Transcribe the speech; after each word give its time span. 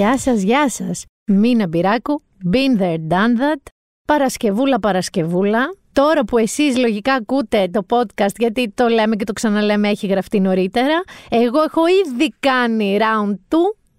Γεια 0.00 0.18
σας, 0.18 0.42
γεια 0.42 0.68
σας. 0.68 1.04
Μίνα 1.26 1.66
Μπυράκου, 1.66 2.22
been 2.52 2.80
there, 2.80 2.96
done 3.08 3.40
that. 3.40 3.62
Παρασκευούλα, 4.06 4.80
Παρασκευούλα. 4.80 5.74
Τώρα 5.92 6.24
που 6.24 6.38
εσείς 6.38 6.76
λογικά 6.76 7.12
ακούτε 7.14 7.68
το 7.72 7.86
podcast, 7.88 8.34
γιατί 8.38 8.72
το 8.74 8.88
λέμε 8.88 9.16
και 9.16 9.24
το 9.24 9.32
ξαναλέμε, 9.32 9.88
έχει 9.88 10.06
γραφτεί 10.06 10.40
νωρίτερα. 10.40 11.02
Εγώ 11.30 11.62
έχω 11.62 11.80
ήδη 11.86 12.34
κάνει 12.40 12.98
round 13.00 13.34
2 13.48 13.56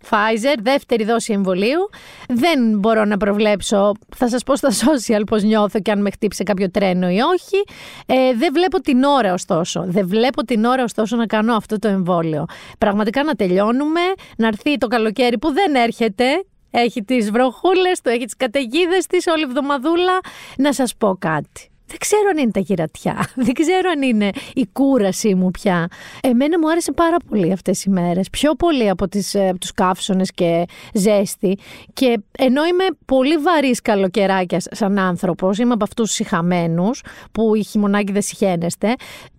Pfizer, 0.10 0.58
δεύτερη 0.62 1.04
δόση 1.04 1.34
εμβολίου. 1.34 1.90
Δεν 2.28 2.80
μπορώ 2.80 3.06
να 3.06 3.18
προβλέψω, 3.18 3.92
θα 4.16 4.30
σας 4.30 4.44
πω 4.44 4.56
στα 4.56 4.70
social 4.70 5.22
πώς 5.26 5.44
νιώθω 5.44 5.80
και 5.80 5.92
αν 5.92 6.02
με 6.02 6.12
χτύπησε 6.12 6.44
κάποιο 6.44 6.72
τρένο 6.72 7.10
ή 7.10 7.20
όχι. 7.20 7.64
Ε, 8.06 8.34
δεν 8.34 8.54
βλέπω 8.54 8.82
την 8.82 9.04
ώρα 9.04 9.34
ωστόσο. 9.34 9.84
Δεν 9.88 10.08
βλέπω 10.08 10.44
την 10.44 10.66
ώρα 10.66 10.84
ωστόσο 10.84 11.16
να 11.16 11.26
κάνω 11.26 11.54
αυτό 11.54 11.80
το 11.80 11.88
εμβόλιο. 11.88 12.46
Πραγματικά 12.78 13.24
να 13.24 13.34
τελειώνουμε, 13.34 14.02
να 14.38 14.48
έρθει 14.48 14.78
το 14.78 14.88
καλοκαίρι 14.88 15.38
που 15.38 15.54
δεν 15.54 15.76
έρχεται, 15.76 16.26
έχει 16.72 17.04
τις 17.04 17.32
βροχούλες 17.32 18.02
του, 18.02 18.10
έχει 18.10 18.26
τις 18.26 18.36
καταιγίδες 18.38 19.06
της 19.08 19.28
όλη 19.28 19.44
εβδομαδούλα. 19.44 20.20
Να 20.58 20.74
σας 20.74 20.96
πω 20.96 21.16
κάτι. 21.20 21.71
Δεν 21.92 22.00
ξέρω 22.00 22.30
αν 22.32 22.38
είναι 22.38 22.52
τα 22.52 22.60
γυρατιά. 22.60 23.28
Δεν 23.46 23.54
ξέρω 23.54 23.90
αν 23.90 24.02
είναι 24.02 24.30
η 24.54 24.68
κούρασή 24.74 25.36
μου 25.36 25.52
πια. 25.52 25.88
Εμένα 26.22 26.60
μου 26.60 26.70
άρεσε 26.70 26.92
πάρα 26.92 27.18
πολύ 27.30 27.52
αυτές 27.52 27.84
οι 27.84 27.90
μέρες. 27.90 28.30
Πιο 28.30 28.54
πολύ 28.54 28.90
από, 28.90 29.08
τις, 29.08 29.34
ε, 29.34 29.48
από 29.48 29.60
τους 29.60 29.74
καύσονες 29.74 30.32
και 30.32 30.66
ζέστη. 30.94 31.58
Και 31.94 32.20
ενώ 32.38 32.66
είμαι 32.66 32.84
πολύ 33.06 33.38
βαρύς 33.38 33.82
καλοκαιράκια 33.82 34.60
σαν 34.72 35.00
άνθρωπος, 35.00 35.58
είμαι 35.58 35.74
από 35.74 35.84
αυτούς 35.84 36.16
τους 36.16 37.02
που 37.32 37.56
οι 37.56 37.64
χειμωνάκοι 37.64 38.22
συχαίνεστε, 38.22 38.96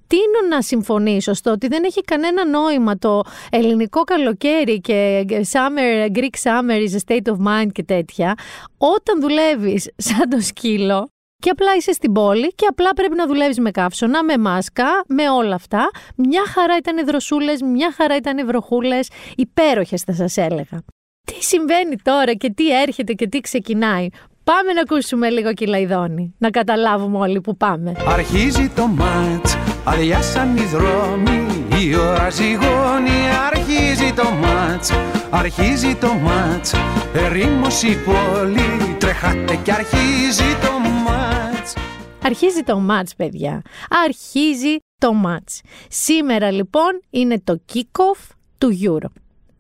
τίνω 0.07 0.49
να 0.49 0.63
συμφωνήσω 0.63 1.33
στο 1.33 1.51
ότι 1.51 1.69
δεν 1.69 1.85
έχει 1.85 2.01
κανένα 2.01 2.47
νόημα 2.47 2.99
το 2.99 3.23
ελληνικό 3.51 4.03
καλοκαίρι 4.03 4.81
και 4.81 5.27
summer, 5.29 6.17
Greek 6.17 6.37
summer 6.43 6.89
is 6.89 6.95
a 6.97 7.01
state 7.07 7.33
of 7.33 7.37
mind 7.47 7.73
και 7.73 7.83
τέτοια, 7.83 8.35
όταν 8.79 9.21
δουλεύεις 9.21 9.91
σαν 9.97 10.29
το 10.29 10.41
σκύλο 10.41 11.12
και 11.43 11.51
απλά 11.51 11.75
είσαι 11.77 11.93
στην 11.93 12.13
πόλη 12.13 12.49
και 12.55 12.67
απλά 12.69 12.91
πρέπει 12.95 13.15
να 13.15 13.27
δουλεύεις 13.27 13.59
με 13.59 13.71
καύσωνα, 13.71 14.25
με 14.25 14.39
μάσκα, 14.39 14.87
με 15.07 15.31
όλα 15.31 15.55
αυτά. 15.55 15.91
Μια 16.17 16.43
χαρά 16.55 16.77
ήταν 16.77 16.99
οι 16.99 17.03
δροσούλες, 17.03 17.61
μια 17.63 17.93
χαρά 17.97 18.17
ήταν 18.17 18.39
οι 18.39 18.45
βροχούλες. 18.45 19.09
Υπέροχες, 19.37 20.03
θα 20.03 20.13
σας 20.13 20.37
έλεγα. 20.37 20.83
Τι 21.27 21.45
συμβαίνει 21.45 21.97
τώρα 22.03 22.33
και 22.35 22.51
τι 22.51 22.81
έρχεται 22.81 23.13
και 23.13 23.29
τι 23.29 23.41
ξεκινάει. 23.41 24.07
Πάμε 24.45 24.73
να 24.73 24.81
ακούσουμε 24.81 25.31
λίγο 25.31 25.53
κυλαϊδόνι, 25.53 26.35
να 26.39 26.51
καταλάβουμε 26.51 27.19
όλοι 27.19 27.41
που 27.41 27.57
πάμε. 27.57 27.93
Αρχίζει 28.07 28.69
το 28.69 28.87
μάτς, 28.87 29.57
αδειάσαν 29.85 30.57
οι 30.57 30.65
δρόμοι, 30.65 31.67
η 31.83 31.97
ώρα 31.97 32.31
ζυγώνει, 32.31 33.21
αρχίζει 33.53 34.13
το 34.13 34.25
μάτς, 34.43 34.93
αρχίζει 35.31 35.95
το 35.95 36.15
μάτς, 36.15 36.75
ερήμος 37.15 37.83
η 37.83 37.97
πόλη, 38.05 38.97
τρέχατε 38.99 39.59
και 39.63 39.73
αρχίζει 39.73 40.57
το 40.61 40.83
Αρχίζει 42.25 42.63
το 42.63 42.79
μάτς, 42.79 43.15
παιδιά. 43.15 43.63
Αρχίζει 44.05 44.77
το 44.99 45.13
μάτς. 45.13 45.61
Σήμερα 45.89 46.51
λοιπόν 46.51 47.03
είναι 47.11 47.41
το 47.45 47.61
kick-off 47.73 48.29
του 48.59 48.79
Euro. 48.83 49.11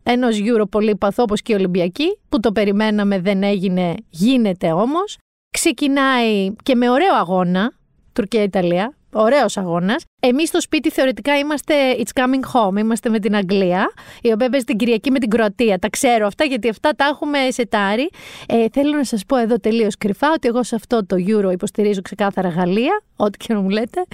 Ενός 0.03 0.39
Euro 0.41 0.69
πολύ 0.71 0.97
παθό 0.97 1.23
όπως 1.23 1.43
και 1.43 1.53
η 1.53 1.55
Ολυμπιακή, 1.55 2.19
που 2.29 2.41
το 2.41 2.53
περιμέναμε 2.53 3.21
δεν 3.21 3.43
έγινε, 3.43 3.95
γίνεται 4.09 4.73
όμως. 4.73 5.19
Ξεκινάει 5.51 6.55
και 6.63 6.75
με 6.75 6.91
ωραίο 6.91 7.15
αγώνα, 7.15 7.73
Τουρκία-Ιταλία, 8.13 8.97
Ωραίος 9.15 9.57
αγώνας. 9.57 10.05
Εμείς 10.21 10.49
στο 10.49 10.61
σπίτι 10.61 10.91
θεωρητικά 10.91 11.39
είμαστε 11.39 11.75
It's 11.97 12.23
coming 12.23 12.41
home. 12.53 12.79
Είμαστε 12.79 13.09
με 13.09 13.19
την 13.19 13.37
Αγγλία, 13.37 13.93
η 14.23 14.33
οποία 14.33 14.49
παίζει 14.51 14.65
την 14.65 14.77
Κυριακή 14.77 15.11
με 15.11 15.19
την 15.19 15.31
Κροατία. 15.31 15.79
Τα 15.79 15.89
ξέρω 15.91 16.27
αυτά, 16.27 16.45
γιατί 16.45 16.69
αυτά 16.69 16.91
τα 16.91 17.05
έχουμε 17.05 17.39
σετάρει. 17.51 18.11
Ε, 18.49 18.67
θέλω 18.73 18.97
να 18.97 19.05
σας 19.05 19.25
πω 19.27 19.37
εδώ 19.37 19.57
τελείως 19.57 19.97
κρυφά 19.99 20.33
ότι 20.33 20.49
εγώ 20.49 20.63
σε 20.63 20.75
αυτό 20.75 21.07
το 21.07 21.17
Euro 21.29 21.53
υποστηρίζω 21.53 22.03
ξεκάθαρα 22.03 22.49
Γαλλία, 22.49 23.03
ό,τι 23.17 23.39
και 23.39 23.55
να 23.55 23.61
μου 23.61 23.69
λέτε. 23.69 24.05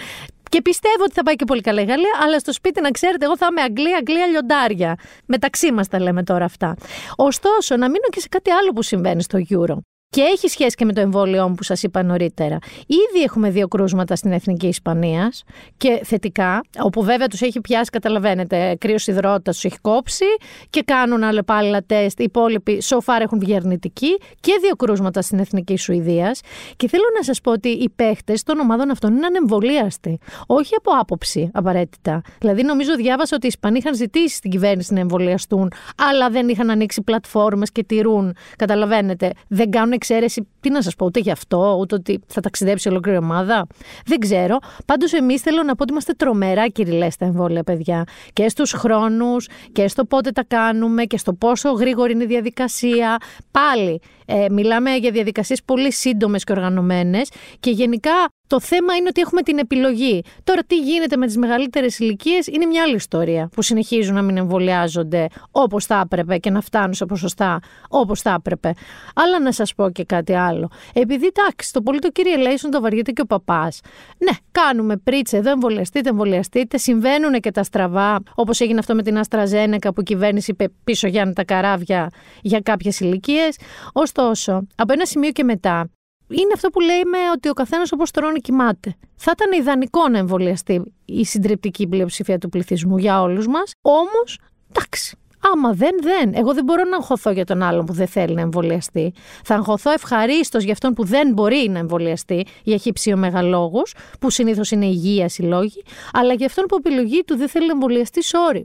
Και 0.49 0.63
πιστεύω 0.63 1.03
ότι 1.03 1.13
θα 1.13 1.23
πάει 1.23 1.37
και 1.37 1.45
πολύ 1.45 1.61
καλά 1.61 1.81
η 1.81 1.85
Γαλλία, 1.85 2.13
αλλά 2.23 2.39
στο 2.39 2.53
σπίτι 2.53 2.81
να 2.81 2.91
ξέρετε, 2.91 3.25
εγώ 3.25 3.37
θα 3.37 3.47
είμαι 3.51 3.63
Αγγλία, 3.63 3.97
Αγγλία 3.97 4.27
λιοντάρια. 4.27 4.95
Μεταξύ 5.27 5.73
μας 5.73 5.89
τα 5.89 6.01
λέμε 6.01 6.23
τώρα 6.23 6.45
αυτά. 6.45 6.77
Ωστόσο, 7.17 7.77
να 7.77 7.87
μείνω 7.87 8.09
και 8.11 8.21
σε 8.21 8.29
κάτι 8.29 8.51
άλλο 8.51 8.71
που 8.73 8.83
συμβαίνει 8.83 9.23
στο 9.23 9.39
Euro. 9.51 9.77
Και 10.11 10.21
έχει 10.23 10.49
σχέση 10.49 10.77
και 10.77 10.85
με 10.85 10.93
το 10.93 11.01
εμβόλιο 11.01 11.55
που 11.57 11.63
σας 11.63 11.83
είπα 11.83 12.03
νωρίτερα. 12.03 12.59
Ήδη 12.87 13.23
έχουμε 13.25 13.51
δύο 13.51 13.69
κρούσματα 13.69 14.17
στην 14.17 14.33
Εθνική 14.33 14.67
Ισπανίας 14.67 15.45
και 15.77 16.01
θετικά, 16.05 16.61
όπου 16.79 17.03
βέβαια 17.03 17.27
τους 17.27 17.41
έχει 17.41 17.61
πιάσει, 17.61 17.91
καταλαβαίνετε, 17.91 18.77
κρύος 18.81 19.07
υδρότας 19.07 19.55
τους 19.55 19.65
έχει 19.65 19.79
κόψει 19.81 20.25
και 20.71 20.83
κάνουν 20.83 21.23
άλλα 21.23 21.45
πάλι 21.45 21.83
τεστ. 21.87 22.21
Οι 22.21 22.25
υπόλοιποι 22.25 22.83
σοφάρ 22.83 23.23
έχουν 23.23 23.39
βγει 23.39 23.55
αρνητικοί 23.55 24.19
και 24.41 24.59
δύο 24.61 24.77
κρούσματα 24.77 25.23
στην 25.23 25.39
Εθνική 25.39 25.77
Σουηδίας. 25.77 26.41
Και 26.77 26.89
θέλω 26.89 27.05
να 27.17 27.23
σας 27.23 27.41
πω 27.41 27.53
ότι 27.53 27.69
οι 27.69 27.89
παίχτες 27.97 28.43
των 28.43 28.59
ομάδων 28.59 28.91
αυτών 28.91 29.17
είναι 29.17 29.27
ανεμβολίαστοι. 29.27 30.19
Όχι 30.47 30.75
από 30.75 30.91
άποψη 31.01 31.51
απαραίτητα. 31.53 32.23
Δηλαδή, 32.39 32.63
νομίζω 32.63 32.95
διάβασα 32.95 33.37
ότι 33.37 33.45
οι 33.45 33.49
Ισπανοί 33.49 33.79
είχαν 33.79 33.95
ζητήσει 33.95 34.35
στην 34.37 34.51
κυβέρνηση 34.51 34.93
να 34.93 35.01
εμβολιαστούν, 35.01 35.73
αλλά 36.11 36.31
δεν 36.31 36.49
είχαν 36.49 36.71
ανοίξει 36.71 37.03
πλατφόρμες 37.03 37.73
και 37.73 37.85
τηρούν. 37.85 38.37
Καταλαβαίνετε, 38.57 39.33
δεν 39.49 39.71
κάνουν 39.71 39.97
εξαίρεση, 39.99 40.49
τι 40.69 40.75
να 40.75 40.83
σας 40.83 40.95
πω, 40.95 41.07
ούτε 41.07 41.21
γι' 41.21 41.31
αυτό, 41.31 41.77
ούτε 41.81 41.95
ότι 41.95 42.21
θα 42.27 42.41
ταξιδέψει 42.41 42.89
ολόκληρη 42.89 43.19
ομάδα. 43.19 43.67
Δεν 44.07 44.19
ξέρω. 44.19 44.59
Πάντως, 44.87 45.13
εμείς 45.13 45.41
θέλω 45.41 45.63
να 45.63 45.75
πω 45.75 45.83
ότι 45.83 45.93
είμαστε 45.93 46.13
τρομερά 46.13 46.69
κυριλέ 46.69 47.11
στα 47.11 47.25
εμβόλια, 47.25 47.63
παιδιά. 47.63 48.05
Και 48.33 48.49
στους 48.49 48.73
χρόνους 48.73 49.49
και 49.73 49.89
στο 49.89 50.05
πότε 50.05 50.31
τα 50.31 50.45
κάνουμε 50.45 51.05
και 51.05 51.19
στο 51.19 51.33
πόσο 51.33 51.71
γρήγορη 51.71 52.13
είναι 52.13 52.23
η 52.23 52.27
διαδικασία. 52.27 53.17
Πάλι 53.51 54.01
ε, 54.27 54.47
μιλάμε 54.51 54.95
για 54.95 55.11
διαδικασίες 55.11 55.63
πολύ 55.65 55.93
σύντομες 55.93 56.45
και 56.45 56.53
οργανωμένες 56.53 57.31
και 57.61 57.71
γενικά 57.71 58.13
το 58.47 58.61
θέμα 58.61 58.95
είναι 58.95 59.09
ότι 59.09 59.21
έχουμε 59.21 59.43
την 59.43 59.59
επιλογή. 59.59 60.23
Τώρα, 60.45 60.61
τι 60.67 60.77
γίνεται 60.77 61.17
με 61.17 61.27
τις 61.27 61.37
μεγαλύτερες 61.37 61.99
ηλικίες 61.99 62.47
είναι 62.47 62.67
μια 62.67 62.83
άλλη 62.83 62.95
ιστορία 62.95 63.49
που 63.53 63.63
συνεχίζουν 63.63 64.15
να 64.15 64.23
μην 64.23 64.37
εμβολιάζονται 64.37 65.27
όπως 65.51 65.87
θα 65.87 66.01
έπρεπε 66.05 66.39
και 66.39 66.51
να 66.51 66.61
φτάνουν 66.61 66.95
σε 66.95 67.07
ποσοστά 67.07 67.61
όπως 67.89 68.21
θα 68.21 68.35
έπρεπε. 68.39 68.73
Αλλά 69.15 69.41
να 69.41 69.53
σας 69.53 69.75
πω 69.75 69.91
και 69.91 70.05
κάτι 70.05 70.35
άλλο. 70.35 70.58
Επειδή 70.93 71.27
εντάξει, 71.27 71.73
το 71.73 71.83
πολύ 71.83 71.99
το 71.99 72.09
κύριε 72.11 72.37
Λέισον 72.37 72.71
το 72.71 72.81
βαριέται 72.81 73.13
και 73.13 73.21
ο 73.21 73.27
παπάς. 73.27 73.81
Ναι, 74.19 74.37
κάνουμε 74.51 74.97
πρίτσε 74.97 75.37
εδώ, 75.37 75.51
εμβολιαστείτε, 75.51 76.09
εμβολιαστείτε. 76.09 76.79
Συμβαίνουν 76.79 77.41
και 77.41 77.51
τα 77.51 77.63
στραβά, 77.63 78.23
όπως 78.35 78.61
έγινε 78.61 78.79
αυτό 78.79 78.95
με 78.95 79.03
την 79.03 79.19
Αστραζένεκα 79.19 79.93
που 79.93 80.01
η 80.01 80.05
κυβέρνηση 80.05 80.51
είπε 80.51 80.69
πίσω 80.85 81.07
για 81.07 81.33
τα 81.33 81.45
καράβια 81.45 82.11
για 82.43 82.61
κάποιες 82.61 83.01
ηλικίες. 83.01 83.59
Ωστόσο, 83.93 84.67
από 84.75 84.93
ένα 84.93 85.05
σημείο 85.05 85.31
και 85.31 85.45
μετά, 85.45 85.91
είναι 86.29 86.53
αυτό 86.55 86.69
που 86.69 86.81
λέμε 86.81 87.19
ότι 87.35 87.49
ο 87.49 87.53
καθένας 87.53 87.93
όπως 87.93 88.11
τρώνε 88.11 88.39
κοιμάται. 88.39 88.95
Θα 89.17 89.33
ήταν 89.35 89.61
ιδανικό 89.61 90.09
να 90.09 90.19
εμβολιαστεί 90.19 90.83
η 91.05 91.25
συντριπτική 91.25 91.87
πλειοψηφία 91.87 92.39
του 92.39 92.49
πληθυσμού 92.49 92.99
για 92.99 93.23
όλους 93.23 93.47
μας. 93.47 93.73
Όμως, 93.81 94.39
εντάξει. 94.71 95.17
Άμα 95.53 95.73
δεν, 95.73 95.91
δεν. 96.03 96.33
Εγώ 96.35 96.55
δεν 96.55 96.65
μπορώ 96.65 96.85
να 96.85 96.97
αγχωθώ 96.97 97.31
για 97.31 97.45
τον 97.45 97.63
άλλον 97.63 97.85
που 97.85 97.93
δεν 97.93 98.07
θέλει 98.07 98.35
να 98.35 98.41
εμβολιαστεί. 98.41 99.13
Θα 99.45 99.55
αγχωθώ 99.55 99.91
ευχαρίστως 99.91 100.63
για 100.63 100.73
αυτόν 100.73 100.93
που 100.95 101.05
δεν 101.05 101.33
μπορεί 101.33 101.69
να 101.71 101.79
εμβολιαστεί 101.79 102.47
για 102.63 102.77
χύψη 102.77 103.15
μεγαλόγου, 103.15 103.83
που 104.21 104.31
συνήθως 104.31 104.71
είναι 104.71 104.87
υγεία 104.87 105.31
οι 105.37 105.43
λόγοι, 105.43 105.83
αλλά 106.13 106.33
για 106.33 106.47
αυτόν 106.47 106.65
που 106.65 106.77
επιλογή 106.77 107.25
του 107.25 107.37
δεν 107.37 107.49
θέλει 107.49 107.67
να 107.67 107.73
εμβολιαστεί, 107.73 108.21
sorry. 108.25 108.63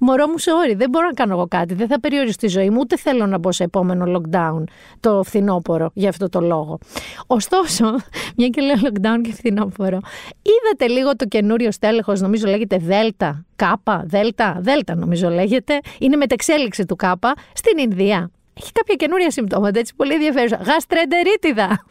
Μωρό 0.00 0.26
μου, 0.26 0.40
sorry, 0.40 0.76
δεν 0.76 0.90
μπορώ 0.90 1.06
να 1.06 1.12
κάνω 1.12 1.32
εγώ 1.32 1.46
κάτι. 1.48 1.74
Δεν 1.74 1.86
θα 1.86 2.00
περιορίσω 2.00 2.36
τη 2.36 2.46
ζωή 2.48 2.70
μου, 2.70 2.76
ούτε 2.80 2.96
θέλω 2.96 3.26
να 3.26 3.38
μπω 3.38 3.52
σε 3.52 3.64
επόμενο 3.64 4.04
lockdown 4.16 4.64
το 5.00 5.22
φθινόπωρο 5.22 5.90
για 5.94 6.08
αυτό 6.08 6.28
το 6.28 6.40
λόγο. 6.40 6.78
Ωστόσο, 7.26 7.84
μια 8.36 8.48
και 8.48 8.60
λέω 8.60 8.76
lockdown 8.82 9.20
και 9.22 9.32
φθινόπωρο, 9.32 10.00
είδατε 10.42 10.92
λίγο 10.92 11.16
το 11.16 11.24
καινούριο 11.24 11.70
στέλεχος, 11.70 12.20
νομίζω 12.20 12.46
λέγεται 12.46 12.76
Δέλτα, 12.76 13.44
Κάπα, 13.56 14.02
Δέλτα, 14.06 14.58
Δέλτα 14.60 14.94
νομίζω 14.94 15.28
λέγεται. 15.28 15.80
Είναι 15.98 16.16
μετεξέλιξη 16.16 16.84
του 16.84 16.96
Κάπα 16.96 17.32
στην 17.52 17.78
Ινδία. 17.78 18.30
Έχει 18.60 18.72
κάποια 18.72 18.94
καινούρια 18.94 19.30
συμπτώματα, 19.30 19.78
έτσι 19.78 19.94
πολύ 19.96 20.14
ενδιαφέρουσα. 20.14 20.56
Γαστρεντερίτιδα. 20.56 21.84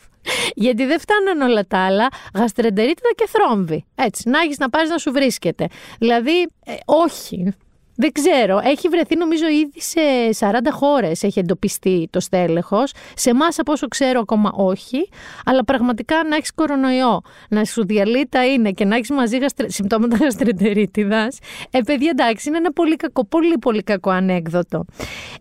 Γιατί 0.55 0.85
δεν 0.85 0.99
φτάνουν 0.99 1.49
όλα 1.49 1.65
τα 1.67 1.85
άλλα. 1.85 2.07
Γαστρεντερίτιδα 2.33 3.09
και 3.15 3.27
θρόμβη. 3.27 3.85
Έτσι, 3.95 4.29
να 4.29 4.39
έχεις 4.39 4.57
να 4.57 4.69
πάρεις 4.69 4.89
να 4.89 4.97
σου 4.97 5.11
βρίσκεται. 5.11 5.67
Δηλαδή, 5.99 6.41
ε, 6.65 6.73
όχι. 6.85 7.53
Δεν 7.95 8.11
ξέρω. 8.11 8.59
Έχει 8.63 8.87
βρεθεί 8.87 9.17
νομίζω 9.17 9.47
ήδη 9.47 9.81
σε 9.81 9.99
40 10.39 10.51
χώρες 10.71 11.23
έχει 11.23 11.39
εντοπιστεί 11.39 12.07
το 12.09 12.19
στέλεχος. 12.19 12.93
Σε 13.15 13.29
εμάς, 13.29 13.59
από 13.59 13.71
όσο 13.71 13.87
ξέρω, 13.87 14.19
ακόμα 14.19 14.51
όχι. 14.55 15.09
Αλλά 15.45 15.63
πραγματικά 15.63 16.23
να 16.23 16.35
έχεις 16.35 16.53
κορονοϊό, 16.53 17.21
να 17.49 17.65
σου 17.65 17.85
διαλύει 17.85 18.27
τα 18.29 18.45
είναι 18.45 18.71
και 18.71 18.85
να 18.85 18.95
έχεις 18.95 19.09
μαζί 19.09 19.37
γαστρε... 19.37 19.69
συμπτώματα 19.69 20.17
γαστρεντερίτιδας. 20.17 21.37
Ε, 21.71 21.79
παιδιά, 21.85 22.09
εντάξει, 22.09 22.47
είναι 22.47 22.57
ένα 22.57 22.71
πολύ 22.71 22.95
κακό, 22.95 23.25
πολύ 23.25 23.57
πολύ 23.57 23.83
κακό 23.83 24.09
ανέκδοτο. 24.09 24.85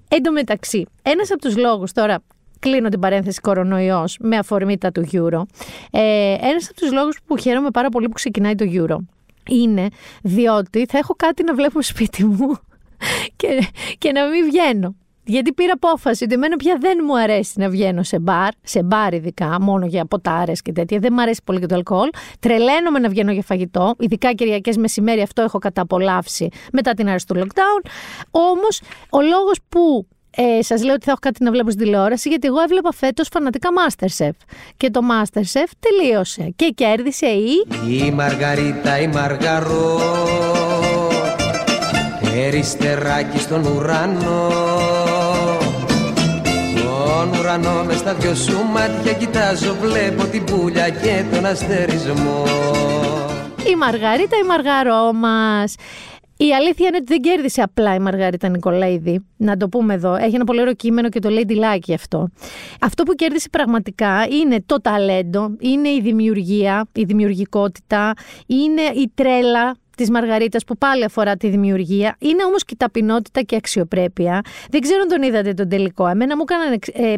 Εν 0.08 0.22
τω 0.22 0.32
μεταξύ, 0.32 0.86
ένας 1.02 1.30
από 1.30 1.40
τους 1.40 1.56
λόγους 1.56 1.92
τώρα 1.92 2.22
κλείνω 2.60 2.88
την 2.88 3.00
παρένθεση 3.00 3.40
κορονοϊός 3.40 4.16
με 4.20 4.36
αφορμή 4.36 4.78
τα 4.78 4.92
του 4.92 5.08
Euro. 5.12 5.42
Ε, 5.90 6.36
Ένας 6.40 6.68
από 6.70 6.80
τους 6.80 6.92
λόγους 6.92 7.18
που 7.26 7.36
χαίρομαι 7.36 7.70
πάρα 7.70 7.88
πολύ 7.88 8.06
που 8.06 8.12
ξεκινάει 8.14 8.54
το 8.54 8.64
Euro 8.74 8.96
είναι 9.48 9.88
διότι 10.22 10.86
θα 10.88 10.98
έχω 10.98 11.14
κάτι 11.16 11.44
να 11.44 11.54
βλέπω 11.54 11.82
σπίτι 11.82 12.24
μου 12.24 12.56
και, 13.36 13.48
και 13.98 14.12
να 14.12 14.28
μην 14.28 14.44
βγαίνω. 14.44 14.94
Γιατί 15.24 15.52
πήρα 15.52 15.72
απόφαση 15.72 16.24
ότι 16.24 16.34
εμένα 16.34 16.56
πια 16.56 16.76
δεν 16.80 16.98
μου 17.06 17.18
αρέσει 17.18 17.52
να 17.56 17.68
βγαίνω 17.68 18.02
σε 18.02 18.18
μπαρ, 18.18 18.48
σε 18.62 18.82
μπαρ 18.82 19.14
ειδικά, 19.14 19.60
μόνο 19.60 19.86
για 19.86 20.04
ποτάρες 20.06 20.62
και 20.62 20.72
τέτοια. 20.72 20.98
Δεν 20.98 21.12
μου 21.12 21.20
αρέσει 21.20 21.40
πολύ 21.44 21.60
και 21.60 21.66
το 21.66 21.74
αλκοόλ. 21.74 22.08
Τρελαίνομαι 22.40 22.98
να 22.98 23.08
βγαίνω 23.08 23.32
για 23.32 23.42
φαγητό, 23.42 23.94
ειδικά 23.98 24.32
Κυριακές 24.32 24.76
μεσημέρι, 24.76 25.20
αυτό 25.20 25.42
έχω 25.42 25.58
καταπολαύσει 25.58 26.48
μετά 26.72 26.94
την 26.94 27.08
άρση 27.08 27.26
του 27.26 27.34
lockdown. 27.36 27.90
Όμως, 28.30 28.80
ο 29.10 29.20
λόγος 29.20 29.58
που 29.68 30.06
ε, 30.36 30.62
Σας 30.62 30.82
λέω 30.82 30.94
ότι 30.94 31.04
θα 31.04 31.10
έχω 31.10 31.20
κάτι 31.20 31.44
να 31.44 31.50
βλέπω 31.50 31.70
στην 31.70 31.82
τηλεόραση, 31.84 32.28
γιατί 32.28 32.46
εγώ 32.46 32.60
έβλεπα 32.60 32.92
φέτος 32.92 33.28
φανατικά 33.32 33.68
Masterchef. 33.78 34.30
Και 34.76 34.90
το 34.90 35.00
Masterchef 35.10 35.70
τελείωσε. 35.80 36.52
Και 36.56 36.72
κέρδισε 36.74 37.26
η. 37.26 37.66
Η 37.88 38.10
Μαργαρίτα, 38.10 39.00
η 39.00 39.06
Μαργαρό. 39.06 40.00
Περιστεράκι 42.20 43.38
στον 43.38 43.64
ουρανό. 43.64 44.52
Τον 46.74 47.40
ουρανό 47.40 47.84
μες 47.84 47.96
στα 47.98 48.14
δυο 48.14 48.34
σου 48.34 48.62
μάτια 48.72 49.12
κοιτάζω, 49.12 49.76
βλέπω 49.80 50.24
την 50.24 50.44
πουλια 50.44 50.88
και 50.88 51.24
τον 51.32 51.46
αστερισμό. 51.46 52.44
Η 53.70 53.76
Μαργαρίτα, 53.76 54.36
η 54.36 54.46
Μαργαρό 54.46 55.12
μας. 55.12 55.74
Η 56.42 56.54
αλήθεια 56.54 56.88
είναι 56.88 56.96
ότι 56.96 57.06
δεν 57.06 57.20
κέρδισε 57.20 57.62
απλά 57.62 57.94
η 57.94 57.98
Μαργαρίτα 57.98 58.48
Νικολαίδη. 58.48 59.26
Να 59.36 59.56
το 59.56 59.68
πούμε 59.68 59.94
εδώ. 59.94 60.14
Έχει 60.14 60.34
ένα 60.34 60.44
πολύ 60.44 60.60
ωραίο 60.60 60.74
κείμενο 60.74 61.08
και 61.08 61.18
το 61.18 61.28
λέει 61.28 61.44
Ντιλάκι 61.44 61.94
αυτό. 61.94 62.28
Αυτό 62.80 63.02
που 63.02 63.12
κέρδισε 63.14 63.48
πραγματικά 63.48 64.26
είναι 64.30 64.62
το 64.66 64.80
ταλέντο, 64.80 65.56
είναι 65.60 65.88
η 65.88 66.00
δημιουργία, 66.00 66.88
η 66.92 67.04
δημιουργικότητα, 67.04 68.12
είναι 68.46 68.82
η 68.82 69.10
τρέλα 69.14 69.76
της 70.00 70.10
Μαργαρίτας 70.10 70.64
που 70.64 70.76
πάλι 70.78 71.04
αφορά 71.04 71.36
τη 71.36 71.48
δημιουργία. 71.48 72.16
Είναι 72.18 72.44
όμως 72.44 72.64
και 72.64 72.74
ταπεινότητα 72.76 73.40
και 73.40 73.56
αξιοπρέπεια. 73.56 74.40
Δεν 74.70 74.80
ξέρω 74.80 75.00
αν 75.00 75.08
τον 75.08 75.22
είδατε 75.22 75.54
τον 75.54 75.68
τελικό. 75.68 76.06
Εμένα 76.06 76.36
μου 76.36 76.44
έκαναν 76.48 76.78
ε, 76.92 77.14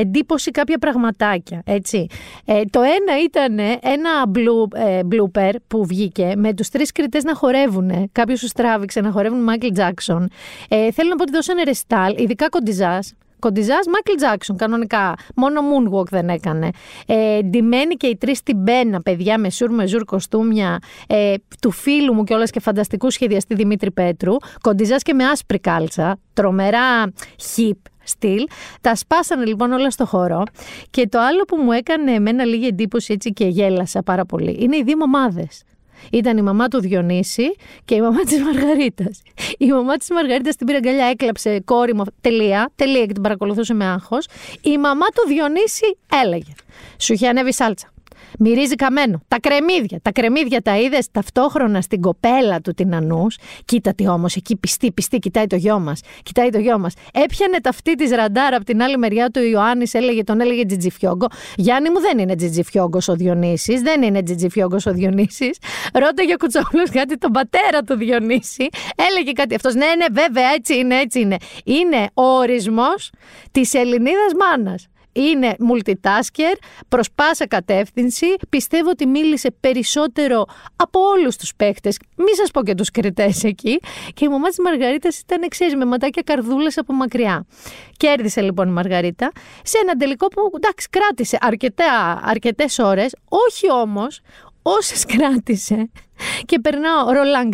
εντύπωση 0.00 0.50
κάποια 0.50 0.78
πραγματάκια. 0.78 1.62
Έτσι. 1.66 2.06
Ε, 2.44 2.62
το 2.70 2.80
ένα 2.80 3.22
ήταν 3.24 3.58
ένα 3.82 4.10
blue, 4.34 4.78
ε, 4.78 5.00
blooper 5.10 5.52
που 5.66 5.86
βγήκε 5.86 6.32
με 6.36 6.54
τους 6.54 6.68
τρεις 6.68 6.92
κριτές 6.92 7.24
να 7.24 7.34
χορεύουν. 7.34 8.08
Κάποιος 8.12 8.40
τους 8.40 8.52
τράβηξε 8.52 9.00
να 9.00 9.10
χορεύουν 9.10 9.42
Μάικλ 9.42 9.68
Τζάξον. 9.72 10.28
Ε, 10.68 10.90
θέλω 10.92 11.08
να 11.08 11.16
πω 11.16 11.22
ότι 11.22 11.32
δώσανε 11.32 11.62
ρεστάλ, 11.62 12.14
ειδικά 12.18 12.48
κοντιζάς, 12.48 13.12
Κοντιζάς 13.38 13.86
Μάικλ 13.86 14.14
Τζάξον, 14.16 14.56
κανονικά. 14.56 15.14
Μόνο 15.36 15.60
moonwalk 15.60 16.06
δεν 16.08 16.28
έκανε. 16.28 16.70
Ε, 17.06 17.42
ντυμένοι 17.42 17.94
και 17.94 18.06
οι 18.06 18.16
τρεις 18.16 18.38
στην 18.38 18.64
πένα, 18.64 19.02
παιδιά, 19.02 19.38
με 19.38 19.50
σουρ 19.50 19.70
με 19.70 19.86
ζουρ 19.86 20.04
κοστούμια 20.04 20.78
ε, 21.06 21.34
του 21.60 21.70
φίλου 21.70 22.14
μου 22.14 22.24
και 22.24 22.34
όλα 22.34 22.44
και 22.44 22.60
φανταστικού 22.60 23.10
σχεδιαστή 23.10 23.54
Δημήτρη 23.54 23.90
Πέτρου. 23.90 24.36
Κοντιζάς 24.60 25.02
και 25.02 25.14
με 25.14 25.24
άσπρη 25.24 25.58
κάλτσα. 25.58 26.18
Τρομερά 26.32 27.12
hip 27.56 27.78
στυλ. 28.02 28.46
Τα 28.80 28.94
σπάσανε 28.94 29.44
λοιπόν 29.44 29.72
όλα 29.72 29.90
στο 29.90 30.06
χώρο. 30.06 30.42
Και 30.90 31.08
το 31.08 31.18
άλλο 31.20 31.42
που 31.44 31.56
μου 31.56 31.72
έκανε 31.72 32.12
εμένα 32.12 32.44
λίγη 32.44 32.66
εντύπωση 32.66 33.12
έτσι 33.12 33.32
και 33.32 33.46
γέλασα 33.46 34.02
πάρα 34.02 34.24
πολύ 34.24 34.56
είναι 34.60 34.76
οι 34.76 34.82
δύο 34.82 34.96
ομάδε. 35.02 35.48
Ήταν 36.12 36.36
η 36.36 36.42
μαμά 36.42 36.68
του 36.68 36.80
Διονύση 36.80 37.54
και 37.84 37.94
η 37.94 38.00
μαμά 38.00 38.20
της 38.20 38.42
Μαργαρίτας. 38.42 39.22
Η 39.58 39.66
μαμά 39.66 39.96
της 39.96 40.10
Μαργαρίτας 40.10 40.56
την 40.56 40.66
πήρε 40.66 40.78
αγκαλιά, 40.78 41.06
έκλαψε 41.06 41.60
κόρη 41.64 41.94
μου. 41.94 42.04
Τελεία, 42.20 42.70
τελεία 42.74 43.06
και 43.06 43.12
την 43.12 43.22
παρακολουθούσε 43.22 43.74
με 43.74 43.84
άγχος. 43.84 44.26
Η 44.62 44.78
μαμά 44.78 45.06
του 45.06 45.28
Διονύση 45.28 45.98
έλεγε: 46.22 46.52
Σου 46.98 47.12
είχε 47.12 47.28
ανέβει 47.28 47.52
σάλτσα. 47.52 47.90
Μυρίζει 48.38 48.74
καμένο. 48.74 49.22
Τα 49.28 49.40
κρεμμύδια. 49.40 49.98
Τα 50.02 50.12
κρεμμύδια 50.12 50.62
τα 50.62 50.78
είδες 50.78 51.10
ταυτόχρονα 51.10 51.80
στην 51.80 52.00
κοπέλα 52.00 52.60
του 52.60 52.72
την 52.72 52.94
Ανούς. 52.94 53.36
Κοίτα 53.64 53.94
τι 53.94 54.08
όμως, 54.08 54.36
εκεί 54.36 54.56
πιστή, 54.56 54.92
πιστή, 54.92 55.18
κοιτάει 55.18 55.46
το 55.46 55.56
γιο 55.56 55.78
μας. 55.78 56.00
Κοιτάει 56.22 56.48
το 56.48 56.58
γιο 56.58 56.78
μας. 56.78 56.94
Έπιανε 57.12 57.60
ταυτή 57.60 57.94
τη 57.94 58.14
ραντάρα 58.14 58.56
από 58.56 58.64
την 58.64 58.82
άλλη 58.82 58.96
μεριά 58.96 59.28
του 59.28 59.42
Ιωάννης, 59.42 59.94
έλεγε, 59.94 60.24
τον 60.24 60.40
έλεγε 60.40 60.64
Τζιτζιφιόγκο. 60.64 61.26
Γιάννη 61.56 61.90
μου 61.90 62.00
δεν 62.00 62.18
είναι 62.18 62.34
Τζιτζιφιόγκος 62.34 63.08
ο 63.08 63.14
Διονύσης. 63.14 63.80
Δεν 63.80 64.02
είναι 64.02 64.22
Τζιτζιφιόγκος 64.22 64.86
ο 64.86 64.92
Διονύσης. 64.92 65.58
Ρώταγε 65.92 66.32
ο 66.32 66.36
Κουτσόπουλο 66.36 66.86
κάτι 66.92 67.18
τον 67.18 67.30
πατέρα 67.30 67.82
του 67.82 67.96
Διονύση. 67.96 68.68
Έλεγε 69.10 69.32
κάτι 69.32 69.54
αυτός. 69.54 69.74
Ναι, 69.74 69.86
ναι, 69.86 70.20
βέβαια, 70.22 70.50
έτσι 70.54 70.76
είναι, 70.76 70.98
έτσι 70.98 71.20
είναι. 71.20 71.36
Είναι 71.64 72.08
ο 72.14 72.22
ορισμός 72.22 73.10
της 73.50 73.74
Ελληνίδας 73.74 74.32
μάνας 74.40 74.86
είναι 75.16 75.56
multitasker 75.72 76.56
προς 76.88 77.08
πάσα 77.14 77.46
κατεύθυνση. 77.46 78.26
Πιστεύω 78.48 78.90
ότι 78.90 79.06
μίλησε 79.06 79.50
περισσότερο 79.60 80.44
από 80.76 81.00
όλους 81.00 81.36
τους 81.36 81.54
παίχτες, 81.56 81.98
μη 82.16 82.34
σας 82.36 82.50
πω 82.50 82.62
και 82.62 82.74
τους 82.74 82.90
κριτές 82.90 83.44
εκεί. 83.44 83.80
Και 84.14 84.24
η 84.24 84.28
μαμά 84.28 84.48
της 84.48 84.58
Μαργαρίτας 84.58 85.18
ήταν, 85.18 85.48
ξέρεις, 85.48 85.74
με 85.74 85.84
ματάκια 85.84 86.22
καρδούλες 86.26 86.78
από 86.78 86.92
μακριά. 86.92 87.46
Κέρδισε 87.96 88.40
λοιπόν 88.40 88.68
η 88.68 88.70
Μαργαρίτα 88.70 89.32
σε 89.62 89.78
ένα 89.82 89.96
τελικό 89.96 90.28
που 90.28 90.50
εντάξει 90.54 90.88
κράτησε 90.90 91.38
αρκετά, 91.40 92.20
αρκετές 92.22 92.78
ώρες, 92.78 93.16
όχι 93.28 93.70
όμως 93.70 94.20
όσες 94.68 95.04
κράτησε 95.04 95.90
και 96.48 96.58
περνάω 96.58 97.10
Ρολάν 97.12 97.50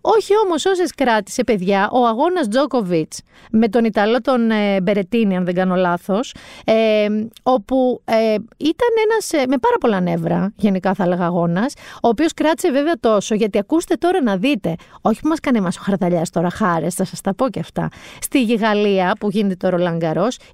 όχι 0.00 0.32
όμως 0.44 0.64
όσες 0.64 0.94
κράτησε 0.94 1.44
παιδιά 1.44 1.90
ο 1.92 2.06
αγώνας 2.06 2.48
Τζόκοβιτς 2.48 3.20
με 3.50 3.68
τον 3.68 3.84
Ιταλό 3.84 4.20
τον 4.20 4.50
ε, 4.50 4.80
Μπερετίνη 4.80 5.36
αν 5.36 5.44
δεν 5.44 5.54
κάνω 5.54 5.74
λάθος 5.74 6.34
ε, 6.64 7.06
όπου 7.42 8.02
ε, 8.04 8.34
ήταν 8.56 8.88
ένας 9.08 9.32
ε, 9.32 9.46
με 9.48 9.58
πάρα 9.58 9.76
πολλά 9.80 10.00
νεύρα 10.00 10.52
γενικά 10.56 10.94
θα 10.94 11.04
έλεγα 11.04 11.24
αγώνας 11.24 11.72
ο 12.02 12.08
οποίος 12.08 12.34
κράτησε 12.34 12.70
βέβαια 12.70 12.94
τόσο 13.00 13.34
γιατί 13.34 13.58
ακούστε 13.58 13.94
τώρα 13.94 14.22
να 14.22 14.36
δείτε. 14.36 14.74
Όχι 15.00 15.20
που 15.20 15.28
μας 15.28 15.40
κάνει 15.40 15.60
μας 15.60 15.76
ο 15.76 15.80
Χαρδαλιάς 15.82 16.30
τώρα 16.30 16.50
χάρες 16.50 16.94
θα 16.94 17.04
σας 17.04 17.20
τα 17.20 17.34
πω 17.34 17.48
και 17.48 17.60
αυτά. 17.60 17.88
Στη 18.20 18.44
Γαλλία 18.54 19.12
που 19.20 19.28
γίνεται 19.30 19.56
το 19.56 19.68
Ρολάν 19.68 20.00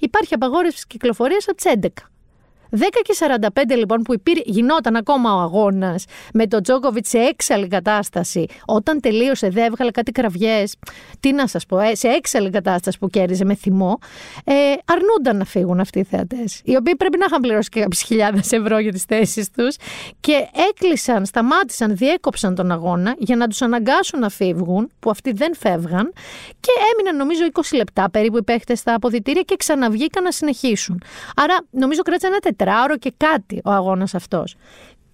υπάρχει 0.01 0.35
απαγόρευση 0.35 0.85
κυκλοφορίας 0.87 1.49
από 1.49 1.57
τις 1.57 1.73
11 1.81 2.13
10 2.75 2.79
και 3.03 3.15
45 3.65 3.76
λοιπόν 3.76 4.03
που 4.03 4.15
υπήρ, 4.15 4.38
γινόταν 4.44 4.97
ακόμα 4.97 5.35
ο 5.35 5.40
αγώνας 5.40 6.04
με 6.35 6.47
τον 6.47 6.62
Τζόκοβιτς 6.62 7.09
σε 7.09 7.19
έξαλλη 7.19 7.69
κατάσταση. 7.69 8.47
Όταν 8.66 9.00
τελείωσε, 9.00 9.49
δεν 9.49 9.64
έβγαλε 9.64 9.90
κάτι 9.90 10.12
κραυγές. 10.12 10.76
Τι 11.21 11.33
να 11.33 11.47
σας 11.47 11.66
πω, 11.66 11.78
ε, 11.78 11.95
σε 11.95 12.09
έξαλλη 12.09 12.50
κατάσταση 12.50 12.99
που 12.99 13.09
κέρδιζε 13.09 13.45
με 13.45 13.54
θυμό, 13.54 13.99
ε, 14.45 14.52
αρνούνταν 14.85 15.37
να 15.37 15.45
φύγουν 15.45 15.81
αυτοί 15.81 15.99
οι 15.99 16.04
θεατές. 16.04 16.61
Οι 16.64 16.76
οποίοι 16.76 16.97
πρέπει 16.97 17.19
να 17.19 17.25
είχαν 17.25 17.40
πληρώσει 17.40 17.69
και 17.69 17.81
κάποιες 17.81 18.02
χιλιάδες 18.02 18.52
ευρώ 18.52 18.78
για 18.78 18.93
τις 18.93 19.02
θέσεις 19.02 19.50
τους 19.50 19.76
και 20.21 20.49
έκλεισαν, 20.71 21.26
σταμάτησαν, 21.26 21.97
διέκοψαν 21.97 22.54
τον 22.54 22.71
αγώνα 22.71 23.14
για 23.19 23.37
να 23.37 23.47
τους 23.47 23.62
αναγκάσουν 23.62 24.21
να 24.21 24.28
φύγουν, 24.28 24.90
που 24.99 25.11
αυτοί 25.11 25.33
δεν 25.33 25.54
φεύγαν 25.57 26.12
και 26.61 26.71
έμειναν 26.93 27.16
νομίζω 27.16 27.43
20 27.52 27.61
λεπτά 27.76 28.11
περίπου 28.11 28.37
οι 28.37 28.43
παίχτε 28.43 28.75
στα 28.75 28.95
αποδητήρια 28.95 29.43
και 29.43 29.57
ξαναβγήκαν 29.57 30.23
να 30.23 30.31
συνεχίσουν. 30.31 31.02
Άρα 31.37 31.57
νομίζω 31.71 32.02
κράτησε 32.02 32.26
ένα 32.26 32.38
τετράωρο 32.64 32.97
και 32.97 33.12
κάτι 33.16 33.61
ο 33.64 33.71
αγώνας 33.71 34.14
αυτός. 34.14 34.54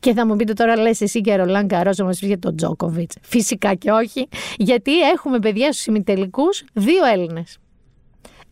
Και 0.00 0.12
θα 0.12 0.26
μου 0.26 0.36
πείτε 0.36 0.52
τώρα, 0.52 0.76
λες 0.76 1.00
εσύ 1.00 1.20
και 1.20 1.36
Ρολάν 1.36 1.66
Καρός 1.66 1.96
να 1.96 2.04
μας 2.04 2.18
πεις 2.18 2.28
για 2.28 2.38
τον 2.38 2.56
Τζόκοβιτς. 2.56 3.16
Φυσικά 3.22 3.74
και 3.74 3.90
όχι, 3.90 4.28
γιατί 4.56 5.00
έχουμε 5.00 5.38
παιδιά 5.38 5.72
στους 5.72 5.86
ημιτελικούς 5.86 6.64
δύο 6.72 7.04
Έλληνες. 7.12 7.58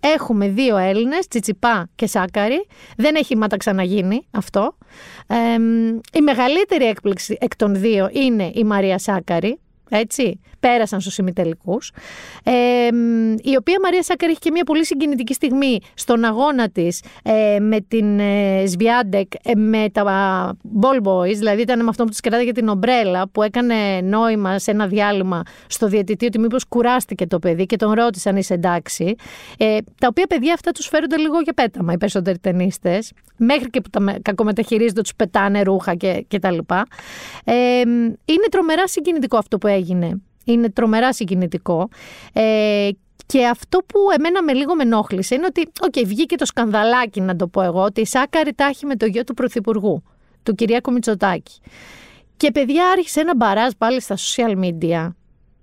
Έχουμε 0.00 0.48
δύο 0.48 0.76
Έλληνες, 0.76 1.28
Τσιτσιπά 1.28 1.88
και 1.94 2.06
Σάκαρη. 2.06 2.66
Δεν 2.96 3.14
έχει 3.14 3.36
μάτα 3.36 3.56
ξαναγίνει 3.56 4.26
αυτό. 4.30 4.76
Ε, 5.26 5.54
η 6.18 6.20
μεγαλύτερη 6.20 6.84
έκπληξη 6.84 7.36
εκ 7.40 7.56
των 7.56 7.74
δύο 7.74 8.08
είναι 8.12 8.50
η 8.54 8.64
Μαρία 8.64 8.98
Σάκαρη, 8.98 9.58
έτσι, 9.88 10.40
πέρασαν 10.60 11.00
στους 11.00 11.18
ημιτελικούς, 11.18 11.92
ε, 12.44 12.52
η 13.42 13.56
οποία 13.58 13.78
Μαρία 13.82 14.02
Σάκαρη 14.02 14.30
έχει 14.30 14.40
και 14.40 14.50
μια 14.50 14.64
πολύ 14.64 14.84
συγκινητική 14.84 15.34
στιγμή 15.34 15.78
στον 15.94 16.24
αγώνα 16.24 16.70
της 16.70 17.02
ε, 17.22 17.58
με 17.60 17.80
την 17.80 18.18
ε, 18.18 18.64
Σβιάντεκ, 18.66 19.32
ε, 19.42 19.54
με 19.54 19.86
τα 19.92 20.04
Ball 20.80 21.02
Boys, 21.02 21.34
δηλαδή 21.34 21.60
ήταν 21.60 21.82
με 21.82 21.88
αυτό 21.88 22.04
που 22.04 22.10
της 22.10 22.20
κρατάγε 22.20 22.52
την 22.52 22.68
ομπρέλα, 22.68 23.28
που 23.28 23.42
έκανε 23.42 24.00
νόημα 24.00 24.58
σε 24.58 24.70
ένα 24.70 24.86
διάλειμμα 24.86 25.42
στο 25.66 25.86
διαιτητή 25.86 26.26
ότι 26.26 26.38
μήπως 26.38 26.64
κουράστηκε 26.64 27.26
το 27.26 27.38
παιδί 27.38 27.66
και 27.66 27.76
τον 27.76 27.92
ρώτησαν 27.92 28.36
είσαι 28.36 28.54
εντάξει, 28.54 29.14
ε, 29.58 29.78
τα 30.00 30.06
οποία 30.10 30.26
παιδιά 30.26 30.52
αυτά 30.52 30.72
τους 30.72 30.86
φέρονται 30.86 31.16
λίγο 31.16 31.40
για 31.40 31.52
πέταμα 31.52 31.92
οι 31.92 31.96
περισσότεροι 31.96 32.38
ταινίστες, 32.38 33.12
μέχρι 33.36 33.70
και 33.70 33.80
που 33.80 33.90
τα 33.90 34.18
κακομεταχειρίζονται, 34.22 35.00
τους 35.00 35.14
πετάνε 35.14 35.62
ρούχα 35.62 35.94
και, 35.94 36.24
και 36.28 36.38
τα 36.38 36.50
λοιπά. 36.50 36.86
Ε, 37.44 37.80
είναι 38.24 38.46
τρομερά 38.50 38.88
συγκινητικό 38.88 39.36
αυτό 39.36 39.58
που 39.58 39.66
έγινε. 39.66 40.20
Είναι 40.52 40.70
τρομερά 40.70 41.12
συγκινητικό. 41.12 41.88
Ε, 42.32 42.88
και 43.26 43.46
αυτό 43.46 43.78
που 43.78 43.98
εμένα 44.16 44.42
με 44.42 44.52
λίγο 44.52 44.74
με 44.74 44.82
ενόχλησε 44.82 45.34
είναι 45.34 45.46
ότι, 45.46 45.68
OK, 45.80 45.92
okay, 45.96 46.02
βγήκε 46.06 46.36
το 46.36 46.44
σκανδαλάκι, 46.44 47.20
να 47.20 47.36
το 47.36 47.46
πω 47.46 47.62
εγώ, 47.62 47.82
ότι 47.82 48.00
η 48.00 48.06
Σάκαρη 48.06 48.52
τα 48.54 48.63
'χει 48.63 48.86
με 48.86 48.96
το 48.96 49.06
γιο 49.06 49.24
του 49.24 49.34
Πρωθυπουργού, 49.34 50.02
του 50.42 50.54
Κυριάκου 50.54 50.92
Μητσοτάκη. 50.92 51.60
Και 52.36 52.50
παιδιά 52.50 52.86
άρχισε 52.86 53.20
ένα 53.20 53.36
μπαράζ 53.36 53.70
πάλι 53.78 54.00
στα 54.00 54.16
social 54.16 54.58
media, 54.58 55.08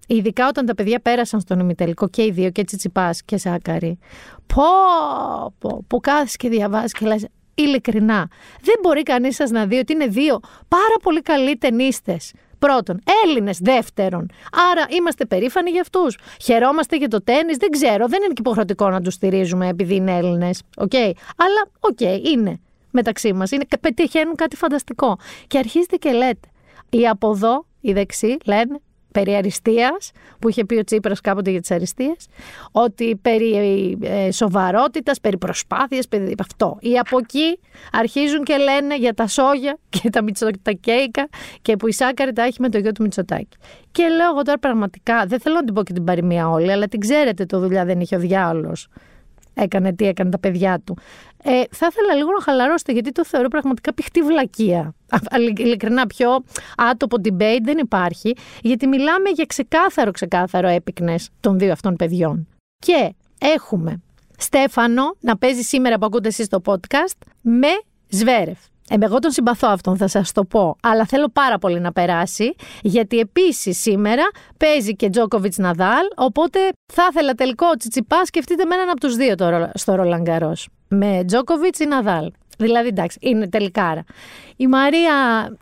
ειδικά 0.08 0.48
όταν 0.48 0.66
τα 0.66 0.76
παιδιά 0.76 1.00
πέρασαν 1.00 1.40
στον 1.40 1.60
ημιτελικό 1.60 2.08
και 2.08 2.24
οι 2.24 2.32
δύο, 2.32 2.50
και 2.50 2.64
Τσιτσιπάς 2.64 3.24
και 3.24 3.38
Σάκαρη. 3.38 4.00
Πω, 4.54 4.64
πω, 5.60 5.84
που 5.88 6.00
κάθεσαι 6.00 6.36
και 6.38 6.50
διαβάζεις 6.50 6.92
και 6.92 7.06
λες, 7.06 7.28
ειλικρινά, 7.56 8.28
δεν 8.62 8.76
μπορεί 8.82 9.04
κανείς 9.04 9.36
σας 9.36 9.50
να 9.50 9.66
δει 9.66 9.78
ότι 9.78 9.94
είναι 9.94 10.08
δύο 10.08 10.40
πάρα 10.68 10.96
πολύ 11.04 11.22
καλοί 11.22 11.58
ταινίστες 11.58 12.32
Πρώτον. 12.66 13.02
Έλληνες 13.26 13.58
δεύτερον. 13.62 14.32
Άρα 14.72 14.86
είμαστε 14.90 15.26
περήφανοι 15.26 15.70
για 15.70 15.82
αυτούς. 15.82 16.18
Χαιρόμαστε 16.42 16.98
για 16.98 17.08
το 17.08 17.24
τένις. 17.24 17.54
Δεν 17.56 17.70
ξέρω, 17.70 18.08
δεν 18.08 18.20
είναι 18.24 18.34
και 18.34 18.40
υποχρεωτικό 18.40 18.90
να 18.90 19.02
τους 19.02 19.14
στηρίζουμε 19.14 19.68
επειδή 19.68 19.96
είναι 19.96 20.18
Έλληνες. 20.18 20.62
Okay. 20.76 21.12
Αλλά 21.38 21.62
OK, 21.80 21.98
okay, 22.00 22.20
είναι 22.24 22.60
μεταξύ 22.92 23.34
μας. 23.34 23.52
Πετυχαίνουν 23.82 24.36
κάτι 24.36 24.56
φανταστικό. 24.56 25.18
Και 25.48 25.58
αρχίζετε 25.58 25.96
και 25.96 26.12
λέτε. 26.12 26.48
Οι 26.90 27.08
από 27.08 27.32
εδώ, 27.32 27.66
οι 27.82 27.94
δεξιοί, 27.94 28.38
λένε 28.46 28.80
περί 29.16 29.36
αριστείας, 29.36 30.12
που 30.40 30.50
είχε 30.50 30.66
πει 30.66 30.76
ο 30.76 30.84
Τσίπρας 30.84 31.22
κάποτε 31.22 31.52
για 31.52 31.60
τις 31.62 31.72
αριστείες, 31.72 32.28
ότι 32.72 33.16
περί 33.16 33.54
ε, 34.02 34.32
σοβαρότητας, 34.32 35.20
περί 35.20 35.38
προσπάθειας, 35.38 36.08
περί 36.08 36.36
αυτό. 36.40 36.78
Οι 36.82 36.98
από 36.98 37.18
εκεί 37.18 37.60
αρχίζουν 37.92 38.44
και 38.44 38.58
λένε 38.58 38.98
για 38.98 39.14
τα 39.14 39.28
σόγια 39.28 39.78
και 39.90 40.10
τα 40.10 40.24
μητσοτακέικα 40.24 41.28
και 41.62 41.76
που 41.76 41.88
η 41.88 41.92
Σάκαρη 41.92 42.34
τα 42.34 42.44
έχει 42.44 42.62
με 42.62 42.70
το 42.70 42.78
γιο 42.78 42.92
του 42.92 43.02
Μητσοτάκη. 43.02 43.58
Και 43.92 44.08
λέω 44.08 44.30
εγώ 44.32 44.42
τώρα 44.42 44.58
πραγματικά, 44.58 45.26
δεν 45.26 45.40
θέλω 45.40 45.56
να 45.56 45.64
την 45.64 45.74
πω 45.74 45.84
και 45.84 45.94
την 45.94 46.04
παροιμία 46.04 46.50
όλη, 46.50 46.72
αλλά 46.72 46.88
την 46.88 47.00
ξέρετε 47.00 47.46
το 47.46 47.60
δουλειά 47.60 47.86
δεν 47.86 48.00
είχε 48.00 48.16
ο 48.16 48.20
διάολος 48.20 48.88
έκανε 49.56 49.94
τι 49.94 50.08
έκανε 50.08 50.30
τα 50.30 50.40
παιδιά 50.40 50.80
του. 50.84 50.98
Ε, 51.48 51.62
θα 51.72 51.88
ήθελα 51.90 52.14
λίγο 52.16 52.32
να 52.32 52.42
χαλαρώσετε 52.42 52.92
γιατί 52.92 53.12
το 53.12 53.26
θεωρώ 53.26 53.48
πραγματικά 53.48 53.94
πιχτή 53.94 54.22
βλακεία. 54.22 54.96
Ειλικρινά 55.58 56.08
πιο 56.08 56.44
άτοπο 56.78 57.18
debate 57.24 57.60
δεν 57.64 57.78
υπάρχει 57.78 58.36
γιατί 58.62 58.88
μιλάμε 58.88 59.30
για 59.30 59.46
ξεκάθαρο 59.46 60.12
ξεκάθαρο 60.12 60.68
έπικνες 60.68 61.30
των 61.40 61.60
δύο 61.60 61.72
αυτών 61.72 61.96
παιδιών. 61.96 62.48
Και 62.80 63.14
έχουμε 63.38 64.02
Στέφανο 64.38 65.16
να 65.20 65.38
παίζει 65.38 65.62
σήμερα 65.62 65.98
που 65.98 66.06
ακούτε 66.06 66.28
εσείς 66.28 66.48
το 66.48 66.62
podcast 66.66 67.28
με 67.42 67.70
Σβέρεφ. 68.10 68.60
Ε, 68.90 68.96
εγώ 69.00 69.20
τον 69.20 69.32
συμπαθώ 69.32 69.68
αυτόν, 69.68 69.98
θα 69.98 70.08
σας 70.08 70.32
το 70.32 70.44
πω. 70.44 70.76
Αλλά 70.82 71.06
θέλω 71.06 71.30
πάρα 71.30 71.58
πολύ 71.58 71.80
να 71.80 71.92
περάσει, 71.92 72.56
γιατί 72.82 73.20
επίσης 73.20 73.82
σήμερα 73.82 74.24
παίζει 74.58 74.96
και 74.96 75.10
Τζόκοβιτς 75.10 75.58
Ναδάλ, 75.58 76.06
οπότε 76.16 76.60
θα 76.94 77.08
ήθελα 77.10 77.34
τελικό 77.34 77.66
Τσιτσιπάς, 77.78 78.28
σκεφτείτε 78.28 78.66
με 78.66 78.76
έναν 78.76 78.90
από 78.90 79.00
τους 79.00 79.16
δύο 79.16 79.36
το, 79.36 79.70
στο 79.74 79.96
Ρολαγκαρός. 79.96 80.68
Με 80.88 81.24
Τζόκοβιτς 81.26 81.80
ή 81.80 81.86
Ναδάλ. 81.86 82.32
Δηλαδή, 82.58 82.88
εντάξει, 82.88 83.18
είναι 83.22 83.50
τελικάρα. 83.50 84.04
Η 84.56 84.68
Μαρία 84.68 85.14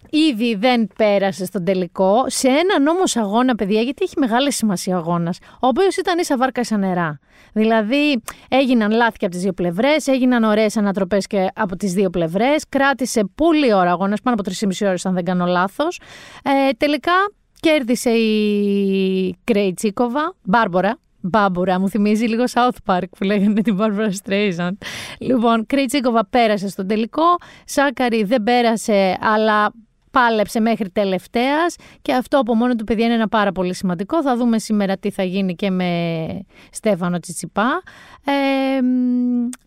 ήδη 0.09 0.55
δεν 0.55 0.87
πέρασε 0.97 1.45
στον 1.45 1.63
τελικό 1.63 2.23
σε 2.27 2.47
έναν 2.47 2.87
όμω 2.87 3.03
αγώνα, 3.15 3.55
παιδιά, 3.55 3.81
γιατί 3.81 4.03
έχει 4.03 4.13
μεγάλη 4.17 4.51
σημασία 4.51 4.95
ο 4.95 4.97
αγώνας, 4.97 5.37
ο 5.41 5.67
οποίος 5.67 5.97
ήταν 5.97 6.19
ίσα 6.19 6.37
βάρκα 6.37 6.61
ίσα 6.61 6.77
νερά. 6.77 7.19
Δηλαδή, 7.53 8.21
έγιναν 8.49 8.91
λάθη 8.91 9.17
και 9.17 9.25
από 9.25 9.33
τις 9.33 9.43
δύο 9.43 9.53
πλευρές, 9.53 10.07
έγιναν 10.07 10.43
ωραίες 10.43 10.77
ανατροπές 10.77 11.27
και 11.27 11.47
από 11.53 11.75
τις 11.75 11.93
δύο 11.93 12.09
πλευρές. 12.09 12.63
Κράτησε 12.69 13.21
πολύ 13.35 13.73
ώρα 13.73 13.91
αγώνας, 13.91 14.21
πάνω 14.21 14.35
από 14.39 14.43
3,5 14.43 14.87
ώρες, 14.87 15.05
αν 15.05 15.13
δεν 15.13 15.23
κάνω 15.23 15.45
λάθος. 15.45 15.99
Ε, 16.43 16.69
τελικά 16.77 17.11
κέρδισε 17.59 18.09
η 18.09 19.37
Κρέιτσίκοβα, 19.43 20.35
Μπάρμπορα, 20.43 20.97
Μπάμπουρα, 21.23 21.79
μου 21.79 21.89
θυμίζει 21.89 22.25
λίγο 22.25 22.43
South 22.53 22.93
Park 22.93 23.09
που 23.17 23.23
λέγανε 23.23 23.61
την 23.61 23.77
Barbara 23.79 24.09
Streisand. 24.23 24.77
Λοιπόν, 25.19 25.65
Κρίτσικοβα 25.65 26.25
πέρασε 26.25 26.69
στο 26.69 26.85
τελικό, 26.85 27.23
Σάκαρη 27.65 28.23
δεν 28.23 28.43
πέρασε, 28.43 29.17
αλλά 29.21 29.71
πάλεψε 30.11 30.59
μέχρι 30.59 30.89
τελευταίας 30.89 31.75
και 32.01 32.13
αυτό 32.13 32.39
από 32.39 32.55
μόνο 32.55 32.75
του 32.75 32.83
παιδιά 32.83 33.05
είναι 33.05 33.13
ένα 33.13 33.27
πάρα 33.27 33.51
πολύ 33.51 33.75
σημαντικό. 33.75 34.21
Θα 34.21 34.37
δούμε 34.37 34.59
σήμερα 34.59 34.97
τι 34.97 35.11
θα 35.11 35.23
γίνει 35.23 35.55
και 35.55 35.69
με 35.69 36.27
Στέφανο 36.71 37.19
Τσιτσιπά. 37.19 37.81
Ε, 38.25 38.81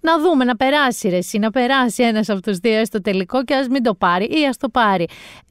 να 0.01 0.21
δούμε, 0.21 0.45
να 0.45 0.57
περάσει 0.57 1.09
ρε 1.09 1.17
εσύ, 1.17 1.39
να 1.39 1.51
περάσει 1.51 2.03
ένας 2.03 2.29
από 2.29 2.43
τους 2.43 2.59
δύο 2.59 2.85
στο 2.85 3.01
τελικό 3.01 3.45
και 3.45 3.55
ας 3.55 3.69
μην 3.69 3.83
το 3.83 3.95
πάρει 3.95 4.25
ή 4.25 4.47
ας 4.49 4.57
το 4.57 4.69
πάρει. 4.69 5.07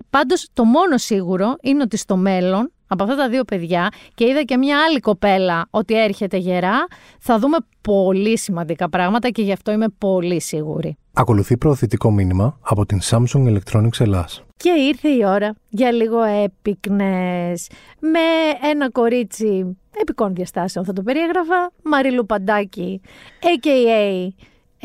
Πάντως 0.10 0.48
το 0.54 0.64
μόνο 0.64 0.98
σίγουρο 0.98 1.56
είναι 1.62 1.82
ότι 1.82 1.98
στο 1.98 2.16
μέλλον 2.16 2.72
από 2.88 3.04
αυτά 3.04 3.16
τα 3.16 3.30
δύο 3.30 3.44
παιδιά 3.44 3.90
και 4.14 4.26
είδα 4.28 4.42
και 4.44 4.58
μια 4.58 4.78
άλλη 4.88 5.00
κοπέλα 5.00 5.68
ότι 5.70 6.04
έρχεται 6.04 6.38
γερά, 6.38 6.88
θα 7.20 7.40
δούμε 7.40 7.58
πολύ 7.82 8.38
σημαντικά 8.38 8.90
πράγματα 8.90 9.30
και 9.30 9.42
γι' 9.42 9.52
αυτό 9.52 9.72
είμαι 9.72 9.88
πολύ 9.98 10.42
σίγουρη. 10.42 10.98
Ακολουθεί 11.14 11.58
προωθητικό 11.58 12.12
μήνυμα 12.12 12.58
από 12.62 12.86
την 12.86 13.00
Samsung 13.02 13.56
Electronics 13.56 14.00
Ελλάς. 14.00 14.44
Και 14.58 14.70
ήρθε 14.70 15.10
η 15.10 15.26
ώρα 15.26 15.56
για 15.70 15.92
λίγο 15.92 16.24
έπικνες 16.24 17.68
με 18.00 18.20
ένα 18.70 18.92
κορίτσι 18.92 19.78
επικών 20.02 20.34
διαστάσεων 20.34 20.86
θα 20.86 20.94
το 20.94 21.02
περιέγραφα, 21.02 21.72
Μαρίλου 21.84 22.26
Παντάκη, 22.26 23.02
a.k.a. 23.42 24.28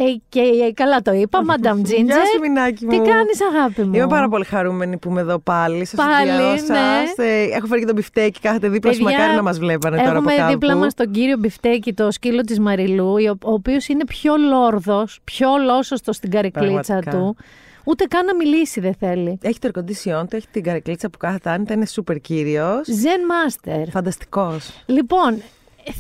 AKA, 0.01 0.71
καλά 0.75 1.03
το 1.03 1.13
είπα, 1.13 1.41
Madame 1.47 1.81
Ginger. 1.81 2.05
Γεια 2.05 2.25
σου, 2.35 2.41
Μινάκη 2.41 2.85
μου. 2.85 2.91
Τι 2.91 2.97
κάνεις, 2.97 3.41
αγάπη 3.53 3.83
μου; 3.83 3.95
Είμαι 3.95 4.07
πάρα 4.07 4.29
πολύ 4.29 4.45
χαρούμενη 4.45 4.97
που 4.99 5.09
είμαι 5.09 5.21
εδώ 5.21 5.39
πάλι. 5.39 5.85
Σας 5.85 5.95
πάλι, 5.95 6.31
ναι. 6.67 7.25
Ε, 7.25 7.43
έχω 7.43 7.67
φέρει 7.67 7.81
και 7.81 7.87
τον 7.87 7.95
μπιφτέκι, 7.95 8.41
κάθεται 8.41 8.69
δίπλα 8.69 8.93
σου. 8.93 9.03
Μακάρι 9.03 9.35
να 9.35 9.43
μας 9.43 9.59
βλέπανε 9.59 9.97
τώρα 9.97 10.11
από 10.11 10.19
κάπου. 10.19 10.31
Έχουμε 10.31 10.53
δίπλα 10.53 10.75
μας 10.75 10.95
τον 10.95 11.11
κύριο 11.11 11.37
μπιφτέκι, 11.39 11.93
το 11.93 12.11
σκύλο 12.11 12.41
της 12.41 12.61
Μαριλού, 12.61 13.15
ο 13.45 13.53
οποίος 13.53 13.89
είναι 13.89 14.05
πιο 14.05 14.37
λόρδος, 14.37 15.21
πιο 15.25 15.49
λόσωστο 15.65 16.13
στην 16.13 16.31
καρικλίτσα 16.31 16.99
του. 16.99 17.37
Ούτε 17.85 18.05
καν 18.05 18.25
να 18.25 18.35
μιλήσει 18.35 18.81
δεν 18.81 18.95
θέλει. 18.95 19.39
Έχει 19.43 19.59
το 19.59 19.67
ερκοντισιόν 19.67 20.29
του, 20.29 20.37
έχει 20.37 20.47
την 20.51 20.63
καρικλίτσα 20.63 21.11
που 21.11 21.19
κάθεται 21.19 21.51
άνετα, 21.51 21.75
είναι 21.75 21.87
σούπερ 21.87 22.21
κύριος. 22.21 22.87
Zen 22.87 23.21
master. 23.29 23.89
Φανταστικός. 23.91 24.83
Λοιπόν, 24.87 25.43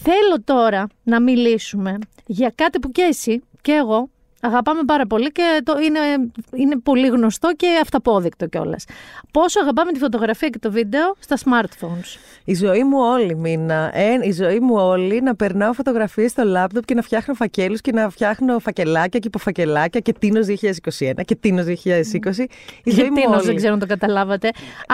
θέλω 0.02 0.42
τώρα 0.44 0.86
να 1.02 1.20
μιλήσουμε 1.20 1.98
για 2.26 2.52
κάτι 2.54 2.78
που 2.78 2.90
και 2.90 3.02
εσύ 3.02 3.42
και 3.62 3.72
εγώ 3.72 4.08
αγαπάμε 4.40 4.80
πάρα 4.86 5.06
πολύ 5.06 5.32
και 5.32 5.60
το 5.64 5.72
είναι, 5.78 6.30
είναι 6.54 6.78
πολύ 6.78 7.06
γνωστό 7.06 7.52
και 7.56 7.66
αυταπόδεικτο 7.82 8.46
κιόλας. 8.46 8.84
Πόσο 9.32 9.60
αγαπάμε 9.60 9.92
τη 9.92 9.98
φωτογραφία 9.98 10.48
και 10.48 10.58
το 10.58 10.70
βίντεο 10.70 11.14
στα 11.18 11.36
smartphones. 11.36 12.18
Η 12.44 12.54
ζωή 12.54 12.84
μου 12.84 12.98
όλη 12.98 13.36
μήνα. 13.36 13.90
Ε, 13.94 14.18
η 14.22 14.32
ζωή 14.32 14.60
μου 14.60 14.74
όλη 14.74 15.22
να 15.22 15.34
περνάω 15.36 15.72
φωτογραφίες 15.72 16.30
στο 16.30 16.44
λάπτοπ 16.44 16.84
και 16.84 16.94
να 16.94 17.02
φτιάχνω 17.02 17.34
φακέλους 17.34 17.80
και 17.80 17.92
να 17.92 18.10
φτιάχνω 18.10 18.58
φακελάκια 18.58 19.18
και 19.18 19.26
υποφακελάκια 19.26 20.00
και 20.00 20.12
τίνος 20.12 20.46
2021 20.46 21.10
και 21.24 21.34
τίνος 21.34 21.64
2020. 21.64 22.46
Η 22.84 22.90
ζωή 22.90 23.10
μου 23.10 23.22
όλη. 23.28 23.44
δεν 23.44 23.56
ξέρω 23.56 23.72
αν 23.72 23.78
το 23.78 23.86
καταλάβατε. 23.86 24.48
Ε, 24.48 24.50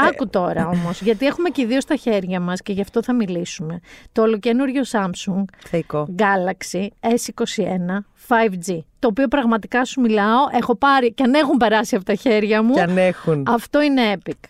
Άκου 0.09 0.29
τώρα 0.29 0.69
όμως, 0.69 1.01
γιατί 1.01 1.27
έχουμε 1.27 1.49
και 1.49 1.67
δύο 1.67 1.81
στα 1.81 1.97
χέρια 1.97 2.41
μας 2.41 2.63
και 2.63 2.73
γι' 2.73 2.81
αυτό 2.81 3.03
θα 3.03 3.15
μιλήσουμε. 3.15 3.81
Το 4.13 4.23
ολοκένουργιο 4.23 4.83
Samsung 4.91 5.45
Θεϊκό. 5.67 6.09
Galaxy 6.19 6.87
S21 7.01 8.05
5G. 8.29 8.79
Το 8.99 9.09
οποίο 9.09 9.29
πραγματικά 9.29 9.85
σου 9.85 10.01
μιλάω, 10.01 10.45
έχω 10.53 10.77
πάρει 10.77 11.13
και 11.13 11.23
αν 11.23 11.35
έχουν 11.35 11.57
περάσει 11.57 11.97
από 11.97 12.05
τα 12.05 12.15
χέρια 12.15 12.63
μου. 12.63 12.75
Και 12.75 12.81
αν 12.81 12.99
έχουν. 12.99 13.45
Αυτό 13.49 13.83
είναι 13.83 14.03
epic. 14.15 14.49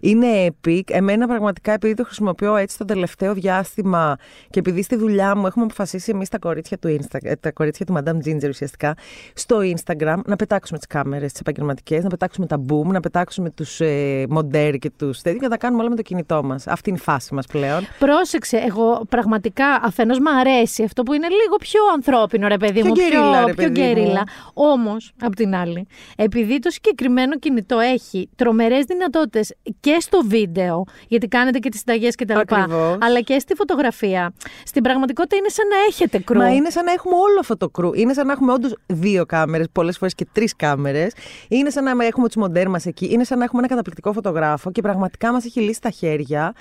Είναι 0.00 0.26
epic. 0.46 0.80
Εμένα 0.86 1.26
πραγματικά 1.26 1.72
επειδή 1.72 1.94
το 1.94 2.04
χρησιμοποιώ 2.04 2.56
έτσι 2.56 2.78
το 2.78 2.84
τελευταίο 2.84 3.34
διάστημα 3.34 4.16
και 4.50 4.58
επειδή 4.58 4.82
στη 4.82 4.96
δουλειά 4.96 5.36
μου 5.36 5.46
έχουμε 5.46 5.64
αποφασίσει 5.64 6.10
εμείς 6.14 6.28
τα 6.28 6.38
κορίτσια 6.38 6.78
του 6.78 6.98
Insta, 7.00 7.18
ε, 7.22 7.36
τα 7.36 7.52
κορίτσια 7.52 7.86
του 7.86 7.94
Madame 7.96 8.28
Ginger 8.28 8.48
ουσιαστικά, 8.48 8.94
στο 9.34 9.58
Instagram 9.58 10.16
να 10.26 10.36
πετάξουμε 10.36 10.78
τις 10.78 10.86
κάμερες 10.86 11.30
τις 11.32 11.40
επαγγελματικές, 11.40 12.02
να 12.02 12.08
πετάξουμε 12.08 12.46
τα 12.46 12.64
boom, 12.68 12.86
να 12.86 13.00
πετάξουμε 13.00 13.50
τους 13.50 13.80
ε, 13.80 14.26
μοντέρ 14.28 14.76
και 14.78 14.90
τους 14.96 15.20
τέτοιου 15.20 15.38
και 15.38 15.44
να 15.44 15.50
τα 15.50 15.56
κάνουμε 15.56 15.80
όλα 15.80 15.90
με 15.90 15.96
το 15.96 16.02
κινητό 16.02 16.42
μας. 16.44 16.66
Αυτή 16.66 16.88
είναι 16.88 16.98
η 16.98 17.02
φάση 17.02 17.34
μας 17.34 17.46
πλέον. 17.46 17.86
Πρόσεξε, 17.98 18.56
εγώ 18.56 19.04
πραγματικά 19.08 19.66
αφενός 19.82 20.18
μου 20.18 20.38
αρέσει 20.40 20.82
αυτό 20.82 21.02
που 21.02 21.12
είναι 21.12 21.28
λίγο 21.28 21.56
πιο 21.56 21.80
ανθρώπινο, 21.94 22.48
ρε 22.48 22.56
παιδί 22.56 22.82
μου. 22.82 22.92
Πιο 22.92 23.04
γκερίλα, 23.04 23.44
ρε 23.44 23.54
πιο 23.54 23.68
γκερίλα. 23.68 24.22
Όμως, 24.54 25.12
απ' 25.20 25.34
την 25.34 25.54
άλλη, 25.54 25.86
επειδή 26.16 26.58
το 26.58 26.70
συγκεκριμένο 26.70 27.38
κινητό 27.38 27.78
έχει 27.78 28.28
τρομερές 28.36 28.84
δυνατότητες 28.84 29.47
και 29.80 29.96
στο 30.00 30.20
βίντεο, 30.26 30.84
γιατί 31.08 31.28
κάνετε 31.28 31.58
και 31.58 31.68
τις 31.68 31.78
συνταγές 31.78 32.14
και 32.14 32.24
τα 32.24 32.36
λοιπά, 32.36 32.66
αλλά 33.00 33.20
και 33.20 33.38
στη 33.38 33.54
φωτογραφία. 33.54 34.32
Στην 34.64 34.82
πραγματικότητα 34.82 35.36
είναι 35.36 35.48
σαν 35.48 35.68
να 35.68 35.76
έχετε 35.88 36.18
κρού. 36.18 36.38
Μα 36.38 36.54
είναι 36.54 36.70
σαν 36.70 36.84
να 36.84 36.92
έχουμε 36.92 37.14
όλο 37.14 37.38
αυτό 37.40 37.56
το 37.56 37.68
κρού. 37.68 37.94
Είναι 37.94 38.12
σαν 38.12 38.26
να 38.26 38.32
έχουμε 38.32 38.52
όντως 38.52 38.74
δύο 38.86 39.26
κάμερες, 39.26 39.66
πολλές 39.72 39.98
φορές 39.98 40.14
και 40.14 40.26
τρεις 40.32 40.56
κάμερες. 40.56 41.12
Είναι 41.48 41.70
σαν 41.70 41.84
να 41.96 42.04
έχουμε 42.04 42.26
τους 42.26 42.36
μοντέρ 42.36 42.68
μας 42.68 42.86
εκεί. 42.86 43.08
Είναι 43.12 43.24
σαν 43.24 43.38
να 43.38 43.44
έχουμε 43.44 43.60
ένα 43.60 43.68
καταπληκτικό 43.68 44.12
φωτογράφο 44.12 44.70
και 44.70 44.82
πραγματικά 44.82 45.32
μας 45.32 45.44
έχει 45.44 45.60
λύσει 45.60 45.80
τα 45.80 45.90
χέρια. 45.90 46.54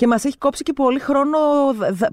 Και 0.00 0.06
μας 0.06 0.24
έχει 0.24 0.38
κόψει 0.38 0.62
και 0.62 0.72
πολύ 0.72 0.98
χρόνο 0.98 1.38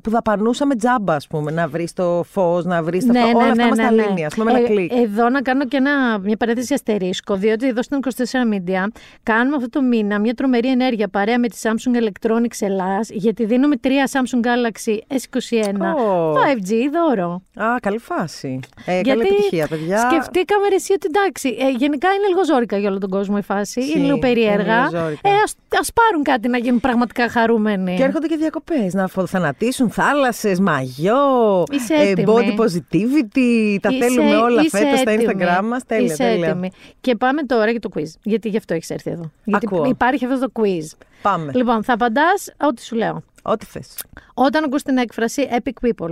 που 0.04 0.10
δαπανούσαμε 0.10 0.76
τζάμπα, 0.76 1.14
ας 1.14 1.28
πούμε. 1.28 1.52
Να 1.52 1.68
βρεις 1.68 1.94
το 1.94 2.24
φως, 2.32 2.66
να 2.66 2.84
βρεις 2.84 3.06
τα 3.06 3.12
ναι, 3.12 3.20
ναι, 3.20 3.26
όλα 3.36 3.44
αυτά 3.44 3.56
ναι, 3.56 3.68
μας 3.70 3.78
ναι, 3.78 3.84
τα 3.84 3.92
ναι. 3.92 4.04
λύνει, 4.08 4.26
ας 4.26 4.34
πούμε, 4.36 4.52
με 4.52 4.58
ένα 4.58 4.68
Ε, 4.68 4.70
κλικ. 4.72 4.92
Εδώ 4.94 5.30
να 5.30 5.42
κάνω 5.42 5.66
και 5.66 5.78
ένα, 5.78 6.20
μια 6.20 6.38
παρένθεση 6.38 6.74
αστερίσκο, 6.74 7.36
διότι 7.36 7.68
εδώ 7.68 7.82
στην 7.84 8.00
24 8.04 8.10
Media 8.54 8.88
κάνουμε 9.24 9.56
αυτό 9.56 9.70
το 9.70 9.82
μήνα 9.82 10.20
μια 10.20 10.34
τρομερή 10.34 10.70
ενέργεια 10.70 11.08
παρέα 11.08 11.40
με 11.40 11.48
τη 11.48 11.58
Samsung 11.62 12.04
Electronics 12.04 12.60
Ελλάς, 12.60 13.10
γιατί 13.10 13.46
δίνουμε 13.46 13.76
τρία 13.78 14.10
Samsung 14.12 14.46
Galaxy 14.48 14.98
S21 15.14 15.80
Ω. 15.98 16.34
5G 16.34 16.72
δώρο. 16.94 17.42
Α, 17.56 17.76
καλή 17.82 17.98
φάση. 18.00 18.60
Ε, 18.86 18.92
καλή 18.92 19.02
Γιατί 19.04 19.22
επιτυχία, 19.22 19.68
παιδιά. 19.68 20.00
Σκεφτήκαμε 20.00 20.68
ρε 20.68 20.76
εσύ 20.76 20.94
ότι 20.94 21.08
εντάξει, 21.16 21.48
ε, 21.60 21.70
γενικά 21.70 22.08
είναι 22.14 22.28
λίγο 22.28 22.46
ζώρικα 22.46 22.78
για 22.78 22.90
όλο 22.90 22.98
τον 22.98 23.10
κόσμο 23.10 23.36
η 23.40 23.44
φάση, 23.44 23.80
Ισχύει, 23.80 23.98
είναι 23.98 24.06
λίγο 24.06 24.20
περίεργα. 24.20 24.78
είναι 24.78 24.88
λίγο 24.92 25.04
ζώρικα. 25.04 25.30
ε, 25.30 25.34
ας, 25.44 25.56
ας 25.80 25.94
πάρουν 25.94 26.24
κάτι 26.24 26.48
να 26.48 26.58
γίνουν 26.58 26.80
πραγματικά 26.80 27.30
χαρούμενοι. 27.30 27.76
Ευχαριστημένοι. 27.78 27.98
Και 27.98 28.04
έρχονται 28.04 28.28
και 28.28 28.36
διακοπές. 28.36 28.94
Να 28.94 29.08
θανατήσουν 29.28 29.90
θάλασσες, 29.90 30.60
μαγιό, 30.60 31.64
Είσαι 31.72 31.94
ε, 31.94 32.10
έτοιμη. 32.10 32.26
body 32.28 32.60
positivity. 32.60 33.78
Τα 33.82 33.90
Είσαι- 33.90 34.06
θέλουμε 34.08 34.36
όλα 34.36 34.62
είσαι 34.62 34.78
φέτος 34.78 35.00
στα 35.00 35.12
έτοιμη. 35.12 35.34
Instagram 35.38 35.62
μας. 35.64 35.84
Τέλεια, 35.86 36.06
Είσαι 36.06 36.16
τέλεια. 36.24 36.48
έτοιμη. 36.48 36.72
Και 37.02 37.16
πάμε 37.16 37.44
τώρα 37.44 37.72
για 37.72 37.80
το 37.80 37.90
quiz. 37.96 38.08
Γιατί 38.24 38.50
γι' 38.50 38.58
αυτό 38.58 38.74
έχεις 38.74 38.90
έρθει 38.90 39.12
εδώ. 39.12 39.32
Γιατί 39.44 39.66
Ακούω. 39.72 39.86
υπάρχει 39.86 40.26
αυτός 40.26 40.40
το 40.40 40.52
quiz. 40.54 40.98
Πάμε. 41.22 41.52
Λοιπόν, 41.56 41.84
θα 41.84 41.94
απαντάς 41.94 42.54
ό,τι 42.58 42.84
σου 42.84 42.96
λέω. 42.96 43.24
Ό,τι 43.42 43.66
θες. 43.66 43.94
Όταν 44.34 44.64
ακούς 44.64 44.84
την 44.84 44.98
έκφραση 44.98 45.48
Epic 45.52 45.88
People, 45.88 46.12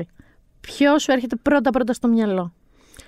ποιος 0.61 1.03
σου 1.03 1.11
έρχεται 1.11 1.35
πρώτα-πρώτα 1.35 1.93
στο 1.93 2.07
μυαλό; 2.07 2.53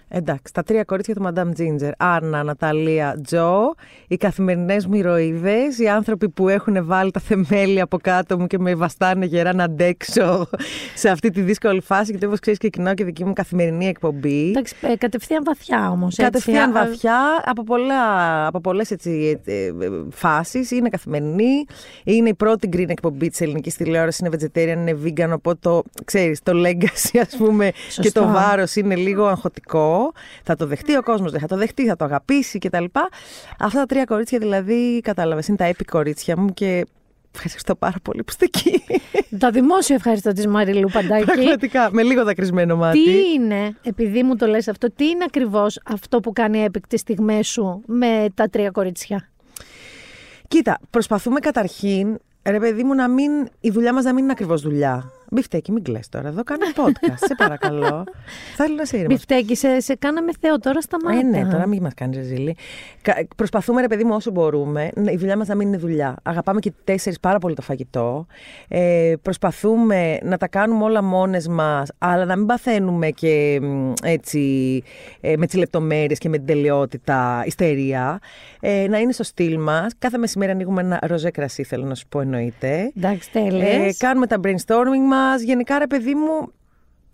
Εντάξει, 0.09 0.53
τα 0.53 0.63
τρία 0.63 0.83
κορίτσια 0.83 1.15
του 1.15 1.23
Madame 1.25 1.51
Ginger. 1.59 1.91
Άννα, 1.97 2.43
Ναταλία, 2.43 3.19
Τζο, 3.23 3.75
οι 4.07 4.17
καθημερινές 4.17 4.85
μου 4.85 4.95
ηρωίδες, 4.95 5.79
οι 5.79 5.87
άνθρωποι 5.87 6.29
που 6.29 6.49
έχουν 6.49 6.85
βάλει 6.85 7.11
τα 7.11 7.19
θεμέλια 7.19 7.83
από 7.83 7.97
κάτω 7.97 8.39
μου 8.39 8.47
και 8.47 8.59
με 8.59 8.75
βαστάνε 8.75 9.25
γερά 9.25 9.53
να 9.53 9.63
αντέξω 9.63 10.49
σε 10.95 11.09
αυτή 11.09 11.29
τη 11.29 11.41
δύσκολη 11.41 11.81
φάση. 11.81 12.11
Γιατί 12.11 12.25
όπως 12.25 12.39
ξέρεις, 12.39 12.59
ξεκινάω 12.59 12.93
και 12.93 13.03
δική 13.03 13.25
μου 13.25 13.33
καθημερινή 13.33 13.87
εκπομπή. 13.87 14.49
Εντάξει, 14.49 14.75
ε, 14.81 14.95
κατευθείαν 14.95 15.43
βαθιά 15.45 15.89
όμως. 15.91 16.15
Κατευθείαν 16.15 16.71
βαθιά 16.71 17.43
από, 17.45 17.63
πολλά, 17.63 18.47
από 18.47 18.59
πολλές 18.59 18.91
έτσι, 18.91 19.39
ε, 19.45 19.53
ε, 19.53 19.71
φάσεις. 20.09 20.71
Είναι 20.71 20.89
καθημερινή. 20.89 21.65
Είναι 22.03 22.29
η 22.29 22.33
πρώτη 22.33 22.69
green 22.73 22.89
εκπομπή 22.89 23.29
της 23.29 23.41
ελληνικής 23.41 23.75
τηλεόρασης. 23.75 24.19
Είναι 24.19 24.29
vegetarian, 24.37 24.89
είναι 24.89 24.97
vegan, 25.03 25.31
οπότε 25.33 25.57
το, 25.61 25.83
ξέρεις, 26.05 26.41
το 26.43 26.51
legacy 26.55 27.19
ας 27.21 27.35
πούμε 27.37 27.71
Σωστό. 27.85 28.01
και 28.01 28.11
το 28.11 28.27
βάρος 28.27 28.75
είναι 28.75 28.95
λίγο 28.95 29.25
αγχωτικό. 29.25 29.96
Θα 30.43 30.55
το 30.55 30.65
δεχτεί 30.65 30.97
ο 30.97 31.01
κόσμος, 31.03 31.31
δεν 31.31 31.39
θα 31.39 31.47
το 31.47 31.57
δεχτεί, 31.57 31.85
θα 31.85 31.95
το 31.95 32.05
αγαπήσει 32.05 32.57
κτλ. 32.59 32.85
Αυτά 33.59 33.79
τα 33.79 33.85
τρία 33.85 34.05
κορίτσια 34.05 34.39
δηλαδή, 34.39 35.01
κατάλαβες, 35.03 35.47
είναι 35.47 35.57
τα 35.57 35.69
epic 35.69 35.85
κορίτσια 35.91 36.37
μου 36.39 36.53
και 36.53 36.85
ευχαριστώ 37.35 37.75
πάρα 37.75 37.95
πολύ 38.01 38.23
που 38.23 38.29
είστε 38.29 38.45
εκεί. 38.45 38.83
Το 39.39 39.51
δημόσιο 39.51 39.95
ευχαριστώ 39.95 40.31
της 40.31 40.47
Μαριλού 40.47 40.89
Παντάκη. 40.93 41.25
Πραγματικά, 41.25 41.89
με 41.91 42.03
λίγο 42.03 42.23
δακρυσμένο 42.23 42.75
μάτι. 42.75 43.03
Τι 43.03 43.33
είναι, 43.33 43.75
επειδή 43.83 44.23
μου 44.23 44.35
το 44.35 44.45
λες 44.45 44.67
αυτό, 44.67 44.91
τι 44.91 45.07
είναι 45.07 45.23
ακριβώς 45.27 45.79
αυτό 45.85 46.19
που 46.19 46.33
κάνει 46.33 46.65
Epic 46.69 46.81
τις 46.87 46.99
στιγμές 46.99 47.47
σου 47.47 47.81
με 47.85 48.25
τα 48.33 48.49
τρία 48.49 48.69
κορίτσια; 48.69 49.29
Κοίτα, 50.47 50.79
προσπαθούμε 50.89 51.39
καταρχήν, 51.39 52.17
ρε 52.43 52.59
παιδί 52.59 52.83
μου, 52.83 52.93
να 52.93 53.07
μην, 53.07 53.31
η 53.59 53.69
δουλειά 53.69 53.93
μας 53.93 54.03
να 54.03 54.13
μην 54.13 54.23
είναι 54.23 54.31
ακριβώς 54.31 54.61
δουλειά. 54.61 55.11
Μπιφτέκι, 55.31 55.71
μην 55.71 55.83
κλαις 55.83 56.09
τώρα. 56.09 56.27
Εδώ 56.27 56.43
κάνω 56.43 56.65
podcast, 56.75 57.17
σε 57.17 57.35
παρακαλώ. 57.37 58.03
Θέλω 58.57 58.75
να 58.75 58.85
σε 58.85 58.95
ήρεμα. 58.97 59.13
Μπιφτέκι, 59.13 59.55
σε, 59.55 59.79
σε 59.79 59.95
κάναμε 59.95 60.31
Θεό, 60.39 60.59
τώρα 60.59 60.81
σταμάτα. 60.81 61.19
Ε, 61.19 61.23
ναι, 61.23 61.51
τώρα 61.51 61.67
μην 61.67 61.81
μας 61.81 61.93
κάνεις 61.93 62.17
ρεζίλη. 62.17 62.55
Κα- 63.01 63.27
Προσπαθούμε, 63.35 63.81
ρε 63.81 63.87
παιδί 63.87 64.03
μου, 64.03 64.13
όσο 64.15 64.31
μπορούμε, 64.31 64.89
να- 64.95 65.11
η 65.11 65.17
δουλειά 65.17 65.37
μας 65.37 65.47
να 65.47 65.55
μην 65.55 65.67
είναι 65.67 65.77
δουλειά. 65.77 66.15
Αγαπάμε 66.23 66.59
και 66.59 66.69
οι 66.69 66.73
τέσσερις 66.83 67.19
πάρα 67.19 67.39
πολύ 67.39 67.55
το 67.55 67.61
φαγητό. 67.61 68.25
Ε, 68.67 69.13
προσπαθούμε 69.21 70.19
να 70.23 70.37
τα 70.37 70.47
κάνουμε 70.47 70.83
όλα 70.83 71.01
μόνες 71.03 71.47
μας, 71.47 71.89
αλλά 71.97 72.25
να 72.25 72.35
μην 72.35 72.45
παθαίνουμε 72.45 73.09
και 73.09 73.59
μ, 73.61 73.91
έτσι 74.03 74.83
ε, 75.21 75.33
με 75.37 75.45
τις 75.45 75.55
λεπτομέρειες 75.55 76.17
και 76.19 76.29
με 76.29 76.37
την 76.37 76.45
τελειότητα 76.45 77.43
ιστερία. 77.45 78.19
Ε, 78.59 78.85
να 78.89 78.97
είναι 78.99 79.11
στο 79.11 79.23
στυλ 79.23 79.59
μας. 79.59 79.93
Κάθε 79.99 80.17
μεσημέρι 80.17 80.51
ανοίγουμε 80.51 80.81
ένα 80.81 80.99
ροζέ 81.01 81.29
κρασί, 81.31 81.63
θέλω 81.63 81.85
να 81.85 81.95
σου 81.95 82.07
πω, 82.09 82.19
εννοείται. 82.21 82.91
Εντάξει, 82.97 83.29
Ε, 83.33 83.39
τέλειες. 83.39 83.97
κάνουμε 83.97 84.27
τα 84.27 84.39
brainstorming 84.43 85.07
μας. 85.17 85.41
Γενικά, 85.41 85.77
ρε 85.79 85.87
παιδί 85.87 86.15
μου, 86.15 86.51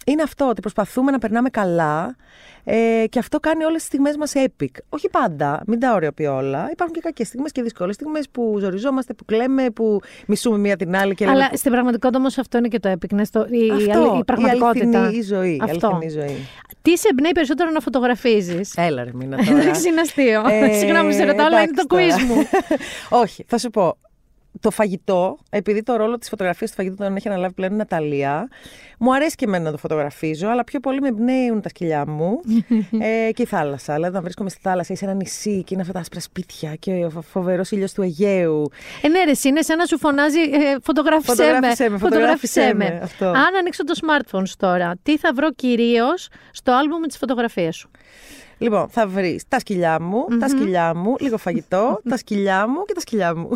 είναι 0.06 0.22
αυτό, 0.22 0.48
ότι 0.50 0.62
προσπαθούμε 0.62 1.12
να 1.12 1.18
περνάμε 1.18 1.50
καλά 1.50 2.16
ε, 2.64 3.04
και 3.10 3.20
αυτό 3.20 3.40
κάνει 3.40 3.64
όλες 3.64 3.78
τις 3.78 3.86
στιγμές 3.86 4.18
μας 4.18 4.32
epic. 4.36 4.68
Όχι 4.90 5.10
πάντα, 5.10 5.62
μην 5.68 5.80
τα 5.80 5.94
ωρεοποιώ 5.94 6.36
όλα. 6.36 6.68
Υπάρχουν 6.72 6.96
και 6.96 7.02
κακές 7.02 7.28
στιγμές 7.28 7.52
και 7.52 7.62
δύσκολες 7.62 7.96
στιγμές 7.96 8.30
που 8.30 8.56
ζοριζόμαστε, 8.60 9.14
που 9.14 9.26
κλαίμε, 9.26 9.70
που 9.70 10.00
μισούμε 10.28 10.58
μία 10.58 10.76
την 10.76 10.96
άλλη 10.96 11.14
και 11.16 11.26
λέμε... 11.26 11.38
Αλλά 11.38 11.50
στην 11.56 11.72
πραγματικότητα 11.72 12.20
όμως 12.20 12.38
αυτό 12.38 12.58
είναι 12.58 12.68
και 12.68 12.80
το 12.80 12.92
Epic, 12.92 13.10
ναι, 13.14 13.24
στο, 13.26 13.46
η, 13.50 13.70
αυτό, 13.70 14.00
αλη- 14.10 14.20
η 14.20 14.24
πραγματικότητα. 14.24 15.00
αληθινή 15.04 15.22
ζωή. 15.24 15.52
η 15.52 15.62
Αυτό. 15.64 15.88
αληθινή 15.88 16.12
ζωή. 16.12 16.38
Τι 16.82 16.98
σε 16.98 17.08
εμπνέει 17.12 17.32
περισσότερο 17.32 17.70
να 17.70 17.80
φωτογραφίζεις; 17.80 18.74
Έλα 18.76 19.04
ρε 19.04 19.12
μήνα 19.14 19.38
τώρα. 19.38 19.60
Εντάξει, 19.62 19.88
είναι 19.90 20.02
αστείο. 20.02 20.44
Ε, 20.50 20.74
Συγγνώμη, 20.74 21.14
σε 21.14 21.24
ρωτάω, 21.24 21.46
αλλά 21.46 21.62
είναι 21.62 21.72
το 21.72 21.96
εντάξει 21.96 22.24
quiz 22.24 22.28
τώρα. 22.28 22.40
μου. 22.40 22.48
Όχι, 23.24 23.46
θα 23.48 23.58
σου 23.58 23.70
πω. 23.70 23.98
Το 24.60 24.72
φαγητό, 24.72 25.38
επειδή 25.50 25.84
το 25.84 25.96
ρόλο 25.96 26.18
της 26.18 26.30
φωτογραφίας 26.30 26.70
του 26.70 26.76
φαγητού 26.76 26.96
τον 26.96 27.16
έχει 27.16 27.28
αναλάβει 27.28 27.54
πλέον 27.54 27.74
η 27.74 27.76
Ναταλία, 27.76 28.48
μου 28.98 29.14
αρέσει 29.16 29.36
και 29.36 29.46
εμένα 29.46 29.64
να 29.64 29.72
το 29.72 29.78
φωτογραφίζω, 29.78 30.48
αλλά 30.48 30.64
πιο 30.64 30.80
πολύ 30.80 31.02
με 31.02 31.08
εμπνέουν 31.08 31.62
τα 31.62 31.70
σκυλιά 31.70 32.08
μου 32.08 32.40
ε, 33.28 33.32
και 33.32 33.42
η 33.42 33.46
θάλασσα. 33.46 33.94
Δηλαδή, 33.94 34.14
να 34.14 34.22
βρίσκομαι 34.22 34.50
στη 34.50 34.60
θάλασσα 34.62 34.94
ή 34.94 34.96
σε 34.96 35.06
ένα 35.06 35.14
νησί 35.14 35.64
και 35.64 35.74
είναι 35.74 35.82
αυτά 35.82 35.94
τα 35.94 36.00
άσπρα 36.00 36.20
σπίτια 36.20 36.76
και 36.76 36.92
ο 36.92 37.22
φοβερός 37.22 37.72
ήλιος 37.72 37.94
του 37.94 38.02
Αιγαίου. 38.02 38.70
Ε, 39.02 39.08
ναι, 39.08 39.24
ρε, 39.24 39.32
εσύ, 39.32 39.48
είναι 39.48 39.62
σαν 39.62 39.78
να 39.78 39.86
σου 39.86 39.98
φωνάζει 39.98 40.40
ε, 40.40 40.76
φωτογράφησέ, 40.84 41.32
Φωτογράφησέ 41.32 41.90
με, 41.90 41.98
φωτογράφησέ 41.98 42.62
φωτογράφησέ 42.62 42.74
με, 42.74 43.00
αυτό. 43.04 43.26
Αν 43.26 43.56
ανοίξω 43.60 43.84
το 43.84 43.94
smartphone 44.02 44.44
σου 44.48 44.56
τώρα, 44.58 44.94
τι 45.04 45.18
θα 45.18 45.34
βρω 45.34 45.52
κυρίως 45.52 46.30
στο 46.52 46.72
άλμπουμ 46.72 47.00
με 47.00 47.08
τι 47.08 47.18
φωτογραφίε 47.18 47.72
σου; 47.72 47.90
Λοιπόν, 48.58 48.90
θα 48.90 49.08
βρεις 49.08 49.44
τα 49.48 49.60
σκυλιά 49.60 50.02
μου, 50.02 50.26
τα 50.40 50.48
σκυλιά 50.48 50.96
μου, 50.96 51.16
λίγο 51.20 51.38
φαγητό, 51.38 52.02
τα 52.10 52.18
σκυλιά 52.18 52.68
μου 52.68 52.86
και 52.86 52.94
τα 52.94 53.00
σκυλιά 53.00 53.36
μου. 53.36 53.50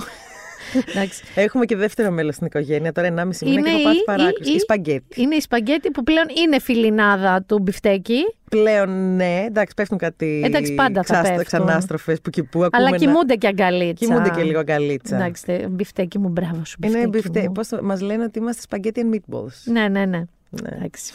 Εντάξει. 0.89 1.23
Έχουμε 1.35 1.65
και 1.65 1.75
δεύτερο 1.75 2.11
μέλος 2.11 2.35
στην 2.35 2.45
οικογένεια, 2.47 2.91
τώρα 2.91 3.07
1,5 3.07 3.13
μήνα 3.47 3.61
και 3.61 3.69
έχω 3.69 3.83
πάθει 3.83 4.03
παράκρουση. 4.05 4.51
Η 4.51 4.59
σπαγκέτη. 4.59 5.21
Είναι 5.21 5.35
η 5.35 5.41
σπαγκέτη 5.41 5.91
που 5.91 6.03
πλέον 6.03 6.25
είναι 6.45 6.59
φιλινάδα 6.59 7.43
του 7.47 7.59
μπιφτέκι, 7.59 8.19
Πλέον 8.49 9.15
ναι, 9.15 9.43
εντάξει, 9.47 9.73
πέφτουν 9.75 9.97
κάτι 9.97 10.41
Εντάξει, 10.45 10.73
πάντα 10.73 11.03
θα 11.03 11.21
πέφτουν. 11.21 11.43
ξανάστροφες 11.43 12.21
που 12.21 12.29
και 12.29 12.43
που 12.43 12.63
ακούμε 12.63 12.81
αλλά 12.83 12.89
να- 12.89 12.97
κοιμούνται 12.97 13.35
και 13.35 13.47
αγκαλίτσα. 13.47 14.05
Κοιμούνται 14.05 14.29
και 14.29 14.43
λίγο 14.43 14.59
αγκαλίτσα. 14.59 15.15
Εντάξει, 15.15 15.45
τε- 15.45 15.67
μπιφτέκι 15.67 16.19
μου, 16.19 16.29
μπράβο 16.29 16.65
σου. 16.65 16.77
Είναι 16.83 17.07
μπιφτέκι 17.07 17.09
μπιφτέ. 17.29 17.47
μου. 17.47 17.51
Πώς 17.51 17.67
το... 17.67 17.79
Μας 17.83 18.01
λένε 18.01 18.23
ότι 18.23 18.39
είμαστε 18.39 18.61
spaghetti 18.69 18.97
and 18.99 19.13
meatballs. 19.15 19.53
Ναι, 19.65 19.87
ναι, 19.87 20.05
ναι. 20.05 20.17
Ναι. 20.49 20.69
Εντάξει. 20.75 21.13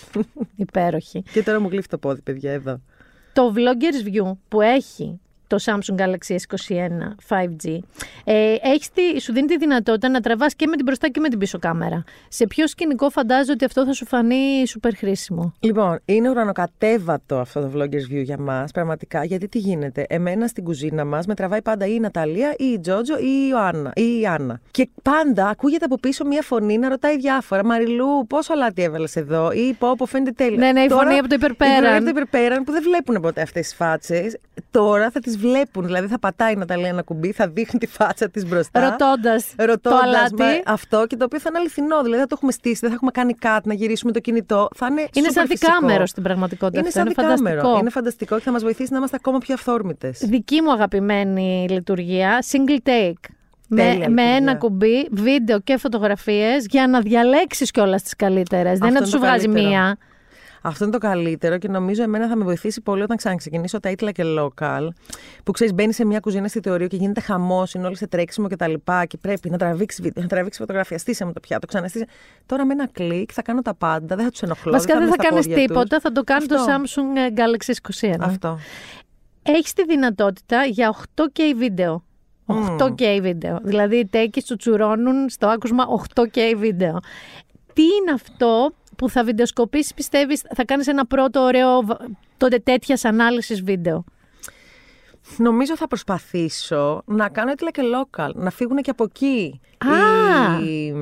Υπέροχη. 0.56 1.22
Και 1.32 1.42
τώρα 1.42 1.60
μου 1.60 1.68
γλύφει 1.68 1.88
το 1.88 1.98
πόδι, 1.98 2.20
παιδιά, 2.20 2.52
εδώ. 2.52 2.80
το 3.32 3.52
Vloggers 3.56 4.08
View 4.08 4.32
που 4.48 4.60
έχει 4.60 5.20
το 5.52 5.58
Samsung 5.64 6.00
Galaxy 6.00 6.34
S21 6.34 7.14
5G, 7.28 7.78
ε, 8.24 8.54
έχεις 8.62 8.90
τη, 8.90 9.20
σου 9.20 9.32
δίνει 9.32 9.46
τη 9.46 9.56
δυνατότητα 9.56 10.08
να 10.08 10.20
τραβάς 10.20 10.54
και 10.54 10.66
με 10.66 10.76
την 10.76 10.84
μπροστά 10.84 11.08
και 11.08 11.20
με 11.20 11.28
την 11.28 11.38
πίσω 11.38 11.58
κάμερα. 11.58 12.04
Σε 12.28 12.46
ποιο 12.46 12.66
σκηνικό 12.66 13.10
φαντάζομαι 13.10 13.52
ότι 13.52 13.64
αυτό 13.64 13.84
θα 13.84 13.92
σου 13.92 14.06
φανεί 14.06 14.66
σούπερ 14.66 14.96
χρήσιμο; 14.96 15.52
Λοιπόν, 15.60 15.98
είναι 16.04 16.30
ουρανοκατέβατο 16.30 17.38
αυτό 17.38 17.60
το 17.60 17.70
Vloggers 17.74 18.12
View 18.12 18.22
για 18.22 18.38
μας, 18.38 18.70
πραγματικά. 18.70 19.24
Γιατί 19.24 19.48
τι 19.48 19.58
γίνεται; 19.58 20.06
Εμένα 20.08 20.46
στην 20.46 20.64
κουζίνα 20.64 21.04
μας 21.04 21.26
με 21.26 21.34
τραβάει 21.34 21.62
πάντα 21.62 21.86
ή 21.86 21.92
η 21.94 22.00
Ναταλία 22.00 22.54
ή 22.58 22.64
η 22.64 22.80
Τζότζο 22.80 23.18
ή 23.18 23.46
η 23.46 23.48
Ιωάννα. 23.50 23.92
Ή 23.94 24.20
η 24.20 24.26
Άννα. 24.26 24.60
Και 24.70 24.88
πάντα 25.02 25.48
ακούγεται 25.48 25.84
από 25.84 25.98
πίσω 25.98 26.24
μία 26.24 26.42
φωνή 26.42 26.78
να 26.78 26.88
ρωτάει 26.88 27.16
διάφορα. 27.18 27.64
Μαριλού, 27.64 28.26
πόσο 28.26 28.52
αλάτι 28.52 28.82
έβαλες 28.82 29.16
εδώ, 29.16 29.52
ή 29.52 29.72
πω, 29.72 29.94
πω 29.96 30.06
φαίνεται 30.06 30.30
τέλεια. 30.30 30.58
Ναι, 30.58 30.72
ναι, 30.72 30.80
η 30.80 30.88
Τώρα, 30.88 31.02
φωνή 31.02 31.18
από 31.18 31.28
το 31.28 31.34
υπερπέραν. 31.34 31.74
Η 31.74 31.86
φωνή 31.86 31.96
από 31.96 32.04
το 32.04 32.10
υπερπέραν 32.10 32.64
που 32.64 32.72
δεν 32.72 32.82
βλέπουν 32.82 33.20
ποτέ 33.20 33.40
αυτές 33.40 33.66
τις 33.66 33.74
φάτσες. 33.74 34.36
Τώρα 34.70 35.10
θα 35.10 35.20
τις 35.20 35.38
βλέπουν. 35.42 35.84
Δηλαδή 35.86 36.06
θα 36.06 36.18
πατάει 36.18 36.52
η 36.52 36.56
Ναταλία 36.56 36.88
ένα 36.88 37.02
κουμπί, 37.02 37.32
θα 37.32 37.48
δείχνει 37.48 37.78
τη 37.78 37.86
φάτσα 37.86 38.28
της 38.30 38.46
μπροστά. 38.46 38.80
Ρωτώντας 38.90 39.54
το 39.56 39.64
Ρωτώντας 39.64 40.02
αλάτι. 40.02 40.34
με 40.34 40.62
αυτό 40.66 41.06
και 41.06 41.16
το 41.16 41.24
οποίο 41.24 41.40
θα 41.40 41.46
είναι 41.48 41.58
αληθινό. 41.58 41.96
Δηλαδή 42.02 42.18
δεν 42.18 42.28
το 42.28 42.34
έχουμε 42.38 42.52
στήσει, 42.52 42.78
δεν 42.80 42.88
θα 42.88 42.94
έχουμε 42.94 43.10
κάνει 43.10 43.34
κάτι 43.34 43.68
να 43.68 43.74
γυρίσουμε 43.74 44.12
το 44.12 44.20
κινητό. 44.20 44.68
Θα 44.74 44.86
είναι 44.90 45.00
Είναι 45.00 45.10
σούπερ 45.14 45.32
σαν 45.32 45.46
φυσικό. 45.46 45.72
δικάμερο 45.74 46.06
στην 46.06 46.22
πραγματικότητα. 46.22 46.78
Είναι 46.78 46.88
αυτό. 46.88 47.00
σαν 47.00 47.08
δικάμερο. 47.08 47.36
φανταστικό. 47.38 47.78
Είναι 47.78 47.90
φανταστικό 47.90 48.36
και 48.36 48.42
θα 48.42 48.50
μας 48.50 48.62
βοηθήσει 48.62 48.92
να 48.92 48.98
είμαστε 48.98 49.16
ακόμα 49.20 49.38
πιο 49.38 49.54
αυθόρμητες. 49.54 50.18
Δική 50.24 50.60
μου 50.62 50.72
αγαπημένη 50.72 51.66
λειτουργία, 51.70 52.44
single 52.50 52.88
take. 52.88 53.30
Με, 53.74 53.82
Τέλεια 53.82 53.92
με 53.92 53.98
λειτουργία. 54.22 54.36
ένα 54.36 54.54
κουμπί, 54.56 55.08
βίντεο 55.10 55.60
και 55.60 55.76
φωτογραφίες 55.76 56.66
για 56.70 56.86
να 56.86 57.00
διαλέξεις 57.00 57.70
κιόλας 57.70 58.02
τις 58.02 58.16
καλύτερες. 58.16 58.78
Δεν 58.78 58.88
είναι 58.88 58.98
Αυτό 58.98 59.00
ότι 59.00 59.08
σου 59.10 59.16
είναι 59.16 59.26
το 59.26 59.32
βγάζει 59.32 59.46
καλύτερο. 59.46 59.68
μία. 59.68 59.96
Αυτό 60.62 60.84
είναι 60.84 60.92
το 60.92 60.98
καλύτερο 60.98 61.58
και 61.58 61.68
νομίζω 61.68 62.02
εμένα 62.02 62.28
θα 62.28 62.36
με 62.36 62.44
βοηθήσει 62.44 62.80
πολύ 62.80 63.02
όταν 63.02 63.16
ξαναξεκινήσω 63.16 63.80
τα 63.80 63.90
ίτλα 63.90 64.10
και 64.10 64.22
local. 64.38 64.88
Που 65.44 65.52
ξέρεις, 65.52 65.74
μπαίνει 65.74 65.92
σε 65.92 66.04
μια 66.04 66.20
κουζίνα 66.20 66.44
εστιατορίου 66.44 66.86
και 66.86 66.96
γίνεται 66.96 67.20
χαμός, 67.20 67.74
είναι 67.74 67.86
όλοι 67.86 67.96
σε 67.96 68.06
τρέξιμο 68.06 68.48
και 68.48 68.56
τα 68.56 68.68
λοιπά. 68.68 69.04
Και 69.04 69.16
πρέπει 69.16 69.50
να 69.50 69.58
τραβήξεις, 69.58 70.02
βίντεο, 70.02 70.22
να 70.22 70.28
τραβήξεις 70.28 70.60
φωτογραφία. 70.60 70.98
Στήσε 70.98 71.24
μου 71.24 71.32
το 71.32 71.40
πιάτο, 71.40 71.66
ξαναστήσε. 71.66 72.06
Τώρα 72.46 72.66
με 72.66 72.72
ένα 72.72 72.88
κλικ 72.88 73.30
θα 73.34 73.42
κάνω 73.42 73.62
τα 73.62 73.74
πάντα, 73.74 74.16
δεν 74.16 74.24
θα 74.24 74.30
τους 74.30 74.42
ενοχλώ. 74.42 74.72
Βασικά 74.72 74.94
δεν 74.94 75.02
είμαι 75.02 75.16
θα 75.16 75.22
στα 75.22 75.28
κάνεις 75.28 75.46
πόδια 75.46 75.58
τους. 75.58 75.66
τίποτα, 75.66 76.00
θα 76.00 76.12
το 76.12 76.22
κάνεις 76.22 76.48
το 76.48 76.54
Αυτό. 76.54 76.72
Samsung 76.72 77.38
Galaxy 77.38 77.72
S21. 77.72 78.16
Αυτό. 78.20 78.58
Έχεις 79.42 79.72
τη 79.72 79.84
δυνατότητα 79.84 80.64
για 80.64 80.94
8K 81.14 81.40
βίντεο. 81.56 82.04
8K 82.46 83.18
βίντεο. 83.20 83.58
Δηλαδή 83.62 83.96
οι 83.96 84.06
τέκοι 84.06 84.42
σου 84.46 84.56
τσουρώνουν 84.56 85.28
στο 85.28 85.46
άκουσμα 85.46 85.84
8K 86.14 86.38
βίντεο. 86.56 86.98
Τι 87.72 87.82
είναι 87.82 88.10
αυτό 88.14 88.74
που 89.02 89.08
θα 89.10 89.24
βιντεοσκοπήσεις, 89.24 89.94
πιστεύεις, 89.94 90.42
θα 90.54 90.64
κάνεις 90.64 90.86
ένα 90.86 91.06
πρώτο 91.06 91.40
ωραίο 91.40 91.80
β- 91.80 92.00
τότε 92.36 92.58
τέτοιας 92.58 93.04
ανάλυσης 93.04 93.62
βίντεο; 93.62 94.04
Νομίζω 95.36 95.76
θα 95.76 95.86
προσπαθήσω 95.86 97.02
να 97.06 97.28
κάνω 97.28 97.50
έτλα 97.50 97.70
και 97.70 97.82
local, 97.94 98.30
να 98.34 98.50
φύγουν 98.50 98.76
και 98.76 98.90
από 98.90 99.04
εκεί. 99.04 99.60
Α. 99.78 100.60
Οι, 100.64 100.94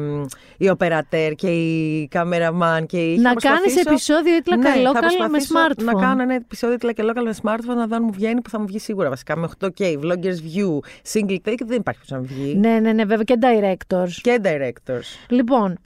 οι 0.58 0.68
οπερατέρ 0.68 1.32
και 1.34 1.46
οι 1.50 2.08
καμεραμάν 2.08 2.86
και 2.86 2.98
οι. 3.12 3.16
Να 3.18 3.32
θα 3.32 3.36
κάνεις 3.40 3.60
προσπαθήσω- 3.60 3.90
επεισόδιο 3.90 4.36
ίτλα 4.36 4.56
και 4.56 4.68
Ναι, 4.68 4.74
θα 4.74 4.90
local 4.90 4.92
με 4.94 5.00
προσπαθήσω 5.00 5.54
smartphone. 5.54 5.84
Να 5.84 5.94
κάνω 5.94 6.22
ένα 6.22 6.34
επεισόδιο 6.34 6.74
ίτλα 6.74 6.92
και 6.92 7.02
local 7.06 7.22
με 7.24 7.34
smartphone, 7.42 7.76
να 7.76 7.86
δω 7.86 7.96
αν 7.96 8.02
μου 8.04 8.12
βγαίνει 8.12 8.40
που 8.40 8.50
θα 8.50 8.58
μου 8.60 8.66
βγει 8.66 8.78
σίγουρα 8.78 9.08
βασικά. 9.08 9.36
Με 9.36 9.48
8K, 9.60 9.98
vloggers 10.00 10.40
view, 10.54 10.78
single 11.12 11.38
take, 11.48 11.60
δεν 11.64 11.76
υπάρχει 11.78 12.00
που 12.00 12.06
να 12.14 12.20
βγει. 12.20 12.54
Ναι, 12.56 12.78
ναι, 12.78 12.92
ναι, 12.92 13.04
βέβαια 13.04 13.24
και 13.24 13.38
directors. 13.42 14.10
Και 14.22 14.40
directors. 14.44 15.26
Λοιπόν, 15.28 15.78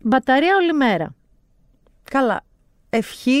μπαταρία 0.00 0.56
όλη 0.62 0.72
μέρα. 0.72 1.14
Καλά. 2.10 2.42
Ευχή. 2.92 3.40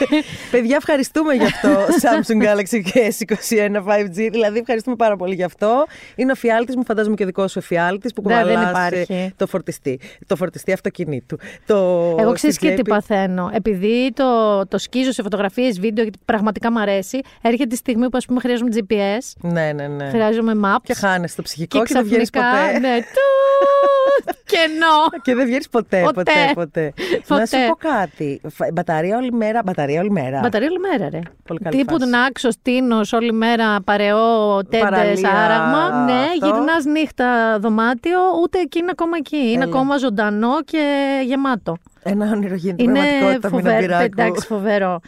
Παιδιά, 0.50 0.76
ευχαριστούμε 0.76 1.34
γι' 1.34 1.44
αυτό. 1.44 1.68
Samsung 2.02 2.42
Galaxy 2.44 2.82
S21 2.94 3.76
5G. 3.88 4.28
Δηλαδή, 4.30 4.58
ευχαριστούμε 4.58 4.96
πάρα 4.96 5.16
πολύ 5.16 5.34
γι' 5.34 5.42
αυτό. 5.42 5.84
Είναι 6.16 6.32
ο 6.32 6.34
φιάλτης 6.34 6.76
μου, 6.76 6.84
φαντάζομαι 6.84 7.14
και 7.14 7.24
δικός 7.24 7.50
σου 7.50 7.58
εφιάλτη 7.58 8.08
που 8.14 8.22
Ναι, 8.28 8.34
δεν 8.34 8.44
κουβαλάς, 8.54 8.70
υπάρχει. 8.90 9.12
ε, 9.12 9.28
το 9.36 9.46
φορτιστή. 9.46 10.00
Το 10.26 10.36
φορτιστή 10.36 10.72
αυτοκινήτου. 10.72 11.38
Το 11.66 11.74
Εγώ 12.18 12.36
στη 12.36 12.48
ξέρει 12.48 12.52
και 12.56 12.66
τι 12.68 12.72
τσέπη. 12.74 12.90
παθαίνω. 12.90 13.50
Επειδή 13.54 14.12
το, 14.14 14.26
το 14.66 14.78
σκίζω 14.78 15.12
σε 15.12 15.22
φωτογραφίες, 15.22 15.80
βίντεο, 15.80 16.02
γιατί 16.04 16.18
πραγματικά 16.24 16.72
μου 16.72 16.80
αρέσει, 16.80 17.20
έρχεται 17.42 17.66
τη 17.66 17.76
στιγμή 17.76 18.02
που 18.08 18.16
ας 18.16 18.26
πούμε 18.26 18.40
χρειάζομαι 18.40 18.70
GPS, 18.74 19.32
Ναι, 19.40 19.72
ναι, 19.72 19.86
ναι. 19.88 20.08
χρειάζομαι 20.08 20.52
maps. 20.64 20.80
Και 20.84 20.94
χάνεσαι 20.94 21.36
το 21.36 21.42
ψυχικό 21.42 21.78
και 21.78 21.84
και, 21.84 21.94
δεν 21.94 22.04
βγαίνεις 22.04 22.30
ξαφνικά, 22.30 22.66
ποτέ. 22.66 22.78
ναι, 22.78 22.96
του, 23.14 24.34
κενό. 24.44 25.22
Και 25.22 25.34
δεν 25.34 25.46
βγαίνεις 25.46 25.68
ποτέ, 25.68 26.00
Ποτέ. 26.00 26.12
ποτέ, 26.22 26.52
ποτέ. 26.54 26.92
Ποτέ. 27.28 27.40
Να 27.40 27.46
σου 27.46 27.56
πω 27.68 27.74
κάτι. 27.88 28.40
Φα- 28.86 28.92
Μπαταρία 28.92 29.16
όλη 29.16 29.32
μέρα. 29.32 29.60
Μπαταρία 29.64 30.00
όλη 30.00 30.10
μέρα. 30.10 30.40
Μπαταρία 30.42 30.68
όλη 30.68 30.78
μέρα, 30.78 31.10
ρε. 31.10 31.18
Πολύ 31.44 31.60
καλή 31.60 31.76
Τύπου 31.76 31.98
φάση. 31.98 32.10
να 32.10 32.22
άξο 32.22 32.48
τίνος 32.62 33.12
όλη 33.12 33.32
μέρα 33.32 33.80
παρεό, 33.84 34.62
τέντες, 34.64 34.80
Παραλία, 34.90 35.30
άραγμα. 35.30 36.04
Ναι, 36.04 36.12
αυτό. 36.12 36.46
γυρνάς 36.46 36.84
νύχτα 36.84 37.58
δωμάτιο, 37.60 38.18
ούτε 38.42 38.58
εκεί 38.60 38.78
είναι 38.78 38.90
ακόμα 38.92 39.16
εκεί. 39.16 39.36
Είναι 39.36 39.52
Έλα. 39.52 39.64
ακόμα 39.64 39.96
ζωντανό 39.96 40.62
και 40.64 41.20
γεμάτο. 41.26 41.76
Ένα 42.02 42.30
όνειρο 42.30 42.54
γίνεται 42.54 42.82
Είναι 42.82 42.92
πραγματικότητα, 42.92 43.50
μην 43.50 43.60
φοβερό. 43.62 43.98
Εντάξει, 44.02 44.46
φοβερό. 44.46 45.00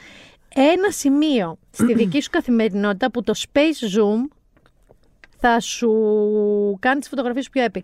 Ένα 0.55 0.91
σημείο 0.91 1.57
στη 1.71 1.95
δική 1.95 2.21
σου 2.23 2.31
καθημερινότητα 2.31 3.11
που 3.11 3.23
το 3.23 3.33
Space 3.37 3.99
Zoom 3.99 4.37
θα 5.47 5.61
σου 5.61 5.91
κάνει 6.81 6.99
τις 7.01 7.09
φωτογραφίες 7.09 7.45
σου 7.45 7.51
πιο 7.51 7.65
epic. 7.73 7.83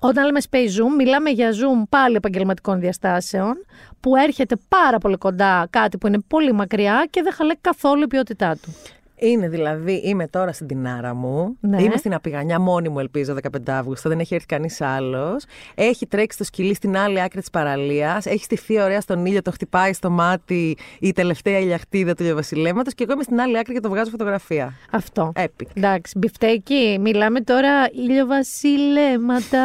Όταν 0.00 0.24
λέμε 0.24 0.40
Space 0.50 0.56
Zoom, 0.56 0.94
μιλάμε 0.96 1.30
για 1.30 1.50
zoom 1.50 1.82
πάλι 1.88 2.16
επαγγελματικών 2.16 2.80
διαστάσεων, 2.80 3.54
που 4.00 4.16
έρχεται 4.16 4.56
πάρα 4.68 4.98
πολύ 4.98 5.16
κοντά 5.16 5.66
κάτι 5.70 5.98
που 5.98 6.06
είναι 6.06 6.18
πολύ 6.28 6.52
μακριά 6.52 7.06
και 7.10 7.22
δεν 7.22 7.32
χαλάει 7.32 7.56
καθόλου 7.60 8.02
η 8.02 8.06
ποιότητά 8.06 8.56
του. 8.62 8.74
Είναι 9.18 9.48
δηλαδή, 9.48 9.92
είμαι 10.04 10.26
τώρα 10.28 10.52
στην 10.52 10.66
Τινάρα 10.66 11.14
μου. 11.14 11.56
Ναι. 11.60 11.82
Είμαι 11.82 11.96
στην 11.96 12.14
Απηγανιά 12.14 12.60
μόνη 12.60 12.88
μου, 12.88 12.98
ελπίζω, 12.98 13.34
15 13.34 13.70
Αύγουστο. 13.70 14.08
Δεν 14.08 14.18
έχει 14.20 14.34
έρθει 14.34 14.46
κανείς 14.46 14.80
άλλος. 14.80 15.44
Έχει 15.74 16.06
τρέξει 16.06 16.38
το 16.38 16.44
σκυλί 16.44 16.74
στην 16.74 16.96
άλλη 16.96 17.22
άκρη 17.22 17.40
της 17.40 17.50
παραλίας. 17.50 18.26
Έχει 18.26 18.44
στηθεί 18.44 18.80
ωραία 18.80 19.00
στον 19.00 19.26
ήλιο, 19.26 19.42
το 19.42 19.50
χτυπάει 19.50 19.92
στο 19.92 20.10
μάτι 20.10 20.76
η 21.00 21.12
τελευταία 21.12 21.58
ηλιακτίδα 21.58 22.14
του 22.14 22.22
Λιοβασιλέματο. 22.22 22.90
Και 22.90 23.02
εγώ 23.02 23.12
είμαι 23.12 23.22
στην 23.22 23.40
άλλη 23.40 23.58
άκρη 23.58 23.74
και 23.74 23.80
το 23.80 23.88
βγάζω 23.88 24.10
φωτογραφία. 24.10 24.72
Αυτό. 24.90 25.32
Epic. 25.36 25.66
Εντάξει, 25.74 26.18
μπιφτέκι, 26.18 26.98
μιλάμε 27.00 27.40
τώρα 27.40 27.70
ηλιοβασιλέματα. 27.92 29.64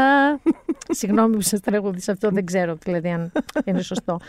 Συγγνώμη 1.00 1.36
που 1.36 1.42
σας 1.42 1.60
τραγούδισα 1.60 2.12
αυτό, 2.12 2.30
δεν 2.30 2.46
ξέρω 2.46 2.78
δηλαδή 2.84 3.10
αν 3.10 3.32
είναι 3.64 3.82
σωστό. 3.82 4.20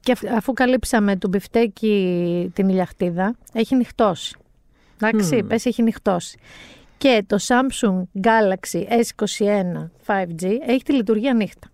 Και 0.00 0.12
αφ- 0.12 0.32
αφού 0.36 0.52
καλύψαμε 0.52 1.16
του 1.16 1.28
μπιφτέκι 1.28 2.50
την 2.54 2.68
ηλιαχτίδα, 2.68 3.36
έχει 3.52 3.74
νυχτώσει. 3.76 4.36
Εντάξει, 5.00 5.42
πες 5.42 5.64
έχει 5.66 5.82
νυχτώσει. 5.82 6.38
Και 6.98 7.24
το 7.26 7.36
Samsung 7.48 8.02
Galaxy 8.24 8.82
S21 8.82 9.88
5G 10.06 10.44
έχει 10.66 10.82
τη 10.84 10.92
λειτουργία 10.92 11.34
νύχτα. 11.34 11.68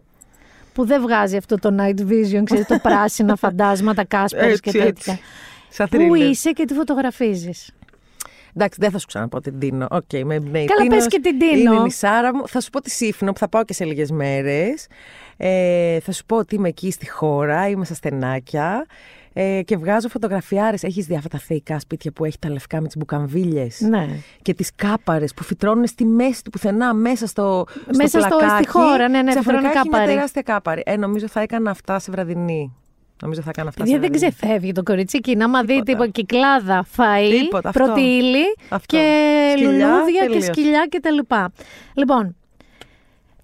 Που 0.75 0.87
δεν 0.87 1.01
βγάζει 1.03 1.37
αυτό 1.37 1.57
το 1.59 1.77
night 1.79 2.01
vision, 2.01 2.43
ξέρεις, 2.45 2.67
το 2.67 2.79
πράσινα 2.89 3.37
φαντάσματα, 3.37 4.05
Caspers 4.05 4.61
και 4.61 4.69
Έτσι, 4.69 4.81
τέτοια. 4.83 5.13
έτσι. 5.13 5.21
Σαν 5.69 5.89
Πού 5.89 5.97
thriller. 5.97 6.19
είσαι 6.19 6.51
και 6.51 6.65
τι 6.65 6.75
φωτογραφίζεις; 6.75 7.71
Εντάξει, 8.57 8.79
δεν 8.81 8.91
θα 8.91 8.99
σου 8.99 9.07
ξαναπώ 9.07 9.41
την 9.41 9.59
Τίνο. 9.59 9.87
Οκ, 9.91 10.13
με 10.25 10.35
εμπνέει. 10.35 10.65
Καλά, 10.65 10.83
Τίνος 10.83 10.97
πες 10.99 11.07
και 11.07 11.21
την 11.21 11.39
Τίνο. 11.39 11.75
Είναι 11.75 11.85
η 11.87 11.91
Σάρα 11.91 12.35
μου. 12.37 12.49
Θα 12.49 12.61
σου 12.61 12.71
πω 12.71 12.81
τη 12.81 12.91
Σίφνο 12.91 13.33
που 13.33 13.39
θα 13.39 13.49
πάω 13.49 13.65
και 13.65 13.73
σε 13.73 13.85
λίγες 13.85 14.11
μέρες. 14.11 14.87
Ε, 15.37 16.01
θα 16.01 16.13
σου 16.13 16.25
πω 16.27 16.37
ότι 16.37 16.55
είμαι 16.55 16.69
εκεί 16.69 16.91
στη 16.91 17.11
χώρα, 17.11 17.69
είμαι 17.69 17.85
στα 17.85 17.95
στενάκια. 17.95 18.87
Ε, 19.37 19.63
και 19.63 19.77
βγάζω 19.77 20.09
φωτογραφιάρες. 20.09 20.83
Έχεις 20.83 21.07
δει 21.07 21.15
αυτά 21.17 21.29
τα 21.29 21.39
θεϊκά 21.39 21.79
σπίτια 21.79 22.13
που 22.13 22.25
έχει 22.25 22.39
τα 22.39 22.51
λευκά 22.51 22.81
με 22.81 22.87
τις 22.87 22.97
μπουκαμβίλιες 22.97 23.81
Ναι. 23.81 24.07
και 24.43 24.55
τις 24.55 24.71
κάπαρες 24.77 25.35
που 25.35 25.43
φυτρώνουν 25.45 25.87
στη 25.87 26.05
μέση 26.05 26.45
του 26.45 26.51
πουθενά, 26.51 26.95
μέσα 26.95 27.27
στο, 27.27 27.67
Μέσα 27.97 28.21
στο- 28.21 28.37
πλακάκι. 28.37 28.63
στη 28.63 28.73
χώρα, 28.73 29.09
ναι, 29.09 29.23
ναι, 29.23 29.31
Ξαφνικά 29.31 29.41
φυτρώνει 29.43 29.67
έχει 29.67 29.75
κάπαρη. 29.75 30.05
Μια 30.05 30.15
τεράστια 30.15 30.43
κάπαρη. 30.43 30.83
Ε, 30.85 30.97
νομίζω 30.97 31.29
θα 31.29 31.41
έκανα 31.41 31.71
αυτά 31.71 31.99
σε 31.99 32.11
βραδινή. 32.11 32.77
Νομίζω 33.23 33.41
θα 33.43 33.51
έκανα 33.51 33.69
αυτά 33.69 33.83
Παιδιά 33.83 34.01
σε 34.01 34.07
δεν 34.09 34.11
βραδινή. 34.19 34.33
ξεφεύγει 34.39 34.73
το 34.73 34.83
κοριτσίκι. 34.83 35.37
Να 35.37 35.45
άμα 35.45 35.61
δει 35.61 35.67
Τίποτα. 35.67 35.85
τίποτα 35.85 36.09
κυκλάδα, 36.11 36.87
φαΐ, 36.97 37.41
Τίποτα, 37.41 37.69
αυτό. 37.69 37.85
πρώτη 37.85 38.01
ύλη 38.01 38.45
Αυτό. 38.69 38.97
και 38.97 39.03
Σκυλιά, 39.57 39.71
λουλούδια 39.89 40.21
και 40.23 40.27
τελείωσε. 40.27 40.53
σκυλιά 40.53 40.87
και 40.89 41.01
τα 41.01 41.11
λοιπά. 41.11 41.53
Λοιπόν, 41.95 42.37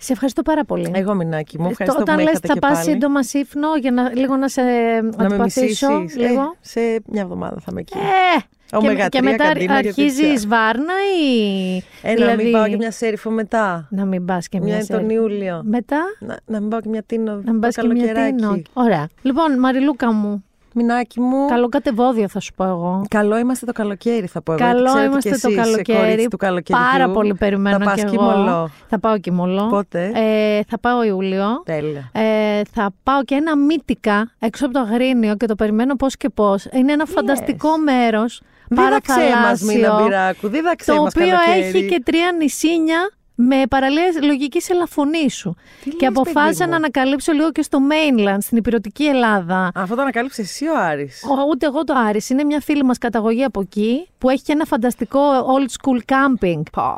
σε 0.02 0.12
ευχαριστώ 0.12 0.42
πάρα 0.42 0.64
πολύ. 0.64 0.90
Εγώ 0.94 1.14
μηνάκι 1.14 1.58
μου, 1.60 1.66
Ε, 1.66 1.70
ευχαριστώ 1.70 1.98
το- 1.98 2.04
που 2.04 2.10
Όταν 2.12 2.16
με 2.16 2.22
λες 2.22 2.32
είχατε 2.32 2.46
θα 2.46 2.52
και 2.54 2.58
πας 2.60 2.72
πάλι. 2.72 2.90
σύντομα 2.90 3.22
σύφνο 3.22 3.76
για 3.80 3.90
να, 3.90 4.10
λίγο 4.14 4.36
να 4.36 4.48
σε 4.48 4.60
να 4.62 4.68
με 5.02 5.24
αντιπαθήσω 5.24 5.92
μισήσεις. 6.00 6.20
λίγο. 6.28 6.40
Ε, 6.40 6.56
σε 6.60 6.80
μια 7.06 7.22
εβδομάδα 7.22 7.56
θα 7.58 7.66
είμαι 7.70 7.80
εκεί. 7.80 7.98
Ε, 7.98 8.38
και, 8.66 8.76
Ωμέγα 8.76 9.08
και 9.08 9.18
τρία, 9.18 9.30
μετά 9.30 9.44
καντίνα 9.44 9.80
και 9.80 9.88
αρχίζει 9.88 10.22
τέτοια. 10.22 10.48
βάρνα 10.48 10.92
ή... 11.22 11.76
Ε, 12.02 12.14
δηλαδή... 12.14 12.36
να 12.36 12.42
μην 12.42 12.52
πάω 12.52 12.68
και 12.68 12.76
μια 12.76 12.90
σέριφο 12.90 13.30
μετά. 13.30 13.86
Να 13.90 14.04
μην 14.04 14.24
πας 14.24 14.48
και 14.48 14.58
Μια 14.58 14.66
μια 14.66 14.76
είναι 14.76 14.86
τον 14.86 15.00
σέρι. 15.00 15.14
Ιούλιο. 15.14 15.60
Μετά; 15.64 15.98
Να, 16.20 16.38
να 16.46 16.60
μην 16.60 16.68
πάω 16.68 16.80
και 16.80 16.88
μια 16.88 17.02
τίνο 17.02 17.32
να 17.32 17.36
μην 17.52 17.52
το 17.52 17.58
πας 17.58 17.74
και 17.76 17.82
μια 17.86 17.94
καλοκαιράκι. 18.06 18.34
τίνο. 18.34 18.62
Ωραία. 18.72 19.08
Λοιπόν, 19.22 19.58
Μαριλούκα 19.58 20.12
μου, 20.12 20.44
Μινάκι 20.74 21.20
μου. 21.20 21.46
καλό 21.46 21.68
κατεβόδιο 21.68 22.28
θα 22.28 22.40
σου 22.40 22.52
πω 22.56 22.64
εγώ. 22.64 23.04
Καλό 23.08 23.38
είμαστε 23.38 23.66
το 23.66 23.72
καλοκαίρι, 23.72 24.26
θα 24.26 24.42
πω 24.42 24.52
εγώ. 24.52 24.64
γιατί 24.64 24.74
Καλό 24.76 24.86
ξέρω 24.88 25.00
ότι 25.04 25.10
είμαστε 25.12 25.30
και 25.30 25.36
το 25.38 25.48
εσύ 25.48 25.60
είσαι 25.60 25.70
καλοκαίρι. 25.70 25.98
κορίτσι 25.98 26.28
του 26.28 26.36
καλοκαιριού. 26.36 26.82
Πάρα 26.92 27.10
πολύ 27.10 27.34
περιμένω 27.34 27.78
Θα 27.78 27.84
πας 27.84 27.94
κι 27.94 28.00
εγώ. 28.00 28.10
Κιμολό. 28.10 28.70
Θα 28.88 28.98
πάω 28.98 29.18
Κιμολό. 29.18 29.66
Πότε; 29.66 30.12
Ε, 30.14 30.60
θα 30.68 30.78
πάω 30.78 31.02
Ιούλιο. 31.04 31.62
Τέλεια. 31.64 32.10
Ε, 32.12 32.60
θα 32.72 32.90
πάω 33.02 33.24
και 33.24 33.34
ένα 33.34 33.56
μύτικα 33.56 34.30
έξω 34.38 34.64
από 34.64 34.74
το 34.74 34.80
Αγρίνιο 34.80 35.36
και 35.36 35.46
το 35.46 35.54
περιμένω 35.54 35.94
πώς 35.96 36.16
και 36.16 36.28
πώς. 36.28 36.64
Είναι 36.72 36.92
ένα 36.92 37.04
φανταστικό 37.04 37.78
μέρος, 37.78 38.42
Δίδαξέ 38.68 39.12
μας, 39.12 39.18
παραθαλάσσιο, 39.18 39.66
Μίνα 39.72 40.02
Μπυράκου, 40.02 40.48
δίδαξέ 40.48 40.92
το 40.94 41.02
μας 41.02 41.12
οποίο 41.16 41.28
καλοκαίρι. 41.28 41.66
έχει 41.78 41.86
και 41.88 42.02
τρία 42.04 42.32
νησίνια 42.38 43.10
με 43.48 43.62
παραλίες 43.68 44.18
λογικής 44.22 44.68
ελαφωνήσου. 44.70 45.54
Τι 45.84 45.90
Και 45.90 45.96
λες, 46.08 46.08
αποφάσισα 46.08 46.48
παιδί 46.58 46.60
να 46.60 46.66
μου; 46.66 46.74
ανακαλύψω 46.74 47.32
λίγο 47.32 47.52
και 47.52 47.62
στο 47.62 47.78
mainland, 47.90 48.38
στην 48.40 48.56
υπηρετική 48.56 49.04
Ελλάδα. 49.04 49.70
Αυτό 49.74 49.94
το 49.94 50.02
ανακάλυψες 50.02 50.50
εσύ 50.50 50.66
ο 50.66 50.78
Άρης; 50.78 51.22
Ο- 51.24 51.48
Ούτε 51.50 51.66
εγώ 51.66 51.84
το 51.84 51.94
Άρης. 52.08 52.30
Είναι 52.30 52.44
μια 52.44 52.60
φίλη 52.60 52.82
μας 52.84 52.98
καταγωγή 52.98 53.44
από 53.44 53.60
εκεί 53.60 54.08
που 54.18 54.28
έχει 54.30 54.42
και 54.42 54.52
ένα 54.52 54.64
φανταστικό 54.64 55.20
old 55.30 55.70
school 55.80 55.98
camping. 56.12 56.62
Πα, 56.72 56.96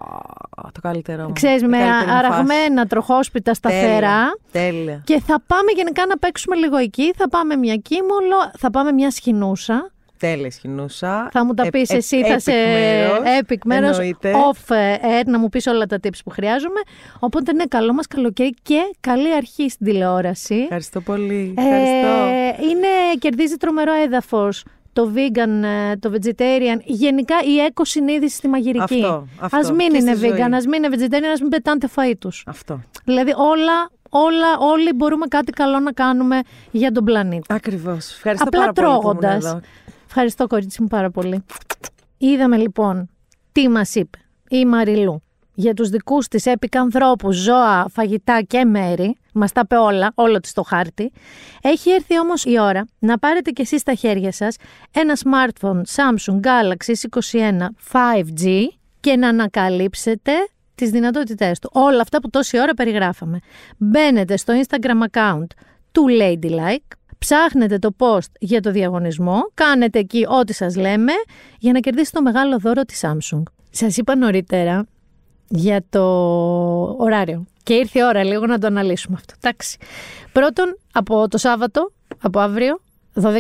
το 0.73 0.81
καλύτερό 0.83 1.23
μου. 1.27 1.33
Ξέρεις, 1.33 1.63
Η 1.63 1.67
με 1.67 1.77
καλύτερη 1.79 2.07
μου 2.07 2.13
φάση. 2.13 2.27
αραγμένα 2.27 2.87
τροχόσπιτα 2.87 3.55
σταθερά. 3.55 3.91
Τέλεια. 4.51 4.73
Τέλεια. 4.73 5.03
Και 5.05 5.21
θα 5.27 5.43
πάμε 5.47 5.71
γενικά 5.77 6.07
να 6.07 6.19
παίξουμε 6.19 6.57
λίγο 6.57 6.77
εκεί. 6.77 7.13
Θα 7.17 7.29
πάμε 7.29 7.57
μια 7.57 7.77
κύμολο, 7.77 8.37
θα 8.59 8.71
πάμε 8.71 8.93
μια 8.93 9.11
σχοινούσα. 9.11 9.91
Τέλεια, 10.27 10.51
σχοινούσα. 10.51 11.29
Θα 11.33 11.45
μου 11.45 11.55
τα 11.55 11.63
Ε, 11.67 11.71
πεις 11.71 11.91
ε, 11.91 11.97
εσύ, 11.97 12.25
θα 12.25 12.35
epic 12.35 12.41
σε 12.41 12.53
μέρος. 12.53 13.19
epic 13.41 13.57
μέρος, 13.65 13.91
Εννοείται. 13.91 14.33
off 14.33 14.73
air, 14.75 15.23
να 15.27 15.39
μου 15.39 15.49
πεις 15.49 15.67
όλα 15.67 15.87
τα 15.87 15.97
tips 16.03 16.19
που 16.25 16.31
χρειάζομαι. 16.31 16.81
Οπότε 17.19 17.53
ναι, 17.53 17.65
καλό 17.65 17.93
μας 17.93 18.07
καλοκαίρι 18.07 18.55
και 18.63 18.81
καλή 19.01 19.35
αρχή 19.35 19.69
στην 19.71 19.87
τηλεόραση. 19.87 20.55
Ευχαριστώ 20.55 21.01
πολύ. 21.01 21.55
Ευχαριστώ. 21.59 22.09
Ε, 22.63 22.69
είναι, 22.71 22.89
κερδίζει 23.19 23.57
τρομερό 23.57 23.93
έδαφος 23.93 24.65
το 24.93 25.13
vegan, 25.15 25.65
ε, 25.65 25.97
το 25.97 26.13
vegetarian, 26.15 26.79
γενικά 26.85 27.35
η 27.45 27.71
eco 27.73 27.83
συνείδηση 27.85 28.37
στη 28.37 28.49
μαγειρική. 28.49 28.83
Αυτό, 29.05 29.27
αυτό. 29.41 29.57
Ας 29.59 29.71
μην 29.73 29.91
Και 29.93 29.97
είναι 29.99 30.15
στη 30.15 30.27
ζωή. 30.27 30.35
vegan, 30.39 30.53
ας 30.53 30.67
μην 30.67 30.83
είναι 30.85 30.97
vegetarian, 30.97 31.31
ας 31.33 31.41
μην 31.41 31.49
πετάνε 31.51 31.79
τα 31.79 31.89
φαΐ 31.97 32.13
τους. 32.19 32.45
Αυτό. 32.47 32.81
Δηλαδή 33.05 33.33
όλα, 33.37 33.91
όλα, 34.09 34.59
όλοι 34.73 34.93
μπορούμε 34.93 35.27
κάτι 35.27 35.53
καλό 35.53 35.79
να 35.79 35.93
κάνουμε 35.93 36.41
για 36.71 36.93
τον 36.93 37.05
πλανήτη. 37.05 37.47
Ακριβώς. 37.49 38.11
Ευχαριστώ 38.17 38.45
Απλά 38.47 38.61
πάρα 38.61 38.73
πολύ 38.73 38.87
που 38.87 38.93
ήμουν 39.01 39.19
τρώγοντας. 39.21 39.45
εδώ. 39.45 39.61
Ευχαριστώ 40.15 40.47
κορίτσι 40.47 40.83
μου 40.83 40.89
πάρα 40.89 41.11
πολύ. 41.11 41.45
Είδαμε 42.19 42.57
λοιπόν 42.57 43.11
τι 43.53 43.69
μας 43.69 43.95
είπε 43.95 44.19
η 44.49 44.67
Μαριλού 44.67 45.23
για 45.55 45.75
τους 45.75 45.89
δικούς 45.89 46.29
της 46.29 46.47
έπικανθρώπους, 46.47 47.37
ζώα, 47.37 47.87
φαγητά 47.91 48.43
και 48.47 48.65
μέρη. 48.65 49.17
Μας 49.33 49.53
τα 49.53 49.61
είπε 49.65 49.77
όλα, 49.77 50.13
όλο 50.15 50.41
της 50.41 50.53
το 50.53 50.63
χάρτη. 50.63 51.13
Έχει 51.63 51.91
έρθει 51.91 52.19
όμως 52.19 52.45
η 52.45 52.61
ώρα 52.61 52.87
να 52.99 53.19
πάρετε 53.19 53.51
κι 53.51 53.61
εσείς 53.61 53.81
στα 53.81 53.95
χέρια 53.95 54.33
σας 54.33 54.57
ένα 54.93 55.17
smartphone 55.25 55.81
Samsung 55.95 56.41
Galaxy 56.41 56.93
S21 56.93 57.59
5G 57.93 58.67
και 59.01 59.17
να 59.17 59.29
ανακαλύψετε 59.29 60.33
τις 60.75 60.91
δυνατότητές 60.91 61.59
του. 61.59 61.71
Όλα 61.73 62.01
αυτά 62.01 62.21
που 62.21 62.31
τόση 62.31 62.61
ώρα 62.61 62.75
περιγράφαμε. 62.75 63.39
Μπαίνετε 63.77 64.37
στο 64.37 64.55
Instagram 64.63 65.11
account 65.11 65.47
του 65.93 66.07
Ladylike, 66.21 66.97
ψάχνετε 67.23 67.79
το 67.79 67.95
post 67.99 68.31
για 68.39 68.61
το 68.61 68.71
διαγωνισμό, 68.71 69.51
κάνετε 69.55 69.99
εκεί 69.99 70.27
ό,τι 70.29 70.53
σας 70.53 70.77
λέμε 70.77 71.13
για 71.59 71.73
να 71.73 71.81
κερδίσετε 71.81 72.17
το 72.17 72.23
μεγάλο 72.23 72.59
δώρο 72.59 72.83
της 72.83 73.05
Samsung. 73.05 73.43
Σας 73.71 73.97
είπα 73.97 74.17
νωρίτερα 74.17 74.87
για 75.49 75.85
το 75.91 76.05
ωράριο. 76.99 77.45
Και 77.63 77.75
ήρθε 77.75 77.99
η 77.99 78.03
ώρα 78.03 78.25
λίγο 78.25 78.47
να 78.47 78.59
το 78.59 78.67
αναλύσουμε 78.67 79.17
αυτό. 79.19 79.35
Εντάξει. 79.37 79.79
Πρώτον, 80.33 80.79
από 80.93 81.29
το 81.29 81.39
Σάββατο, 81.39 81.93
από 82.23 82.41
αύριο, 82.41 82.81
12.30 83.23 83.37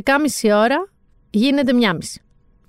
ώρα, 0.55 0.88
γίνεται 1.31 1.73
1.30. 1.81 1.99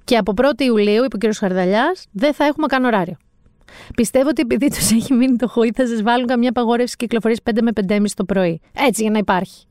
Και 0.03 0.17
από 0.17 0.33
1η 0.37 0.61
Ιουλίου, 0.61 1.03
είπε 1.03 1.25
ο 1.25 1.29
κ. 1.29 1.35
Χαρδαλιάς, 1.35 2.05
δεν 2.11 2.33
θα 2.33 2.45
έχουμε 2.45 2.67
καν 2.67 2.83
ωράριο. 2.85 3.17
Πιστεύω 3.95 4.29
ότι 4.29 4.41
επειδή 4.41 4.67
τους 4.69 4.91
έχει 4.91 5.13
μείνει 5.13 5.35
το 5.35 5.47
χούι, 5.47 5.71
θα 5.75 5.87
σας 5.87 6.01
βάλουν 6.01 6.27
καμιά 6.27 6.49
απαγόρευση 6.49 6.95
κυκλοφορίας 6.95 7.39
5 7.43 7.61
με 7.61 7.71
5.30 7.87 8.05
το 8.15 8.23
πρωί. 8.23 8.61
Έτσι, 8.87 9.01
για 9.01 9.11
να 9.11 9.17
υπάρχει. 9.17 9.65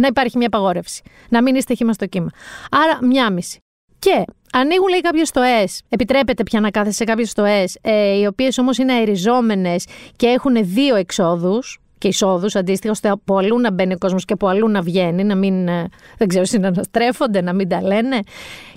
Να 0.00 0.06
υπάρχει 0.06 0.36
μια 0.36 0.46
απαγόρευση. 0.46 1.02
Να 1.28 1.42
μην 1.42 1.54
είστε 1.54 1.74
χήμα 1.74 1.92
στο 1.92 2.06
κύμα. 2.06 2.28
Άρα, 2.70 2.98
μία 3.06 3.32
μισή. 3.32 3.58
Και 3.98 4.24
ανοίγουν, 4.52 4.88
λέει, 4.88 5.00
κάποιε 5.00 5.24
στοέ. 5.24 5.64
Επιτρέπεται 5.88 6.42
πια 6.42 6.60
να 6.60 6.70
κάθεσαι 6.70 6.96
σε 6.96 7.04
κάποιε 7.04 7.24
στοέ, 7.24 7.64
ε, 7.80 8.18
οι 8.18 8.26
οποίες 8.26 8.58
όμως 8.58 8.78
είναι 8.78 8.92
αεριζόμενες 8.92 9.86
και 10.16 10.26
έχουν 10.26 10.56
δύο 10.60 10.96
εξόδους 10.96 11.80
και 11.98 12.08
εισόδους 12.08 12.56
αντίστοιχα, 12.56 12.92
ώστε 12.92 13.08
από 13.08 13.36
αλλού 13.36 13.58
να 13.58 13.72
μπαίνει 13.72 13.94
ο 13.94 13.98
κόσμος 13.98 14.24
και 14.24 14.32
από 14.32 14.46
αλλού 14.46 14.68
να 14.68 14.82
βγαίνει, 14.82 15.24
να 15.24 15.34
μην, 15.34 15.68
ε, 15.68 15.88
δεν 16.18 16.28
ξέρω, 16.28 16.44
συναναστρέφονται, 16.44 17.40
να 17.40 17.52
μην 17.52 17.68
τα 17.68 17.82
λένε. 17.82 18.20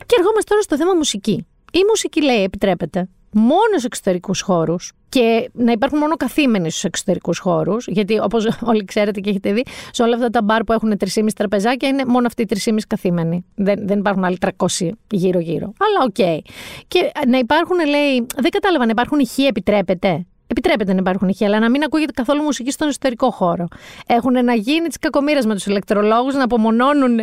Και 0.06 0.16
ερχόμαστε 0.18 0.48
τώρα 0.48 0.62
στο 0.62 0.78
θέμα 0.78 0.94
μουσική. 0.94 1.46
Η 1.72 1.80
μουσική, 1.90 2.24
λέει, 2.24 2.44
επιτρέπεται 2.44 3.08
μόνο 3.32 3.78
σε 3.78 3.86
εξωτερικούς 3.86 4.42
χώρους 4.42 4.92
και 5.10 5.50
να 5.54 5.72
υπάρχουν 5.72 6.00
μόνο 6.00 6.16
καθήμενοι 6.16 6.70
στους 6.70 6.84
εξωτερικούς 6.84 7.40
χώρους. 7.40 7.88
Γιατί 7.88 8.20
όπως 8.20 8.48
όλοι 8.72 8.86
ξέρετε 8.86 9.20
και 9.20 9.30
έχετε 9.30 9.54
δει, 9.54 9.64
σε 9.92 10.04
όλα 10.04 10.16
αυτά 10.16 10.30
τα 10.30 10.42
μπαρ 10.42 10.64
που 10.64 10.74
έχουν 10.74 10.98
3,5 10.98 11.26
τραπεζάκια 11.36 11.88
είναι 11.90 12.06
μόνο 12.06 12.28
αυτοί 12.28 12.42
οι 12.42 12.48
3,5 12.66 12.78
καθήμενοι. 12.88 13.46
Δεν, 13.56 13.88
δεν 13.88 14.00
υπάρχουν 14.00 14.24
άλλοι 14.24 14.38
300 14.42 14.90
γύρω-γύρω. 15.10 15.74
Αλλά 15.78 16.06
OK. 16.06 16.16
Okay. 16.18 16.40
Και 16.88 17.12
να 17.28 17.38
υπάρχουν, 17.38 17.78
λέει, 17.78 18.26
δεν 18.36 18.52
κατάλαβα, 18.52 18.86
να 18.86 18.92
υπάρχουν 18.92 19.20
ηχεία 19.20 19.48
επιτρέπεται; 19.48 20.26
Επιτρέπεται 20.48 20.94
να 20.94 21.00
υπάρχουν 21.00 21.28
ηχεία, 21.28 21.48
αλλά 21.48 21.60
να 21.60 21.70
μην 21.70 21.84
ακούγεται 21.84 22.12
καθόλου 22.12 22.44
μουσική 22.44 22.72
στον 22.72 22.88
εσωτερικό 22.88 23.32
χώρο. 23.32 23.68
Έχουν 24.08 24.46
να 24.46 24.54
γίνει 24.54 24.88
τις 24.88 24.98
κακομοίρες 25.00 25.46
με 25.46 25.54
τους 25.54 25.66
ηλεκτρολόγους 25.66 26.36
να 26.36 26.44
απομονώνουν 26.44 27.20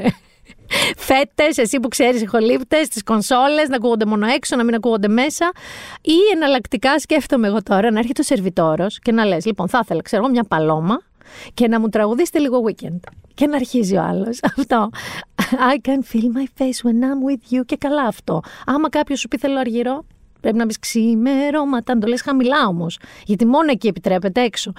φέτες, 0.96 1.58
εσύ 1.58 1.80
που 1.80 1.88
ξέρεις, 1.88 2.20
ηχολήπτε, 2.20 2.80
τις 2.80 3.02
κονσόλες, 3.02 3.68
να 3.68 3.76
ακούγονται 3.76 4.04
μόνο 4.04 4.26
έξω, 4.26 4.56
να 4.56 4.64
μην 4.64 4.74
ακούγονται 4.74 5.08
μέσα. 5.08 5.52
Ή 6.00 6.16
εναλλακτικά 6.34 6.98
σκέφτομαι 6.98 7.46
εγώ 7.46 7.62
τώρα 7.62 7.90
να 7.90 7.98
έρχεται 7.98 8.20
ο 8.20 8.24
σερβιτόρος 8.24 8.98
και 8.98 9.12
να 9.12 9.24
λες: 9.24 9.44
Λοιπόν, 9.44 9.68
θα 9.68 9.80
ήθελα, 9.82 10.02
ξέρω 10.02 10.28
μια 10.28 10.44
παλόμα 10.44 11.00
και 11.54 11.68
να 11.68 11.80
μου 11.80 11.88
τραγουδήσετε 11.88 12.38
λίγο 12.38 12.62
weekend. 12.66 13.00
Και 13.34 13.46
να 13.46 13.56
αρχίζει 13.56 13.96
ο 13.96 14.02
άλλος. 14.02 14.38
Αυτό. 14.56 14.90
I 15.72 15.88
can 15.88 16.16
feel 16.16 16.24
my 16.24 16.46
face 16.58 16.82
when 16.84 17.00
I'm 17.02 17.20
with 17.30 17.58
you. 17.58 17.64
Και 17.66 17.76
καλά 17.76 18.02
αυτό. 18.02 18.40
Άμα 18.66 18.88
κάποιος 18.88 19.20
σου 19.20 19.28
πει 19.28 19.38
θέλω 19.38 19.58
αργυρό, 19.58 20.04
πρέπει 20.40 20.56
να 20.56 20.66
πεις 20.66 20.78
ξημερώματα, 20.78 21.94
να 21.94 22.00
το 22.00 22.06
λες 22.06 22.22
χαμηλά 22.22 22.66
όμως. 22.66 22.98
Γιατί 23.24 23.46
μόνο 23.46 23.70
εκεί 23.70 23.86
επιτρέπεται 23.86 24.42
έξω. 24.42 24.72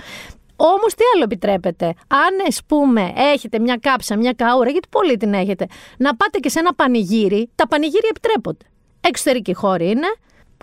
Όμως 0.61 0.93
τι 0.93 1.03
άλλο 1.13 1.23
επιτρέπεται; 1.23 1.85
Αν, 2.07 2.47
ας 2.47 2.59
πούμε, 2.67 3.13
έχετε 3.15 3.59
μια 3.59 3.77
κάψα, 3.81 4.17
μια 4.17 4.33
καούρα, 4.33 4.69
γιατί 4.69 4.87
πολύ 4.91 5.17
την 5.17 5.33
έχετε, 5.33 5.67
να 5.97 6.15
πάτε 6.15 6.39
και 6.39 6.49
σε 6.49 6.59
ένα 6.59 6.73
πανηγύρι, 6.73 7.49
τα 7.55 7.67
πανηγύρια 7.67 8.09
επιτρέπονται. 8.09 8.65
Εξωτερική 9.01 9.53
χώρη 9.53 9.89
είναι, 9.89 10.07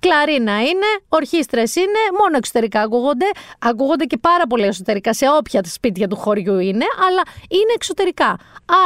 Κλαρίνα 0.01 0.61
είναι, 0.61 0.87
ορχήστρες 1.09 1.75
είναι, 1.77 2.01
μόνο 2.21 2.37
εξωτερικά 2.37 2.81
ακούγονται. 2.81 3.25
Ακούγονται 3.59 4.05
και 4.05 4.17
πάρα 4.17 4.47
πολύ 4.47 4.65
εσωτερικά 4.65 5.15
σε 5.15 5.27
όποια 5.39 5.61
σπίτια 5.65 6.09
του 6.09 6.17
χωριού 6.17 6.59
είναι, 6.59 6.85
αλλά 7.07 7.23
είναι 7.49 7.73
εξωτερικά. 7.75 8.39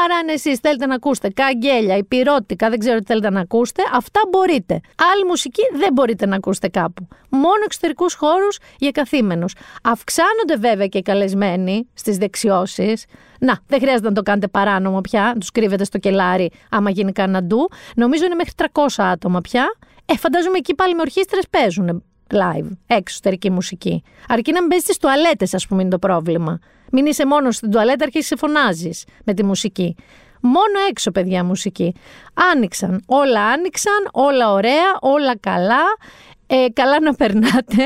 Άρα, 0.05 0.15
αν 0.15 0.29
εσείς 0.29 0.59
θέλετε 0.59 0.87
να 0.87 0.95
ακούσετε 0.95 1.29
καγγέλια, 1.29 1.97
υπηρώτικα, 1.97 2.69
δεν 2.69 2.79
ξέρω 2.79 2.99
τι 2.99 3.05
θέλετε 3.05 3.31
να 3.31 3.41
ακούσετε, 3.41 3.83
αυτά 3.93 4.21
μπορείτε. 4.31 4.81
Άλλη 5.13 5.25
μουσική 5.25 5.63
δεν 5.77 5.93
μπορείτε 5.93 6.27
να 6.27 6.37
ακούσετε 6.37 6.69
κάπου. 6.69 7.09
Μόνο 7.29 7.61
εξωτερικούς 7.65 8.15
χώρους 8.15 8.59
για 8.79 8.91
καθήμενους. 8.91 9.55
Αυξάνονται 9.83 10.57
βέβαια 10.59 10.87
και 10.87 10.99
οι 10.99 11.03
καλεσμένοι 11.03 11.89
στις 11.95 12.17
δεξιώσεις. 12.17 13.05
Να, 13.41 13.59
δεν 13.67 13.81
χρειάζεται 13.81 14.09
να 14.09 14.15
το 14.15 14.23
κάνετε 14.23 14.49
παράνομο 14.49 15.01
πια, 15.01 15.37
τους 15.41 15.51
κρύβετε 15.51 15.85
στο 15.85 15.99
κελάρι 15.99 16.51
άμα 16.71 16.91
γίνει 16.91 17.13
κανένα 17.13 17.43
ντου. 17.43 17.69
Νομίζω 17.97 18.25
είναι 18.25 18.35
μέχρι 18.35 18.53
300 18.57 18.87
άτομα 18.97 19.41
πια. 19.41 19.75
Ε, 20.13 20.17
φαντάζομαι 20.17 20.57
εκεί 20.57 20.75
πάλι 20.75 20.95
με 20.95 21.01
ορχήστρες 21.01 21.45
παίζουν 21.51 22.03
live, 22.31 22.69
εξωτερική 22.87 23.51
μουσική. 23.51 24.03
Αρκεί 24.29 24.53
να 24.53 24.61
μην 24.61 24.69
παίζει 24.69 24.85
στις 24.85 24.97
τουαλέτες, 24.97 25.55
ας 25.55 25.67
πούμε, 25.67 25.83
είναι 25.83 25.91
το 25.91 25.99
πρόβλημα. 25.99 26.59
Μην 26.91 27.07
είσαι 27.07 27.27
μόνος 27.27 27.57
στην 27.57 27.71
τουαλέτα, 27.71 28.05
αρχίζεις 28.05 28.29
σε 28.29 28.37
φωνάζεις 28.37 29.05
με 29.25 29.35
τη 29.35 29.45
μουσική. 29.45 29.97
Μόνο 30.41 30.79
έξω, 30.91 31.11
παιδιά, 31.11 31.45
μουσική. 31.45 31.95
Άνοιξαν. 32.53 33.03
Όλα 33.07 33.45
άνοιξαν, 33.47 34.09
όλα 34.13 34.53
ωραία, 34.53 34.99
όλα 35.01 35.37
καλά. 35.37 35.83
Ε, 36.47 36.67
καλά 36.73 37.01
να 37.01 37.15
περνάτε. 37.15 37.77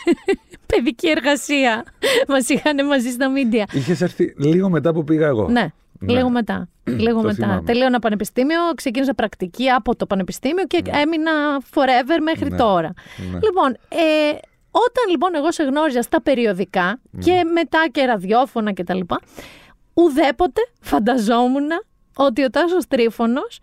παιδική 0.66 1.10
εργασία. 1.10 1.86
Μας 2.28 2.50
είχαν 2.50 2.86
μαζί 2.86 3.10
στα 3.10 3.30
μίντια. 3.30 3.68
Είχες 3.72 4.02
έρθει 4.02 4.34
λίγο 4.38 4.70
μετά 4.70 4.94
που 4.94 5.04
πήγα 5.04 5.28
εγώ. 5.28 5.50
Ναι. 5.50 5.72
Ναι. 6.00 6.14
Λίγο 6.14 6.30
μετά. 6.30 6.70
Λίγο 6.84 7.22
μετά. 7.22 7.64
Τελείωνα 7.66 8.00
πανεπιστήμιο, 8.00 8.60
ξεκίνησα 8.76 9.14
πρακτική 9.14 9.70
από 9.70 9.96
το 9.96 10.06
πανεπιστήμιο 10.06 10.64
και 10.64 10.82
ναι. 10.92 11.00
έμεινα 11.00 11.32
forever 11.74 12.20
μέχρι 12.24 12.50
ναι. 12.50 12.58
τώρα. 12.58 12.94
Ναι. 13.18 13.40
Λοιπόν, 13.44 13.78
ε, 13.90 14.38
όταν 14.72 15.10
λοιπόν 15.10 15.36
εγώ 15.36 15.52
σε 15.52 15.64
γνώριζα 15.64 16.02
στα 16.02 16.22
περιοδικά 16.22 17.00
και 17.20 17.44
μετά 17.54 17.88
και 17.92 18.06
ραδιόφωνα 18.06 18.72
και 18.72 18.84
τα 18.84 18.94
λοιπά, 18.94 19.20
ουδέποτε 19.94 20.62
φανταζόμουν 20.82 21.68
ότι 22.16 22.44
ο 22.44 22.50
Τάσος 22.50 22.88
Τρίφωνος, 22.88 23.60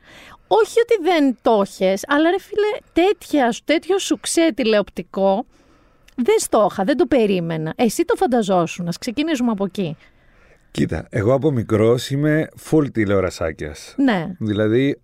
όχι 0.47 0.81
ότι 0.81 1.03
δεν 1.03 1.37
το 1.43 1.61
έχεις, 1.61 2.05
αλλά 2.09 2.31
ρε 2.31 2.41
φίλε, 2.41 2.79
τέτοια, 2.93 3.55
τέτοιο 3.65 3.99
σου 3.99 4.21
ξέ 4.21 4.53
τηλεοπτικό, 4.55 5.47
δεν 6.17 6.39
στο 6.39 6.69
είχα, 6.71 6.85
δεν 6.85 6.97
το 6.97 7.07
περίμενα. 7.07 7.73
Εσύ 7.77 8.05
το 8.05 8.15
φανταζόσουν, 8.15 8.89
ας 8.89 8.99
ξεκινήσουμε 8.99 9.51
από 9.51 9.65
εκεί. 9.65 9.97
Κοίτα, 10.77 11.07
εγώ 11.11 11.33
από 11.35 11.51
μικρός 11.51 12.11
είμαι 12.11 12.49
full 12.71 12.87
τηλεορασάκιας. 12.93 13.95
Ναι. 13.97 14.37
Δηλαδή, 14.39 15.01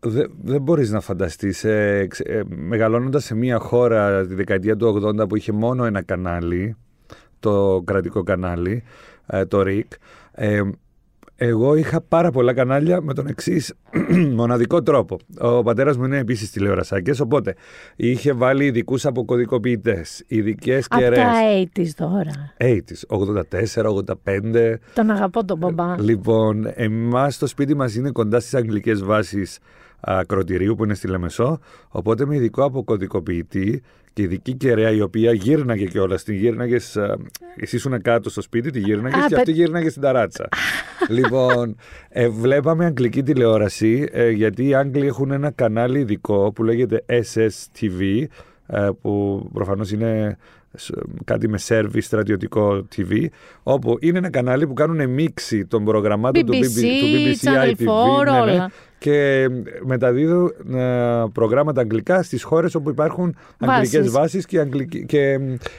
δεν 0.00 0.32
δε 0.42 0.58
μπορείς 0.58 0.90
να 0.90 1.00
φανταστείς, 1.00 1.64
ε, 1.64 2.08
ε, 2.24 2.40
μεγαλώνοντας 2.48 3.24
σε 3.24 3.34
μια 3.34 3.58
χώρα 3.58 4.26
τη 4.26 4.34
δεκαετία 4.34 4.76
του 4.76 5.02
80 5.20 5.28
που 5.28 5.36
είχε 5.36 5.52
μόνο 5.52 5.84
ένα 5.84 6.02
κανάλι, 6.02 6.76
το 7.40 7.82
κρατικό 7.84 8.22
κανάλι, 8.22 8.82
ε, 9.26 9.44
το 9.44 9.62
RIC, 9.66 9.82
ε, 10.32 10.60
Εγώ 11.40 11.74
είχα 11.74 12.00
πάρα 12.00 12.30
πολλά 12.30 12.54
κανάλια 12.54 13.00
με 13.02 13.14
τον 13.14 13.26
εξής 13.26 13.74
μοναδικό 14.36 14.82
τρόπο. 14.82 15.16
Ο 15.40 15.62
πατέρας 15.62 15.96
μου 15.96 16.04
είναι 16.04 16.18
επίσης 16.18 16.50
τηλεορασάκες, 16.50 17.20
οπότε 17.20 17.54
είχε 17.96 18.32
βάλει 18.32 18.64
ειδικούς 18.64 19.06
αποκωδικοποιητές, 19.06 20.24
ειδικές 20.26 20.86
Από 20.90 21.00
κεραίες. 21.00 21.22
τα 21.72 21.82
80's 21.82 21.90
τώρα. 21.96 22.54
80s, 22.58 23.18
84, 23.74 23.88
85. 24.24 24.74
Τον 24.94 25.10
αγαπώ 25.10 25.44
τον 25.44 25.58
μπαμπά. 25.58 26.00
Λοιπόν, 26.00 26.70
εμάς 26.74 27.38
το 27.38 27.46
σπίτι 27.46 27.74
μας 27.74 27.94
είναι 27.94 28.10
κοντά 28.10 28.40
στις 28.40 28.54
αγγλικές 28.54 29.02
βάσεις 29.02 29.58
ακροτηρίου 30.00 30.74
που 30.74 30.84
είναι 30.84 30.94
στη 30.94 31.08
Λεμεσό. 31.08 31.58
Οπότε 31.88 32.26
με 32.26 32.36
ειδικό 32.36 32.64
αποκωδικοποιητή 32.64 33.82
και 34.18 34.24
ειδική 34.24 34.54
κεραία 34.54 34.90
η 34.90 35.00
οποία 35.00 35.32
γύρναγε 35.32 35.84
κιόλας. 35.86 36.22
Την 36.22 36.34
γύρναγες. 36.34 36.96
Εσύ 37.56 37.76
ήσουν 37.76 38.02
κάτω 38.02 38.30
στο 38.30 38.42
σπίτι, 38.42 38.70
τη 38.70 38.78
γύρναγες 38.80 39.18
Α, 39.18 39.22
και 39.22 39.28
παι- 39.28 39.38
αυτή 39.38 39.52
γύρναγε 39.52 39.88
στην 39.88 40.02
ταράτσα. 40.02 40.48
λοιπόν, 41.18 41.76
ε, 42.08 42.28
βλέπαμε 42.28 42.84
αγγλική 42.84 43.22
τηλεόραση 43.22 44.08
ε, 44.12 44.30
γιατί 44.30 44.68
οι 44.68 44.74
Άγγλοι 44.74 45.06
έχουν 45.06 45.30
ένα 45.30 45.50
κανάλι 45.50 45.98
ειδικό 45.98 46.52
που 46.52 46.64
λέγεται 46.64 47.04
SSTV 47.08 48.24
ε, 48.66 48.88
που 49.02 49.42
προφανώς 49.52 49.90
είναι 49.92 50.36
σ- 50.76 50.92
κάτι 51.24 51.48
με 51.48 51.58
σερβι 51.58 52.00
στρατιωτικό 52.00 52.86
TV 52.96 53.26
όπου 53.62 53.96
είναι 54.00 54.18
ένα 54.18 54.30
κανάλι 54.30 54.66
που 54.66 54.72
κάνουν 54.74 55.10
μίξη 55.10 55.66
των 55.66 55.84
προγραμμάτων 55.84 56.46
του, 56.46 56.52
BBC, 56.52 56.56
BB, 56.56 56.60
τους 56.60 57.40
BBC, 57.42 57.48
Channel 57.48 57.70
ITV 57.70 57.86
4, 58.20 58.24
ναι, 58.24 58.30
ναι, 58.30 58.40
όλα. 58.40 58.70
Και 58.98 59.48
μεταδίδουν 59.84 60.52
ε, 60.74 61.24
προγράμματα 61.32 61.80
αγγλικά 61.80 62.22
στις 62.22 62.42
χώρες 62.42 62.74
όπου 62.74 62.90
υπάρχουν 62.90 63.36
αγγλικές 63.58 63.96
Βάσεις. 63.98 64.12
βάσεις 64.12 64.46
και, 64.46 64.58
αγγλικοί- 64.58 65.06
και 65.06 65.38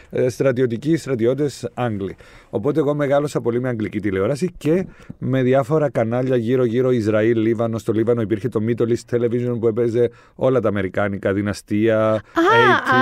ε, 0.09 0.29
στρατιωτικοί 0.29 0.97
στρατιώτες 0.97 1.69
Άγγλοι. 1.73 2.15
Οπότε 2.49 2.79
εγώ 2.79 2.93
μεγάλωσα 2.95 3.41
πολύ 3.41 3.59
με 3.61 3.69
αγγλική 3.69 3.99
τηλεόραση 3.99 4.53
και 4.57 4.85
με 5.17 5.41
διάφορα 5.43 5.89
κανάλια 5.89 6.35
γύρω-γύρω 6.35 6.91
Ισραήλ, 6.91 7.39
Λίβανο. 7.39 7.77
Στο 7.77 7.91
Λίβανο 7.93 8.21
υπήρχε 8.21 8.49
το 8.49 8.59
Middle 8.67 8.87
East 8.87 9.15
Television 9.15 9.57
που 9.59 9.67
έπαιζε 9.67 10.09
όλα 10.35 10.59
τα 10.59 10.67
αμερικάνικα, 10.67 11.33
δυναστεία, 11.33 12.09
Α, 12.11 12.17
80. 12.17 12.21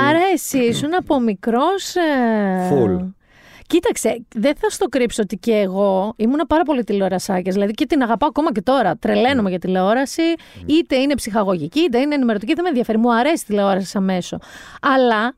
άρα 0.09 0.19
εσύ 0.33 0.57
ήσουν 0.57 0.93
από 0.95 1.19
μικρός. 1.21 1.93
Full. 2.71 3.07
Κοίταξε, 3.67 4.23
δεν 4.35 4.55
θα 4.55 4.69
στο 4.69 4.85
κρύψω 4.85 5.21
ότι 5.23 5.37
και 5.37 5.51
εγώ 5.53 6.13
ήμουνα 6.15 6.45
πάρα 6.45 6.63
πολύ 6.63 6.83
τηλεορασάκια. 6.83 7.51
Δηλαδή 7.51 7.71
και 7.73 7.85
την 7.85 8.01
αγαπάω 8.01 8.29
ακόμα 8.29 8.51
και 8.51 8.61
τώρα. 8.61 8.97
Τρελαίνομαι 8.97 9.49
για 9.49 9.59
τηλεόραση. 9.59 10.21
Είτε 10.65 10.95
είναι 10.95 11.15
ψυχαγωγική, 11.15 11.79
είτε 11.79 11.99
είναι 11.99 12.15
ενημερωτική. 12.15 12.53
Δεν 12.53 12.63
με 12.63 12.69
ενδιαφέρει. 12.69 12.97
Μου 12.97 13.13
αρέσει 13.13 13.43
η 13.43 13.47
τηλεόραση 13.47 13.87
σαν 13.87 14.03
μέσο. 14.03 14.37
Αλλά 14.81 15.35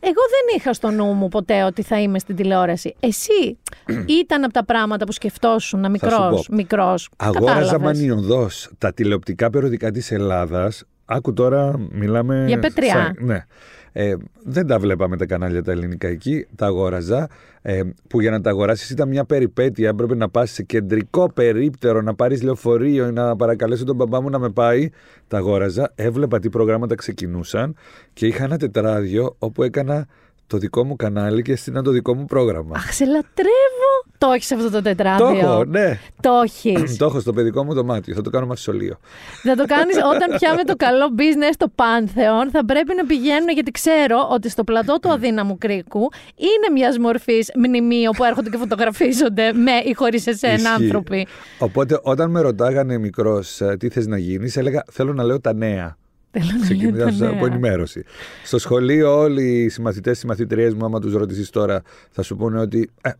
εγώ 0.00 0.20
δεν 0.30 0.56
είχα 0.56 0.72
στο 0.72 0.90
νου 0.90 1.04
μου 1.12 1.28
ποτέ 1.28 1.62
ότι 1.62 1.82
θα 1.82 2.00
είμαι 2.00 2.18
στην 2.18 2.36
τηλεόραση. 2.36 2.94
Εσύ 3.00 3.58
ήταν 4.20 4.44
από 4.44 4.52
τα 4.52 4.64
πράγματα 4.64 5.04
που 5.06 5.12
σκεφτόσουν 5.12 5.80
Θα 5.80 5.86
σου 5.86 5.90
μικρός. 5.92 6.46
πω. 6.48 6.54
Μικρός. 6.54 7.08
Αγόραζα 7.16 7.60
Κατάλαβες. 7.60 7.80
μανιωδώς 7.98 8.70
τα 8.78 8.92
τηλεοπτικά 8.92 9.50
περιοδικά 9.50 9.90
της 9.90 10.10
Ελλάδας. 10.10 10.84
Άκου 11.04 11.32
τώρα, 11.32 11.74
μιλάμε... 11.90 12.44
Για 12.46 12.58
πετριά. 12.58 12.92
σαν- 12.94 13.16
ναι. 13.18 13.44
Ε, 13.92 14.14
δεν 14.42 14.66
τα 14.66 14.78
βλέπαμε 14.78 15.16
τα 15.16 15.26
κανάλια 15.26 15.62
τα 15.62 15.72
ελληνικά 15.72 16.08
εκεί, 16.08 16.46
τα 16.56 16.66
αγόραζα. 16.66 17.28
Ε, 17.62 17.82
που 18.08 18.20
για 18.20 18.30
να 18.30 18.40
τα 18.40 18.50
αγοράσεις 18.50 18.90
ήταν 18.90 19.08
μια 19.08 19.24
περιπέτεια. 19.24 19.88
Έπρεπε 19.88 20.14
να 20.14 20.28
πας 20.28 20.50
σε 20.50 20.62
κεντρικό 20.62 21.32
περίπτερο, 21.32 22.02
να 22.02 22.14
πάρεις 22.14 22.42
λεωφορείο 22.42 23.06
ή 23.06 23.12
να 23.12 23.36
παρακαλέσω 23.36 23.84
τον 23.84 23.96
μπαμπά 23.96 24.22
μου 24.22 24.30
να 24.30 24.38
με 24.38 24.50
πάει. 24.50 24.90
Τα 25.28 25.36
αγόραζα. 25.36 25.92
Έβλεπα 25.94 26.38
τι 26.38 26.48
προγράμματα 26.48 26.94
ξεκινούσαν 26.94 27.74
και 28.12 28.26
είχα 28.26 28.44
ένα 28.44 28.56
τετράδιο 28.56 29.36
όπου 29.38 29.62
έκανα 29.62 30.06
το 30.48 30.56
δικό 30.58 30.84
μου 30.84 30.96
κανάλι 30.96 31.42
και 31.42 31.52
έστεινα 31.52 31.82
το 31.82 31.90
δικό 31.90 32.14
μου 32.14 32.24
πρόγραμμα. 32.24 32.76
Αχ, 32.76 32.92
σε 32.92 33.04
λατρεύω. 33.04 33.92
Το 34.18 34.30
έχεις 34.30 34.52
αυτό 34.52 34.64
το 34.64 34.70
το 34.70 34.82
τετράδιο. 34.82 35.28
έχω, 35.28 35.64
ναι. 35.64 35.98
Το 36.20 36.30
έχεις. 36.44 36.96
το 36.98 37.04
έχω 37.04 37.20
στο 37.20 37.32
παιδικό 37.32 37.64
μου 37.64 37.74
δωμάτιο. 37.74 38.14
Θα 38.14 38.22
το 38.22 38.30
κάνω 38.30 38.46
μαυσολείο. 38.46 38.98
Θα 39.42 39.54
το 39.54 39.64
κάνεις 39.66 39.96
όταν 39.96 40.36
πιάμε 40.38 40.64
το 40.64 40.76
καλό 40.76 41.04
business 41.18 41.52
στο 41.52 41.68
Πάνθεον. 41.74 42.50
Θα 42.50 42.64
πρέπει 42.64 42.94
να 42.94 43.04
πηγαίνουν, 43.06 43.48
γιατί 43.48 43.70
ξέρω 43.70 44.28
ότι 44.30 44.48
στο 44.48 44.64
πλατό 44.64 44.98
του 44.98 45.10
αδύναμου 45.10 45.58
κρίκου 45.58 46.08
είναι 46.36 46.72
μιας 46.72 46.98
μορφής 46.98 47.50
μνημείο 47.54 48.10
που 48.10 48.24
έρχονται 48.24 48.50
και 48.50 48.56
φωτογραφίζονται 48.56 49.52
με 49.52 49.72
ή 49.84 49.92
χωρίς 49.94 50.26
εσένα 50.26 50.54
Ισχύει. 50.54 50.66
άνθρωποι. 50.68 51.26
Οπότε 51.58 52.00
όταν 52.02 52.30
με 52.30 52.40
ρωτάγανε 52.40 52.98
μικρός 52.98 53.60
τι 53.78 53.88
θες 53.88 54.06
να 54.06 54.18
γίνεις, 54.18 54.56
έλεγα 54.56 54.84
Θέλω 54.90 55.12
να 55.12 55.24
λέω 55.24 55.40
τα 55.40 55.52
νέα. 55.52 55.96
Θέλω 56.30 56.44
να 56.46 56.52
λέω 56.52 56.62
Ξεκινώντας 56.62 57.16
τα 57.18 57.26
από 57.28 57.34
νέα. 57.36 57.46
ενημέρωση. 57.46 58.04
Στο 58.44 58.58
σχολείο, 58.58 59.18
όλοι 59.18 59.62
οι 59.62 59.68
συμμαθητές, 59.68 60.16
οι 60.16 60.20
συμμαθητριές 60.20 60.74
μου, 60.74 60.84
άμα 60.84 61.00
τους 61.00 61.12
ρωτήσεις 61.12 61.50
τώρα, 61.50 61.82
θα 62.10 62.22
σου 62.22 62.36
πούνε 62.36 62.60
ότι 62.60 62.90
ε, 63.02 63.10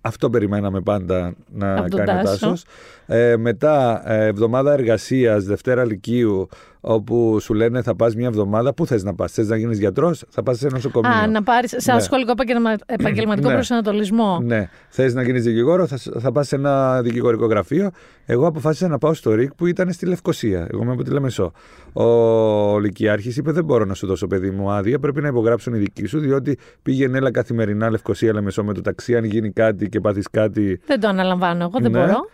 αυτό 0.00 0.30
περιμέναμε 0.30 0.80
πάντα 0.80 1.34
να 1.52 1.78
Από 1.78 1.90
τον 1.90 2.04
κάνει 2.04 2.20
ο 2.20 2.22
Τάσος. 2.22 2.64
Τάσος. 3.08 3.22
Ε, 3.22 3.36
μετά, 3.36 4.02
ε, 4.12 4.26
εβδομάδα 4.26 4.72
εργασίας, 4.72 5.44
Δευτέρα 5.44 5.84
Λυκείου, 5.84 6.48
όπου 6.80 7.38
σου 7.40 7.54
λένε 7.54 7.82
θα 7.82 7.96
πας 7.96 8.14
μια 8.14 8.26
εβδομάδα. 8.26 8.74
Πού 8.74 8.86
θες 8.86 9.02
να 9.04 9.14
πας, 9.14 9.32
Θες 9.32 9.48
να 9.48 9.56
γίνεις 9.56 9.78
γιατρός, 9.78 10.24
θα 10.28 10.42
πας 10.42 10.58
σε 10.58 10.66
ένα 10.66 10.74
νοσοκομείο. 10.74 11.10
Α, 11.10 11.26
να 11.26 11.42
πάρεις 11.42 11.74
σαν 11.76 11.96
Ναι. 11.96 12.02
σχολικό 12.02 12.30
επαγγελμα- 12.30 12.74
επαγγελματικό 12.86 13.48
Ναι. 13.48 13.54
προσανατολισμό. 13.54 14.40
Ναι. 14.42 14.68
Θες 14.88 15.14
να 15.14 15.22
γίνεις 15.22 15.42
δικηγόρο, 15.44 15.86
θα, 15.86 15.98
θα 16.18 16.32
πας 16.32 16.46
σε 16.48 16.56
ένα 16.56 17.02
δικηγορικό 17.02 17.46
γραφείο. 17.46 17.90
Εγώ 18.26 18.46
αποφάσισα 18.46 18.88
να 18.88 18.98
πάω 18.98 19.14
στο 19.14 19.34
ΡΙΚ 19.34 19.54
που 19.54 19.66
ήταν 19.66 19.92
στη 19.92 20.06
Λευκοσία. 20.06 20.66
Εγώ 20.72 20.82
είμαι 20.82 20.92
από 20.92 21.02
τη 21.02 21.10
Λεμεσό. 21.10 21.52
Ο 21.92 22.78
Λυκειάρχης 22.78 23.36
είπε: 23.36 23.52
Δεν 23.52 23.64
μπορώ 23.64 23.84
να 23.84 23.94
σου 23.94 24.06
δώσω 24.06 24.26
παιδί 24.26 24.50
μου 24.50 24.70
άδεια. 24.70 24.98
Πρέπει 24.98 25.20
να 25.20 25.28
υπογράψουν 25.28 25.74
οι 25.74 25.78
δικοί 25.78 26.06
σου, 26.06 26.18
διότι 26.18 26.58
πήγαινε 26.82 27.18
έλα 27.18 27.30
καθημερινά 27.30 27.90
Λευκοσία 27.90 28.32
Λεμεσό 28.32 28.64
με 28.64 28.72
το 28.74 28.80
ταξί. 28.80 29.16
Αν 29.16 29.24
γίνει 29.24 29.50
κάτι 29.50 29.88
και 29.88 30.00
πάθεις 30.00 30.28
κάτι. 30.30 30.80
Δεν 30.86 31.00
το 31.00 31.08
αναλαμβάνω 31.08 31.62
εγώ, 31.62 31.78
δεν 31.80 31.90
ναι. 31.90 31.98
μπορώ. 31.98 32.28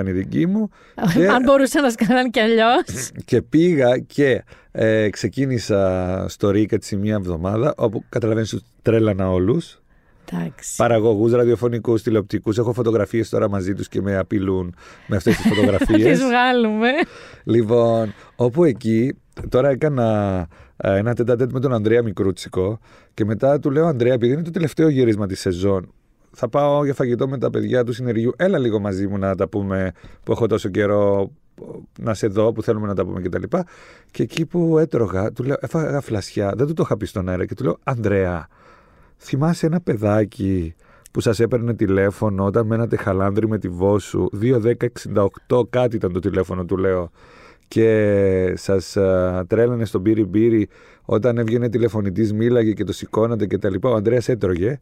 Υπέγραψαν 0.00 0.06
οι 0.06 0.12
δικοί 0.12 0.46
μου. 0.46 0.70
και, 1.14 1.28
Αν 1.28 1.42
μπορούσα 1.42 1.80
να 1.80 1.90
σκανάνε 1.90 2.28
κι 2.28 2.40
αλλιώς. 2.40 3.10
και 3.24 3.42
πήγα 3.42 3.98
και 3.98 4.44
ε, 4.72 5.08
ξεκίνησα 5.10 6.24
στο 6.28 6.50
ΡΙΚ 6.50 6.72
έτσι 6.72 6.96
μία 6.96 7.14
εβδομάδα, 7.14 7.74
όπου 7.76 8.04
καταλαβαίνεις, 8.08 8.50
του 8.50 8.62
τρέλανα 8.82 9.30
όλους. 9.30 9.74
Εντάξει. 10.32 10.76
παραγωγούς 10.76 11.32
ραδιοφωνικούς, 11.32 12.02
τηλεοπτικούς. 12.02 12.58
Έχω 12.58 12.72
φωτογραφίες 12.72 13.28
τώρα 13.28 13.48
μαζί 13.48 13.74
τους 13.74 13.88
και 13.88 14.02
με 14.02 14.16
απειλούν 14.16 14.74
με 15.06 15.16
αυτές 15.16 15.36
τις 15.36 15.46
φωτογραφίε. 15.54 16.10
Τις 16.10 16.24
βγάλουμε. 16.24 16.88
λοιπόν, 17.44 18.14
όπου 18.36 18.64
εκεί 18.64 19.14
τώρα 19.48 19.68
έκανα 19.68 20.46
ε, 20.76 20.96
ένα 20.96 21.14
τετατέτ 21.14 21.52
με 21.52 21.60
τον 21.60 21.72
Ανδρέα 21.72 22.02
Μικρούτσικο 22.02 22.78
και 23.14 23.24
μετά 23.24 23.58
του 23.58 23.70
λέω: 23.70 23.86
Ανδρέα, 23.86 24.12
επειδή 24.12 24.32
είναι 24.32 24.42
το 24.42 24.50
τελευταίο 24.50 24.88
γύρισμα 24.88 25.26
της 25.26 25.40
σεζόν, 25.40 25.92
θα 26.32 26.48
πάω 26.48 26.84
για 26.84 26.94
φαγητό 26.94 27.28
με 27.28 27.38
τα 27.38 27.50
παιδιά 27.50 27.84
του 27.84 27.92
συνεργείου. 27.92 28.32
Έλα 28.36 28.58
λίγο 28.58 28.78
μαζί 28.78 29.06
μου 29.06 29.18
να 29.18 29.34
τα 29.34 29.48
πούμε 29.48 29.92
που 30.22 30.32
έχω 30.32 30.46
τόσο 30.46 30.68
καιρό 30.68 31.30
να 31.98 32.14
σε 32.14 32.26
δω, 32.26 32.52
που 32.52 32.62
θέλουμε 32.62 32.86
να 32.86 32.94
τα 32.94 33.04
πούμε 33.04 33.20
κτλ. 33.20 33.42
Και, 33.42 33.64
και 34.10 34.22
εκεί 34.22 34.46
που 34.46 34.78
έτρωγα, 34.78 35.32
του 35.32 35.42
λέω: 35.42 35.56
Έφαγα 35.60 36.00
φλασιά. 36.00 36.52
Δεν 36.56 36.66
του 36.66 36.72
το 36.72 36.82
είχα 36.84 36.96
πει 36.96 37.06
στον 37.06 37.28
αέρα 37.28 37.46
και 37.46 37.54
του 37.54 37.64
λέω: 37.64 37.78
Ανδρέα, 37.84 38.48
θυμάσαι 39.18 39.66
ένα 39.66 39.80
παιδάκι 39.80 40.74
που 41.10 41.20
σας 41.20 41.40
έπαιρνε 41.40 41.74
τηλέφωνο 41.74 42.44
όταν 42.44 42.66
μένατε 42.66 42.96
χαλάνδρι 42.96 43.48
με 43.48 43.58
τη 43.58 43.68
Βόσου 43.68 44.28
21068 45.48 45.70
κάτι 45.70 45.96
ήταν 45.96 46.12
το 46.12 46.18
τηλέφωνο 46.18 46.64
του 46.64 46.76
λέω 46.76 47.10
και 47.68 48.52
σας 48.56 48.96
α, 48.96 49.44
τρέλανε 49.46 49.84
στον 49.84 50.02
πύρι 50.02 50.24
μπύρι 50.24 50.68
όταν 51.04 51.38
έβγαινε 51.38 51.68
τηλεφωνητής 51.68 52.32
μίλαγε 52.32 52.72
και 52.72 52.84
το 52.84 52.92
σηκώνατε 52.92 53.46
και 53.46 53.58
τα 53.58 53.70
λοιπά 53.70 53.90
ο 53.90 53.94
Ανδρέας 53.94 54.28
έτρωγε 54.28 54.80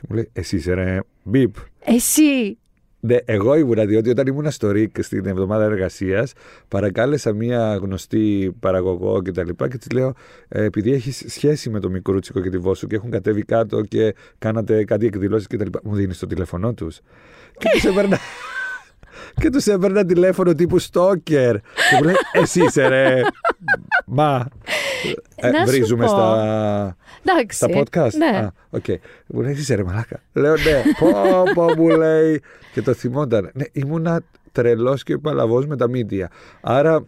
και 0.00 0.06
μου 0.08 0.14
λέει 0.16 0.30
εσύ 0.32 0.56
είσαι 0.56 0.74
ρε 0.74 0.98
μπιπ 1.22 1.54
Εσύ. 1.84 2.58
ναι, 3.00 3.16
εγώ 3.24 3.54
ήμουνα, 3.54 3.84
διότι 3.84 4.10
όταν 4.10 4.26
ήμουν 4.26 4.50
στο 4.50 4.70
ΡΙΚ 4.70 5.02
στην 5.02 5.26
εβδομάδα 5.26 5.64
εργασίας, 5.64 6.32
παρακάλεσα 6.68 7.32
μία 7.32 7.78
γνωστή 7.82 8.56
παραγωγό 8.60 9.22
και 9.22 9.32
τα 9.32 9.44
λοιπά 9.44 9.68
και 9.68 9.78
της 9.78 9.90
λέω: 9.90 10.12
«Ε, 10.48 10.64
Επειδή 10.64 10.92
έχεις 10.92 11.24
σχέση 11.28 11.70
με 11.70 11.80
το 11.80 11.90
Μικρούτσικο 11.90 12.40
και 12.40 12.50
τη 12.50 12.58
Βόσσου 12.58 12.86
και 12.86 12.94
έχουν 12.96 13.10
κατέβει 13.10 13.42
κάτω 13.42 13.80
και 13.80 14.14
κάνατε 14.38 14.84
κάτι 14.84 15.06
εκδηλώσεις 15.06 15.46
και 15.46 15.56
τα 15.56 15.64
λοιπά, 15.64 15.80
μου 15.82 15.94
δίνεις 15.94 16.18
το 16.18 16.26
τηλέφωνό 16.26 16.74
τους. 16.74 17.00
Και 17.58 17.68
τους 17.72 17.84
έπαιρνα. 17.84 18.18
Και 19.40 19.50
τους 19.50 19.66
έπαιρνα 19.66 20.04
τηλέφωνο 20.04 20.54
τύπου 20.54 20.78
stalker. 20.78 21.56
Και 21.56 21.96
μου 21.98 22.04
λέει: 22.04 22.14
Εσύ 22.32 22.62
είσαι 22.64 22.88
ρε. 22.88 23.20
Μα. 24.06 24.48
Ε, 25.36 25.50
Να 25.50 25.58
σου 25.58 25.64
βρίζουμε 25.66 26.04
πω. 26.04 26.10
στα. 26.10 26.96
Εντάξει. 27.24 27.56
Στα 27.56 27.66
podcast; 27.68 28.12
Ναι. 28.16 28.36
Α, 28.38 28.52
οκ. 28.70 28.84
Μου 29.26 29.40
λέει, 29.40 29.52
είσαι 29.52 29.74
ρε 29.74 29.84
μαλάκα. 29.84 30.22
Λέω 30.32 30.52
ναι. 30.52 30.82
πω, 30.98 31.42
πω, 31.54 31.74
μου 31.76 31.88
λέει. 31.88 32.40
Και 32.72 32.82
το 32.82 32.92
θυμόταν. 32.94 33.50
Ναι, 33.54 33.64
ήμουνα 33.72 34.20
τρελός 34.52 35.02
και 35.02 35.18
παλαβός 35.18 35.66
με 35.66 35.76
τα 35.76 35.88
μίντια. 35.88 36.30
Άρα 36.60 37.02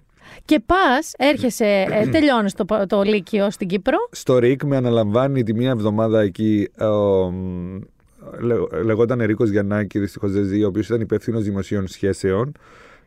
Και 0.44 0.60
πας, 0.66 1.12
έρχεσαι, 1.18 1.86
ε, 1.90 2.06
τελειώνεις 2.06 2.54
το, 2.54 2.64
το 2.86 3.02
Λύκειο 3.02 3.50
στην 3.50 3.68
Κύπρο. 3.68 3.96
στο 4.10 4.38
ΡΙΚ 4.38 4.62
με 4.64 4.76
αναλαμβάνει 4.76 5.42
τη 5.42 5.54
μία 5.54 5.70
εβδομάδα 5.70 6.20
εκεί. 6.20 6.68
ε, 6.76 6.84
Ο, 6.84 7.30
μ, 7.30 7.78
λε- 8.40 8.82
λεγόταν 8.84 9.20
Ερίκος 9.20 9.50
Γιαννάκη, 9.50 9.98
δυστυχώς 9.98 10.32
δεν 10.32 10.44
ζει, 10.44 10.64
ο 10.64 10.66
οποίος 10.66 10.86
ήταν 10.86 11.00
υπεύθυνος 11.00 11.42
δημοσίων 11.42 11.86
σχέσεων. 11.88 12.52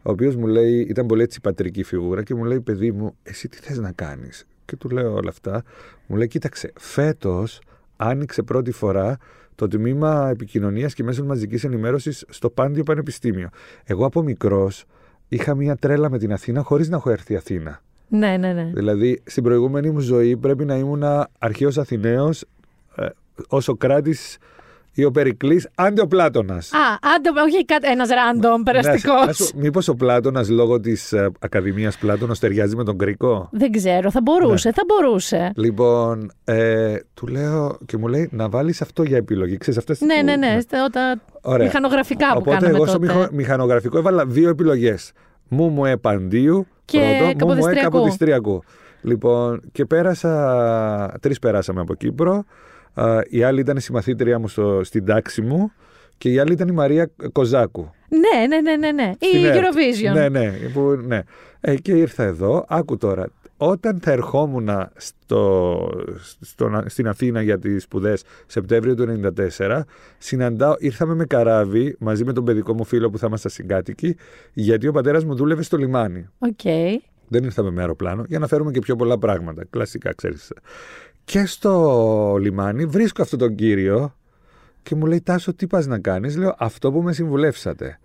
Ο 0.02 0.12
οποίος 0.12 0.36
μου 0.36 0.48
λέει, 0.48 0.80
ήταν 0.90 1.06
πολύ 1.06 1.24
έτσι 1.24 1.42
πατρική 1.42 1.84
φιγούρα 1.84 2.24
και 2.24 2.36
μου 2.36 2.44
λέει, 2.44 2.60
παιδί 2.60 2.92
μου, 2.92 3.16
εσύ 3.24 3.48
τι 3.50 3.58
θες 3.58 3.78
να 3.78 3.92
κάνεις; 3.92 4.46
Και 4.66 4.76
του 4.76 4.90
λέω 4.90 5.14
όλα 5.14 5.30
αυτά. 5.30 5.64
Μου 6.08 6.16
λέει, 6.16 6.28
κοίταξε, 6.28 6.74
φέτος 6.80 7.62
άνοιξε 7.98 8.42
πρώτη 8.42 8.72
φορά 8.72 9.18
το 9.56 9.68
τμήμα 9.68 10.30
επικοινωνίας 10.30 10.94
και 10.94 11.04
μέσων 11.04 11.26
μαζικής 11.26 11.64
ενημέρωσης 11.64 12.26
στο 12.30 12.50
Πάντιο 12.50 12.84
Πανεπιστήμιο. 12.84 13.50
Εγώ 13.84 14.06
από 14.06 14.22
μικρός 14.22 14.86
είχα 15.28 15.56
μία 15.56 15.76
τρέλα 15.76 16.10
με 16.10 16.18
την 16.18 16.34
Αθήνα 16.34 16.62
χωρίς 16.62 16.90
να 16.90 16.96
έχω 16.96 17.10
έρθει 17.10 17.36
Αθήνα. 17.36 17.82
Ναι, 18.08 18.38
ναι, 18.38 18.54
ναι. 18.54 18.72
Δηλαδή, 18.74 19.22
στην 19.26 19.44
προηγούμενη 19.44 19.90
μου 19.90 20.00
ζωή 20.00 20.38
πρέπει 20.38 20.66
να 20.66 20.76
ήμουν 20.76 21.04
αρχαίος 21.40 21.78
Αθηναίος, 21.78 22.46
ε, 22.96 23.08
ο 23.48 23.60
Σοκράτη 23.62 24.16
ή 24.96 25.04
ο 25.04 25.12
Περικλής, 25.12 25.68
άντε 25.76 26.02
ο 26.02 26.08
Πλάτονα. 26.08 26.54
Α, 26.56 26.60
άντε, 27.16 27.30
όχι 27.46 27.66
ένας 27.82 28.10
random 28.10 28.62
περαστικό. 28.64 29.14
Μήπως 29.56 29.88
ο 29.88 29.96
Πλάτονα 29.96 30.46
λόγω 30.50 30.80
της 30.80 31.14
ε, 31.14 31.32
Ακαδημίας 31.40 31.98
Πλάτονα 31.98 32.36
ταιριάζει 32.36 32.76
με 32.76 32.84
τον 32.84 32.98
Κρικό. 32.98 33.50
Δεν 33.52 33.72
ξέρω, 33.72 34.12
θα 34.12 34.22
μπορούσε, 34.22 34.72
θα 34.72 34.82
μπορούσε. 34.88 35.52
Λοιπόν, 35.56 36.32
ε, 36.44 36.96
του 37.14 37.28
λέω 37.28 37.78
και 37.86 37.98
μου 37.98 38.08
λέει 38.08 38.30
να 38.32 38.50
βάλεις 38.50 38.82
αυτό 38.82 39.04
για 39.04 39.18
επιλογή. 39.18 39.58
Ξέρεις, 39.58 39.80
αυτές 39.80 40.02
Ναι, 40.02 40.16
που- 40.20 40.24
ναι, 40.26 40.36
ναι. 40.36 40.60
στα- 40.60 40.84
Όταν... 40.86 41.22
Ωραία. 41.42 41.66
Μηχανογραφικά 41.66 42.28
που 42.32 42.38
Οπότε 42.38 42.56
κάναμε 42.56 42.76
εγώ 42.76 42.86
στο 42.86 43.00
τότε. 43.00 43.14
μηχο- 43.14 43.32
μηχανογραφικό 43.32 43.98
έβαλα 43.98 44.26
δύο 44.26 44.50
επιλογές. 44.50 45.12
Μου 45.48 45.70
μου 45.70 45.86
επαντίου 45.86 46.68
Και 46.86 47.00
πρώτο, 47.00 47.24
μου 47.24 47.28
μου 47.28 47.30
ε 47.30 47.34
Καποδιστριακού. 47.36 47.92
καποδιστριακού. 47.92 48.64
Λοιπόν, 49.02 49.62
και 49.72 49.86
πέρασα, 49.86 51.14
τρεις 51.22 51.40
περάσαμε 51.40 51.82
από 51.82 51.94
Κύπρο. 51.94 52.44
Α, 52.96 53.20
η 53.30 53.44
άλλη 53.44 53.60
ήταν 53.60 53.78
η 53.78 53.82
συμμαθήτριά 53.82 54.40
μου 54.40 54.48
στο, 54.48 54.82
στην 54.84 55.06
τάξη 55.06 55.42
μου 55.42 55.72
και 56.18 56.30
η 56.30 56.40
άλλη 56.40 56.54
ήταν 56.54 56.68
η 56.68 56.72
Μαρία 56.72 57.12
Κοζάκου. 57.32 57.92
Ναι, 58.10 58.48
ναι, 58.48 58.62
ναι, 58.62 58.76
ναι, 58.76 58.92
ναι. 58.92 59.12
Η 59.20 59.26
Στην 59.26 59.46
ΕΡΤ. 59.46 59.58
Eurovision. 59.58 60.14
Ναι, 60.14 60.30
ναι. 60.30 60.52
Που, 60.74 61.02
ναι. 61.06 61.22
Ε, 61.62 61.76
και 61.76 61.92
ήρθα 61.92 62.24
εδώ. 62.24 62.66
Άκου 62.68 62.98
τώρα. 62.98 63.30
Όταν 63.58 64.00
θα 64.02 64.12
ερχόμουν 64.12 64.70
στο, 64.96 65.90
στο, 66.42 66.84
στην 66.86 67.08
Αθήνα 67.08 67.42
για 67.42 67.60
τις 67.60 67.84
σπουδές 67.84 68.24
Σεπτέμβριο 68.46 68.96
του 68.96 69.32
1994, 69.58 69.80
συναντάω, 70.18 70.76
ήρθαμε 70.78 71.16
με 71.16 71.26
καράβι 71.26 71.96
μαζί 72.00 72.26
με 72.26 72.34
τον 72.34 72.44
παιδικό 72.44 72.74
μου 72.74 72.84
φίλο 72.84 73.10
που 73.10 73.18
θα 73.18 73.28
ήμασταν 73.28 73.52
συγκάτοικοι, 73.52 74.16
γιατί 74.54 74.88
ο 74.88 74.92
πατέρας 74.92 75.24
μου 75.24 75.36
δούλευε 75.36 75.64
στο 75.64 75.78
λιμάνι. 75.78 76.28
Οκ. 76.40 76.62
Δεν 77.28 77.44
ήρθαμε 77.44 77.72
με 77.72 77.82
αεροπλάνο 77.82 78.24
για 78.28 78.40
να 78.40 78.48
φέρουμε 78.48 78.72
και 78.72 78.80
πιο 78.80 78.96
πολλά 78.96 79.18
πράγματα. 79.18 79.66
Κλασικά, 79.70 80.14
ξέρεις. 80.14 80.52
Και 81.26 81.46
στο 81.46 82.38
λιμάνι 82.40 82.86
βρίσκω 82.86 83.22
αυτόν 83.22 83.40
τον 83.40 83.56
κύριο 83.56 84.16
και 84.84 84.96
μου 84.96 85.06
λέει 85.06 85.22
Τάσο 85.22 85.54
τι 85.54 85.68
πας 85.68 85.86
να 85.88 86.00
κάνεις; 86.00 86.38
Λέω 86.38 86.56
αυτό 86.58 86.92
που 86.92 87.02
με 87.02 87.14
συμβουλεύσατε. 87.14 88.00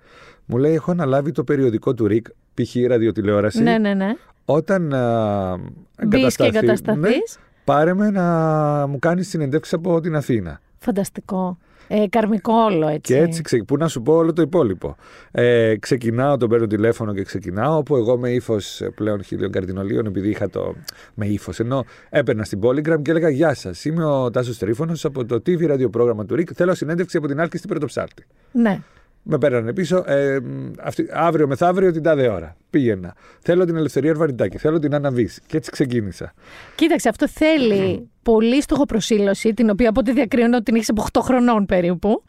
Μου 0.44 0.56
λέει 0.58 0.74
έχω 0.74 0.90
αναλάβει 0.90 1.32
το 1.32 1.44
περιοδικό 1.44 1.94
του 1.94 2.06
ΡΙΚ, 2.06 2.26
π.χ. 2.54 2.74
ραδιοτηλεόραση. 2.88 3.62
Ναι, 3.62 3.78
ναι, 3.78 3.94
ναι. 3.94 4.14
Όταν 4.44 4.94
α, 4.94 5.56
Μπεις 5.56 6.36
και 6.36 6.44
εγκατασταθεί, 6.44 6.48
εγκατασταθείς. 6.58 7.00
ναι, 7.38 7.42
πάρε 7.64 7.94
με 7.94 8.10
να 8.10 8.86
μου 8.86 8.98
κάνεις 8.98 9.28
συνεντεύξεις 9.28 9.72
από 9.74 10.00
την 10.00 10.16
Αθήνα. 10.16 10.60
Φανταστικό. 10.78 11.58
Ε, 11.92 12.06
καρμικό 12.08 12.52
όλο 12.52 12.86
έτσι. 12.88 13.00
Και 13.14 13.16
έτσι, 13.18 13.42
ξε- 13.42 13.62
πού 13.62 13.76
να 13.76 13.88
σου 13.88 14.02
πω 14.02 14.14
όλο 14.14 14.32
το 14.32 14.42
υπόλοιπο. 14.42 14.96
Ε, 15.30 15.76
ξεκινάω, 15.76 16.36
τον 16.36 16.48
παίρνω 16.48 16.66
τηλέφωνο 16.66 17.14
και 17.14 17.22
ξεκινάω, 17.22 17.76
όπου 17.76 17.96
εγώ 17.96 18.18
με 18.18 18.30
ύφος 18.30 18.82
πλέον 18.94 19.22
χιλίων 19.22 19.50
καρτινολίων, 19.50 20.06
επειδή 20.06 20.28
είχα 20.28 20.50
το. 20.50 20.74
με 21.14 21.26
ύφος. 21.26 21.60
Ενώ 21.60 21.84
έπαιρνα 22.10 22.44
στην 22.44 22.58
Polygram 22.62 23.02
και 23.02 23.10
έλεγα 23.10 23.28
Γεια 23.28 23.54
σας, 23.54 23.84
είμαι 23.84 24.04
ο 24.04 24.30
Τάσος 24.30 24.58
Τρίφωνο 24.58 24.92
από 25.02 25.24
το 25.24 25.34
TV 25.34 25.66
ραδιοπρόγραμμα 25.66 26.24
του 26.24 26.34
ΡΙΚ. 26.34 26.48
Θέλω 26.54 26.74
συνέντευξη 26.74 27.16
από 27.16 27.26
την 27.26 27.40
Άλκη 27.40 27.56
στην 27.56 27.68
Πρωτοψάλτη. 27.68 28.24
Ναι. 28.52 28.80
Με 29.22 29.38
παίρνανε 29.38 29.72
πίσω, 29.72 30.04
ε, 30.06 30.38
αυτή, 30.80 31.06
αύριο 31.12 31.46
μεθαύριο 31.46 31.92
την 31.92 32.02
τάδε 32.02 32.28
ώρα. 32.28 32.56
Πήγαινα. 32.70 33.14
Θέλω 33.40 33.64
την 33.64 33.76
Ελευθερία 33.76 34.10
Ορβανιτάκη, 34.10 34.58
θέλω 34.58 34.78
την 34.78 34.94
Άννα 34.94 35.10
Βύση. 35.10 35.40
Και 35.46 35.56
έτσι 35.56 35.70
ξεκίνησα. 35.70 36.32
Κοίταξε, 36.74 37.08
αυτό 37.08 37.28
θέλει 37.28 38.08
πολύ 38.22 38.62
στοχοπροσύλωση, 38.62 39.54
την 39.54 39.70
οποία 39.70 39.88
από 39.88 40.00
ό,τι 40.00 40.12
διακρίνω 40.12 40.62
την 40.62 40.74
έχεις 40.74 40.88
από 40.88 41.02
8 41.12 41.20
χρονών 41.22 41.66
περίπου. 41.66 42.22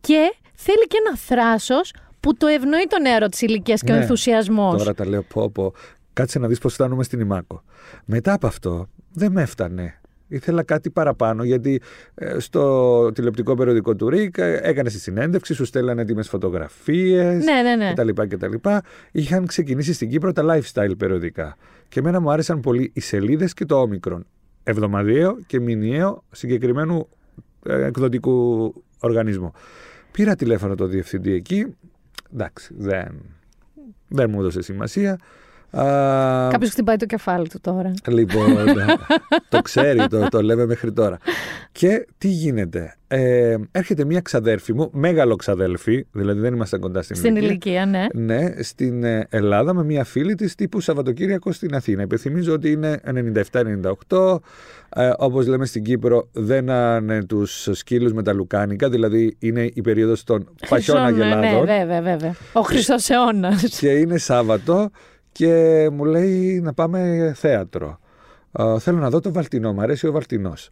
Και 0.00 0.34
θέλει 0.54 0.86
και 0.88 0.96
ένα 1.06 1.16
θράσος 1.16 1.92
που 2.20 2.36
το 2.36 2.46
ευνοεί 2.46 2.86
το 2.88 3.00
νεαρό 3.00 3.26
της 3.26 3.40
ηλικίας 3.42 3.82
και 3.82 3.92
ο 3.92 3.94
Ναι. 3.94 4.00
ενθουσιασμός. 4.00 4.78
Τώρα 4.78 4.94
τα 4.94 5.06
λέω 5.06 5.22
πω 5.22 5.50
πω. 5.50 5.72
Κάτσε 6.12 6.38
να 6.38 6.48
δεις 6.48 6.58
πώς 6.58 6.74
φτάνουμε 6.74 7.02
στην 7.02 7.20
Ιμάκο. 7.20 7.62
Μετά 8.04 8.32
από 8.32 8.46
αυτό 8.46 8.88
δεν 9.12 9.32
με 9.32 9.42
έφτανε. 9.42 10.00
Ήθελα 10.28 10.62
κάτι 10.62 10.90
παραπάνω 10.90 11.44
γιατί 11.44 11.80
ε, 12.14 12.38
στο 12.38 13.12
τηλεοπτικό 13.12 13.54
περιοδικό 13.54 13.96
του 13.96 14.08
ΡΙΚ 14.08 14.38
ε, 14.38 14.60
έκανε 14.62 14.88
τη 14.88 14.98
συνέντευξη, 14.98 15.54
σου 15.54 15.64
στέλνανε 15.64 16.02
έτοιμες 16.02 16.28
φωτογραφίες 16.28 17.44
Ναι, 17.44 17.62
ναι, 17.62 17.76
ναι. 17.76 17.92
κτλ, 17.92 18.22
κτλ. 18.28 18.68
Είχαν 19.12 19.46
ξεκινήσει 19.46 19.92
στην 19.92 20.08
Κύπρο 20.08 20.32
τα 20.32 20.42
lifestyle 20.44 20.96
περιοδικά. 20.98 21.56
Και 21.88 22.00
εμένα 22.00 22.20
μου 22.20 22.30
άρεσαν 22.30 22.60
πολύ 22.60 22.90
οι 22.94 23.00
σελίδες 23.00 23.54
και 23.54 23.64
το 23.64 23.80
όμικρον. 23.80 24.26
Εβδομαδιαίο 24.62 25.38
και 25.46 25.60
μηνιαίο 25.60 26.24
συγκεκριμένου 26.30 27.08
ε, 27.66 27.84
εκδοτικού 27.84 28.72
οργανισμού. 29.00 29.52
Πήρα 30.12 30.34
τηλέφωνο 30.34 30.74
το 30.74 30.86
διευθυντή 30.86 31.32
εκεί. 31.32 31.76
Εντάξει, 32.34 32.74
δεν, 32.78 33.08
δεν 34.08 34.30
μου 34.30 34.40
έδωσε 34.40 34.62
σημασία. 34.62 35.18
Α, 35.80 36.48
Κάποιος 36.50 36.70
χτυπάει 36.70 36.96
το 36.96 37.06
κεφάλι 37.06 37.48
του 37.48 37.60
τώρα. 37.60 37.92
Λοιπόν, 38.08 38.46
το 39.48 39.60
ξέρει, 39.62 40.06
το, 40.08 40.28
το 40.28 40.42
λέμε 40.42 40.66
μέχρι 40.66 40.92
τώρα. 40.92 41.18
Και 41.72 42.06
τι 42.18 42.28
γίνεται; 42.28 42.96
Ε, 43.08 43.56
έρχεται 43.72 44.04
μια 44.04 44.20
ξαδέρφη 44.20 44.72
μου, 44.72 44.90
μέγαλο 44.92 45.36
ξαδέλφη, 45.36 46.06
δηλαδή 46.12 46.40
δεν 46.40 46.54
ήμασταν 46.54 46.80
κοντά 46.80 47.02
στην, 47.02 47.16
Στην 47.16 47.36
ηλικία, 47.36 47.86
ναι. 47.86 48.06
Ναι, 48.14 48.62
στην 48.62 49.04
ε, 49.04 49.26
Ελλάδα 49.30 49.74
με 49.74 49.84
μια 49.84 50.04
φίλη 50.04 50.34
της 50.34 50.54
τύπου 50.54 50.80
Σαββατοκύριακο 50.80 51.52
στην 51.52 51.74
Αθήνα. 51.74 52.02
Υπενθυμίζω 52.02 52.52
ότι 52.52 52.70
είναι 52.70 53.00
97-98. 54.08 54.36
Ε, 54.96 55.10
όπως 55.16 55.46
λέμε 55.46 55.66
στην 55.66 55.82
Κύπρο 55.82 56.28
δένανε 56.32 57.24
τους 57.24 57.68
σκύλους 57.72 58.12
με 58.12 58.22
τα 58.22 58.32
λουκάνικα, 58.32 58.88
δηλαδή 58.88 59.36
είναι 59.38 59.70
η 59.74 59.80
περίοδος 59.80 60.24
των 60.24 60.48
παχιών 60.68 60.98
Χρυσό, 60.98 61.16
ναι, 61.16 61.24
Ναι, 61.24 61.34
αγελάδων 61.34 61.66
βέβαια, 61.66 62.00
βέβαια. 62.00 62.34
Ο 62.52 62.60
Χρυσός 62.60 63.08
αιώνας. 63.10 63.78
και 63.80 63.88
είναι 63.88 64.18
Σάββατο 64.18 64.90
και 65.36 65.88
μου 65.92 66.04
λέει 66.04 66.60
να 66.60 66.72
πάμε 66.74 67.32
θέατρο. 67.36 67.98
Ε, 68.58 68.78
θέλω 68.78 68.98
να 68.98 69.10
δω 69.10 69.20
το 69.20 69.32
Βαλτινό, 69.32 69.72
μου 69.72 69.80
αρέσει 69.80 70.06
ο 70.06 70.12
Βαλτινός. 70.12 70.70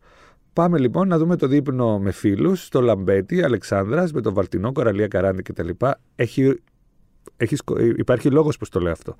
Πάμε 0.52 0.78
λοιπόν 0.78 1.08
να 1.08 1.18
δούμε 1.18 1.36
το 1.36 1.46
δείπνο 1.46 1.98
με 1.98 2.10
φίλους 2.10 2.64
στο 2.64 2.80
Λαμπέτη, 2.80 3.42
Αλεξάνδρας, 3.42 4.12
με 4.12 4.20
το 4.20 4.32
Βαλτινό, 4.32 4.72
Κοραλία 4.72 5.08
Καράντη 5.08 5.42
κτλ. 5.42 5.68
Έχει, 6.16 6.60
έχει, 7.36 7.56
σκο- 7.56 7.78
υπάρχει 7.80 8.30
λόγος 8.30 8.56
που 8.58 8.68
το 8.68 8.80
λέω 8.80 8.92
αυτό. 8.92 9.16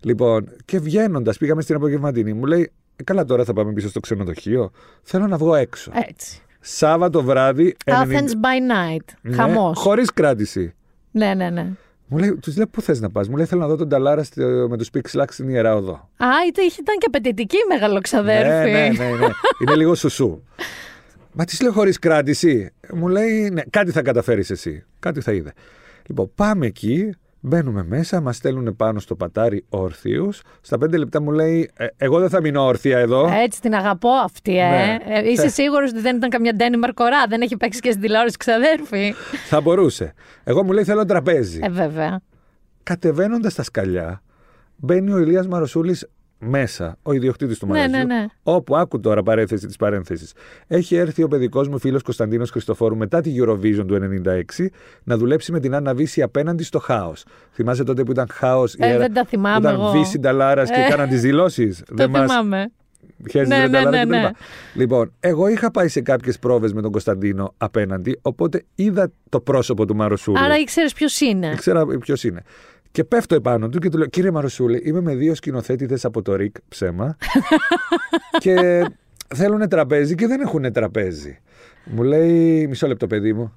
Λοιπόν, 0.00 0.48
και 0.64 0.78
βγαίνοντας, 0.78 1.38
πήγαμε 1.38 1.62
στην 1.62 1.74
απογευματινή, 1.76 2.32
μου 2.32 2.44
λέει, 2.46 2.72
«Ε, 2.96 3.02
καλά 3.02 3.24
τώρα 3.24 3.44
θα 3.44 3.52
πάμε 3.52 3.72
πίσω 3.72 3.88
στο 3.88 4.00
ξενοδοχείο. 4.00 4.70
Θέλω 5.02 5.26
να 5.26 5.36
βγω 5.36 5.54
έξω. 5.54 5.90
Έτσι. 6.08 6.42
Σάββατο 6.60 7.22
βράδυ. 7.22 7.76
Athens 7.84 8.30
by 8.30 8.96
night. 8.96 9.14
Ναι, 9.22 9.36
Χαμός. 9.36 9.78
Χωρίς 9.78 10.12
κράτηση. 10.12 10.74
Ναι, 11.10 11.34
ναι, 11.34 11.50
ναι. 11.50 11.70
Μου 12.10 12.18
λέει, 12.18 12.34
τους 12.36 12.56
λέω, 12.56 12.66
πού 12.66 12.82
θες 12.82 13.00
να 13.00 13.10
πας; 13.10 13.28
Μου 13.28 13.36
λέει, 13.36 13.46
θέλω 13.46 13.60
να 13.60 13.66
δω 13.66 13.76
τον 13.76 13.88
Ταλάρα 13.88 14.22
στο- 14.22 14.66
με 14.70 14.76
τους 14.76 14.88
Pixlax 14.94 15.24
στην 15.28 15.48
ιερά 15.48 15.74
οδό. 15.74 15.92
Α, 16.16 16.26
ήταν 16.48 16.64
ήταν 16.80 16.98
και 16.98 17.06
απαιτητική 17.06 17.56
η 17.56 17.64
μεγαλοξαδέρφη. 17.68 18.70
Ναι, 18.70 18.80
ναι, 18.80 18.88
ναι, 18.88 19.10
ναι. 19.10 19.26
Είναι 19.62 19.74
λίγο 19.76 19.94
σουσού. 19.94 20.42
Μα 21.32 21.44
τη 21.44 21.62
λέω 21.62 21.72
χωρίς 21.72 21.98
κράτηση. 21.98 22.70
Μου 22.94 23.08
λέει, 23.08 23.50
ναι, 23.50 23.62
κάτι 23.70 23.90
θα 23.90 24.02
καταφέρεις 24.02 24.50
εσύ. 24.50 24.84
Κάτι 24.98 25.20
θα 25.20 25.32
είδε. 25.32 25.52
Λοιπόν, 26.06 26.30
πάμε 26.34 26.66
εκεί. 26.66 27.10
Μπαίνουμε 27.40 27.84
μέσα, 27.84 28.20
μας 28.20 28.36
στέλνουν 28.36 28.76
πάνω 28.76 28.98
στο 28.98 29.14
πατάρι 29.14 29.64
όρθιους. 29.68 30.42
Στα 30.60 30.78
πέντε 30.78 30.96
λεπτά 30.96 31.20
μου 31.22 31.30
λέει, 31.30 31.70
«Ε, 31.76 31.86
Εγώ 31.96 32.18
δεν 32.18 32.28
θα 32.28 32.40
μείνω 32.40 32.64
όρθια 32.66 32.98
εδώ. 32.98 33.28
Έτσι 33.44 33.60
την 33.60 33.74
αγαπώ 33.74 34.08
αυτή, 34.24 34.58
ε. 34.58 34.68
Ναι. 34.68 34.98
ε 35.08 35.30
είσαι 35.30 35.42
Θε- 35.42 35.50
σίγουρος 35.50 35.90
ότι 35.90 36.00
δεν 36.00 36.16
ήταν 36.16 36.30
καμιά 36.30 36.52
Ντένι 36.54 36.76
Μαρκορά, 36.76 37.26
δεν 37.28 37.40
έχει 37.40 37.56
παίξει 37.56 37.80
και 37.80 37.90
στην 37.90 38.02
τηλεόραση 38.02 38.36
ξαδέρφη; 38.36 39.14
Θα 39.48 39.60
μπορούσε. 39.60 40.12
Εγώ 40.44 40.64
μου 40.64 40.72
λέει, 40.72 40.84
Θέλω 40.84 41.04
τραπέζι. 41.04 41.60
Ε, 41.62 41.68
βέβαια. 41.68 42.20
Κατεβαίνοντας 42.82 43.54
τα 43.54 43.62
σκαλιά, 43.62 44.22
μπαίνει 44.76 45.12
ο 45.12 45.18
Ηλίας 45.18 45.46
Μαροσούλης 45.46 46.08
μέσα, 46.38 46.96
ο 47.02 47.12
ιδιοκτήτης 47.12 47.58
του 47.58 47.66
Ναι, 47.66 47.72
μαγαζιού. 47.72 47.96
ναι, 47.96 48.04
ναι. 48.14 48.26
Όπου, 48.42 48.76
άκου 48.76 49.00
τώρα 49.00 49.22
παρένθεση 49.22 49.66
της 49.66 49.76
παρένθεσης. 49.76 50.32
Έχει 50.66 50.96
έρθει 50.96 51.22
ο 51.22 51.28
παιδικός 51.28 51.68
μου 51.68 51.78
φίλος 51.78 52.02
Κωνσταντίνος 52.02 52.50
Χριστοφόρου 52.50 52.96
μετά 52.96 53.20
τη 53.20 53.34
Eurovision 53.42 53.84
του 53.86 53.98
96 54.56 54.66
να 55.04 55.16
δουλέψει 55.16 55.52
με 55.52 55.60
την 55.60 55.74
Άννα 55.74 55.94
Βύση 55.94 56.22
απέναντι 56.22 56.62
στο 56.64 56.78
χάος. 56.78 57.24
Θυμάσαι 57.52 57.84
τότε 57.84 58.02
που 58.02 58.10
ήταν 58.10 58.26
χάος. 58.32 58.74
Ε, 58.78 58.98
δεν 58.98 59.12
τα 59.12 59.24
θυμάμαι 59.24 59.58
Ήταν 59.58 59.74
εγώ. 59.80 59.90
Βύση 59.90 60.18
Νταλάρας 60.18 60.70
και 60.70 60.80
Ε, 60.86 60.88
κάναν 60.88 61.08
τις 61.08 61.20
δηλώσεις; 61.20 61.82
Το 61.96 62.02
θυμάμαι. 62.02 62.70
Χαίρεσαι 63.30 63.54
Ναι, 63.54 63.60
με 63.60 63.66
ναι, 63.66 63.72
τα 63.82 63.90
ναι, 63.90 63.96
λάρια 63.96 64.04
ναι. 64.04 64.28
κτλ. 64.30 64.78
Λοιπόν, 64.80 65.12
εγώ 65.20 65.48
είχα 65.48 65.70
πάει 65.70 65.88
σε 65.88 66.00
κάποιες 66.00 66.38
πρόβες 66.38 66.72
με 66.72 66.82
τον 66.82 66.90
Κωνσταντίνο 66.90 67.54
απέναντι, 67.56 68.18
οπότε 68.22 68.64
είδα 68.74 69.10
το 69.28 69.40
πρόσωπο 69.40 69.86
του 69.86 69.96
Μαροσούλη. 69.96 70.38
Άρα 70.38 70.58
ήξερες 70.58 70.92
ποιος 70.92 71.20
είναι. 71.20 71.50
Ήξερα 71.52 71.86
ποιος 71.86 72.24
είναι. 72.24 72.42
Και 72.90 73.04
πέφτω 73.04 73.34
επάνω 73.34 73.68
του 73.68 73.78
και 73.78 73.88
του 73.88 73.98
λέω: 73.98 74.06
Κύριε 74.06 74.30
Μαροσούλη, 74.30 74.82
είμαι 74.84 75.00
με 75.00 75.14
δύο 75.14 75.34
σκηνοθέτηδε 75.34 75.98
από 76.02 76.22
το 76.22 76.36
ΡΙΚ 76.36 76.56
ψέμα. 76.68 77.16
και 78.42 78.84
θέλουν 79.34 79.68
τραπέζι 79.68 80.14
και 80.14 80.26
δεν 80.26 80.40
έχουν 80.40 80.72
τραπέζι. 80.72 81.38
Μου 81.84 82.02
λέει: 82.02 82.66
Μισό 82.66 82.86
λεπτό, 82.86 83.06
παιδί 83.06 83.32
μου. 83.32 83.54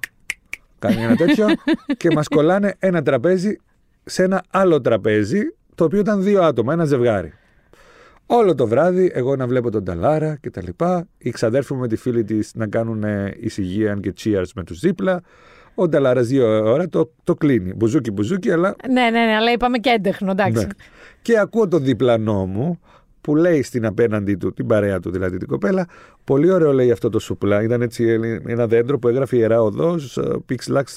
Κάνει 0.78 1.02
ένα 1.02 1.16
τέτοιο 1.16 1.46
και 2.00 2.10
μας 2.14 2.28
κολλάνε 2.28 2.74
ένα 2.78 3.02
τραπέζι 3.02 3.56
σε 4.04 4.22
ένα 4.22 4.44
άλλο 4.50 4.80
τραπέζι, 4.80 5.40
το 5.74 5.84
οποίο 5.84 5.98
ήταν 5.98 6.22
δύο 6.22 6.42
άτομα, 6.42 6.72
ένα 6.72 6.84
ζευγάρι. 6.84 7.32
Όλο 8.26 8.54
το 8.54 8.66
βράδυ 8.66 9.10
εγώ 9.14 9.36
να 9.36 9.46
βλέπω 9.46 9.70
τον 9.70 9.84
Ταλάρα 9.84 10.36
και 10.36 10.50
τα 10.50 10.62
λοιπά. 10.62 11.08
Η 11.18 11.30
ξαδέρφη 11.30 11.74
μου 11.74 11.80
με 11.80 11.88
τη 11.88 11.96
φίλη 11.96 12.24
της 12.24 12.54
να 12.54 12.66
κάνουν 12.66 13.04
εισηγείαν 13.40 14.00
και 14.00 14.12
cheers 14.18 14.44
με 14.54 14.64
τους 14.64 14.80
δίπλα. 14.80 15.22
Ο 15.74 15.88
Νταλάρα 15.88 16.22
δύο 16.22 16.72
ώρα 16.72 16.88
το, 16.88 17.12
το 17.24 17.34
κλείνει. 17.34 17.72
Μπουζούκι, 17.74 18.10
μπουζούκι, 18.10 18.50
αλλά. 18.50 18.76
Ναι, 18.90 19.02
ναι, 19.02 19.24
ναι, 19.24 19.34
αλλά 19.34 19.52
είπαμε 19.52 19.78
και 19.78 19.90
έντεχνο, 19.90 20.30
εντάξει. 20.30 20.66
Ναι. 20.66 20.72
Και 21.22 21.38
ακούω 21.38 21.68
τον 21.68 21.84
διπλανό 21.84 22.46
μου 22.46 22.80
που 23.22 23.36
λέει 23.36 23.62
στην 23.62 23.86
απέναντι 23.86 24.34
του, 24.34 24.52
την 24.52 24.66
παρέα 24.66 25.00
του 25.00 25.10
δηλαδή 25.10 25.36
την 25.36 25.48
κοπέλα, 25.48 25.86
πολύ 26.24 26.50
ωραίο 26.50 26.72
λέει 26.72 26.90
αυτό 26.90 27.08
το 27.08 27.18
σουπλά. 27.18 27.62
Ήταν 27.62 27.82
έτσι 27.82 28.18
ένα 28.46 28.66
δέντρο 28.66 28.98
που 28.98 29.08
έγραφε 29.08 29.36
ιερά 29.36 29.62
οδός, 29.62 30.18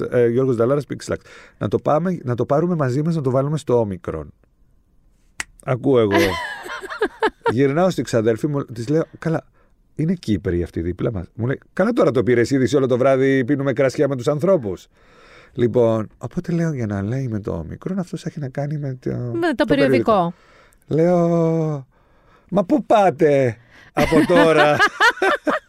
ε, 0.09 0.28
Γιώργος 0.28 0.55
Νταλάρα 0.55 0.82
Πίξλαξ. 0.88 1.26
Να, 1.57 1.67
το 1.67 1.78
πάμε, 1.78 2.19
να 2.23 2.36
το 2.36 2.45
πάρουμε 2.45 2.76
μαζί 2.76 3.01
μας 3.01 3.15
να 3.15 3.21
το 3.21 3.32
βάλουμε 3.32 3.57
στο 3.57 3.80
όμικρον. 3.80 4.34
Ακούω 5.63 5.99
εγώ. 5.99 6.11
Γυρνάω 7.53 7.89
στην 7.89 8.03
ξαδέλφη 8.03 8.47
μου, 8.47 8.65
της 8.65 8.88
λέω, 8.88 9.03
Καλά, 9.19 9.43
είναι 9.95 10.13
Κύπροι 10.13 10.63
αυτοί 10.63 10.81
δίπλα 10.81 11.11
μας. 11.11 11.25
Μου 11.33 11.45
λέει, 11.45 11.59
Καλά 11.73 11.91
τώρα 11.91 12.11
το 12.11 12.23
πήρες 12.23 12.49
είδηση 12.49 12.75
όλο 12.75 12.87
το 12.87 12.97
βράδυ, 12.97 13.45
πίνουμε 13.45 13.73
κρασιά 13.73 14.07
με 14.07 14.15
τους 14.15 14.27
ανθρώπους. 14.27 14.87
Λοιπόν, 15.53 16.09
οπότε 16.17 16.51
λέω 16.51 16.73
για 16.73 16.85
να 16.85 17.01
λέει 17.01 17.27
με 17.27 17.39
το 17.39 17.51
όμικρον, 17.51 17.99
αυτός 17.99 18.25
έχει 18.25 18.39
να 18.39 18.49
κάνει 18.49 18.77
με 18.77 18.97
το. 19.01 19.09
Με 19.11 19.53
το, 19.55 19.65
περιοδικό. 19.65 20.33
Λέω, 20.87 21.85
Μα 22.49 22.63
πού 22.63 22.85
πάτε 22.85 23.57
από 23.93 24.25
τώρα; 24.27 24.77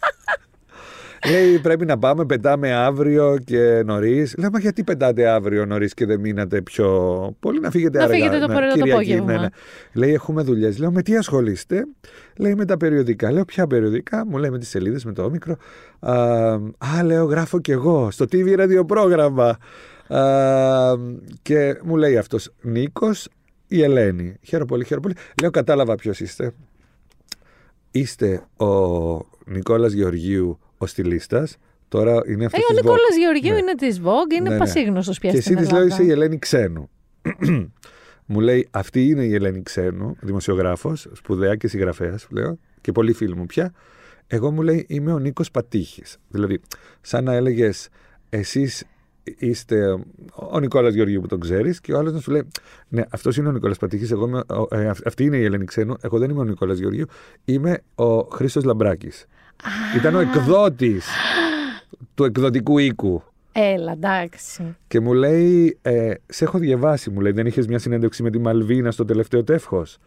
Λέει 1.31 1.59
πρέπει 1.59 1.85
να 1.85 1.99
πάμε, 1.99 2.25
πετάμε 2.25 2.75
αύριο 2.75 3.39
και 3.45 3.83
νωρίς. 3.85 4.35
Λέω, 4.39 4.51
μα 4.53 4.59
γιατί 4.59 4.85
πετάτε 4.85 5.29
αύριο 5.29 5.67
νωρίς 5.67 5.95
και 5.95 6.07
δεν 6.07 6.21
μείνατε 6.21 6.63
πιο 6.63 6.89
πολύ 7.41 7.61
να 7.61 7.71
φύγετε 7.71 8.03
αργά. 8.03 8.19
Να 8.19 8.25
φύγετε 8.25 8.39
το 8.39 8.47
πρωί 8.47 8.89
το 8.89 8.93
απόγευμα. 8.93 9.33
Ναι, 9.33 9.39
ναι. 9.39 9.47
Λέει, 9.93 10.13
έχουμε 10.13 10.43
δουλειές. 10.43 10.79
Λέω, 10.79 10.91
με 10.91 11.03
τι 11.03 11.17
ασχολείστε; 11.17 11.85
Λέει, 12.37 12.55
με 12.55 12.65
τα 12.65 12.77
περιοδικά. 12.77 13.33
Λέω, 13.33 13.45
ποια 13.45 13.67
περιοδικά; 13.67 14.27
Μου 14.27 14.37
λέει, 14.37 14.51
με 14.51 14.59
τις 14.59 14.69
σελίδες, 14.69 15.05
με 15.05 15.13
το 15.13 15.23
όμικρο. 15.23 15.57
Α, 16.01 16.15
α, 16.79 17.03
λέω, 17.05 17.25
γράφω 17.25 17.61
κι 17.61 17.71
εγώ 17.71 18.11
στο 18.11 18.25
TV 18.25 18.55
ραδιοπρόγραμμα. 18.57 19.57
Α, 20.09 20.97
και 21.43 21.81
μου 21.85 21.97
λέει 21.97 22.17
αυτός, 22.17 22.51
Νίκος 22.61 23.29
η 23.67 23.83
Ελένη. 23.83 24.37
Χαίρομαι 24.43 24.67
πολύ, 24.67 24.85
χαίρομαι 24.85 25.07
πολύ. 25.09 25.27
Λέω, 25.41 25.51
κατάλαβα 25.51 25.95
ποιος 25.95 26.21
είστε. 26.21 26.53
Είστε 27.91 28.43
ο 28.57 28.67
Νικόλας 29.45 29.93
Γεωργίου 29.93 30.59
ο 30.79 30.87
στυλίστας. 30.87 31.57
Τώρα 31.89 32.23
είναι 32.27 32.45
αυτός. 32.45 32.61
Ε, 32.61 32.73
ο 32.73 32.75
Νικόλας 32.75 33.17
Γεωργίου 33.19 33.53
ναι. 33.53 33.59
είναι 33.59 33.75
της 33.75 34.01
Vogue, 34.05 34.35
είναι 34.39 34.51
ναι, 34.51 34.59
πασίγνωστος 34.59 35.19
πια. 35.19 35.31
Και 35.31 35.37
εσύ 35.37 35.55
της 35.55 35.71
λέω 35.71 35.85
είσαι 35.85 36.03
η 36.03 36.11
Ελένη 36.11 36.39
Ξένου. 36.39 36.91
μου 38.27 38.41
λέει 38.41 38.69
αυτή 38.71 39.09
είναι 39.09 39.25
η 39.25 39.35
Ελένη 39.35 39.63
Ξένου, 39.63 40.17
δημοσιογράφος, 40.21 41.09
σπουδαία 41.13 41.57
και 41.57 41.69
συγγραφέας, 41.69 42.27
λέω, 42.31 42.59
και 42.81 42.93
πολύ 42.93 43.13
φίλοι 43.13 43.37
μου 43.37 43.47
πια. 43.47 43.73
Εγώ 44.27 44.51
μου 44.51 44.63
λέει 44.63 44.85
είμαι 44.89 45.13
ο 45.13 45.19
Νίκος 45.19 45.51
Πατήχης. 45.51 46.19
Δηλαδή, 46.29 46.61
σαν 47.01 47.25
να 47.25 47.33
έλεγες 47.33 47.89
εσείς 48.29 48.85
είστε 49.39 49.99
ο 50.35 50.61
Νικόλας 50.61 50.95
Γεωργίου 50.95 51.21
που 51.21 51.27
τον 51.27 51.41
ξέρεις 51.41 51.81
και 51.81 51.93
ο 51.93 51.99
άλλος 51.99 52.13
να 52.13 52.21
σου 52.21 52.31
λέει 52.31 52.49
Ναι, 52.89 53.03
αυτός 53.11 53.37
είναι 53.37 53.49
ο 53.49 53.53
Νικόλας 53.53 53.79
Πατήχης. 53.79 54.11
Ε, 54.71 54.91
αυτή 55.05 55.25
είναι 55.25 55.37
η 55.37 55.45
Ελένη 55.45 55.65
Ξένου. 55.65 55.97
Εγώ 56.01 56.19
δεν 56.19 56.31
είμαι 56.31 56.41
ο 56.41 56.45
Νικόλας 56.45 56.79
Γεωργίου. 56.79 57.07
Είμαι 57.45 57.83
ο 57.95 58.21
Χρήστος 58.21 58.65
Λαμπράκης. 58.65 59.27
Ήταν 59.97 60.15
ο 60.15 60.21
εκδότης 60.21 61.07
του 62.15 62.25
εκδοτικού 62.25 62.79
οίκου. 62.79 63.23
Έλα, 63.53 63.93
εντάξει. 63.93 64.77
Και 64.89 65.01
μου 65.01 65.13
λέει, 65.13 65.79
ε, 65.83 66.13
σε 66.27 66.45
έχω 66.45 66.59
διαβάσει, 66.59 67.11
μου 67.11 67.21
λέει, 67.21 67.33
δεν 67.33 67.47
είχες 67.47 67.67
μια 67.67 67.79
συνέντευξη 67.79 68.23
με 68.23 68.31
τη 68.31 68.39
Μαλβίνα 68.39 68.91
στο 68.91 69.05
τελευταίο 69.05 69.45
τεύχος. 69.45 69.99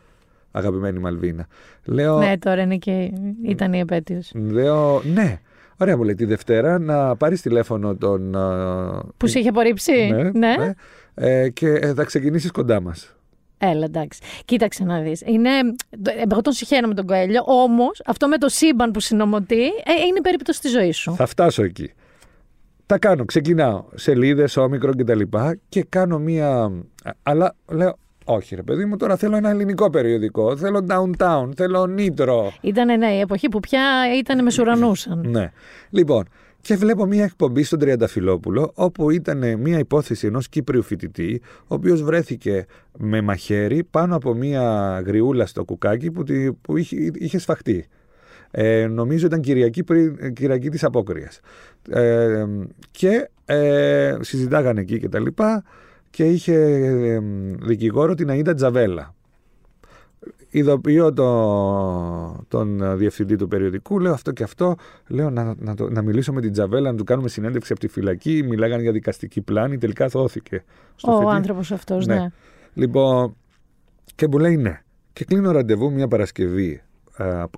Αγαπημένη 0.51 0.99
Μαλβίνα. 0.99 1.47
Λέω, 1.85 2.17
ναι, 2.17 2.37
τώρα 2.37 2.61
είναι 2.61 2.77
και 2.77 3.11
ήταν 3.45 3.73
η 3.73 3.79
επέτειος. 3.79 4.31
Λέω, 4.33 5.01
ναι. 5.13 5.39
Ωραία, 5.77 5.97
μου 5.97 6.03
λέει 6.03 6.15
τη 6.15 6.25
Δευτέρα 6.25 6.79
να 6.79 7.15
πάρεις 7.15 7.41
τηλέφωνο 7.41 7.95
τον. 7.95 8.31
Που 9.17 9.27
σε 9.27 9.39
είχε 9.39 9.49
απορρίψει; 9.49 9.91
Ναι. 9.91 10.23
ναι. 10.23 10.55
ναι. 10.55 10.73
Ε, 11.13 11.49
και 11.49 11.67
ε, 11.67 11.93
θα 11.93 12.03
ξεκινήσεις 12.03 12.51
κοντά 12.51 12.81
μας. 12.81 13.15
Έλα, 13.61 13.85
εντάξει. 13.85 14.19
Κοίταξε 14.45 14.83
να 14.83 15.01
δεις. 15.01 15.21
Είναι... 15.25 15.49
Εγώ 16.29 16.41
τον 16.41 16.53
συγχαίρω 16.53 16.87
με 16.87 16.93
τον 16.93 17.05
Κοέλιο, 17.05 17.43
όμως 17.45 18.01
αυτό 18.05 18.27
με 18.27 18.37
το 18.37 18.49
σύμπαν 18.49 18.91
που 18.91 18.99
συνομωτεί 18.99 19.63
ε, 19.65 20.05
είναι 20.07 20.21
περίπτωση 20.21 20.61
της 20.61 20.71
ζωής 20.71 20.97
σου. 20.97 21.13
Θα 21.15 21.25
φτάσω 21.25 21.63
εκεί. 21.63 21.91
Τα 22.85 22.97
κάνω. 22.97 23.25
Ξεκινάω. 23.25 23.83
Σελίδες, 23.95 24.57
όμικρο 24.57 24.91
κτλ. 24.95 25.21
Και, 25.21 25.59
και 25.69 25.85
κάνω 25.89 26.19
μία. 26.19 26.71
Αλλά 27.23 27.55
λέω, 27.71 27.97
όχι, 28.25 28.55
ρε 28.55 28.63
παιδί 28.63 28.85
μου, 28.85 28.97
τώρα 28.97 29.15
θέλω 29.15 29.35
ένα 29.35 29.49
ελληνικό 29.49 29.89
περιοδικό. 29.89 30.57
Θέλω 30.57 30.85
downtown, 30.89 31.49
θέλω 31.55 31.85
νήτρο. 31.85 32.51
Ήταν 32.61 32.99
ναι, 32.99 33.11
η 33.13 33.19
εποχή 33.19 33.49
που 33.49 33.59
πια 33.59 33.81
ήταν 34.17 34.43
μεσουρανούσαν. 34.43 35.25
ναι. 35.29 35.51
Λοιπόν, 35.89 36.27
και 36.61 36.75
βλέπω 36.75 37.05
μια 37.05 37.23
εκπομπή 37.23 37.63
στον 37.63 37.79
Τριανταφυλόπουλο, 37.79 38.71
όπου 38.75 39.09
ήταν 39.09 39.59
μια 39.59 39.79
υπόθεση 39.79 40.27
ενός 40.27 40.49
Κύπριου 40.49 40.83
φοιτητή, 40.83 41.41
ο 41.61 41.75
οποίος 41.75 42.01
βρέθηκε 42.03 42.65
με 42.97 43.21
μαχαίρι 43.21 43.83
πάνω 43.83 44.15
από 44.15 44.33
μια 44.33 44.99
γριούλα 45.05 45.45
στο 45.45 45.63
κουκάκι 45.63 46.11
που, 46.11 46.23
που 46.61 46.77
είχε, 46.77 47.11
είχε 47.13 47.39
σφαχτεί. 47.39 47.87
Ε, 48.51 48.87
νομίζω 48.87 49.25
ήταν 49.25 49.41
Κυριακή, 49.41 49.83
πριν, 49.83 50.33
Κυριακή 50.33 50.69
της 50.69 50.83
απόκριας. 50.83 51.39
Ε, 51.89 52.45
και 52.91 53.29
ε, 53.45 54.17
συζητάγανε 54.19 54.81
εκεί 54.81 54.99
και 54.99 55.09
τα 55.09 55.19
λοιπά 55.19 55.63
και 56.09 56.25
είχε 56.25 56.55
ε, 56.55 57.19
δικηγόρο 57.61 58.13
την 58.13 58.27
Αΐντα 58.31 58.55
Τζαβέλα 58.55 59.15
ειδοποιώ 60.49 61.13
το, 61.13 62.45
τον 62.47 62.97
διευθυντή 62.97 63.35
του 63.35 63.47
περιοδικού, 63.47 63.99
λέω 63.99 64.13
αυτό 64.13 64.31
και 64.31 64.43
αυτό. 64.43 64.75
Λέω 65.07 65.29
να, 65.29 65.55
να, 65.57 65.75
το, 65.75 65.89
να 65.89 66.01
μιλήσω 66.01 66.33
με 66.33 66.41
την 66.41 66.51
Τζαβέλα, 66.51 66.91
να 66.91 66.97
του 66.97 67.03
κάνουμε 67.03 67.29
συνέντευξη 67.29 67.71
από 67.71 67.81
τη 67.81 67.87
φυλακή. 67.87 68.43
Μιλάγανε 68.43 68.81
για 68.81 68.91
δικαστική 68.91 69.41
πλάνη. 69.41 69.77
Τελικά 69.77 70.09
θώθηκε. 70.09 70.63
Στο 70.95 71.21
Ο 71.23 71.29
άνθρωπος 71.29 71.71
αυτός, 71.71 72.05
ναι. 72.05 72.15
ναι. 72.15 72.27
Λοιπόν, 72.73 73.35
και 74.15 74.27
μου 74.27 74.37
λέει 74.37 74.57
ναι. 74.57 74.81
Και 75.13 75.25
κλείνω 75.25 75.51
ραντεβού 75.51 75.91
μια 75.91 76.07
Παρασκευή. 76.07 76.81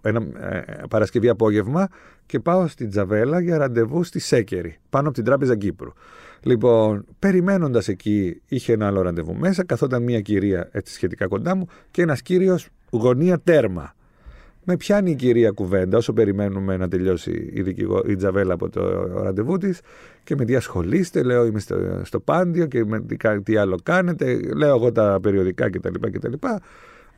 Ένα 0.02 0.24
ε, 0.40 0.64
Παρασκευή 0.90 1.30
απόγευμα 1.30 1.88
και 2.26 2.40
πάω 2.40 2.68
στην 2.68 2.90
Τζαβέλα 2.90 3.40
για 3.40 3.58
ραντεβού 3.58 4.04
στη 4.04 4.20
Σέκερη, 4.20 4.78
πάνω 4.90 5.08
από 5.08 5.16
την 5.16 5.26
Τράπεζα 5.26 5.58
Κύπρου. 5.58 5.92
Λοιπόν, 6.42 7.06
περιμένοντας 7.20 7.88
εκεί, 7.88 8.42
είχε 8.48 8.74
ένα 8.74 8.88
άλλο 8.88 9.02
ραντεβού 9.02 9.36
μέσα. 9.36 9.66
Καθόταν 9.66 10.04
μια 10.04 10.22
κυρία 10.22 10.70
έτσι 10.72 10.94
σχετικά 10.94 11.28
κοντά 11.28 11.56
μου 11.56 11.68
και 11.92 12.02
ένας 12.02 12.22
κύριος 12.22 12.70
γωνία 12.98 13.40
τέρμα. 13.40 13.94
Με 14.64 14.78
πιάνει 14.78 15.12
η 15.12 15.16
κυρία 15.16 15.52
κουβέντα 15.52 15.98
όσο 15.98 16.14
περιμένουμε 16.14 16.78
να 16.78 16.88
τελειώσει 16.88 17.50
η, 17.54 17.62
δικηγο... 17.62 18.04
η 18.08 18.16
Τζαβέλα 18.16 18.54
από 18.54 18.70
το 18.70 19.08
ραντεβού 19.24 19.58
της 19.58 19.82
και 20.24 20.36
με 20.36 20.46
τι 20.46 20.56
ασχολείστε. 20.56 21.24
Λέω 21.24 21.46
είμαι 21.46 21.60
στο, 21.60 22.02
στο 22.04 22.20
πάντιο 22.20 22.66
και 22.66 22.86
με 22.86 23.02
τι, 23.02 23.42
τι 23.44 23.56
άλλο 23.56 23.78
κάνετε. 23.84 24.40
Λέω 24.56 24.76
εγώ 24.76 24.92
τα 24.92 25.20
περιοδικά 25.22 25.70
κτλ. 25.70 26.10
κτλ. 26.12 26.34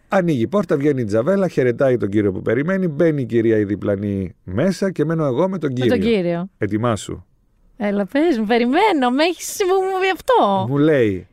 Ανοίγει 0.07 0.41
η 0.41 0.47
πόρτα, 0.47 0.77
βγαίνει 0.77 1.01
η 1.01 1.05
Τζαβέλα, 1.05 1.47
χαιρετάει 1.47 1.97
τον 1.97 2.09
κύριο 2.09 2.31
που 2.31 2.41
περιμένει. 2.41 2.87
Μπαίνει 2.87 3.21
η 3.21 3.25
κυρία 3.25 3.57
η 3.57 3.63
διπλανή 3.63 4.35
μέσα 4.43 4.91
και 4.91 5.05
μένω 5.05 5.25
εγώ 5.25 5.49
με 5.49 5.57
τον 5.57 5.73
κύριο. 5.73 5.95
Με 5.95 6.01
τον 6.01 6.11
κύριο. 6.11 6.49
Ετοιμάσου. 6.57 7.23
Έλα, 7.77 8.05
πες 8.05 8.37
μου, 8.37 8.45
περιμένω. 8.45 9.09
Με 9.15 9.23
έχεις 9.23 9.57
μου 9.67 9.99
πει 10.01 10.09
αυτό. 10.13 10.65
Μου 10.69 10.77
λέει, 10.77 11.27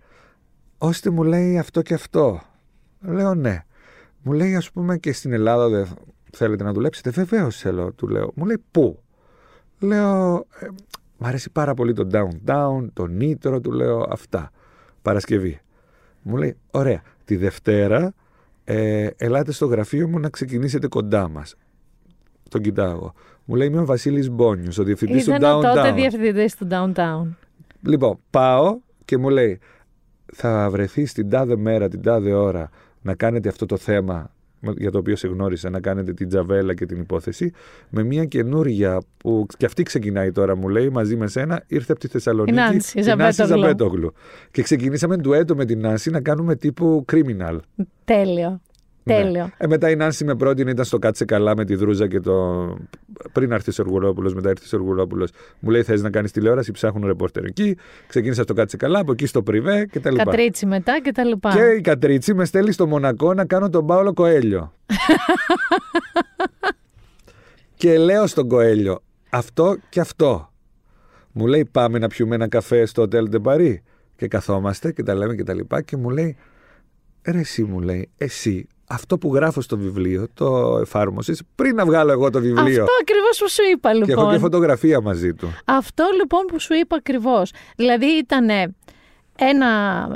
ώστε 0.79 1.11
μου 1.11 1.23
λέει 1.23 1.59
αυτό 1.59 1.83
και 1.83 1.95
αυτό. 1.95 2.43
Λέω 3.01 3.35
ναι. 3.35 3.65
Μου 4.23 4.33
λέει, 4.33 4.57
ας 4.57 4.71
πούμε, 4.71 4.99
και 4.99 5.13
στην 5.13 5.33
Ελλάδα 5.33 5.69
δεν 5.69 5.87
θέλετε 6.33 6.65
να 6.65 6.73
δουλέψετε. 6.73 7.11
Βεβαίως 7.11 7.57
θέλω, 7.57 7.93
του 7.93 8.09
λέω. 8.09 8.33
Μου 8.35 8.45
λέει, 8.45 8.63
πού; 8.71 8.99
Λέω, 9.81 10.35
ε, 10.35 10.67
μ' 11.19 11.25
αρέσει 11.25 11.51
πάρα 11.51 11.75
πολύ 11.75 11.93
το 11.93 12.09
downtown, 12.13 12.87
το 12.93 13.07
νήτρο, 13.07 13.61
του 13.61 13.73
λέω 13.73 14.07
αυτά. 14.11 14.51
Παρασκευή. 15.03 15.61
Μου 16.23 16.37
λέει, 16.37 16.57
ωραία. 16.71 17.03
Τη 17.25 17.37
Δευτέρα 17.37 18.15
ε, 18.65 19.09
ελάτε 19.17 19.53
στο 19.53 19.67
γραφείο 19.67 20.09
μου 20.09 20.19
να 20.19 20.29
ξεκινήσετε 20.29 20.89
κοντά 20.89 21.29
μας. 21.29 21.57
Τον 22.49 22.63
κοιτάω. 22.63 23.11
Μου 23.45 23.55
λέει, 23.55 23.67
είμαι 23.67 23.81
ο 23.81 23.85
Βασίλης 23.85 24.31
Μπόνιος, 24.31 24.79
ο 24.79 24.83
διευθυντής 24.83 25.25
του 25.25 25.31
Downtown. 25.31 25.37
Ήταν 25.37 25.61
τότε 25.63 25.93
διευθυντής 25.93 26.57
του 26.57 26.67
Downtown. 26.71 27.35
Λοιπόν, 27.83 28.19
πάω 28.31 28.79
και 29.05 29.19
μου 29.19 29.29
λέει, 29.29 29.59
θα 30.33 30.69
βρεθεί 30.71 31.03
την 31.03 31.31
τάδε 31.31 31.57
μέρα, 31.57 31.89
την 31.89 32.03
τάδε 32.03 32.33
ώρα 32.33 32.71
να 33.03 33.15
κάνετε 33.15 33.49
αυτό 33.49 33.67
το 33.67 33.77
θέμα 33.77 34.31
για 34.77 34.91
το 34.91 34.99
οποίο 34.99 35.17
σε 35.17 35.29
γνώρισα, 35.29 35.71
να 35.71 35.81
κάνετε 35.81 36.13
την 36.13 36.29
Τζαβέλα 36.29 36.75
και 36.75 36.87
την 36.87 37.01
υπόθεση, 37.01 37.53
με 37.91 38.03
μια 38.03 38.25
καινούρια 38.25 39.03
που 39.17 39.47
και 39.57 39.67
αυτή 39.67 39.83
ξεκινάει 39.83 40.33
τώρα, 40.33 40.57
μου 40.57 40.69
λέει, 40.69 40.89
μαζί 40.89 41.17
με 41.17 41.27
σένα, 41.27 41.63
ήρθε 41.67 41.93
από 41.93 42.01
τη 42.01 42.09
Θεσσαλονίκη. 42.09 42.59
Η 42.59 42.61
Νάνση, 42.61 43.01
η 43.01 43.15
Νάνση 43.17 43.45
Ζαπέτογλου. 43.45 44.13
Και 44.51 44.63
ξεκινήσαμε 44.63 45.17
ντουέτο 45.17 45.55
με 45.55 45.65
την 45.65 45.81
Νάνση 45.81 46.11
να 46.11 46.21
κάνουμε 46.21 46.57
τύπου 46.57 47.05
criminal. 47.13 47.59
Τέλειο. 48.05 48.61
Ναι. 49.15 49.23
Τέλειο. 49.23 49.51
Ε, 49.57 49.67
μετά 49.67 49.91
η 49.91 49.97
Νάνση 49.97 50.25
με 50.25 50.35
πρότεινε, 50.35 50.71
ήταν 50.71 50.85
στο 50.85 50.99
κάτσε 50.99 51.25
καλά 51.25 51.57
με 51.57 51.65
τη 51.65 51.75
Δρούζα 51.75 52.09
και 52.09 52.21
το. 52.21 52.67
Πριν 53.33 53.53
έρθει 53.53 53.71
ο 53.71 53.73
Σεργουλόπουλος, 53.73 54.35
μετά 54.35 54.49
έρθει 54.49 54.65
ο 54.65 54.69
Σεργουλόπουλος. 54.69 55.31
Μου 55.59 55.71
λέει: 55.71 55.83
Θες 55.83 56.03
να 56.03 56.11
κάνεις 56.11 56.33
τηλεόραση, 56.33 56.73
ψάχνουν 56.73 57.07
ρεπόρτερ 57.07 57.45
εκεί. 57.45 57.77
Ξεκίνησα 58.07 58.43
στο 58.43 58.55
κάτσε 58.55 58.77
καλά, 58.77 58.99
από 58.99 59.13
εκεί 59.13 59.27
στο 59.27 59.43
πριβέ 59.43 59.87
κτλ. 59.87 60.17
Κατρίτσι 60.17 60.67
μετά 60.67 61.01
κτλ. 61.03 61.31
Και, 61.31 61.59
και 61.59 61.75
η 61.79 61.81
Κατρίτσι 61.81 62.35
με 62.35 62.45
στέλνει 62.45 62.73
στο 62.73 62.87
Μονακό 62.87 63.35
να 63.35 63.45
κάνω 63.45 63.69
τον 63.69 63.87
Πάολο 63.87 64.13
Κοέλιο. 64.13 64.73
και 67.81 67.99
λέω 67.99 68.27
στον 68.27 68.49
Κοέλιο 68.49 69.03
αυτό 69.31 69.77
και 69.89 70.01
αυτό. 70.01 70.53
Μου 71.33 71.47
λέει 71.47 71.69
πάμε 71.73 71.99
να 71.99 72.09
πιούμε 72.09 72.35
ένα 72.35 72.49
καφέ 72.49 72.87
στο 72.87 73.03
Hotel 73.03 73.31
de 73.31 73.43
Paris. 73.43 73.75
Και 74.17 74.29
καθόμαστε 74.29 74.93
και 74.93 75.03
τα 75.03 75.15
λέμε 75.15 75.35
και 75.35 75.45
τα 75.45 75.55
λοιπά 75.55 75.83
και 75.83 75.97
μου 75.97 76.11
λέει 76.11 76.37
ρε 77.25 77.39
εσύ 77.39 77.63
μου 77.63 77.81
λέει 77.81 78.11
εσύ 78.17 78.67
αυτό 78.93 79.19
που 79.19 79.35
γράφω 79.35 79.61
στο 79.61 79.77
βιβλίο 79.77 80.27
το 80.35 80.79
εφάρμοσες 80.81 81.43
πριν 81.55 81.75
να 81.75 81.85
βγάλω 81.85 82.13
εγώ 82.13 82.31
το 82.31 82.41
βιβλίο. 82.41 82.83
Αυτό 82.83 82.93
ακριβώς 83.01 83.39
που 83.39 83.49
σου 83.51 83.63
είπα 83.73 83.93
λοιπόν. 83.93 84.07
Και 84.07 84.13
έχω 84.13 84.31
και 84.31 84.39
φωτογραφία 84.39 85.01
μαζί 85.01 85.35
του. 85.35 85.55
Αυτό 85.65 86.05
λοιπόν 86.17 86.45
που 86.47 86.61
σου 86.61 86.75
είπα 86.75 86.97
ακριβώς. 86.97 87.53
Δηλαδή 87.77 88.07
ήταν 88.07 88.49
ένα, 89.37 89.69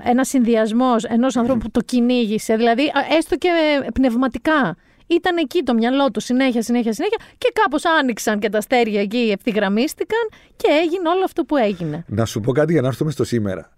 ένα 0.04 0.24
συνδυασμός 0.24 1.04
ενός 1.04 1.36
ανθρώπου 1.36 1.60
που 1.60 1.70
το 1.70 1.80
κυνήγησε, 1.80 2.56
δηλαδή 2.56 2.82
α, 2.82 3.16
έστω 3.18 3.36
και 3.36 3.48
πνευματικά. 3.94 4.76
Ήταν 5.06 5.36
εκεί 5.36 5.62
το 5.62 5.74
μυαλό 5.74 6.10
του 6.10 6.20
συνέχεια, 6.20 6.62
συνέχεια, 6.62 6.92
συνέχεια 6.92 7.18
και 7.38 7.52
κάπως 7.62 7.82
άνοιξαν 8.00 8.38
και 8.38 8.48
τα 8.48 8.58
αστέρια 8.58 9.00
εκεί 9.00 9.32
ευθυγραμμίστηκαν 9.36 10.28
και 10.56 10.68
έγινε 10.82 11.08
όλο 11.08 11.24
αυτό 11.24 11.44
που 11.44 11.56
έγινε. 11.56 12.04
Να 12.08 12.24
σου 12.24 12.40
πω 12.40 12.52
κάτι 12.52 12.72
για 12.72 12.80
να 12.80 12.88
έρθουμε 12.88 13.10
στο 13.10 13.24
σήμερα. 13.24 13.70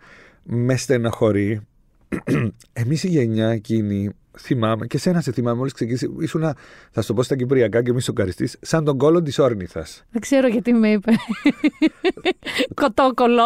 Με 0.43 0.77
στεναχωρεί. 0.77 1.61
Εμείς 2.73 3.05
η 3.05 3.09
γενιά 3.09 3.49
εκείνη, 3.49 4.11
θυμάμαι, 4.39 4.87
και 4.87 4.99
σένα 4.99 5.21
σε 5.21 5.33
θυμάμαι, 5.33 5.57
μόλις 5.57 5.73
ξεκίνησε, 5.73 6.09
ήσουν, 6.21 6.43
θα 6.91 7.01
σου 7.01 7.07
το 7.07 7.15
πω 7.15 7.23
στα 7.23 7.37
κυπριακά 7.37 7.83
και 7.83 7.93
μη 7.93 8.01
σοκαριστή, 8.01 8.51
σαν 8.61 8.85
τον 8.85 8.99
κόλλο 8.99 9.23
της 9.23 9.39
όρνηθας. 9.39 10.05
Δεν 10.11 10.21
ξέρω 10.21 10.47
γιατί 10.47 10.73
με 10.73 10.89
είπε. 10.91 11.13
Κοτόκολο. 12.81 13.45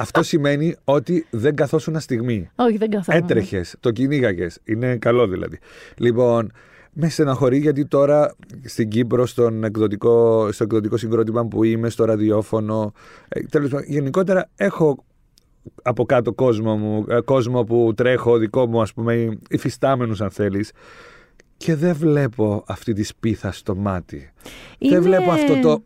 Αυτό 0.00 0.22
σημαίνει 0.22 0.76
ότι 0.84 1.26
δεν 1.30 1.54
καθόσουν 1.54 2.00
στιγμή. 2.00 2.50
Όχι, 2.56 2.76
δεν 2.76 2.90
καθόμουν. 2.90 3.22
Έτρεχες, 3.22 3.76
το 3.80 3.90
κυνήγαγες. 3.90 4.58
Είναι 4.64 4.96
καλό 4.96 5.26
δηλαδή. 5.28 5.58
Λοιπόν, 5.96 6.52
με 6.92 7.08
στεναχωρεί 7.08 7.58
γιατί 7.58 7.86
τώρα 7.86 8.34
στην 8.64 8.88
Κύπρο, 8.88 9.26
στον 9.26 9.64
εκδοτικό, 9.64 10.48
στο 10.52 10.64
εκδοτικό 10.64 10.96
συγκρότημα 10.96 11.46
που 11.46 11.64
είμαι, 11.64 11.88
στο 11.88 12.04
ραδιόφωνο. 12.04 12.92
ε, 13.28 13.40
τέλος 13.40 13.70
πάντων, 13.70 13.86
γενικότερα 13.88 14.48
έχω 14.56 15.04
από 15.82 16.04
κάτω 16.04 16.32
κόσμο 16.32 16.76
μου, 16.76 17.04
ε, 17.08 17.20
κόσμο 17.20 17.64
που 17.64 17.92
τρέχω, 17.96 18.36
δικό 18.38 18.66
μου 18.66 18.80
ας 18.80 18.92
πούμε, 18.92 19.38
υφιστάμενους 19.48 20.20
αν 20.20 20.30
θέλεις. 20.30 20.72
Και 21.56 21.74
δεν 21.74 21.94
βλέπω 21.94 22.64
αυτή 22.66 22.92
τη 22.92 23.02
σπίθα 23.02 23.52
στο 23.52 23.74
μάτι. 23.76 24.30
Είναι- 24.78 24.94
Δεν 24.94 25.02
βλέπω 25.02 25.30
αυτό 25.30 25.60
το... 25.60 25.82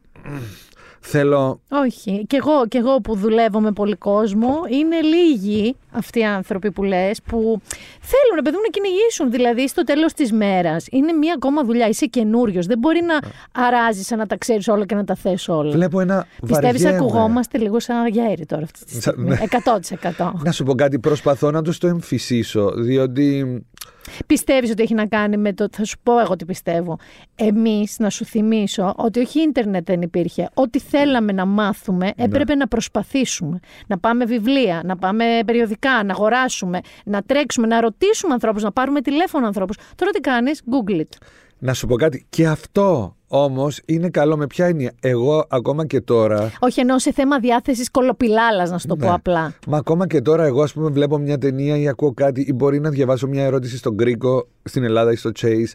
Θέλω... 1.03 1.61
Όχι. 1.69 2.25
Και 2.27 2.37
εγώ, 2.37 2.67
και 2.69 2.79
εγώ 2.79 3.01
που 3.01 3.15
δουλεύω 3.17 3.61
με 3.61 3.73
πολύ 3.73 3.97
κόσμο, 3.97 4.61
είναι 4.69 5.01
λίγοι 5.01 5.77
αυτοί 5.91 6.19
οι 6.19 6.25
άνθρωποι 6.25 6.71
που 6.71 6.83
λες 6.83 7.21
που 7.23 7.61
θέλουν 8.01 8.43
παιδί 8.45 8.57
μου, 8.57 8.63
να 8.63 8.69
κυνηγήσουν. 8.71 9.31
Δηλαδή, 9.31 9.69
στο 9.69 9.85
τέλος 9.85 10.13
της 10.13 10.33
μέρας 10.33 10.87
είναι 10.91 11.13
μία 11.13 11.33
ακόμα 11.37 11.65
δουλειά. 11.65 11.89
Είσαι 11.89 12.07
καινούριος. 12.07 12.67
Δεν 12.67 12.79
μπορεί 12.79 13.01
να 13.03 13.19
αράζεις 13.67 14.07
σαν 14.07 14.19
να 14.19 14.27
τα 14.27 14.37
ξέρεις 14.37 14.69
όλα 14.69 14.87
και 14.87 14.95
να 14.95 15.05
τα 15.05 15.15
θες 15.15 15.49
όλα. 15.49 15.71
Βλέπω 15.71 16.01
ένα 16.01 16.27
Πιστεύεις, 16.47 16.83
βαριέμαι. 16.83 17.05
ακουγόμαστε 17.05 17.59
λίγο 17.59 17.81
σαν 17.81 18.07
γέρι 18.07 18.47
τώρα 18.47 18.63
αυτή 18.63 18.85
τη 18.85 18.91
Σαν- 18.93 19.01
στιγμή; 19.03 19.29
ναι. 19.29 19.37
100%. 20.17 20.33
Να 20.45 20.53
σου 20.53 20.65
πω 20.65 20.75
κάτι, 20.75 20.99
προσπαθώ 20.99 21.51
να 21.51 21.63
τους 21.63 21.79
το 21.79 21.87
εμφυσίσω, 21.87 22.71
διότι 22.77 23.45
Πιστεύεις 24.27 24.71
ότι 24.71 24.83
έχει 24.83 24.95
να 24.95 25.07
κάνει 25.07 25.37
με 25.37 25.53
το. 25.53 25.67
Θα 25.73 25.85
σου 25.85 25.97
πω 26.03 26.19
εγώ 26.19 26.37
τι 26.37 26.45
πιστεύω. 26.45 26.99
Εμείς, 27.35 27.99
να 27.99 28.11
σου 28.11 28.25
θυμίσω 28.25 28.95
ότι 28.97 29.21
όχι 29.21 29.41
ίντερνετ 29.41 29.87
δεν 29.87 30.03
υπήρχε. 30.03 30.51
Ό,τι 30.55 30.79
θέλαμε 30.79 31.33
να 31.33 31.45
μάθουμε 31.45 32.13
έπρεπε 32.17 32.55
να 32.55 32.69
προσπαθήσουμε. 32.69 33.61
Να 33.87 33.99
πάμε 33.99 34.25
βιβλία, 34.25 34.81
να 34.85 34.97
πάμε 34.97 35.25
περιοδικά, 35.47 36.05
να 36.05 36.13
αγοράσουμε, 36.13 36.81
να 37.05 37.23
τρέξουμε, 37.23 37.67
να 37.67 37.81
ρωτήσουμε 37.81 38.33
ανθρώπους, 38.33 38.63
να 38.63 38.73
πάρουμε 38.73 39.01
τηλέφωνο 39.01 39.47
ανθρώπους. 39.47 39.77
Τώρα 39.95 40.11
τι 40.11 40.21
κάνεις, 40.21 40.63
Google 40.71 40.97
it. 40.97 41.09
να 41.59 41.75
σου 41.75 41.87
πω 41.87 41.97
κάτι. 41.97 42.27
Και 42.29 42.47
αυτό 42.47 43.17
όμως 43.33 43.81
είναι 43.85 44.09
καλό 44.09 44.37
με 44.37 44.47
ποια 44.47 44.67
έννοια. 44.67 44.93
Εγώ 45.01 45.45
ακόμα 45.49 45.87
και 45.87 46.01
τώρα. 46.01 46.53
Όχι 46.61 46.81
ενώ 46.81 46.99
σε 46.99 47.13
θέμα 47.13 47.39
διάθεσης 47.39 47.91
κολοπηλάλα, 47.91 48.69
να 48.69 48.79
σου 48.79 48.87
το 48.87 48.97
Ναι. 48.97 49.07
πω 49.07 49.13
απλά. 49.13 49.55
Μα 49.67 49.79
ακόμα 49.79 50.07
και 50.07 50.21
τώρα, 50.21 50.45
εγώ, 50.45 50.63
ας 50.63 50.73
πούμε, 50.73 50.89
βλέπω 50.91 51.19
μια 51.19 51.39
ταινία 51.39 51.77
ή 51.77 51.89
ακούω 51.89 52.13
κάτι, 52.15 52.41
ή 52.41 52.53
μπορεί 52.53 52.81
να 52.81 52.91
διαβάσω 52.91 53.27
μια 53.27 53.45
ερώτηση 53.45 53.77
στον 53.77 53.95
Γκρίκο 53.95 54.49
στην 54.63 54.85
Ελλάδα 54.85 55.13
ή 55.13 55.17
στο 55.17 55.31
Chase 55.41 55.73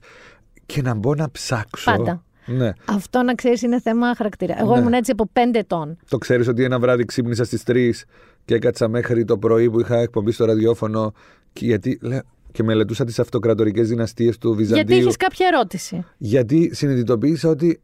και 0.66 0.82
να 0.82 0.94
μπω 0.94 1.16
να 1.16 1.32
ψάξω. 1.32 1.92
Πάντα. 1.96 2.24
Ναι. 2.46 2.72
Αυτό 2.86 3.24
να 3.24 3.34
ξέρεις 3.36 3.62
είναι 3.62 3.82
θέμα 3.82 4.16
χαρακτήρα. 4.16 4.56
Εγώ 4.60 4.74
Ναι. 4.74 4.80
ήμουν 4.80 4.94
έτσι 4.94 5.12
από 5.12 5.30
πέντε 5.34 5.60
ετών. 5.60 5.98
Το 6.10 6.18
ξέρεις 6.18 6.48
ότι 6.48 6.64
ένα 6.64 6.80
βράδυ 6.80 7.06
ξύπνησα 7.06 7.44
στις 7.44 7.64
3 7.64 8.06
και 8.46 8.56
έκατσα 8.56 8.88
μέχρι 8.88 9.26
το 9.26 9.38
πρωί 9.38 9.70
που 9.70 9.80
είχα 9.80 9.98
εκπομπή 9.98 10.32
στο 10.32 10.46
ραδιόφωνο 10.46 11.14
και, 11.54 11.66
γιατί, 11.66 12.00
λέω, 12.02 12.20
και 12.56 12.64
μελετούσα 12.64 13.06
τις 13.06 13.20
αυτοκρατορικές 13.20 13.90
δυναστείες 13.90 14.38
του 14.38 14.54
Βυζαντίου. 14.54 14.84
Γιατί 14.84 15.08
είχε 15.08 15.16
κάποια 15.18 15.48
ερώτηση; 15.48 16.06
Γιατί 16.18 16.70
συνειδητοποίησα 16.74 17.50
ότι. 17.50 17.82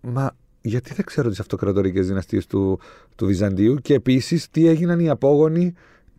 Μα 0.00 0.36
γιατί 0.60 0.94
δεν 0.94 1.04
ξέρω 1.04 1.28
τις 1.28 1.40
αυτοκρατορικές 1.40 2.06
δυναστείες 2.06 2.46
του, 2.46 2.80
του 3.14 3.26
Βυζαντίου 3.26 3.74
και 3.74 3.94
επίσης 3.94 4.50
τι 4.50 4.66
έγιναν 4.68 5.00
οι 5.00 5.08
απόγονοι 5.08 5.74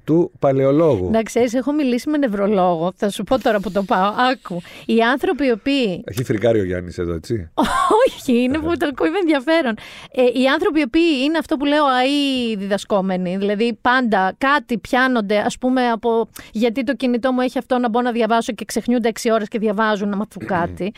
του 0.07 0.31
Παλαιολόγου. 0.39 1.09
Να 1.09 1.21
ξέρεις, 1.21 1.53
έχω 1.53 1.71
μιλήσει 1.71 2.09
με 2.09 2.17
νευρολόγο. 2.17 2.91
Θα 2.95 3.09
σου 3.09 3.23
πω 3.23 3.39
τώρα 3.39 3.59
που 3.59 3.71
το 3.71 3.83
πάω. 3.83 4.13
Άκου. 4.31 4.61
Οι 4.85 5.01
άνθρωποι 5.01 5.45
οι 5.45 5.51
οποίοι. 5.51 6.03
Έχει 6.05 6.23
φρικάρει 6.23 6.59
ο 6.59 6.63
Γιάννης 6.63 6.97
εδώ, 6.97 7.13
έτσι; 7.13 7.49
Όχι, 8.07 8.41
είναι 8.41 8.57
που 8.57 8.77
το 8.77 8.87
ακούει 8.87 9.09
με 9.09 9.17
ενδιαφέρον. 9.17 9.75
Ε, 10.11 10.39
οι 10.39 10.47
άνθρωποι 10.47 10.79
οι 10.79 10.83
οποίοι 10.85 11.21
είναι 11.23 11.37
αυτό 11.37 11.57
που 11.57 11.65
λέω 11.65 11.85
αεί 11.85 12.55
διδασκόμενοι. 12.57 13.37
Δηλαδή 13.37 13.77
πάντα 13.81 14.35
κάτι 14.37 14.77
πιάνονται, 14.77 15.37
ας 15.37 15.57
πούμε, 15.57 15.89
από 15.89 16.29
γιατί 16.51 16.83
το 16.83 16.95
κινητό 16.95 17.31
μου 17.31 17.41
έχει 17.41 17.57
αυτό 17.57 17.77
να 17.77 17.89
μπω 17.89 18.01
να 18.01 18.11
διαβάσω 18.11 18.53
και 18.53 18.65
ξεχνιούνται 18.65 19.11
6 19.23 19.29
ώρες 19.33 19.47
και 19.47 19.59
διαβάζουν 19.59 20.09
να 20.09 20.15
μάθουν 20.15 20.45
κάτι. 20.57 20.93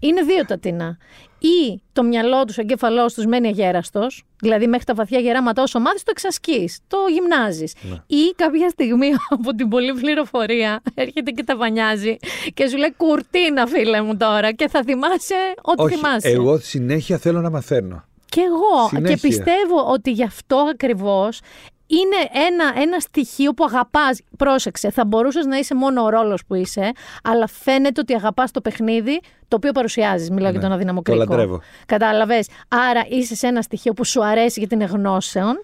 είναι 0.00 0.22
δύο 0.22 0.44
τα 0.44 0.58
τεινά. 0.58 0.98
Ή 1.46 1.82
το 1.92 2.02
μυαλό 2.02 2.44
τους, 2.44 2.58
ο 2.58 2.60
εγκέφαλός 2.60 3.14
τους 3.14 3.26
μένει 3.26 3.46
αγέραστος, 3.46 4.24
δηλαδή 4.40 4.66
μέχρι 4.66 4.84
τα 4.84 4.94
βαθιά 4.94 5.18
γεράματα 5.18 5.62
όσο 5.62 5.80
μάθεις, 5.80 6.02
το 6.02 6.10
εξασκείς, 6.10 6.78
το 6.88 6.96
γυμνάζεις. 7.12 7.74
Ή 8.06 8.34
κάποια 8.36 8.68
στιγμή 8.68 9.10
από 9.38 9.54
την 9.54 9.68
πολλή 9.68 9.92
πληροφορία 9.92 10.82
έρχεται 10.94 11.30
και 11.30 11.44
τα 11.44 11.56
βανιάζει 11.56 12.16
και 12.54 12.68
σου 12.68 12.76
λέει 12.76 12.94
κουρτίνα, 12.96 13.66
φίλε 13.66 14.02
μου 14.02 14.16
τώρα, 14.16 14.52
και 14.52 14.68
θα 14.68 14.82
θυμάσαι 14.82 15.34
ό,τι 15.62 15.82
Όχι, 15.82 15.94
θυμάσαι. 15.94 16.28
εγώ 16.28 16.58
συνέχεια 16.58 17.18
θέλω 17.18 17.40
να 17.40 17.50
μαθαίνω. 17.50 18.04
Και 18.28 18.40
εγώ. 18.40 18.88
Συνέχεια. 18.88 19.14
Και 19.14 19.20
πιστεύω 19.28 19.84
ότι 19.92 20.10
γι' 20.10 20.24
αυτό 20.24 20.56
ακριβώς 20.70 21.40
είναι 21.86 22.44
ένα, 22.46 22.82
ένα 22.82 22.98
στοιχείο 23.00 23.52
που 23.54 23.64
αγαπάς. 23.64 24.20
Πρόσεξε, 24.36 24.90
θα 24.90 25.04
μπορούσες 25.04 25.46
να 25.46 25.56
είσαι 25.56 25.74
μόνο 25.74 26.02
ο 26.02 26.08
ρόλος 26.08 26.44
που 26.46 26.54
είσαι, 26.54 26.92
αλλά 27.24 27.46
φαίνεται 27.46 28.00
ότι 28.00 28.14
αγαπάς 28.14 28.50
το 28.50 28.60
παιχνίδι 28.60 29.20
το 29.48 29.56
οποίο 29.56 29.72
παρουσιάζεις. 29.72 30.30
Μιλάω 30.30 30.50
για 30.50 30.58
Ναι, 30.60 30.64
τον 30.66 30.74
αδυναμο 30.74 31.02
το 31.02 31.12
κρίκο. 31.12 31.30
λατρεύω. 31.30 31.60
Κατάλαβες. 31.86 32.48
Άρα 32.68 33.04
είσαι 33.08 33.34
σε 33.34 33.46
ένα 33.46 33.62
στοιχείο 33.62 33.92
που 33.92 34.04
σου 34.04 34.24
αρέσει 34.24 34.58
γιατί 34.58 34.74
είναι 34.74 34.84
γνώσεων 34.84 35.62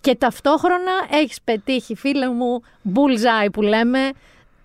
και 0.00 0.14
ταυτόχρονα 0.14 0.92
έχεις 1.10 1.38
πετύχει, 1.44 1.94
φίλε 1.94 2.28
μου, 2.28 2.62
bullseye 2.94 3.48
που 3.52 3.62
λέμε, 3.62 4.10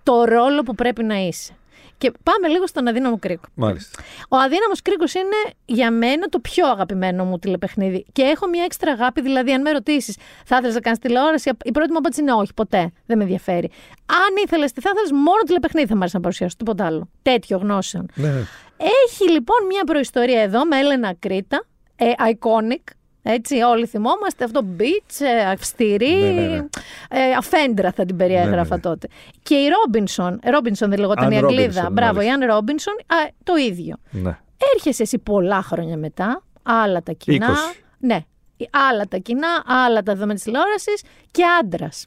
το 0.02 0.24
ρόλο 0.24 0.62
που 0.62 0.74
πρέπει 0.74 1.04
να 1.04 1.14
είσαι. 1.14 1.52
Και 2.00 2.12
πάμε 2.22 2.48
λίγο 2.48 2.66
στον 2.66 2.88
αδύναμο 2.88 3.18
κρίκο. 3.18 3.48
Μάλιστα. 3.54 4.02
Ο 4.28 4.36
αδύναμος 4.36 4.82
κρίκος 4.82 5.14
είναι 5.14 5.36
για 5.64 5.90
μένα 5.90 6.26
το 6.28 6.38
πιο 6.38 6.66
αγαπημένο 6.66 7.24
μου 7.24 7.38
τηλεπαιχνίδι. 7.38 8.06
Και 8.12 8.22
έχω 8.22 8.48
μια 8.48 8.64
έξτρα 8.64 8.92
αγάπη, 8.92 9.20
δηλαδή, 9.20 9.52
αν 9.52 9.60
με 9.60 9.70
ρωτήσεις, 9.70 10.16
θα 10.44 10.56
ήθελες 10.56 10.74
να 10.74 10.80
κάνεις 10.80 10.98
τηλεόραση, 10.98 11.50
η 11.64 11.70
πρώτη 11.70 11.92
μου 11.92 11.98
απάντηση 11.98 12.20
είναι 12.20 12.32
όχι, 12.32 12.54
ποτέ. 12.54 12.92
Δεν 13.06 13.16
με 13.16 13.22
ενδιαφέρει. 13.22 13.70
Αν 14.06 14.44
ήθελες, 14.44 14.72
τι 14.72 14.80
θα 14.80 14.90
ήθελες, 14.92 15.12
μόνο 15.12 15.42
τηλεπαιχνίδι 15.46 15.86
θα 15.86 15.94
μου 15.94 16.00
άρεσε 16.00 16.16
να 16.16 16.22
παρουσιάσω, 16.22 16.56
τίποτα 16.56 16.86
άλλο. 16.86 17.10
Τέτοιο 17.22 17.58
γνώσεων. 17.58 18.06
Ναι, 18.14 18.28
ναι. 18.28 18.42
Έχει 18.76 19.30
λοιπόν 19.30 19.66
μια 19.68 19.84
προϊστορία 19.84 20.40
εδώ 20.40 20.64
με 20.64 20.78
Έλενα 20.78 21.14
Κρήτα, 21.18 21.66
ε, 21.96 22.10
iconic. 22.32 22.82
Έτσι, 23.32 23.60
όλοι 23.60 23.86
θυμόμαστε 23.86 24.44
αυτό 24.44 24.64
beach, 24.78 25.20
ε, 25.20 25.50
αυστηρή, 25.50 26.14
Ναι, 26.14 26.30
ναι, 26.30 26.46
ναι. 26.46 26.56
Ε, 27.10 27.32
αφέντρα 27.38 27.92
θα 27.92 28.04
την 28.04 28.16
περιέγραφα 28.16 28.50
Ναι, 28.50 28.60
ναι, 28.64 28.74
ναι. 28.74 28.80
τότε. 28.80 29.08
Και 29.42 29.54
η 29.54 29.68
Ρόμπινσον, 29.68 30.40
Ρόμπινσον 30.44 30.90
δεν 30.90 30.98
λεγόταν 30.98 31.24
Αν 31.24 31.30
η 31.30 31.36
Αγγλίδα, 31.36 31.86
Robinson, 31.88 31.92
μπράβο, 31.92 32.20
η 32.20 32.26
μάλιστα. 32.26 32.44
Αν 32.46 32.54
Ρόμπινσον, 32.54 32.94
α, 33.06 33.14
το 33.44 33.54
ίδιο. 33.56 33.96
ναι. 34.10 34.38
Έρχεσαι 34.74 35.02
εσύ 35.02 35.18
πολλά 35.18 35.62
χρόνια 35.62 35.96
μετά, 35.96 36.42
άλλα 36.62 37.02
τα 37.02 37.12
κοινά. 37.12 37.46
20. 37.48 37.50
Ναι, 37.98 38.18
άλλα 38.90 39.04
τα 39.08 39.16
κοινά, 39.16 39.62
άλλα 39.66 40.02
τα 40.02 40.12
δεδομένα 40.12 40.34
της 40.34 40.42
τηλεόρασης 40.42 41.02
και 41.30 41.42
άντρας. 41.60 42.06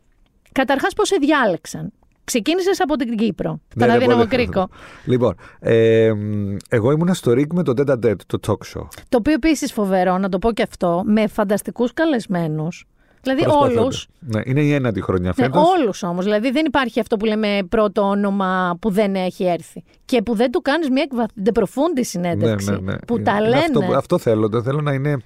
Καταρχάς, 0.52 0.94
πώς 0.94 1.08
σε 1.08 1.16
διάλεξαν; 1.20 1.94
Ξεκίνησες 2.24 2.82
από 2.82 2.96
την 2.96 3.18
Κύπρο, 3.18 3.50
τον 3.50 3.60
Ναι, 3.76 3.86
ναι, 3.86 3.94
αδύναμο 3.94 4.16
πολύ. 4.18 4.30
κρίκο. 4.30 4.70
Λοιπόν, 5.06 5.36
ε, 5.60 6.12
μ, 6.14 6.56
εγώ 6.70 6.92
ήμουνα 6.92 7.14
στο 7.14 7.34
ΡΙΚ 7.34 7.54
με 7.54 7.64
το 7.64 7.74
Τέτα 7.74 8.00
Τέτ, 8.00 8.22
το 8.28 8.40
talk 8.48 8.52
show. 8.78 8.88
Το 9.10 9.18
οποίο 9.18 9.34
επίσης 9.34 9.74
φοβερό, 9.74 10.18
να 10.18 10.30
το 10.30 10.40
πω 10.40 10.52
και 10.52 10.62
αυτό, 10.64 11.02
με 11.06 11.28
φανταστικούς 11.28 11.94
καλεσμένους. 11.94 12.86
Δηλαδή 13.22 13.42
Προσπαθώντα. 13.44 13.82
όλους. 13.82 14.08
Ναι, 14.20 14.42
είναι 14.46 14.62
η 14.62 14.74
ένατη 14.74 15.02
χρονιά 15.02 15.34
Ναι, 15.38 15.44
φέτος. 15.44 15.64
όλους 15.78 16.04
όμως. 16.04 16.24
Δηλαδή 16.24 16.52
δεν 16.52 16.66
υπάρχει 16.66 17.00
αυτό 17.00 17.18
που 17.18 17.26
λέμε 17.26 17.60
πρώτο 17.70 18.02
όνομα 18.02 18.78
που 18.82 18.92
δεν 18.92 19.16
έχει 19.16 19.44
έρθει. 19.46 19.84
Και 20.06 20.22
που 20.22 20.36
δεν 20.36 20.52
του 20.52 20.62
κάνεις 20.62 20.90
μια 20.90 21.04
εκβαθεντεπροφούντη 21.04 22.04
συνέντευξη. 22.04 22.84
Που 23.08 23.22
τα 23.22 23.32
Είναι 23.32 23.42
λένε. 23.48 23.56
Αυτό, 23.58 23.80
που- 23.80 23.94
αυτό 23.94 24.18
θέλω. 24.18 24.50
Το 24.50 24.62
θέλω 24.62 24.82
να 24.82 24.94
είναι 24.94 25.18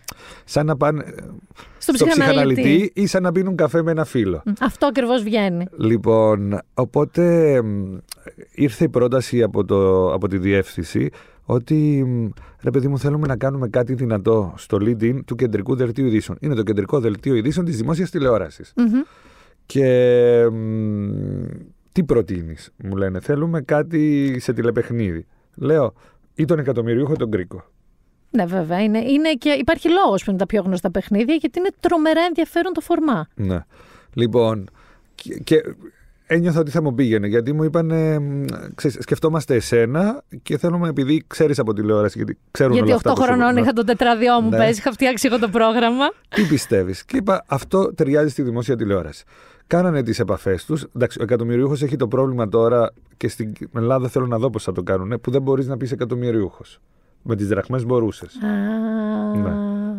σαν 0.46 0.66
να 0.66 0.78
πάνε. 0.78 1.04
Στον 1.94 2.08
στο 2.08 2.20
ψυχαναλυτή. 2.20 2.62
ψυχαναλυτή 2.62 3.02
ή 3.02 3.06
σαν 3.08 3.24
να 3.24 3.32
πίνουν 3.32 3.56
καφέ 3.56 3.82
με 3.84 3.92
ένα 3.92 4.06
φίλο. 4.06 4.42
Μ, 4.46 4.52
Αυτό 4.60 4.86
ακριβώς 4.86 5.24
βγαίνει. 5.24 5.66
Λοιπόν, 5.78 6.60
οπότε 6.74 7.62
μ, 7.62 7.96
ήρθε 8.52 8.84
η 8.84 8.90
πρόταση 8.90 9.44
από, 9.44 9.66
το, 9.66 10.14
από 10.14 10.28
τη 10.28 10.38
διεύθυνση 10.38 11.10
ότι 11.44 12.04
μ, 12.08 12.28
ρε 12.64 12.72
παιδί 12.72 12.88
μου 12.88 13.00
θέλουμε 13.00 13.28
να 13.28 13.38
κάνουμε 13.38 13.68
κάτι 13.68 13.94
δυνατό 13.94 14.54
στο 14.58 14.78
lead-in 14.82 15.20
του 15.26 15.36
κεντρικού 15.36 15.76
δελτίου 15.76 16.06
ειδήσεων. 16.06 16.38
Είναι 16.42 16.54
το 16.56 16.64
κεντρικό 16.64 17.00
δελτίο 17.00 17.36
ειδήσεων 17.36 17.66
της 17.66 17.78
δημόσιας 17.78 18.10
τηλεόρασης. 18.10 18.74
Μμμ. 18.76 19.02
Και 19.66 20.48
μ, 20.52 21.46
τι 21.92 22.04
προτείνεις, 22.04 22.72
μου 22.84 22.96
λένε. 22.96 23.20
Θέλουμε 23.20 23.62
κάτι 23.62 24.36
σε 24.40 24.54
τηλεπαιχνίδι. 24.54 25.26
Λέω, 25.56 25.94
ή 26.36 26.46
τον 26.46 26.60
εκατομμυριούχο 26.60 27.14
τον 27.16 27.32
Κρίκο. 27.32 27.64
Ναι, 28.30 28.46
βέβαια. 28.46 28.84
Είναι, 28.84 29.00
είναι 29.00 29.34
και 29.34 29.50
υπάρχει 29.50 29.90
λόγος 29.90 30.24
που 30.24 30.30
είναι 30.30 30.40
τα 30.40 30.46
πιο 30.46 30.62
γνωστά 30.62 30.92
παιχνίδια, 30.92 31.36
γιατί 31.36 31.60
είναι 31.60 31.70
τρομερά 31.80 32.22
ενδιαφέρον 32.22 32.74
το 32.74 32.82
φορμά. 32.82 33.28
Ναι. 33.36 33.60
Λοιπόν, 34.14 34.70
και, 35.16 35.34
και 35.44 35.62
ένιωθα 36.28 36.60
ότι 36.60 36.72
θα 36.72 36.82
μου 36.82 36.94
πήγαινε, 36.94 37.28
γιατί 37.28 37.54
μου 37.54 37.64
είπαν, 37.64 37.92
ξέρεις, 38.76 38.98
σκεφτόμαστε 39.02 39.56
εσένα 39.56 40.24
και 40.44 40.58
θέλουμε, 40.58 40.90
επειδή 40.90 41.24
ξέρεις 41.28 41.60
από 41.60 41.74
τηλεόραση, 41.74 42.18
γιατί 42.18 42.38
ξέρουν 42.52 42.74
γιατί 42.74 42.88
όλα 42.88 42.96
8 42.98 43.00
αυτά 43.00 43.14
που 43.14 43.22
σου- 43.22 43.26
χρονών 43.34 43.54
ναι. 43.54 43.62
είχα 43.62 43.74
το 43.74 43.84
τετράδιό 43.84 44.42
μου 44.42 44.50
Ναι. 44.50 44.58
πέσει, 44.58 44.80
είχα 44.80 44.92
φτιάξει 44.92 45.28
εγώ 45.28 45.40
το 45.40 45.50
πρόγραμμα. 45.50 46.06
Τι 46.36 46.42
πιστεύεις; 46.44 47.06
Και 47.06 47.18
είπα, 47.18 47.44
αυτό 47.48 47.94
ταιριάζει 47.94 48.30
στη 48.30 48.42
δημόσια 48.42 48.76
τηλεόραση. 48.76 49.24
Κάνανε 49.68 50.04
τις 50.04 50.20
επαφές 50.20 50.66
τους. 50.66 50.86
Εντάξει, 50.96 51.20
ο 51.20 51.24
εκατομμυριούχος 51.24 51.82
έχει 51.82 51.96
το 51.96 52.08
πρόβλημα 52.08 52.50
τώρα 52.50 52.92
και 53.18 53.28
στην 53.28 53.54
Ελλάδα 53.76 54.08
θέλω 54.08 54.26
να 54.28 54.38
δω 54.38 54.50
πώς 54.50 54.64
θα 54.64 54.72
το 54.72 54.84
κάνουν, 54.84 55.20
που 55.22 55.32
δεν 55.32 55.42
μπορείς 55.42 55.68
να 55.68 55.78
πεις 55.78 55.92
εκατομμυριούχος. 55.92 56.80
Με 57.30 57.36
τις 57.36 57.48
δραχμές 57.48 57.86
μπορούσες. 57.86 58.36
Α, 58.36 58.48
Ναι. 59.38 59.52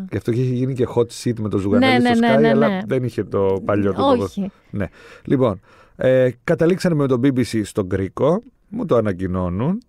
Και 0.08 0.16
αυτό 0.16 0.30
είχε 0.30 0.42
γίνει 0.42 0.74
και 0.74 0.86
hot 0.94 1.06
seat 1.22 1.38
με 1.40 1.48
το 1.48 1.58
ζουγανέλι 1.58 2.02
Ναι, 2.02 2.14
στο 2.14 2.18
ναι, 2.26 2.32
Sky, 2.32 2.34
ναι, 2.34 2.40
ναι, 2.40 2.48
αλλά 2.48 2.68
ναι. 2.68 2.80
δεν 2.86 3.04
είχε 3.04 3.24
το 3.24 3.62
παλιό 3.64 3.92
το 3.92 4.16
το- 4.16 4.22
Όχι. 4.22 4.50
Ναι. 4.70 4.86
Λοιπόν, 5.24 5.60
ε, 5.96 6.30
καταλήξανε 6.44 6.94
με 6.94 7.06
το 7.06 7.20
BBC 7.22 7.60
στον 7.64 7.88
Κρίκο, 7.88 8.42
μου 8.68 8.84
το 8.84 8.96
ανακοινώνουν. 8.96 9.82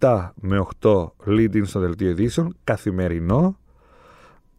7 0.00 0.32
με 0.40 0.58
8 0.80 1.12
lead-in 1.26 1.62
στο 1.66 1.80
δελτίο 1.80 2.08
ειδήσεων, 2.08 2.56
καθημερινό. 2.64 3.56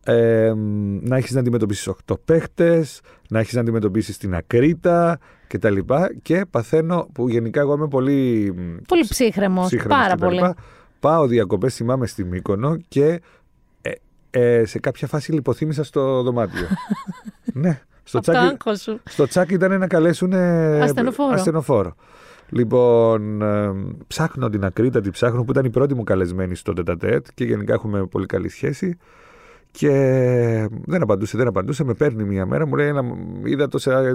Ε, 0.03 0.53
να 1.01 1.17
έχεις 1.17 1.31
να 1.33 1.39
αντιμετωπίσεις 1.39 1.87
8 1.87 2.15
παίχτες, 2.25 3.01
να 3.29 3.39
έχεις 3.39 3.53
να 3.53 3.59
αντιμετωπίσεις 3.61 4.17
την 4.17 4.35
ακρίτα 4.35 5.19
και 5.47 5.57
τα 5.57 5.69
λοιπά 5.69 6.09
και 6.21 6.45
παθαίνω 6.49 7.07
που 7.13 7.29
γενικά 7.29 7.59
εγώ 7.59 7.73
είμαι 7.73 7.87
πολύ 7.87 8.53
Πολύ 8.87 9.05
ψύχρεμος. 9.09 9.65
ψύχρεμος 9.65 9.97
Πάρα 9.97 10.13
και 10.13 10.19
τα 10.19 10.25
πολύ. 10.25 10.35
λοιπά. 10.37 10.55
Πάω 10.99 11.27
διακοπές, 11.27 11.75
θυμάμαι 11.75 12.07
στη 12.07 12.23
Μύκονο 12.23 12.77
και 12.87 13.21
ε, 13.81 13.91
ε, 14.29 14.65
σε 14.65 14.79
κάποια 14.79 15.07
φάση 15.07 15.31
λιποθύμησα 15.31 15.83
στο 15.83 16.21
δωμάτιο. 16.23 16.67
ναι, 17.53 17.81
στο 18.03 18.17
Από 18.17 18.25
το 18.27 18.31
τσάκι, 18.33 18.47
άγχος 18.53 18.81
σου. 18.81 18.99
στο 19.03 19.27
τσάκι 19.27 19.53
ήταν 19.53 19.79
να 19.79 19.87
καλέσουν 19.87 20.33
ε, 20.33 20.81
Ασθενοφόρο. 20.81 21.33
ασθενοφόρο. 21.33 21.95
Λοιπόν, 22.49 23.41
ε, 23.41 23.71
ψάχνω 24.07 24.49
την 24.49 24.65
Ακρίτα, 24.65 25.01
την 25.01 25.11
ψάχνω 25.11 25.43
που 25.43 25.51
ήταν 25.51 25.65
η 25.65 25.69
πρώτη 25.69 25.93
μου 25.95 26.03
καλεσμένη 26.03 26.55
στο 26.55 26.73
τετατέτ 26.73 27.25
και 27.33 27.43
γενικά 27.43 27.73
έχουμε 27.73 28.05
πολύ 28.05 28.25
καλή 28.25 28.49
σχέση. 28.49 28.97
Και 29.71 29.89
δεν 30.85 31.01
απαντούσε, 31.01 31.37
δεν 31.37 31.47
απαντούσε. 31.47 31.83
Με 31.83 31.93
παίρνει 31.93 32.23
μία 32.23 32.45
μέρα, 32.45 32.67
μου 32.67 32.75
λέει: 32.75 32.87
«Έλα, 32.87 33.01
Είδα 33.43 33.67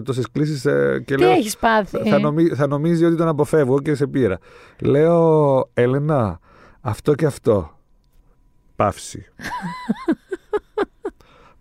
τόσες 0.02 0.26
κλήσεις 0.32 0.62
και 1.04 1.14
Τι 1.14 1.16
λέω. 1.16 1.30
έχεις 1.30 1.56
πάθει. 1.56 2.08
Θα, 2.08 2.18
νομί, 2.18 2.46
θα 2.48 2.66
νομίζεις 2.66 3.06
ότι 3.06 3.16
τον 3.16 3.28
αποφεύγω 3.28 3.80
και 3.80 3.94
σε 3.94 4.06
πήρα. 4.06 4.38
Λέω, 4.80 5.70
Έλενα, 5.74 6.40
αυτό 6.82 7.14
και 7.14 7.26
αυτό. 7.26 7.78
Παύση. 8.76 9.26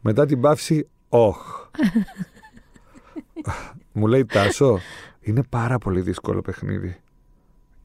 Μετά 0.01 0.25
την 0.25 0.41
παύση, 0.41 0.87
όχ. 1.09 1.69
Μου 3.91 4.07
λέει 4.07 4.25
Τάσο, 4.25 4.79
είναι 5.21 5.43
πάρα 5.49 5.77
πολύ 5.77 6.01
δύσκολο 6.01 6.41
παιχνίδι. 6.41 6.97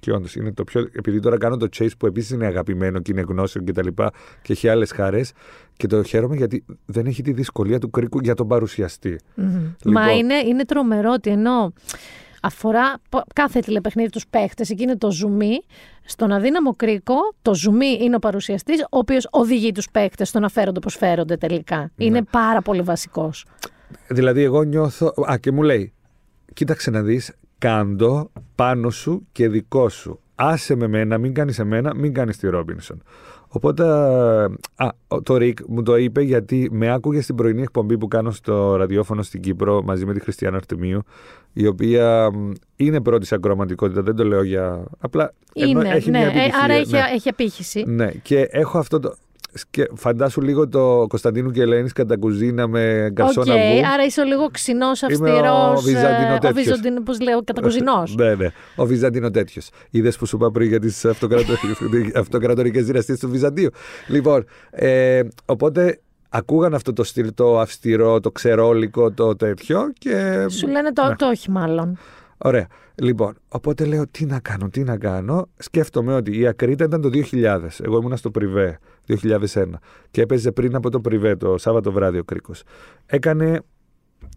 Και 0.00 0.12
όντως 0.12 0.36
είναι 0.36 0.52
το 0.52 0.64
πιο. 0.64 0.80
Επειδή 0.92 1.20
τώρα 1.20 1.38
κάνω 1.38 1.56
το 1.56 1.68
chase 1.76 1.88
που 1.98 2.06
επίσης 2.06 2.30
είναι 2.30 2.46
αγαπημένο 2.46 3.00
και 3.00 3.12
είναι 3.12 3.20
γνώσεων 3.20 3.64
και 3.64 3.72
τα 3.72 3.82
λοιπά 3.82 4.10
και 4.42 4.52
έχει 4.52 4.68
άλλες 4.68 4.92
χαρές. 4.92 5.32
Και 5.76 5.86
το 5.86 6.02
χαίρομαι 6.02 6.36
γιατί 6.36 6.64
δεν 6.86 7.06
έχει 7.06 7.22
τη 7.22 7.32
δυσκολία 7.32 7.78
του 7.78 7.90
κρίκου 7.90 8.18
για 8.18 8.34
τον 8.34 8.48
παρουσιαστή. 8.48 9.20
Μμμ. 9.34 9.46
Λοιπόν. 9.82 9.92
Μα 9.92 10.12
είναι, 10.12 10.34
είναι 10.34 10.64
τρομερό 10.64 11.12
ότι 11.12 11.30
ενώ 11.30 11.72
αφορά 12.42 12.94
π- 13.08 13.32
κάθε 13.34 13.60
τηλεπαιχνίδι 13.60 14.10
τους 14.10 14.26
παίχτες, 14.26 14.70
εκεί 14.70 14.82
είναι 14.82 14.96
το 14.96 15.10
ζουμί. 15.10 15.56
Στον 16.06 16.32
αδύναμο 16.32 16.74
κρίκο, 16.76 17.14
το 17.42 17.54
ζουμί 17.54 17.98
είναι 18.00 18.16
ο 18.16 18.18
παρουσιαστής, 18.18 18.82
ο 18.82 18.98
οποίος 18.98 19.28
οδηγεί 19.30 19.72
τους 19.72 19.90
παίχτε 19.90 20.24
στο 20.24 20.40
να 20.40 20.48
φέρονται 20.48 20.78
όπως 20.78 20.96
φέρονται 20.96 21.36
τελικά. 21.36 21.78
Ναι. 21.78 22.04
Είναι 22.04 22.22
πάρα 22.30 22.62
πολύ 22.62 22.80
βασικός. 22.82 23.44
Δηλαδή, 24.08 24.42
εγώ 24.42 24.62
νιώθω. 24.62 25.14
Α, 25.30 25.36
και 25.38 25.52
μου 25.52 25.62
λέει, 25.62 25.92
κοίταξε 26.52 26.90
να 26.90 27.02
δεις, 27.02 27.32
κάντο 27.58 28.30
πάνω 28.54 28.90
σου 28.90 29.26
και 29.32 29.48
δικό 29.48 29.88
σου. 29.88 30.20
Άσε 30.34 30.74
με 30.74 30.86
μένα, 30.86 31.18
μην 31.18 31.34
κάνεις 31.34 31.58
εμένα, 31.58 31.94
μην 31.94 32.14
κάνεις 32.14 32.36
τη 32.36 32.48
Ρόμπινσον. 32.48 33.02
Οπότε, 33.56 33.84
α, 34.76 34.88
ο- 35.08 35.22
το 35.22 35.36
Ρικ 35.36 35.58
μου 35.68 35.82
το 35.82 35.96
είπε 35.96 36.22
γιατί 36.22 36.68
με 36.72 36.92
άκουγε 36.92 37.20
στην 37.20 37.34
πρωινή 37.34 37.62
εκπομπή 37.62 37.98
που 37.98 38.08
κάνω 38.08 38.30
στο 38.30 38.76
ραδιόφωνο 38.76 39.22
στην 39.22 39.40
Κύπρο 39.40 39.82
μαζί 39.82 40.06
με 40.06 40.12
τη 40.12 40.20
Χριστιανά 40.20 40.56
Αρτεμίου, 40.56 41.02
η 41.52 41.66
οποία 41.66 42.30
μ, 42.34 42.50
είναι 42.76 43.00
πρώτη 43.00 43.26
σε 43.26 43.34
ακροματικότητα, 43.34 44.02
δεν 44.02 44.16
το 44.16 44.24
λέω 44.24 44.42
για. 44.42 44.84
Απλά 44.98 45.32
ενώ 45.52 45.80
Είναι, 45.80 45.88
έχει 45.90 46.10
ναι. 46.10 46.18
μια 46.18 46.26
Ε, 46.26 46.30
επιτυχία, 46.30 46.60
άρα 46.64 46.74
έχει, 46.74 46.90
ναι. 46.92 47.00
έχει 47.14 47.28
απήχηση. 47.28 47.84
Ναι, 47.86 48.10
και 48.22 48.48
έχω 48.50 48.78
αυτό 48.78 49.00
το. 49.00 49.14
Και 49.70 49.88
φαντάσου 49.94 50.40
λίγο 50.40 50.68
το 50.68 51.04
Κωνσταντίνου 51.08 51.50
και 51.50 51.62
Ελένης 51.62 51.92
κατά 51.92 52.16
κουζίνα 52.16 52.66
με 52.68 53.04
Οκ, 53.06 53.12
γκαρσόνα 53.12 53.54
αυγού. 53.54 53.86
άρα 53.94 54.04
είσαι 54.04 54.20
ο 54.20 54.24
λίγο 54.24 54.48
ξινός, 54.50 55.00
Είμαι 55.02 55.30
ο 55.30 55.34
αυστηρό. 55.34 55.80
Βυζαντινό 55.92 56.34
Ο 56.34 56.38
τέτοιος. 56.38 56.64
Βυζαντινό, 56.64 57.02
πώς 57.02 57.20
λέω, 57.20 57.44
κατακουζινό. 57.44 58.02
ναι, 58.18 58.34
ναι. 58.34 58.48
Ο 58.76 58.86
Βυζαντίνο 58.86 59.30
τέτοιος. 59.30 59.68
Είδες 59.90 60.16
που 60.16 60.26
σου 60.26 60.36
είπα 60.36 60.50
πριν 60.50 60.68
για 60.68 60.80
τις 60.80 61.04
αυτοκρατορικές 62.14 62.84
δυναστείες 62.86 63.18
του 63.18 63.28
Βυζαντίου. 63.28 63.70
Λοιπόν, 64.08 64.44
ε, 64.70 65.22
οπότε 65.44 66.00
ακούγαν 66.28 66.74
αυτό 66.74 66.92
το 66.92 67.04
στυλ, 67.04 67.34
το 67.34 67.58
αυστηρό, 67.60 68.20
το 68.20 68.30
ξερόλικο, 68.30 69.10
το 69.12 69.36
τέτοιο 69.36 69.92
και. 69.98 70.46
Σου 70.48 70.68
λένε 70.68 70.92
το, 70.92 71.06
Ναι. 71.08 71.16
το 71.16 71.26
όχι, 71.26 71.50
μάλλον. 71.50 71.98
Ωραία. 72.38 72.66
Λοιπόν, 72.94 73.34
οπότε 73.48 73.84
λέω 73.84 74.06
τι 74.10 74.24
να 74.26 74.40
κάνω, 74.40 74.68
τι 74.68 74.82
να 74.82 74.96
κάνω. 74.98 75.48
Σκέφτομαι 75.56 76.14
ότι 76.14 76.38
η 76.38 76.46
Ακρίτα 76.46 76.84
ήταν 76.84 77.00
το 77.00 77.08
2000. 77.12 77.58
Εγώ 77.84 77.98
ήμουνα 77.98 78.16
στο 78.16 78.30
Πριβέ 78.30 78.78
2001 79.08 79.64
και 80.10 80.20
έπαιζε 80.20 80.52
πριν 80.52 80.74
από 80.74 80.90
το 80.90 81.00
Πριβέ 81.00 81.36
το 81.36 81.58
Σάββατο 81.58 81.92
βράδυ 81.92 82.18
ο 82.18 82.24
Κρίκος. 82.24 82.62
Έκανε 83.06 83.60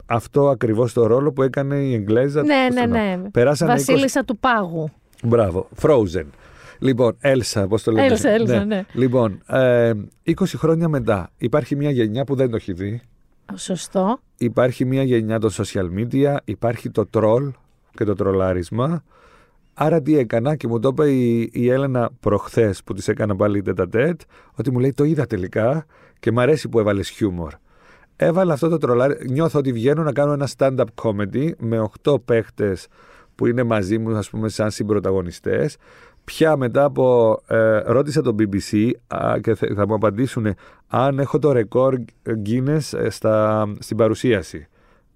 αυτό 0.06 0.50
ακριβώς 0.50 0.94
το 0.94 1.06
ρόλο 1.08 1.32
που 1.32 1.44
έκανε 1.44 1.76
η 1.76 1.94
Εγγλέζα. 1.94 2.44
Ναι, 2.44 2.66
πώς 2.68 2.76
ναι, 2.76 2.82
το 2.82 2.88
να- 2.88 3.16
ναι. 3.18 3.30
Περάσανε 3.30 3.72
20... 3.74 3.76
Βασίλισσα 3.76 4.24
του 4.26 4.38
πάγου. 4.38 4.90
Μπράβο. 5.24 5.68
Frozen. 5.82 6.26
Λοιπόν, 6.80 7.16
Έλσα, 7.20 7.68
πώς 7.68 7.84
το 7.84 7.92
λέμε. 7.92 8.06
Έλσα, 8.06 8.30
Έλσα, 8.30 8.66
ναι. 8.66 8.86
Λοιπόν, 8.94 9.42
ε, 9.48 9.92
20 10.26 10.34
χρόνια 10.46 10.88
μετά 10.90 11.30
υπάρχει 11.38 11.76
μια 11.76 11.92
γενιά 11.92 12.24
που 12.24 12.36
δεν 12.36 12.50
το 12.50 12.56
έχει 12.56 12.74
δει. 12.74 13.02
Σωστό. 13.56 14.20
Υπάρχει 14.38 14.86
μια 14.86 15.04
γενιά 15.04 15.40
των 15.40 15.50
social 15.52 15.88
media, 15.98 16.36
υπάρχει 16.44 16.90
το 16.90 17.10
troll 17.14 17.52
και 17.92 18.04
το 18.04 18.14
τρολάρισμα. 18.14 19.04
Άρα 19.74 20.02
τι 20.02 20.18
έκανα 20.18 20.56
και 20.56 20.68
μου 20.68 20.80
το 20.80 20.90
είπε 20.92 21.12
η, 21.12 21.50
η 21.54 21.70
Έλενα 21.70 22.10
προχθές 22.20 22.84
που 22.84 22.94
της 22.94 23.08
έκανα 23.08 23.36
πάλι 23.36 23.62
τετατέτ, 23.62 24.22
ότι 24.56 24.72
μου 24.72 24.80
λέει 24.80 24.94
το 24.94 25.04
είδα 25.04 25.26
τελικά 25.26 25.86
και 26.20 26.32
μ' 26.32 26.40
αρέσει 26.40 26.70
που 26.70 26.80
έβαλες 26.80 27.10
χιούμορ. 27.10 27.54
Έβαλα 28.16 28.54
αυτό 28.54 28.70
το 28.70 28.78
τρολάρι, 28.78 29.18
νιώθω 29.30 29.60
ότι 29.60 29.72
βγαίνω 29.72 30.04
να 30.04 30.12
κάνω 30.12 30.32
ένα 30.32 30.48
stand-up 30.58 30.86
comedy 31.04 31.52
με 31.58 31.90
8 32.04 32.16
παίχτες 32.26 32.88
που 33.36 33.46
είναι 33.46 33.64
μαζί 33.64 33.98
μου 33.98 34.18
ας 34.18 34.30
πούμε 34.30 34.50
σαν 34.50 34.72
συμπροταγωνιστές. 34.72 35.78
Πια 36.24 36.58
μετά 36.58 36.84
από, 36.84 37.40
ε, 37.48 37.80
ρώτησα 37.80 38.22
τον 38.22 38.36
BBC 38.40 38.92
α, 39.08 39.40
και 39.40 39.56
θα, 39.56 39.68
θα 39.76 39.88
μου 39.88 39.94
απαντήσουν 39.94 40.56
αν 40.88 41.20
έχω 41.20 41.40
το 41.40 41.52
ρεκόρ 41.52 41.96
Guinness 42.26 42.98
ε, 42.98 43.10
στα, 43.10 43.68
στην 43.80 43.98
παρουσίαση 43.98 44.68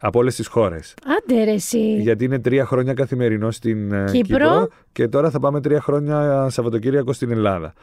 από 0.06 0.20
όλες 0.20 0.36
τις 0.36 0.48
χώρες. 0.48 0.94
Άντε 1.18 1.44
ρε 1.44 1.52
εσύ. 1.52 1.96
Γιατί 2.02 2.26
είναι 2.26 2.40
τρία 2.40 2.66
χρόνια 2.66 2.94
καθημερινό 2.94 3.52
στην 3.52 3.92
ε, 3.92 4.04
Κύπρο. 4.12 4.38
Κύπρο. 4.38 4.68
και 4.92 5.08
τώρα 5.08 5.30
θα 5.30 5.40
πάμε 5.40 5.62
τρία 5.62 5.82
χρόνια 5.82 6.48
Σαββατοκύριακο 6.50 7.14
στην 7.14 7.32
Ελλάδα. 7.32 7.74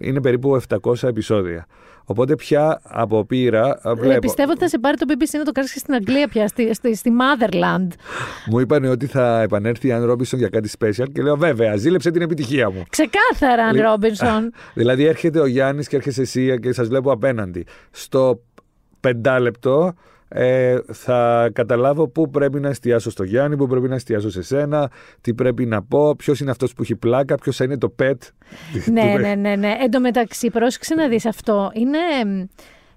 Είναι 0.00 0.20
περίπου 0.20 0.60
700 0.82 1.02
επεισόδια. 1.08 1.66
Οπότε 2.04 2.34
πια 2.34 2.80
από 2.84 3.24
πείρα 3.24 3.80
ε, 3.84 3.90
Ε, 3.90 3.94
βλέπω. 3.94 4.18
πιστεύω 4.18 4.50
ότι 4.50 4.60
θα 4.60 4.68
σε 4.68 4.78
πάρει 4.78 4.96
το 4.96 5.06
BBC 5.08 5.30
να 5.38 5.44
το 5.44 5.52
κάνεις 5.52 5.72
και 5.72 5.78
στην 5.78 5.94
Αγγλία 5.94 6.28
πια, 6.28 6.48
στη, 6.48 6.74
στη, 6.74 6.94
στη 6.94 7.10
Motherland. 7.20 7.88
Μου 8.50 8.58
είπαν 8.58 8.84
ότι 8.84 9.06
θα 9.06 9.40
επανέλθει 9.42 9.88
η 9.88 9.92
Αν 9.92 10.04
Ρόμπινσον 10.04 10.38
για 10.38 10.48
κάτι 10.48 10.70
special 10.78 11.04
και 11.12 11.22
λέω 11.22 11.36
βέβαια, 11.36 11.76
ζήλεψε 11.76 12.10
την 12.10 12.22
επιτυχία 12.22 12.70
μου. 12.70 12.82
Ξεκάθαρα, 12.90 13.64
Αν 13.64 13.74
Λι- 13.74 13.82
Ρόμπινσον. 13.84 14.52
Δηλαδή 14.74 15.04
έρχεται 15.04 15.40
ο 15.40 15.46
Γιάννης 15.46 15.88
και 15.88 15.96
έρχεσαι 15.96 16.20
εσύ 16.20 16.58
και 16.60 16.72
σας 16.72 16.88
βλέπω 16.88 17.12
απέναντι. 17.12 17.66
Στο 17.90 18.40
πεντάλεπτο 19.00 19.94
ε, 20.28 20.78
θα 20.92 21.50
καταλάβω 21.52 22.08
πού 22.08 22.30
πρέπει 22.30 22.60
να 22.60 22.68
εστιάσω 22.68 23.10
στο 23.10 23.22
Γιάννη, 23.24 23.56
πού 23.56 23.66
πρέπει 23.66 23.88
να 23.88 23.94
εστιάσω 23.94 24.30
σε 24.30 24.42
σένα, 24.42 24.90
τι 25.20 25.34
πρέπει 25.34 25.66
να 25.66 25.82
πω, 25.82 26.14
ποιος 26.16 26.40
είναι 26.40 26.50
αυτός 26.50 26.72
που 26.72 26.82
έχει 26.82 26.94
πλάκα, 26.96 27.34
ποιος 27.34 27.56
θα 27.56 27.64
είναι 27.64 27.78
το 27.78 27.94
pet. 28.02 28.12
ναι, 28.86 29.14
ναι, 29.20 29.34
ναι, 29.34 29.56
ναι. 29.56 29.76
Εν 29.80 29.90
τω 29.90 30.00
μεταξύ, 30.00 30.50
πρόσεξε 30.50 30.94
να 30.94 31.08
δεις 31.08 31.26
αυτό. 31.26 31.70
Είναι, 31.74 31.98
εμ, 32.20 32.46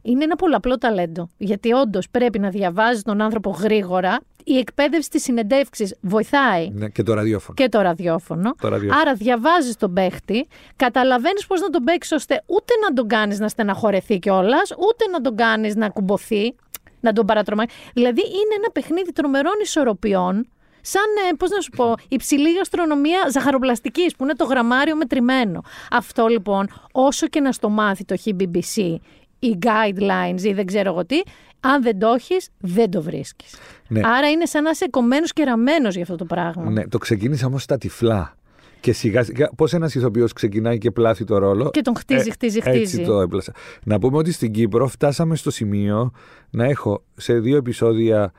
είναι 0.02 0.24
ένα 0.24 0.36
πολλαπλό 0.36 0.78
ταλέντο. 0.78 1.30
Γιατί 1.38 1.72
όντως 1.72 2.10
πρέπει 2.10 2.40
να 2.40 2.50
διαβάζεις 2.50 3.02
τον 3.04 3.22
άνθρωπο 3.22 3.50
γρήγορα. 3.50 4.20
Η 4.44 4.58
εκπαίδευση 4.58 5.10
της 5.10 5.24
συνεντεύξης 5.24 5.96
βοηθάει 6.02 6.70
Ναι, 6.74 6.90
και 6.90 7.04
το 7.04 7.14
ραδιόφωνο. 7.14 7.54
και 7.54 7.70
το 7.70 7.82
ραδιόφωνο. 7.82 8.56
Το 8.62 8.68
ραδιόφωνο. 8.68 9.02
Άρα 9.02 9.14
διαβάζεις 9.14 9.76
τον 9.78 9.94
παίχτη, 9.94 10.48
καταλαβαίνεις 10.76 11.46
πώς 11.48 11.62
να 11.62 11.70
τον 11.70 11.84
παίξεις 11.84 12.12
ώστε 12.12 12.44
ούτε 12.46 12.74
να 12.88 12.94
τον 12.94 13.08
κάνεις 13.08 13.40
να 13.40 13.48
στεναχωρεθεί 13.48 14.20
κιόλας, 14.20 14.72
ούτε 14.78 15.08
να 15.12 15.22
τον 15.22 15.36
κάνεις 15.36 15.76
να 15.76 15.90
κουμποθεί, 15.90 16.56
να 17.02 17.14
τον 17.14 17.26
παρατρομάει. 17.26 17.66
Δηλαδή 17.94 18.22
είναι 18.22 18.56
ένα 18.58 18.72
παιχνίδι 18.72 19.12
τρομερών 19.12 19.54
ισορροπιών, 19.62 20.48
σαν, 20.82 21.04
ε, 21.32 21.36
πώς 21.36 21.50
να 21.50 21.62
σου 21.62 21.70
πω, 21.70 21.96
υψηλή 22.08 22.54
γαστρονομία 22.54 23.20
ζαχαροπλαστικής, 23.32 24.16
που 24.16 24.24
είναι 24.24 24.36
το 24.36 24.46
γραμμάριο 24.46 24.96
μετρημένο. 24.96 25.64
Αυτό 25.92 26.28
λοιπόν, 26.28 26.68
όσο 26.92 27.28
και 27.28 27.40
να 27.40 27.52
στο 27.52 27.70
μάθει 27.70 28.06
το 28.06 28.14
έχει 28.14 28.36
BBC, 28.40 28.96
οι 29.40 29.58
guidelines 29.62 30.42
ή 30.42 30.54
δεν 30.54 30.66
ξέρω 30.66 30.90
εγώ 30.92 31.06
τι, 31.06 31.22
αν 31.60 31.84
δεν 31.84 32.00
το 32.00 32.08
έχεις, 32.08 32.50
δεν 32.60 32.92
το 32.92 33.02
βρίσκεις. 33.02 33.56
Ναι. 33.88 34.02
Άρα 34.04 34.30
είναι 34.30 34.46
σαν 34.46 34.64
να 34.64 34.70
είσαι 34.70 34.88
κομμένος 34.90 35.34
και 35.34 35.44
ραμμένος 35.44 35.94
για 35.94 36.04
αυτό 36.04 36.16
το 36.16 36.26
πράγμα. 36.26 36.70
Ναι, 36.72 36.88
το 36.88 36.98
ξεκίνησα 36.98 37.46
όμως 37.46 37.64
στα 37.64 37.78
τυφλά. 37.78 38.36
Και 38.82 38.94
σιγά 38.94 39.24
σιγά, 39.24 39.50
πώς 39.56 39.74
ένας 39.74 39.96
ηθοποιός 39.96 40.34
ξεκινάει 40.34 40.78
και 40.78 40.92
πλάθει 40.92 41.24
το 41.24 41.38
ρόλο. 41.38 41.70
Και 41.70 41.82
τον 41.82 41.96
χτίζει, 41.96 42.32
χτίζει, 42.32 42.62
χτίζει. 42.62 42.78
Ε, 42.78 42.82
Έτσι 42.82 43.04
το 43.04 43.22
έπλασα. 43.22 43.54
Να 43.84 44.00
πούμε 44.00 44.18
ότι 44.18 44.32
στην 44.32 44.52
Κύπρο 44.52 44.88
φτάσαμε 44.88 45.36
στο 45.36 45.52
σημείο 45.52 46.12
να 46.50 46.66
έχω 46.66 47.04
σε 47.16 47.40
δύο 47.40 47.58
επεισόδια 47.58 48.32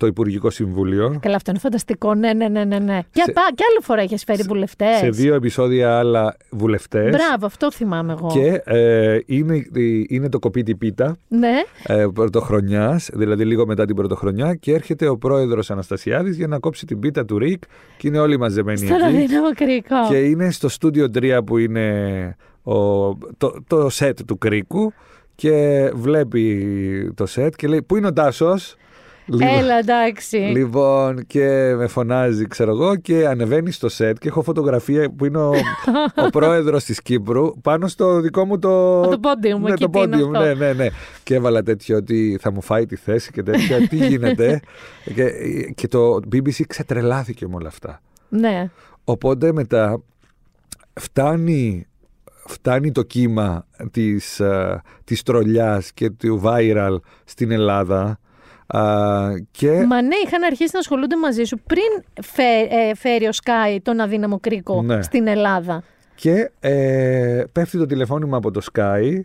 το 0.00 0.06
Υπουργικό 0.06 0.50
Συμβούλιο. 0.50 1.18
Καλά, 1.20 1.36
αυτό 1.36 1.50
είναι 1.50 1.60
φανταστικό. 1.60 2.14
Ναι, 2.14 2.32
ναι, 2.32 2.48
ναι, 2.48 2.64
ναι. 2.64 2.78
ναι. 2.78 2.98
Και, 3.12 3.22
Σε- 3.24 3.32
πά, 3.32 3.40
και 3.54 3.64
άλλη 3.70 3.84
φορά 3.84 4.02
έχεις 4.02 4.24
φέρει 4.24 4.42
βουλευτές. 4.42 4.96
Σε 4.96 5.08
δύο 5.08 5.34
επεισόδια 5.34 5.98
άλλα 5.98 6.36
βουλευτές. 6.50 7.10
Μπράβο, 7.10 7.46
αυτό 7.46 7.70
θυμάμαι 7.72 8.12
εγώ. 8.12 8.28
Και 8.32 8.62
ε, 8.64 9.18
είναι, 9.26 9.62
είναι 10.08 10.28
το 10.28 10.38
κοπίτι 10.38 10.74
πίτα 10.74 11.16
Ναι, 11.28 11.62
ε, 11.86 12.06
πρωτοχρονιάς, 12.14 13.10
δηλαδή 13.12 13.44
λίγο 13.44 13.66
μετά 13.66 13.84
την 13.84 13.96
πρωτοχρονιά, 13.96 14.54
και 14.54 14.72
έρχεται 14.72 15.08
ο 15.08 15.16
πρόεδρος 15.16 15.70
Αναστασιάδης 15.70 16.36
για 16.36 16.46
να 16.46 16.58
κόψει 16.58 16.86
την 16.86 16.98
πίτα 16.98 17.24
του 17.24 17.38
Ρικ 17.38 17.62
και 17.96 18.08
είναι 18.08 18.18
όλοι 18.18 18.38
μαζεμένοι 18.38 18.78
στον 18.78 18.90
εκεί. 18.96 19.04
αδύναμο 19.04 19.54
κρίκο. 19.54 19.96
Και 20.08 20.16
είναι 20.16 20.50
στο 20.50 20.68
στούντιο 20.68 21.06
3 21.14 21.40
που 21.46 21.58
είναι 21.58 22.36
ο, 22.62 22.74
το, 23.36 23.54
το 23.66 23.88
σετ 23.88 24.18
του 24.26 24.38
Κρίκου 24.38 24.92
και 25.34 25.90
βλέπει 25.94 27.12
το 27.14 27.26
σετ 27.26 27.54
και 27.56 27.68
λέει 27.68 27.82
«Πού 27.82 27.96
είναι 27.96 28.06
ο 28.06 28.12
Τάσος» 28.12 28.76
Έλα, 29.38 29.78
εντάξει. 29.78 30.36
Λοιπόν, 30.36 31.26
και 31.26 31.74
με 31.76 31.86
φωνάζει, 31.86 32.46
ξέρω 32.46 32.70
εγώ, 32.70 32.96
και 32.96 33.26
ανεβαίνει 33.26 33.70
στο 33.70 33.88
σετ 33.88 34.18
και 34.18 34.28
έχω 34.28 34.42
φωτογραφία 34.42 35.10
που 35.10 35.24
είναι 35.24 35.38
ο, 35.38 35.52
ο 36.26 36.30
πρόεδρος 36.38 36.84
της 36.84 37.02
Κύπρου 37.02 37.60
πάνω 37.60 37.88
στο 37.88 38.20
δικό 38.20 38.44
μου 38.44 38.58
το. 38.58 39.00
Το 39.00 39.20
podium, 39.22 39.60
ναι, 39.60 39.70
εκεί 39.70 39.84
το 39.84 39.90
τι 39.90 39.98
είναι 39.98 40.16
podium, 40.16 40.34
αυτό. 40.34 40.40
ναι, 40.40 40.54
ναι, 40.54 40.72
ναι. 40.72 40.86
Και 41.22 41.34
έβαλα 41.34 41.62
τέτοιο 41.62 41.96
ότι 41.96 42.38
θα 42.40 42.52
μου 42.52 42.62
φάει 42.62 42.86
τη 42.86 42.96
θέση 42.96 43.30
και 43.30 43.42
τέτοια. 43.42 43.88
Τι 43.88 43.96
γίνεται. 43.96 44.60
και, 45.14 45.30
και 45.74 45.88
το 45.88 46.14
BBC 46.32 46.60
ξετρελάθηκε 46.66 47.48
με 47.48 47.54
όλα 47.54 47.68
αυτά. 47.68 48.00
Ναι. 48.28 48.70
Οπότε 49.04 49.52
μετά 49.52 50.02
φτάνει, 50.92 51.86
φτάνει 52.46 52.92
το 52.92 53.02
κύμα 53.02 53.66
της, 53.90 54.40
ε, 54.40 54.82
της 55.04 55.22
τρολιάς 55.22 55.92
και 55.92 56.10
του 56.10 56.42
viral 56.44 56.96
στην 57.24 57.50
Ελλάδα 57.50 58.18
α, 58.78 58.80
και 59.50 59.70
Μα 59.70 60.02
ναι, 60.02 60.14
είχαν 60.26 60.42
αρχίσει 60.42 60.70
να 60.72 60.78
ασχολούνται 60.78 61.16
μαζί 61.16 61.44
σου 61.44 61.60
πριν 61.66 62.22
φε- 62.22 62.72
ε, 62.72 62.94
φέρει 62.94 63.26
ο 63.26 63.30
Sky 63.44 63.78
τον 63.82 64.00
αδύναμο 64.00 64.38
κρίκο 64.40 64.82
Ναι. 64.82 65.02
στην 65.02 65.26
Ελλάδα. 65.26 65.82
Και 66.14 66.50
ε, 66.60 67.42
πέφτει 67.52 67.78
το 67.78 67.86
τηλεφώνημα 67.86 68.36
από 68.36 68.50
το 68.50 68.60
Sky 68.72 69.20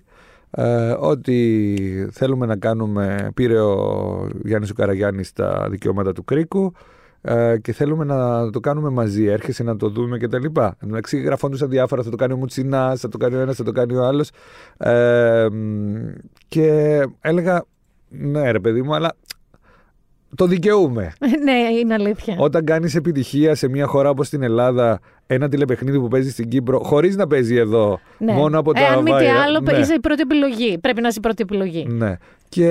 ε, 0.51 0.95
ότι 0.99 2.09
θέλουμε 2.11 2.45
να 2.45 2.55
κάνουμε, 2.57 3.31
πήρε 3.33 3.59
ο 3.59 4.27
Γιάννης 4.43 4.69
ο 4.69 4.73
Καραγιάννης 4.73 5.33
τα 5.33 5.67
δικαιώματα 5.69 6.11
του 6.13 6.23
Κρίκου 6.23 6.73
ε, 7.21 7.57
και 7.61 7.73
θέλουμε 7.73 8.05
να 8.05 8.49
το 8.49 8.59
κάνουμε 8.59 8.89
μαζί, 8.89 9.25
έρχεσαι 9.25 9.63
να 9.63 9.75
το 9.77 9.89
δούμε 9.89 10.17
και 10.17 10.27
τα 10.27 10.39
λοιπά. 10.39 10.77
Εντάξει, 10.83 11.17
γραφόντουσαν 11.17 11.69
διάφορα, 11.69 12.03
θα 12.03 12.09
το 12.09 12.15
κάνει 12.15 12.33
ο 12.33 12.37
Μουτσινάς, 12.37 12.99
θα 12.99 13.07
το 13.09 13.17
κάνει 13.17 13.35
ο 13.35 13.39
ένας, 13.39 13.55
θα 13.55 13.63
το 13.63 13.71
κάνει 13.71 13.95
ο 13.95 14.03
άλλος. 14.03 14.29
Ε, 14.77 15.47
μ, 15.51 15.95
και 16.47 17.01
έλεγα, 17.21 17.63
ναι 18.09 18.51
ρε 18.51 18.59
παιδί 18.59 18.81
μου, 18.81 18.95
αλλά 18.95 19.15
το 20.35 20.45
δικαιούμαι. 20.45 21.13
ναι, 21.45 21.51
είναι 21.79 21.93
αλήθεια. 21.93 22.35
Όταν 22.37 22.65
κάνεις 22.65 22.95
επιτυχία 22.95 23.55
σε 23.55 23.67
μια 23.69 23.85
χώρα 23.85 24.09
όπως 24.09 24.29
την 24.29 24.43
Ελλάδα, 24.43 24.99
ένα 25.27 25.49
τηλεπαιχνίδι 25.49 25.99
που 25.99 26.07
παίζει 26.07 26.29
στην 26.29 26.49
Κύπρο, 26.49 26.79
χωρίς 26.79 27.15
να 27.15 27.27
παίζει 27.27 27.55
εδώ, 27.55 27.99
Ναι. 28.17 28.33
μόνο 28.33 28.59
από 28.59 28.71
ε, 28.75 28.79
τα 28.79 28.87
αν 28.87 29.01
μη 29.01 29.11
τι 29.11 29.17
viral, 29.19 29.43
άλλο, 29.45 29.59
ναι. 29.59 29.77
είσαι 29.77 29.93
η 29.93 29.99
πρώτη 29.99 30.21
επιλογή. 30.21 30.77
Πρέπει 30.77 31.01
να 31.01 31.07
είσαι 31.07 31.17
η 31.19 31.21
πρώτη 31.21 31.41
επιλογή. 31.41 31.85
Ναι. 31.89 32.17
Και 32.49 32.69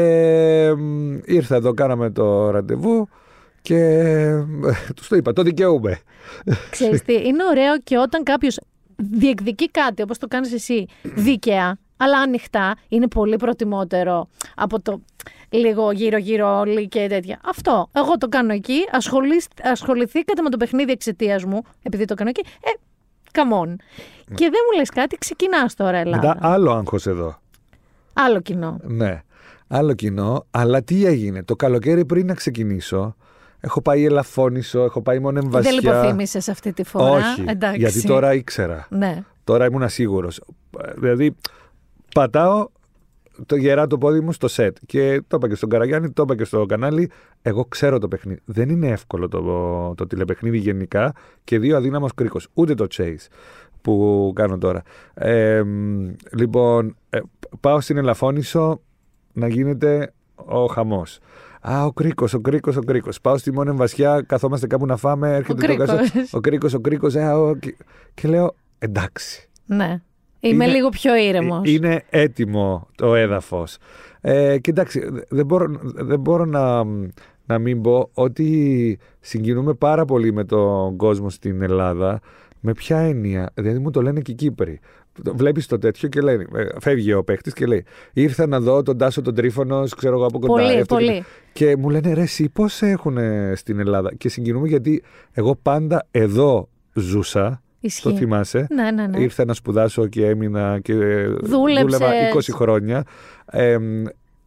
μ, 0.77 1.17
ήρθα 1.25 1.57
εδώ, 1.57 1.73
κάναμε 1.75 2.11
το 2.11 2.51
ραντεβού 2.51 3.09
και 3.63 3.79
τους 4.97 5.09
το 5.09 5.17
είπα, 5.17 5.33
το 5.33 5.43
δικαιούμαι. 5.43 5.99
Ξέρεις 6.71 7.03
τι, 7.03 7.13
είναι 7.15 7.45
ωραίο 7.51 7.79
και 7.85 7.99
όταν 7.99 8.23
κάποιος 8.23 8.59
διεκδικεί 8.97 9.71
κάτι 9.71 10.03
όπως 10.03 10.19
το 10.19 10.27
κάνεις 10.27 10.53
εσύ 10.53 10.87
δίκαια, 11.27 11.79
αλλά 11.97 12.19
ανοιχτά, 12.19 12.75
είναι 12.89 13.09
πολύ 13.09 13.37
προτιμότερο 13.37 14.29
από 14.55 14.81
το 14.81 15.01
λίγο 15.51 15.91
γύρω-γύρω 15.93 16.59
όλοι 16.59 16.89
και 16.89 17.07
τέτοια. 17.09 17.41
Αυτό. 17.45 17.89
Εγώ 17.93 18.19
το 18.19 18.29
κάνω 18.29 18.53
εκεί, 18.53 18.79
ασχολείς- 18.93 19.49
ασχοληθήκατε 19.63 20.43
με 20.43 20.51
το 20.51 20.57
παιχνίδι 20.57 20.93
εξαιτίας 20.93 21.45
μου, 21.45 21.63
επειδή 21.83 22.05
το 22.05 22.15
κάνω 22.15 22.29
εκεί. 22.29 22.43
Ε, 22.63 22.71
come 23.33 23.65
on. 23.65 23.75
Και 24.35 24.45
δεν 24.51 24.61
μου 24.71 24.79
λες 24.79 24.89
κάτι, 24.91 25.17
ξεκινάς 25.17 25.75
τώρα 25.75 25.97
Ελλάδα. 25.97 26.29
Μετά 26.35 26.39
άλλο 26.49 26.71
άγχος 26.73 27.07
εδώ. 27.07 27.39
Άλλο 28.13 28.41
κοινό. 28.41 28.79
Ναι. 28.83 29.23
Άλλο 29.69 29.95
κοινό, 29.95 30.47
αλλά 30.51 30.83
τι 30.83 31.05
έγινε; 31.07 31.43
Το 31.43 31.57
καλοκαίρι 31.57 32.05
πριν 32.05 32.27
να 32.27 32.35
ξεκινήσω, 32.35 33.17
έχω 33.61 33.83
πάει 33.83 34.05
ελαφώνησο, 34.05 34.81
έχω 34.85 35.03
πάει 35.03 35.19
μόνο 35.19 35.35
Δεν 35.35 35.45
εμβασιά. 35.45 35.73
λιποθύμησες 35.73 36.49
αυτή 36.49 36.73
τη 36.73 36.85
φορά. 36.85 37.11
Όχι, 37.11 37.45
Εντάξει. 37.49 37.79
γιατί 37.79 38.03
τώρα 38.03 38.35
ήξερα. 38.35 38.87
Ναι. 38.91 39.23
Τώρα 39.45 39.67
ήμουν 39.67 39.89
σίγουρο. 39.89 40.29
Δηλαδή, 40.97 41.37
πατάω 42.15 42.69
το 43.47 43.57
γερά 43.57 43.87
το 43.87 43.99
πόδι 43.99 44.21
μου 44.21 44.33
στο 44.33 44.49
σετ. 44.49 44.77
Και 44.87 45.23
το 45.27 45.37
είπα 45.37 45.49
και 45.49 45.55
στον 45.55 45.69
Καραγιάννη, 45.69 46.11
το 46.11 46.23
είπα 46.23 46.37
και 46.37 46.45
στο 46.45 46.67
κανάλι. 46.67 47.11
Εγώ 47.43 47.65
ξέρω 47.65 47.99
το 47.99 48.09
παιχνίδι. 48.09 48.41
Δεν 48.45 48.69
είναι 48.69 48.89
εύκολο 48.89 49.29
το, 49.29 49.95
το 49.95 50.07
τηλεπαιχνίδι 50.07 50.59
γενικά 50.59 51.15
και 51.45 51.59
δύο 51.59 51.77
αδύναμος 51.77 52.15
κρίκος. 52.15 52.49
Ούτε 52.55 52.75
το 52.75 52.87
chase 52.97 53.27
που 53.83 54.33
κάνω 54.35 54.59
τώρα. 54.59 54.83
Ε, 55.15 55.63
μ, 55.63 56.13
λοιπόν, 56.33 56.97
ε, 57.11 57.21
πάω 57.61 57.81
στην 57.81 57.97
Ελαφώνησο 57.97 58.81
να 59.33 59.49
γίνεται 59.49 60.13
ο 60.35 60.67
χαμός. 60.67 61.19
Α, 61.61 61.85
ο 61.85 61.93
κρίκος, 61.93 62.35
ο 62.35 62.41
κρίκος, 62.41 62.77
ο 62.77 62.81
κρίκος. 62.81 63.21
Πάω 63.21 63.37
στη 63.37 63.53
μόνη 63.53 63.71
βασιά, 63.71 64.23
καθόμαστε 64.27 64.67
κάπου 64.67 64.87
να 64.87 64.97
φάμε, 64.97 65.35
έρχεται 65.35 65.61
το 65.61 65.67
κρίκος. 65.67 65.87
κασό. 65.87 66.37
Ο 66.37 66.41
κρίκος, 66.41 66.75
ο 66.75 66.81
κρίκος. 66.81 67.15
και, 67.61 67.77
και 68.15 68.29
λέω, 68.29 68.55
εντάξει. 68.79 69.49
Ναι. 69.67 70.01
Είμαι 70.49 70.65
Είναι- 70.65 70.75
λίγο 70.75 70.89
πιο 70.89 71.17
ήρεμος. 71.17 71.69
Ε, 71.69 71.71
Είναι 71.71 72.03
έτοιμο 72.11 72.89
το 72.95 73.15
έδαφος. 73.15 73.77
Ε, 74.21 74.59
και 74.59 74.71
εντάξει, 74.71 75.03
δεν 75.29 75.47
μπορώ, 75.47 75.67
δεν 75.83 76.21
μπορώ 76.21 76.45
να, 76.45 76.85
να 77.47 77.59
μην 77.59 77.81
πω 77.81 78.11
ότι 78.15 78.99
συγκινούμε 79.21 79.75
πάρα 79.75 80.05
πολύ 80.05 80.33
με 80.33 80.45
τον 80.45 80.97
κόσμο 80.97 81.31
στην 81.31 81.63
Ελλάδα. 81.63 82.21
Με 82.61 82.73
ποια 82.73 82.99
έννοια, 82.99 83.51
δηλαδή 83.55 83.79
μου 83.79 83.91
το 83.91 84.03
λένε 84.03 84.21
και 84.21 84.31
οι 84.31 84.35
Κύπροι. 84.35 84.81
Βλέπεις 85.35 85.67
το 85.67 85.79
τέτοιο 85.79 86.09
και 86.09 86.21
λένε, 86.21 86.47
ε, 86.55 86.65
φεύγει 86.81 87.13
ο 87.13 87.25
παίχτης 87.25 87.53
και 87.53 87.67
λέει: 87.67 87.85
Ήρθα 88.13 88.47
να 88.47 88.61
δω 88.61 88.83
τον 88.83 88.99
Τάσο 88.99 89.23
τον 89.23 89.35
Τρίφωνος, 89.35 89.95
ξέρω 89.95 90.15
εγώ 90.15 90.25
από 90.27 90.39
κοντά. 90.39 90.53
Πολύ, 90.53 90.81
αυτό 90.81 90.97
και- 90.97 91.05
πολύ. 91.07 91.25
Και 91.53 91.77
μου 91.77 91.91
λένε 91.91 92.13
ρε, 92.13 92.21
εσύ 92.23 92.49
πώς 92.49 92.83
έχουν 92.83 93.17
στην 93.55 93.79
Ελλάδα; 93.79 94.15
Και 94.15 94.29
συγκινούμε 94.29 94.69
γιατί 94.69 95.03
εγώ 95.33 95.57
πάντα 95.63 96.07
εδώ 96.11 96.69
ζούσα. 96.93 97.63
Ισχύει. 97.85 98.03
Το 98.03 98.17
θυμάσαι. 98.17 98.67
Ναι, 98.71 98.91
ναι, 98.91 99.07
ναι. 99.07 99.21
Ήρθα 99.21 99.45
να 99.45 99.55
σπουδάσω 99.55 100.07
και 100.07 100.27
έμεινα 100.27 100.79
και 100.83 100.95
Δούλεψες. 101.43 101.99
δούλευα 101.99 102.11
20 102.35 102.41
χρόνια. 102.53 103.05
Ε, 103.51 103.79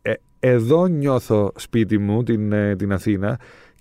ε, 0.02 0.14
εδώ 0.40 0.88
νιώθω 0.88 1.52
σπίτι 1.56 1.98
μου, 1.98 2.24
την, 2.24 2.52
ε, 2.52 2.76
την 2.76 2.94
Αθήνα. 2.94 3.40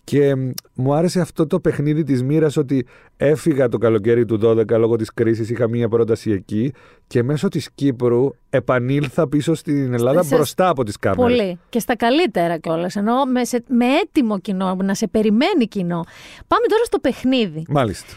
Και 0.09 0.35
μ, 0.35 0.51
μου 0.75 0.95
άρεσε 0.95 1.21
αυτό 1.21 1.47
το 1.47 1.61
παιχνίδι 1.61 2.03
της 2.03 2.23
μοίρας 2.23 2.57
ότι 2.57 2.87
έφυγα 3.17 3.69
το 3.69 3.79
καλοκαίρι 3.79 4.25
του 4.25 4.41
12 4.43 4.69
λόγω 4.79 4.97
της 4.97 5.15
κρίσης, 5.15 5.51
είχα 5.51 5.69
μία 5.69 5.89
πρόταση 5.89 6.31
εκεί 6.31 6.73
και 7.07 7.23
μέσω 7.23 7.49
της 7.49 7.71
Κύπρου 7.75 8.29
επανήλθα 8.51 9.29
πίσω 9.29 9.55
στην 9.55 9.93
Ελλάδα 9.95 10.23
Σε- 10.23 10.35
μπροστά 10.35 10.69
από 10.69 10.85
τις 10.85 10.97
κάμερες. 10.99 11.37
Πολύ. 11.39 11.59
Και 11.69 11.79
στα 11.79 11.97
καλύτερα 11.97 12.59
κιόλας. 12.59 12.97
Ενώ 12.97 13.25
με, 13.25 13.45
σε- 13.45 13.65
με 13.69 13.85
έτοιμο 13.87 14.39
κοινό, 14.39 14.75
να 14.75 14.95
σε 14.95 15.07
περιμένει 15.09 15.67
κοινό. 15.69 16.05
Πάμε 16.47 16.67
τώρα 16.69 16.85
στο 16.85 16.99
παιχνίδι. 16.99 17.65
Μάλιστα. 17.69 18.13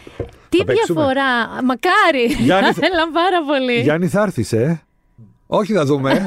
Τι 0.48 0.56
Θα 0.58 0.64
παίξουμε; 0.64 1.00
διαφορά. 1.00 1.46
Μακάρι. 1.64 2.32
Γιάννη, 2.44 2.72
Θα 2.72 2.86
ήθελα 2.86 3.10
πάρα 3.12 3.42
πολύ. 3.46 3.80
Γιάννη 3.80 4.06
θα 4.08 4.22
έρθεις, 4.22 4.52
ε; 4.52 4.82
Όχι 5.46 5.72
να 5.72 5.84
δούμε. 5.84 6.26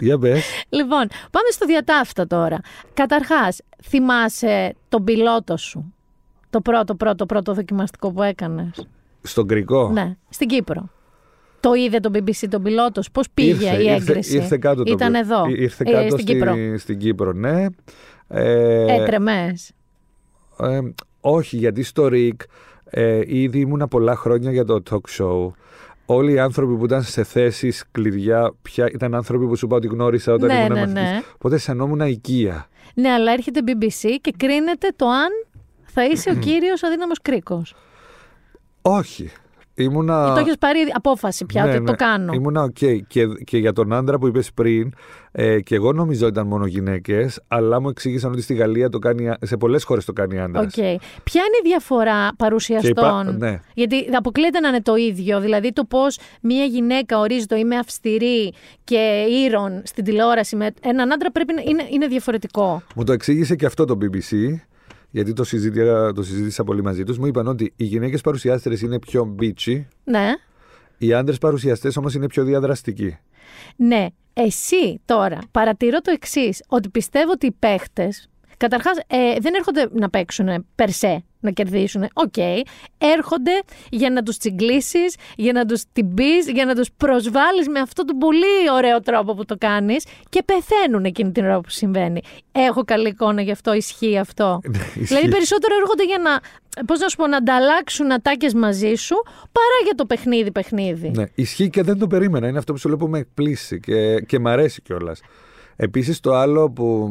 Για 0.00 0.18
πες. 0.18 0.44
Λοιπόν, 0.68 1.06
πάμε 1.30 1.48
στο 1.50 1.66
διατάφτα 1.66 2.26
τώρα. 2.26 2.58
Καταρχάς, 2.94 3.60
θυμάσαι 3.84 4.74
τον 4.88 5.04
πιλότο 5.04 5.56
σου. 5.56 5.94
Το 6.50 6.60
πρώτο, 6.60 6.94
πρώτο, 6.94 7.26
πρώτο 7.26 7.54
δοκιμαστικό 7.54 8.12
που 8.12 8.22
έκανες. 8.22 8.86
Στον 9.22 9.46
Κρικό. 9.46 9.90
Ναι, 9.92 10.16
στην 10.28 10.48
Κύπρο. 10.48 10.88
Το 11.60 11.72
είδε 11.74 11.98
το 12.00 12.10
BBC 12.14 12.46
τον 12.50 12.62
πιλότος, 12.62 13.10
πώς 13.10 13.26
πήγε 13.34 13.50
Ήρθε, 13.50 13.82
η 13.82 13.84
ήρθε- 13.84 14.08
έγκριση; 14.08 14.36
Ήρθε 14.36 14.56
κάτω 14.58 14.82
το 14.82 14.92
Ήταν 14.92 15.12
πι- 15.12 15.20
εδώ. 15.20 15.46
Ή- 15.48 15.54
Ήρθε 15.58 15.84
ε, 15.86 15.92
κάτω 15.92 16.08
στην 16.18 16.24
Κύπρο. 16.26 16.54
στην 16.78 16.98
Κύπρο, 16.98 17.32
ναι. 17.32 17.66
Ε, 18.28 18.94
Έτρεμες. 18.94 19.72
ε, 20.58 20.78
όχι, 21.20 21.56
γιατί 21.56 21.82
στο 21.82 22.08
ΡΙΚ 22.08 22.40
ε, 22.84 23.20
ήδη 23.26 23.58
ήμουνα 23.60 23.88
πολλά 23.88 24.16
χρόνια 24.16 24.52
για 24.52 24.64
το 24.64 24.82
talk 24.90 25.20
show. 25.20 25.50
Όλοι 26.06 26.32
οι 26.32 26.38
άνθρωποι 26.38 26.76
που 26.76 26.84
ήταν 26.84 27.02
σε 27.02 27.24
θέσεις 27.24 27.84
κλειδιά 27.92 28.52
πια 28.62 28.88
ήταν 28.92 29.14
άνθρωποι 29.14 29.46
που 29.46 29.56
σου 29.56 29.66
είπα 29.66 29.76
ότι 29.76 29.86
γνώρισα 29.86 30.32
όταν 30.32 30.48
Ναι, 30.48 30.54
ήμουν 30.54 30.72
ναι, 30.72 30.80
μαθητής. 30.80 31.02
ναι. 31.02 31.20
Οπότε 31.34 31.54
αισθανόμουν 31.54 32.00
οικία. 32.00 32.66
Ναι, 32.94 33.08
αλλά 33.10 33.32
έρχεται 33.32 33.60
BBC 33.66 34.08
και 34.20 34.32
κρίνεται 34.36 34.88
το 34.96 35.06
αν 35.08 35.28
θα 35.84 36.04
είσαι 36.04 36.30
ο 36.30 36.34
κύριος 36.34 36.82
αδύναμο 36.82 37.12
κρίκος. 37.22 37.74
Όχι. 38.82 39.30
Ήμουνα. 39.74 40.34
Το 40.34 40.40
έχεις 40.40 40.58
πάρει 40.58 40.78
απόφαση 40.92 41.44
πια 41.44 41.64
Ναι, 41.64 41.70
ότι 41.70 41.78
ναι. 41.80 41.86
το 41.86 41.94
κάνω. 41.94 42.32
Ήμουνα 42.32 42.62
οκ. 42.62 42.76
Και, 43.06 43.26
και 43.44 43.58
για 43.58 43.72
τον 43.72 43.92
άντρα 43.92 44.18
που 44.18 44.26
είπες 44.26 44.52
πριν, 44.52 44.92
ε, 45.32 45.60
και 45.60 45.74
εγώ 45.74 45.92
νομίζω 45.92 46.26
ότι 46.26 46.34
ήταν 46.34 46.46
μόνο 46.46 46.66
γυναίκες, 46.66 47.40
αλλά 47.48 47.80
μου 47.80 47.88
εξήγησαν 47.88 48.32
ότι 48.32 48.42
στη 48.42 48.54
Γαλλία 48.54 48.88
το 48.88 48.98
κάνει, 48.98 49.28
α- 49.28 49.38
σε 49.42 49.56
πολλές 49.56 49.84
χώρες 49.84 50.04
το 50.04 50.12
κάνει 50.12 50.38
άντρας. 50.40 50.64
Οκ. 50.64 50.72
Ποια 51.22 51.42
είναι 51.46 51.58
η 51.64 51.68
διαφορά 51.68 52.28
παρουσιαστών; 52.36 53.36
ναι. 53.38 53.60
Γιατί 53.74 53.96
αποκλείεται 54.16 54.60
να 54.60 54.68
είναι 54.68 54.82
το 54.82 54.94
ίδιο. 54.96 55.40
Δηλαδή 55.40 55.72
το 55.72 55.84
πώς 55.84 56.18
μία 56.42 56.64
γυναίκα 56.64 57.18
ορίζει 57.18 57.46
το 57.46 57.56
είμαι 57.56 57.76
αυστηρή 57.76 58.52
και 58.84 59.24
είρων 59.46 59.82
στην 59.84 60.04
τηλεόραση 60.04 60.56
με 60.56 60.70
έναν 60.82 61.12
άντρα 61.12 61.30
πρέπει 61.30 61.54
να 61.54 61.62
είναι, 61.68 61.82
είναι 61.90 62.06
διαφορετικό. 62.06 62.82
Μου 62.96 63.04
το 63.04 63.12
εξήγησε 63.12 63.56
και 63.56 63.66
αυτό 63.66 63.84
το 63.84 63.98
BBC, 64.00 64.36
γιατί 65.12 65.32
το 65.32 65.44
συζήτησα, 65.44 66.12
το 66.12 66.22
συζήτησα 66.22 66.64
πολύ 66.64 66.82
μαζί 66.82 67.04
τους. 67.04 67.18
Μου 67.18 67.26
είπαν 67.26 67.46
ότι 67.46 67.72
οι 67.76 67.84
γυναίκες 67.84 68.20
παρουσιάστρες 68.20 68.80
είναι 68.80 68.98
πιο 68.98 69.34
bitchy, 69.40 69.84
Ναι. 70.04 70.32
οι 70.98 71.12
άντρες 71.12 71.38
παρουσιαστές 71.38 71.90
όμως 71.96 72.14
είναι 72.14 72.26
πιο 72.26 72.44
διαδραστικοί. 72.44 73.18
Ναι. 73.76 74.06
Εσύ 74.32 75.00
τώρα 75.04 75.38
παρατηρώ 75.50 76.00
το 76.00 76.10
εξής, 76.10 76.62
ότι 76.68 76.88
πιστεύω 76.88 77.30
ότι 77.30 77.46
οι 77.46 77.52
παίχτες. 77.58 78.30
Καταρχάς, 78.62 78.98
ε, 79.06 79.38
δεν 79.40 79.54
έρχονται 79.54 79.88
να 79.92 80.10
παίξουν 80.10 80.66
per 80.74 80.99
se, 80.99 81.24
να 81.40 81.50
κερδίσουν. 81.50 82.02
Οκ. 82.12 82.36
Έρχονται 82.98 83.50
για 83.90 84.10
να 84.10 84.22
τους 84.22 84.36
τσιγκλίσεις, 84.36 85.16
για 85.36 85.52
να 85.52 85.64
τους 85.64 85.82
τσιμπήσεις, 85.92 86.50
για 86.50 86.64
να 86.64 86.74
τους 86.74 86.88
προσβάλλεις 86.96 87.68
με 87.68 87.80
αυτόν 87.80 88.06
τον 88.06 88.18
πολύ 88.18 88.70
ωραίο 88.76 89.00
τρόπο 89.00 89.34
που 89.34 89.44
το 89.44 89.56
κάνεις 89.58 90.06
και 90.28 90.42
πεθαίνουν 90.42 91.04
εκείνη 91.04 91.32
την 91.32 91.44
ώρα 91.44 91.60
που 91.60 91.70
συμβαίνει. 91.70 92.20
Έχω 92.52 92.84
καλή 92.84 93.08
εικόνα 93.08 93.42
γι' 93.42 93.50
αυτό, 93.50 93.74
ισχύει 93.74 94.18
αυτό. 94.18 94.60
δηλαδή, 95.08 95.28
περισσότερο 95.28 95.74
έρχονται 95.80 96.04
για 96.04 96.18
να, 96.18 96.40
πώς 96.84 96.98
να 96.98 97.08
σου 97.08 97.16
πω, 97.16 97.26
να 97.26 97.36
ανταλλάξουν 97.36 98.12
ατάκες 98.12 98.54
μαζί 98.54 98.94
σου 98.94 99.14
παρά 99.52 99.78
για 99.84 99.94
το 99.94 100.06
παιχνίδι-παιχνίδι. 100.06 101.10
Ναι, 101.14 101.24
ισχύει 101.34 101.70
και 101.70 101.82
δεν 101.82 101.98
το 101.98 102.06
περίμενα. 102.06 102.48
Είναι 102.48 102.58
αυτό 102.58 102.72
που 102.72 102.78
σου 102.78 102.88
λέω 102.88 102.96
που 102.96 103.08
με 103.08 103.18
εκπλήσει 103.18 103.80
και, 103.80 104.20
και 104.20 104.38
μ' 104.38 104.46
αρέσει 104.46 104.82
κιόλας. 104.82 105.20
Επίσης, 105.76 106.20
το 106.20 106.34
άλλο 106.34 106.70
που, 106.70 107.08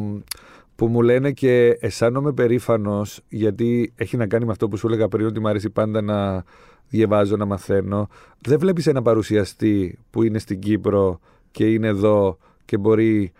που 0.82 0.88
μου 0.88 1.02
λένε 1.02 1.32
και 1.32 1.78
αισθάνομαι 1.80 2.32
περήφανος, 2.32 3.22
γιατί 3.30 3.94
έχει 3.96 4.18
να 4.18 4.28
κάνει 4.28 4.46
με 4.46 4.52
αυτό 4.52 4.68
που 4.68 4.78
σου 4.78 4.88
έλεγα 4.88 5.08
πριν, 5.08 5.26
ότι 5.26 5.40
μου 5.40 5.48
αρέσει 5.48 5.70
πάντα 5.70 6.02
να 6.02 6.44
διαβάζω, 6.90 7.36
να 7.36 7.46
μαθαίνω. 7.46 8.08
Δεν 8.40 8.60
βλέπεις 8.60 8.88
ένα 8.88 9.02
παρουσιαστή 9.02 10.00
που 10.10 10.24
είναι 10.24 10.40
στην 10.40 10.60
Κύπρο 10.60 11.20
και 11.52 11.66
είναι 11.66 11.88
εδώ 11.88 12.38
και 12.66 12.78
μπορεί 12.78 13.32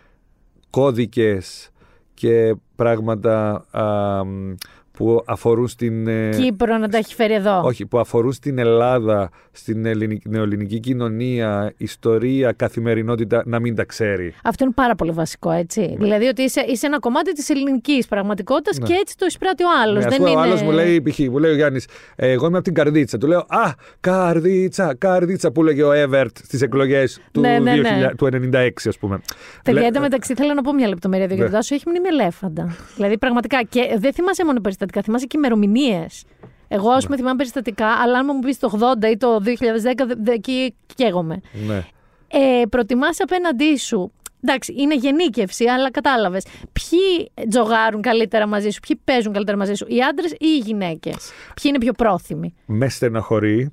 κώδικες 0.70 1.70
και 2.14 2.54
πράγματα 2.76 3.66
α, 3.70 4.24
μ, 4.24 4.54
που 4.92 5.22
αφορούν 5.26 5.68
στην... 5.68 6.06
ε, 6.08 6.28
Κύπρο 6.36 6.76
να 6.78 6.88
τα 6.88 6.96
έχει 6.98 7.14
φέρει 7.14 7.34
εδώ. 7.34 7.60
όχι, 7.64 7.86
που 7.86 7.98
αφορούν 7.98 8.32
στην 8.32 8.58
Ελλάδα, 8.58 9.30
στην 9.52 9.86
ελληνική, 9.86 10.28
νεοελληνική 10.28 10.80
κοινωνία, 10.80 11.72
ιστορία, 11.76 12.52
καθημερινότητα, 12.52 13.42
να 13.46 13.60
μην 13.60 13.74
τα 13.74 13.84
ξέρει. 13.84 14.34
Αυτό 14.44 14.64
είναι 14.64 14.72
πάρα 14.76 14.94
πολύ 14.94 15.10
βασικό, 15.10 15.50
έτσι. 15.50 15.96
Δηλαδή 15.98 16.26
ότι 16.26 16.42
είσαι, 16.42 16.64
είσαι 16.68 16.86
ένα 16.86 16.98
κομμάτι 16.98 17.32
της 17.32 17.48
ελληνικής 17.50 18.06
πραγματικότητας 18.06 18.78
Ναι. 18.78 18.86
και 18.86 18.92
έτσι 19.00 19.16
το 19.16 19.26
εισπράττει 19.28 19.64
ο 19.64 19.68
άλλος. 19.84 19.98
Ναι, 19.98 20.04
ας 20.04 20.06
δεν 20.10 20.16
πούμε, 20.18 20.30
είναι... 20.30 20.38
Ο 20.38 20.42
άλλος 20.42 20.62
μου 20.62 20.70
λέει, 20.70 21.02
π.χ. 21.02 21.18
μου 21.18 21.38
λέει 21.38 21.50
ο 21.50 21.54
Γιάννης, 21.54 21.86
εγώ 22.16 22.46
είμαι 22.46 22.56
από 22.56 22.64
την 22.64 22.74
Καρδίτσα. 22.74 23.18
Του 23.18 23.26
λέω, 23.26 23.38
Α, 23.38 23.72
Καρδίτσα, 24.00 24.94
Καρδίτσα, 24.98 25.50
που 25.52 25.62
λέγε 25.62 25.82
ο 25.82 25.92
Εύερτ 25.92 26.36
στις 26.42 26.62
εκλογές 26.62 27.20
του, 27.32 27.40
Ναι, 27.40 27.58
ναι, 27.58 27.74
ναι. 27.74 28.08
2000 28.10 28.14
του 28.16 28.28
96, 28.52 28.68
ας 28.86 28.98
πούμε. 28.98 29.20
Παιδιά, 29.64 29.80
Λέ- 29.80 29.90
εντωμεταξύ 29.90 30.34
θέλω 30.34 30.54
να 30.54 30.62
πω 30.62 30.72
μια 30.72 30.88
λεπτομέρεια 30.88 31.24
εδώ, 31.24 31.34
γιατί 31.34 31.50
Ναι. 31.50 31.56
ο 31.56 31.58
Τάσο 31.60 31.74
έχει 31.74 31.84
μνήμη 31.88 32.06
ελέφαντα. 32.08 32.76
δηλαδή, 32.96 33.18
πραγματικά. 33.18 33.62
Και 33.62 33.80
δεν 33.98 34.12
θυμάσαι 34.12 34.44
μόνο 34.44 34.60
περιστατικά, 34.60 34.80
θυμάσαι 35.02 35.26
και 35.26 35.36
ημερομηνίες. 35.36 36.24
Εγώ, 36.68 36.90
ας 36.90 36.96
Ναι. 36.96 37.04
πούμε, 37.04 37.16
θυμάμαι 37.16 37.36
περιστατικά, 37.36 37.86
αλλά 37.86 38.18
αν 38.18 38.26
μου 38.32 38.38
πεις 38.38 38.58
το 38.58 38.66
80 39.00 39.10
ή 39.10 39.16
το 39.16 39.40
2010, 39.40 40.06
δε- 40.06 40.14
δε- 40.22 40.32
εκεί 40.32 40.74
καίγομαι. 40.94 41.40
Ναι. 41.66 41.84
Ε, 42.28 42.62
προτιμάς 42.68 43.20
απέναντί 43.20 43.76
σου. 43.76 44.12
Εντάξει, 44.44 44.74
είναι 44.78 44.94
γενίκευση, 44.94 45.64
αλλά 45.64 45.90
κατάλαβες. 45.90 46.46
Ποιοι 46.72 47.30
τζογάρουν 47.48 48.02
καλύτερα 48.02 48.46
μαζί 48.46 48.70
σου, 48.70 48.80
ποιοι 48.86 49.00
παίζουν 49.04 49.32
καλύτερα 49.32 49.58
μαζί 49.58 49.74
σου, 49.74 49.86
οι 49.88 50.00
άντρες 50.02 50.30
ή 50.30 50.36
οι 50.40 50.58
γυναίκες. 50.58 51.30
Ποιοι 51.54 51.64
είναι 51.64 51.78
πιο 51.78 51.92
πρόθυμοι. 51.92 52.54
Με 52.66 52.88
στεναχωρεί 52.88 53.72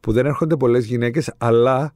που 0.00 0.12
δεν 0.12 0.26
έρχονται 0.26 0.56
πολλές 0.56 0.84
γυναίκες, 0.86 1.32
αλλά 1.38 1.94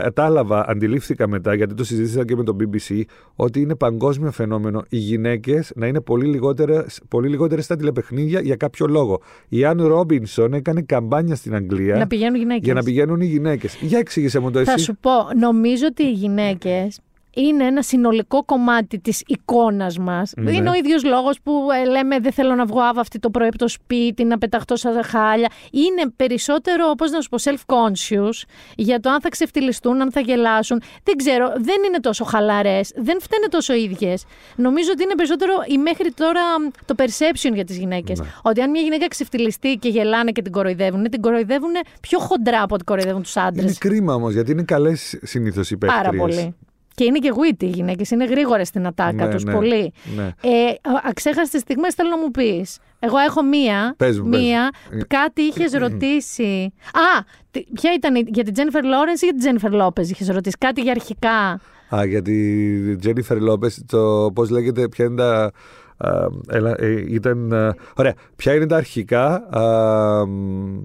κατάλαβα, 0.00 0.64
αντιλήφθηκα 0.68 1.28
μετά, 1.28 1.54
γιατί 1.54 1.74
το 1.74 1.84
συζήτησα 1.84 2.24
και 2.24 2.36
με 2.36 2.44
το 2.44 2.56
BBC, 2.60 3.00
ότι 3.36 3.60
είναι 3.60 3.74
παγκόσμιο 3.74 4.30
φαινόμενο 4.30 4.84
οι 4.88 4.96
γυναίκες 4.96 5.72
να 5.74 5.86
είναι 5.86 6.00
πολύ 6.00 6.26
λιγότερε 6.26 6.84
πολύ 7.08 7.28
λιγότερες 7.28 7.64
στα 7.64 7.76
τηλεπαιχνίδια 7.76 8.40
για 8.40 8.56
κάποιο 8.56 8.86
λόγο. 8.86 9.20
Η 9.48 9.64
Αν 9.64 9.82
Ρόμπινσον 9.86 10.52
έκανε 10.52 10.82
καμπάνια 10.82 11.34
στην 11.34 11.54
Αγγλία 11.54 11.96
Να 11.96 12.06
πηγαίνουν 12.06 12.38
γυναίκες. 12.38 12.64
για 12.64 12.74
να 12.74 12.82
πηγαίνουν 12.82 13.20
οι 13.20 13.26
γυναίκες. 13.26 13.76
Για 13.80 13.98
εξήγησε 13.98 14.38
μου 14.38 14.50
το 14.50 14.58
εσύ. 14.58 14.70
Θα 14.70 14.78
σου 14.78 14.96
πω, 15.00 15.10
νομίζω 15.40 15.86
ότι 15.90 16.02
οι 16.02 16.12
γυναίκες 16.12 17.00
είναι 17.38 17.64
ένα 17.64 17.82
συνολικό 17.82 18.44
κομμάτι 18.44 18.98
της 18.98 19.22
εικόνας 19.26 19.98
μας. 19.98 20.32
Ναι. 20.36 20.52
Είναι 20.52 20.70
ο 20.70 20.72
ίδιος 20.72 21.04
λόγος 21.04 21.40
που 21.42 21.66
ε, 21.82 21.88
λέμε 21.88 22.18
δεν 22.18 22.32
θέλω 22.32 22.54
να 22.54 22.64
βγω 22.64 22.80
αυτή 22.80 23.18
το 23.18 23.30
πρωί 23.30 23.48
από 23.48 23.58
το 23.58 23.68
σπίτι, 23.68 24.24
να 24.24 24.38
πεταχτώ 24.38 24.76
σαν 24.76 25.04
χάλια. 25.04 25.48
Είναι 25.70 26.12
περισσότερο, 26.16 26.94
πώς 26.94 27.10
να 27.10 27.20
σου 27.20 27.28
πω, 27.28 27.38
self-conscious 27.42 28.48
για 28.76 29.00
το 29.00 29.10
αν 29.10 29.20
θα 29.20 29.28
ξεφτυλιστούν, 29.28 30.00
αν 30.00 30.12
θα 30.12 30.20
γελάσουν. 30.20 30.82
Δεν 31.02 31.16
ξέρω, 31.16 31.52
δεν 31.56 31.76
είναι 31.86 32.00
τόσο 32.00 32.24
χαλαρές, 32.24 32.92
δεν 32.96 33.20
φταίνε 33.20 33.46
τόσο 33.48 33.74
ίδιες. 33.74 34.24
Νομίζω 34.56 34.90
ότι 34.92 35.02
είναι 35.02 35.14
περισσότερο 35.14 35.52
η 35.66 35.78
μέχρι 35.78 36.12
τώρα 36.12 36.40
το 36.84 36.94
perception 36.98 37.54
για 37.54 37.64
τις 37.64 37.78
γυναίκες. 37.78 38.20
Ναι. 38.20 38.26
Ότι 38.42 38.60
αν 38.60 38.70
μια 38.70 38.82
γυναίκα 38.82 39.08
ξεφτυλιστεί 39.08 39.76
και 39.80 39.88
γελάνε 39.88 40.30
και 40.30 40.42
την 40.42 40.52
κοροϊδεύουν, 40.52 41.10
την 41.10 41.20
κοροϊδεύουν 41.20 41.72
πιο 42.00 42.18
χοντρά 42.18 42.62
από 42.62 42.74
ότι 42.74 42.84
κοροϊδεύουν 42.84 43.22
τους 43.22 43.36
άντρες. 43.36 43.64
Είναι 43.64 43.74
κρίμα 43.78 44.14
όμως, 44.14 44.32
γιατί 44.32 44.50
είναι 44.50 44.62
καλές 44.62 45.18
συνήθως 45.22 45.70
οι 45.70 45.76
παίκτριες. 45.76 46.04
Πάρα 46.04 46.18
πολύ. 46.18 46.54
Και 46.98 47.04
είναι 47.04 47.18
και 47.18 47.32
witty 47.34 47.62
οι 47.62 47.66
γυναίκες, 47.66 48.10
είναι 48.10 48.24
γρήγορες 48.24 48.68
στην 48.68 48.86
ατάκα 48.86 49.26
Ναι, 49.26 49.32
τους, 49.32 49.44
ναι, 49.44 49.52
πολύ. 49.52 49.92
ναι. 50.16 50.22
Ε, 50.24 50.74
αξέχαστες 51.08 51.60
στιγμές 51.60 51.94
θέλω 51.94 52.08
να 52.08 52.18
μου 52.18 52.30
πεις. 52.30 52.78
Εγώ 52.98 53.18
έχω 53.18 53.42
μία. 53.42 53.94
Πες 53.96 54.20
μου, 54.20 54.28
πες 54.28 54.40
μία. 54.40 54.70
μου. 54.92 54.98
Κάτι 55.06 55.42
είχες 55.42 55.72
ρωτήσει. 55.84 56.72
Α, 56.92 57.24
τι- 57.50 57.66
ποια 57.72 57.92
ήταν 57.94 58.14
η- 58.14 58.24
για 58.26 58.44
την 58.44 58.52
Τζένιφερ 58.52 58.84
Λόρενς 58.84 59.20
ή 59.20 59.24
για 59.24 59.32
την 59.34 59.40
Τζένιφερ 59.42 59.72
Λόπez 59.72 60.08
είχες 60.10 60.28
ρωτήσει. 60.28 60.56
Κάτι 60.58 60.80
για 60.80 60.90
αρχικά; 60.90 61.60
Α, 61.94 62.04
για 62.04 62.22
τη 62.22 62.96
Τζένιφερ 62.96 63.40
Λόπες, 63.40 63.82
το 63.86 64.30
πώς 64.34 64.50
λέγεται, 64.50 64.88
ποια 64.88 65.04
είναι 65.04 65.16
τα. 65.16 65.52
α, 65.96 66.26
έλα, 66.48 66.74
ε, 66.78 67.04
ήταν. 67.08 67.52
α, 67.52 67.74
ωραία, 67.96 68.14
ποια 68.36 68.54
είναι 68.54 68.66
τα 68.66 68.76
αρχικά. 68.76 69.34
α, 69.58 70.26
μ, 70.26 70.76
ε, 70.76 70.80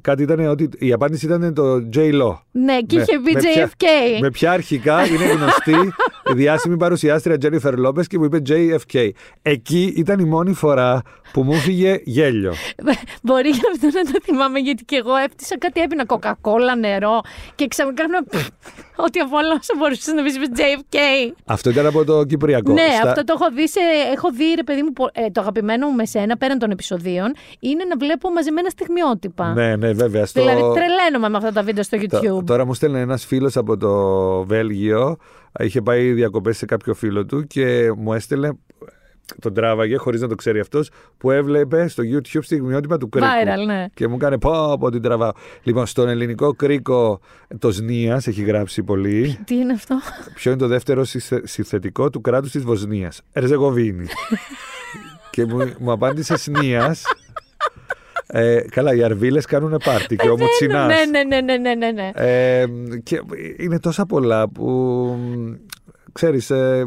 κάτι 0.00 0.22
ήταν 0.22 0.46
ότι 0.48 0.68
η 0.78 0.92
απάντηση 0.92 1.26
ήταν 1.26 1.54
το 1.54 1.74
J. 1.94 1.96
Lo. 1.98 2.38
Ναι, 2.50 2.80
και 2.80 2.96
Ναι, 2.96 3.02
είχε 3.02 3.18
πει 3.24 3.32
με 3.32 3.40
ποια- 3.40 3.68
JFK. 3.68 4.20
Με 4.20 4.30
ποια 4.30 4.52
αρχικά 4.52 5.06
είναι 5.06 5.24
γνωστή 5.26 5.92
η 6.30 6.34
διάσημη 6.34 6.76
παρουσιάστρια 6.76 7.38
Τζένιφερ 7.38 7.78
Λόπες 7.78 8.06
και 8.06 8.18
μου 8.18 8.24
είπε 8.24 8.42
JFK. 8.48 9.08
Εκεί 9.42 9.92
ήταν 9.96 10.18
η 10.18 10.24
μόνη 10.24 10.52
φορά 10.52 11.02
που 11.32 11.42
μου 11.42 11.52
φύγε 11.52 12.00
γέλιο. 12.04 12.52
Μπορεί 13.22 13.48
γι' 13.48 13.60
αυτό 13.72 13.86
να 13.98 14.12
το 14.12 14.18
θυμάμαι, 14.22 14.58
γιατί 14.58 14.84
και 14.84 14.96
εγώ 14.96 15.14
έφτιασα 15.16 15.58
κάτι, 15.58 15.80
έπινα 15.80 16.04
κοκακόλα, 16.06 16.76
νερό 16.76 17.20
και 17.54 17.66
ξαφνικά 17.66 18.04
να. 18.08 18.18
Ότι 18.96 19.18
από 19.18 19.36
όλα 19.36 19.52
όσα 19.60 19.74
μπορούσε 19.78 20.12
να 20.12 20.22
πεις 20.22 20.36
JFK. 20.56 20.96
Αυτό 21.46 21.70
ήταν 21.70 21.86
από 21.86 22.04
το 22.04 22.24
Κυπριακό. 22.24 22.72
Ναι, 22.72 22.80
Στα- 23.00 23.08
αυτό 23.08 23.24
το 23.24 23.34
έχω 23.40 23.50
δει. 23.54 23.68
Σε, 23.68 23.80
έχω 24.14 24.30
δει, 24.30 24.44
ρε 24.56 24.62
παιδί 24.62 24.82
μου, 24.82 24.92
πο- 24.92 25.10
ε, 25.12 25.30
το 25.30 25.40
αγαπημένο 25.40 25.86
μου 25.88 25.94
με 25.94 26.06
σένα, 26.06 26.36
πέραν 26.36 26.58
των 26.58 26.70
επεισοδίων, 26.70 27.34
είναι 27.60 27.84
να 27.84 27.96
βλέπω 27.96 28.30
μαζεμένα 28.30 28.68
στιγμιότυπα. 28.68 29.52
Ναι, 29.52 29.76
ναι, 29.76 29.92
βέβαια. 29.92 30.26
Στο... 30.26 30.40
Δηλαδή, 30.40 30.60
τρελαίνομαι 30.60 31.28
με 31.28 31.36
αυτά 31.36 31.52
τα 31.52 31.62
βίντεο 31.62 31.82
στο 31.82 31.96
Τ- 31.98 32.02
YouTube. 32.14 32.44
Τώρα 32.46 32.66
μου 32.66 32.74
στέλνει 32.74 33.00
ένας 33.00 33.24
φίλος 33.24 33.56
από 33.56 33.76
το 33.76 33.92
Βέλγιο. 34.46 35.16
Είχε 35.58 35.82
πάει 35.82 36.12
διακοπές 36.12 36.56
σε 36.56 36.64
κάποιο 36.66 36.94
φίλο 36.94 37.26
του 37.26 37.46
και 37.46 37.92
μου 37.96 38.12
έστελνε. 38.12 38.52
Τον 39.40 39.54
τράβαγε 39.54 39.96
χωρίς 39.96 40.20
να 40.20 40.28
το 40.28 40.34
ξέρει 40.34 40.60
αυτός 40.60 40.90
που 41.18 41.30
έβλεπε 41.30 41.88
στο 41.88 42.02
YouTube 42.06 42.42
στιγμιότυπα 42.42 42.98
του 42.98 43.08
κρίκου. 43.08 43.26
Viral, 43.26 43.66
ναι. 43.66 43.86
Και 43.94 44.08
μου 44.08 44.14
έκανε 44.14 44.38
πω 44.38 44.72
από 44.72 44.90
την 44.90 45.02
τραβάω. 45.02 45.30
Λοιπόν, 45.62 45.86
στον 45.86 46.08
ελληνικό 46.08 46.52
κρίκο 46.54 47.20
το 47.58 47.70
Σνίας 47.72 48.26
έχει 48.26 48.42
γράψει 48.42 48.82
πολύ. 48.82 49.38
Τι 49.44 49.54
είναι 49.54 49.72
αυτό; 49.72 49.98
Ποιο 50.34 50.50
είναι 50.50 50.60
το 50.60 50.66
δεύτερο 50.66 51.04
συθε- 51.04 51.46
συνθετικό 51.46 52.10
του 52.10 52.20
κράτους 52.20 52.50
της 52.50 52.62
Βοσνίας. 52.62 53.22
Ερζεγοβίνη. 53.32 54.06
και 55.30 55.44
μου, 55.44 55.72
μου 55.78 55.92
απάντησε 55.92 56.36
Σνίας. 56.36 57.02
Ε, 58.36 58.60
καλά, 58.70 58.94
οι 58.94 59.02
αρβίλες 59.02 59.46
κάνουν 59.46 59.80
πάρτι 59.84 60.16
και 60.16 60.28
ο 60.28 60.36
Μουτσινά. 60.38 60.86
Ναι, 60.86 60.94
ναι, 61.10 61.22
ναι, 61.22 61.40
ναι, 61.40 61.56
ναι, 61.56 61.74
ναι, 61.74 61.90
ναι. 61.90 62.10
Ε, 62.14 62.66
και 63.02 63.22
είναι 63.56 63.80
τόσα 63.80 64.06
πολλά 64.06 64.48
που 64.48 65.18
ξέρεις, 66.12 66.50
ε, 66.50 66.86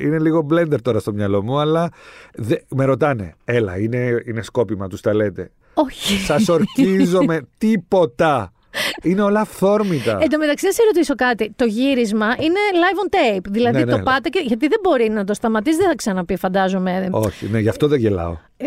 είναι 0.00 0.18
λίγο 0.18 0.46
blender 0.50 0.80
τώρα 0.82 0.98
στο 0.98 1.12
μυαλό 1.12 1.42
μου, 1.42 1.58
αλλά 1.58 1.88
δε, 2.34 2.56
με 2.68 2.84
ρωτάνε, 2.84 3.34
έλα, 3.44 3.78
είναι, 3.78 4.22
είναι 4.26 4.42
σκόπιμα, 4.42 4.88
τους 4.88 5.00
τα 5.00 5.14
λέτε; 5.14 5.50
Όχι. 5.74 6.18
Σας 6.18 6.48
ορκίζομαι 6.48 7.40
τίποτα. 7.58 8.52
Είναι 9.02 9.22
όλα 9.22 9.40
αυθόρμητα. 9.40 10.18
Εν 10.20 10.28
τω 10.30 10.38
μεταξύ, 10.38 10.66
να 10.66 10.72
σε 10.72 10.82
ρωτήσω 10.84 11.14
κάτι. 11.14 11.52
Το 11.56 11.64
γύρισμα 11.64 12.26
είναι 12.26 12.58
live 12.72 12.98
on 13.06 13.14
tape. 13.36 13.44
Δηλαδή 13.50 13.78
Ναι, 13.78 13.84
ναι. 13.84 13.92
το 13.92 13.98
πάτε 14.02 14.28
και. 14.28 14.42
Γιατί 14.46 14.66
δεν 14.68 14.78
μπορεί 14.82 15.08
να 15.10 15.24
το 15.24 15.34
σταματήσει, 15.34 15.76
δεν 15.76 15.88
θα 15.88 15.94
ξαναπεί, 15.94 16.36
φαντάζομαι. 16.36 17.08
Όχι, 17.10 17.48
ναι, 17.48 17.58
γι' 17.58 17.68
αυτό 17.68 17.86
δεν 17.88 17.98
γελάω. 17.98 18.36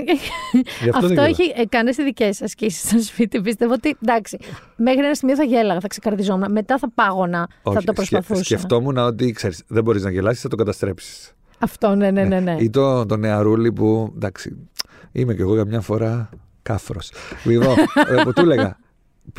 Γι' 0.84 0.90
αυτό, 0.90 0.90
Αυτό 0.94 1.00
δεν 1.08 1.10
γελάω. 1.10 1.26
έχει 1.26 1.54
ε, 1.56 1.66
κάνει 1.70 1.90
ειδικέ 1.98 2.30
ασκήσει 2.44 2.88
στο 2.88 3.02
σπίτι. 3.02 3.42
Πιστεύω 3.42 3.74
ότι 3.74 3.98
εντάξει, 4.04 4.38
μέχρι 4.76 5.06
ένα 5.06 5.14
σημείο 5.16 5.36
θα 5.36 5.44
γέλαγα, 5.44 5.80
θα 5.80 5.88
ξεκαρδιζόμουν. 5.88 6.52
Μετά 6.52 6.78
θα 6.78 6.90
πάγωνα, 6.96 7.48
θα 7.64 7.70
Όχι, 7.72 7.76
το 7.86 7.94
σκε- 7.94 7.94
προσπαθούσα. 7.96 8.44
σκεφτόμουν 8.44 8.98
ότι 8.98 9.32
ξέρεις, 9.32 9.64
δεν 9.68 9.84
μπορείς 9.84 10.04
να 10.04 10.12
γελάσεις, 10.12 10.42
θα 10.42 10.48
το 10.50 10.56
καταστρέψεις. 10.56 11.34
Αυτό, 11.60 11.96
ναι, 11.96 12.12
ναι, 12.12 12.24
ναι. 12.24 12.40
ναι. 12.40 12.56
Ή 12.60 12.70
το, 12.70 13.06
το 13.06 13.18
νεαρούλι 13.18 13.72
που 13.72 14.12
εντάξει, 14.16 14.68
είμαι 15.12 15.34
κι 15.34 15.42
εγώ 15.42 15.54
για 15.54 15.66
μια 15.66 15.82
φορά 15.82 16.30
κάφρος. 16.62 17.12
Λοιπόν, 17.44 17.76
ε, 18.18 18.22
που 18.24 18.34
του 18.34 18.42
έλεγα. 18.42 18.78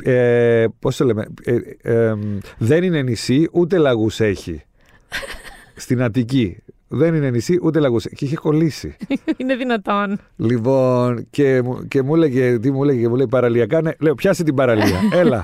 Ε, 0.02 0.66
Πώς 0.78 0.96
το 0.96 1.04
λέμε, 1.04 1.26
ε, 1.44 1.56
ε, 1.82 2.14
δεν 2.58 2.82
είναι 2.82 3.02
νησί, 3.02 3.48
ούτε 3.52 3.78
λαγούς 3.78 4.20
έχει. 4.20 4.62
Στην 5.76 6.02
Αττική. 6.02 6.56
Δεν 6.92 7.14
είναι 7.14 7.30
νησί, 7.30 7.58
ούτε 7.62 7.78
λαγούς. 7.80 8.04
Και 8.14 8.24
είχε 8.24 8.36
κολλήσει. 8.36 8.96
είναι 9.36 9.54
δυνατόν. 9.56 10.18
Λοιπόν, 10.36 11.26
και, 11.30 11.62
μου- 11.62 11.88
και 11.88 12.02
μου 12.02 12.14
έλεγε, 12.14 12.58
τι 12.58 12.70
μου 12.70 12.82
έλεγε, 12.82 13.08
μου 13.08 13.16
λέει 13.16 13.26
παραλιακά. 13.30 13.82
Ναι, 13.82 13.90
λέω, 14.00 14.14
πιάσε 14.14 14.44
την 14.44 14.54
παραλία. 14.54 15.00
Έλα. 15.20 15.40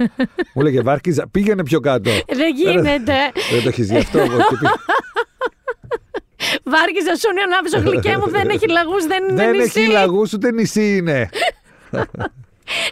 μου 0.55 0.61
έλεγε 0.61 0.81
Βάρκιζα, 0.83 1.29
πήγαινε 1.31 1.63
πιο 1.63 1.81
κάτω. 1.81 2.11
Δεν 2.11 2.55
γίνεται. 2.57 3.15
Δεν 3.53 3.63
το 3.63 3.69
έχεις 3.69 3.91
γι' 3.91 3.97
αυτό. 3.97 4.19
εγώ. 4.19 4.37
Και 4.37 4.57
πήγα- 4.61 4.75
Βάργιζα 6.65 7.15
σου 7.17 7.29
είναι 7.31 7.41
ανάβησο 7.43 7.79
γλυκέ 7.79 8.17
μου, 8.19 8.31
δεν 8.31 8.49
έχει 8.49 8.69
λαγούς, 8.69 9.07
δεν 9.07 9.25
είναι 9.25 9.35
Δεν 9.45 9.57
νησί. 9.57 9.81
έχει 9.81 9.91
λαγούς, 9.91 10.33
ούτε 10.33 10.53
νησί 10.53 10.97
είναι. 10.97 11.29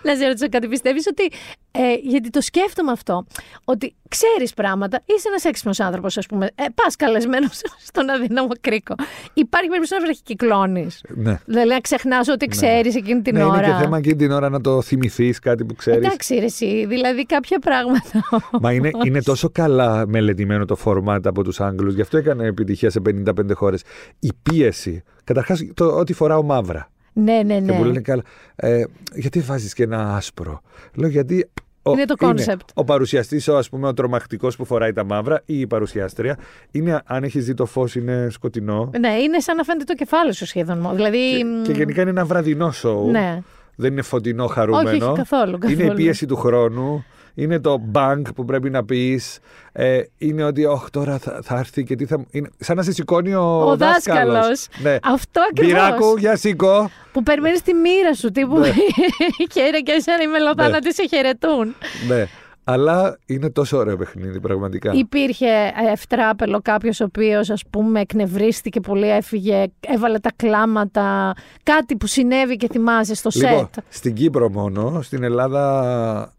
Να 0.03 0.17
σε 0.17 0.27
ρωτήσω 0.27 0.49
κάτι, 0.49 0.69
πιστεύεις 0.69 1.07
ότι. 1.07 1.31
Ε, 1.77 1.95
γιατί 2.03 2.31
το 2.31 2.41
σκέφτομαι 2.41 2.93
αυτό. 2.93 3.27
Ότι 3.65 3.95
ξέρεις 4.09 4.55
πράγματα, 4.55 5.03
είσαι 5.05 5.29
ένας 5.29 5.45
έξυπνος 5.45 5.81
άνθρωπος, 5.81 6.17
ας 6.17 6.27
πούμε. 6.27 6.47
Ε, 6.55 6.65
Πας 6.75 6.97
καλεσμένος 6.97 7.61
στον 7.89 8.11
αδύναμο 8.11 8.49
κρίκο. 8.61 8.95
Υπάρχει 9.35 9.69
περίπτωση 9.69 9.95
να 9.95 10.01
βραχικυκλώνεις. 10.01 11.05
ναι. 11.09 11.39
Δηλαδή 11.45 11.69
να 11.69 11.81
ξεχνάς 11.81 12.29
ότι 12.29 12.47
ξέρεις 12.47 12.95
εκείνη 12.95 13.23
την 13.23 13.35
ναι, 13.35 13.45
ώρα. 13.45 13.57
είναι 13.57 13.67
και 13.67 13.83
θέμα 13.83 13.99
εκείνη 13.99 14.17
την 14.17 14.31
ώρα 14.31 14.49
να 14.49 14.61
το 14.61 14.83
θυμηθείς 14.83 15.39
κάτι 15.39 15.65
που 15.65 15.75
ξέρεις. 15.75 16.07
Εντάξει, 16.07 16.35
ρε, 16.35 16.45
εσύ, 16.45 16.87
δηλαδή 16.87 17.27
κάποια 17.27 17.59
πράγματα. 17.59 18.29
Μα 18.61 18.73
είναι, 18.73 18.91
είναι 19.05 19.23
τόσο 19.23 19.51
καλά 19.51 20.07
μελετημένο 20.07 20.65
το 20.65 20.77
format 20.85 21.21
από 21.25 21.43
τους 21.43 21.61
Άγγλους, 21.61 21.95
γι' 21.95 22.01
αυτό 22.01 22.17
έκανε 22.17 22.47
επιτυχία 22.47 22.91
σε 22.91 23.01
55 23.01 23.33
χώρες. 23.55 23.83
Η 24.19 24.31
πίεση. 24.43 25.03
Καταρχάς, 25.25 25.63
ότι 25.81 26.13
φοράω 26.13 26.43
μαύρα. 26.43 26.89
Ναι, 27.15 27.43
ναι, 27.45 27.55
Και 27.55 27.61
ναι. 27.61 27.73
μου 27.73 27.85
λένε 27.85 28.01
καλά. 28.01 28.23
Ε, 28.57 28.85
γιατί 29.15 29.41
βάζεις 29.41 29.73
και 29.75 29.83
ένα 29.83 30.17
άσπρο; 30.17 30.61
Λέω 30.95 31.09
γιατί. 31.09 31.51
Ο, 31.87 31.91
Είναι 31.93 32.05
το 32.05 32.15
concept. 32.19 32.65
Ο 32.75 32.85
παρουσιαστής, 32.85 33.49
ο, 33.49 33.57
ας 33.57 33.69
πούμε, 33.69 33.89
ο 33.89 33.95
τρομακτικός 33.95 34.57
που 34.57 34.65
φοράει 34.65 34.93
τα 34.93 35.05
μαύρα 35.05 35.43
ή 35.45 35.61
η 35.61 35.67
παρουσιάστρια. 35.67 36.39
Είναι, 36.71 37.03
αν 37.05 37.25
έχεις 37.25 37.45
δει 37.45 37.55
το 37.55 37.67
φως, 37.67 37.95
είναι 37.95 38.27
σκοτεινό. 38.31 38.91
Ναι, 39.01 39.09
είναι 39.13 39.39
σαν 39.41 39.57
να 39.57 39.63
φαίνεται 39.63 39.85
το 39.85 39.95
κεφάλι 39.95 40.35
σου 40.35 40.47
σχεδόν. 40.47 40.79
μόνο. 40.79 40.95
Δηλαδή. 40.95 41.19
Και, 41.63 41.73
και 41.73 41.79
γενικά 41.79 42.01
είναι 42.01 42.11
ένα 42.11 42.25
βραδινό 42.25 42.71
σοου. 42.71 43.11
Ναι. 43.11 43.41
Δεν 43.77 43.93
είναι 43.93 44.03
φωτεινό 44.03 44.47
χαρούμενο. 44.47 44.89
Όχι, 44.89 45.03
όχι, 45.03 45.17
καθόλου, 45.17 45.59
Είναι 45.63 45.73
η 45.73 45.77
καθόλου. 45.77 45.95
πίεση 45.97 46.27
του 46.27 46.37
χρόνου. 46.37 47.05
Είναι 47.35 47.61
το 47.61 47.81
bank 47.93 48.23
που 48.35 48.45
πρέπει 48.45 48.71
να 48.71 48.85
πεις. 48.85 49.39
Ε, 49.73 50.01
είναι 50.19 50.45
ότι 50.45 50.65
όχι 50.65 50.91
τώρα 50.91 51.19
θα, 51.19 51.41
θα 51.43 51.59
έρθει 51.59 51.85
και 51.85 51.95
τι 51.95 52.07
θα. 52.07 52.19
μου-» 52.19 52.27
Είναι 52.31 52.49
σαν 52.59 52.77
να 52.77 52.83
σε 52.83 52.93
σηκώνει 52.93 53.35
ο, 53.35 53.69
Ο 53.71 53.77
δάσκαλος. 53.77 54.67
Ναι. 54.83 54.97
Αυτό 55.03 55.41
ακριβώς. 55.51 55.73
Μπυράκου, 55.73 56.17
για 56.19 56.37
σήκω. 56.37 56.91
Που 57.13 57.23
περιμένεις 57.23 57.63
τη 57.63 57.75
μοίρα 57.75 58.15
σου. 58.15 58.31
Τύπου. 58.31 58.59
Ναι. 58.59 58.73
Χαίρε 59.55 59.81
και 59.81 59.93
εσένα 59.93 60.23
οι 60.23 60.27
μελοθάνατοι 60.27 60.95
σε 60.95 61.07
χαιρετούν. 61.09 61.75
ναι. 62.09 62.27
Αλλά 62.67 63.19
είναι 63.27 63.51
τόσο 63.51 63.77
ωραίο 63.77 63.97
παιχνίδι, 63.97 64.41
πραγματικά. 64.41 64.93
Υπήρχε 64.93 65.47
ε, 65.47 65.93
ευτράπελο 65.93 66.61
κάποιος 66.63 67.01
ο 67.01 67.05
οποίος, 67.05 67.51
ας 67.51 67.63
πούμε, 67.71 68.01
εκνευρίστηκε 68.01 68.81
πολύ, 68.81 69.11
έφυγε, 69.11 69.67
έβαλε 69.81 70.19
τα 70.19 70.31
κλάματα. 70.37 71.33
Κάτι 71.63 71.97
που 71.97 72.07
συνέβη 72.07 72.57
και 72.57 72.69
θυμάσαι 72.73 73.15
στο 73.15 73.31
Λοιπόν, 73.33 73.59
σετ. 73.75 73.85
στην 73.89 74.15
Κύπρο 74.15 74.51
μόνο, 74.51 75.03
στην 75.03 75.23
Ελλάδα. 75.23 76.33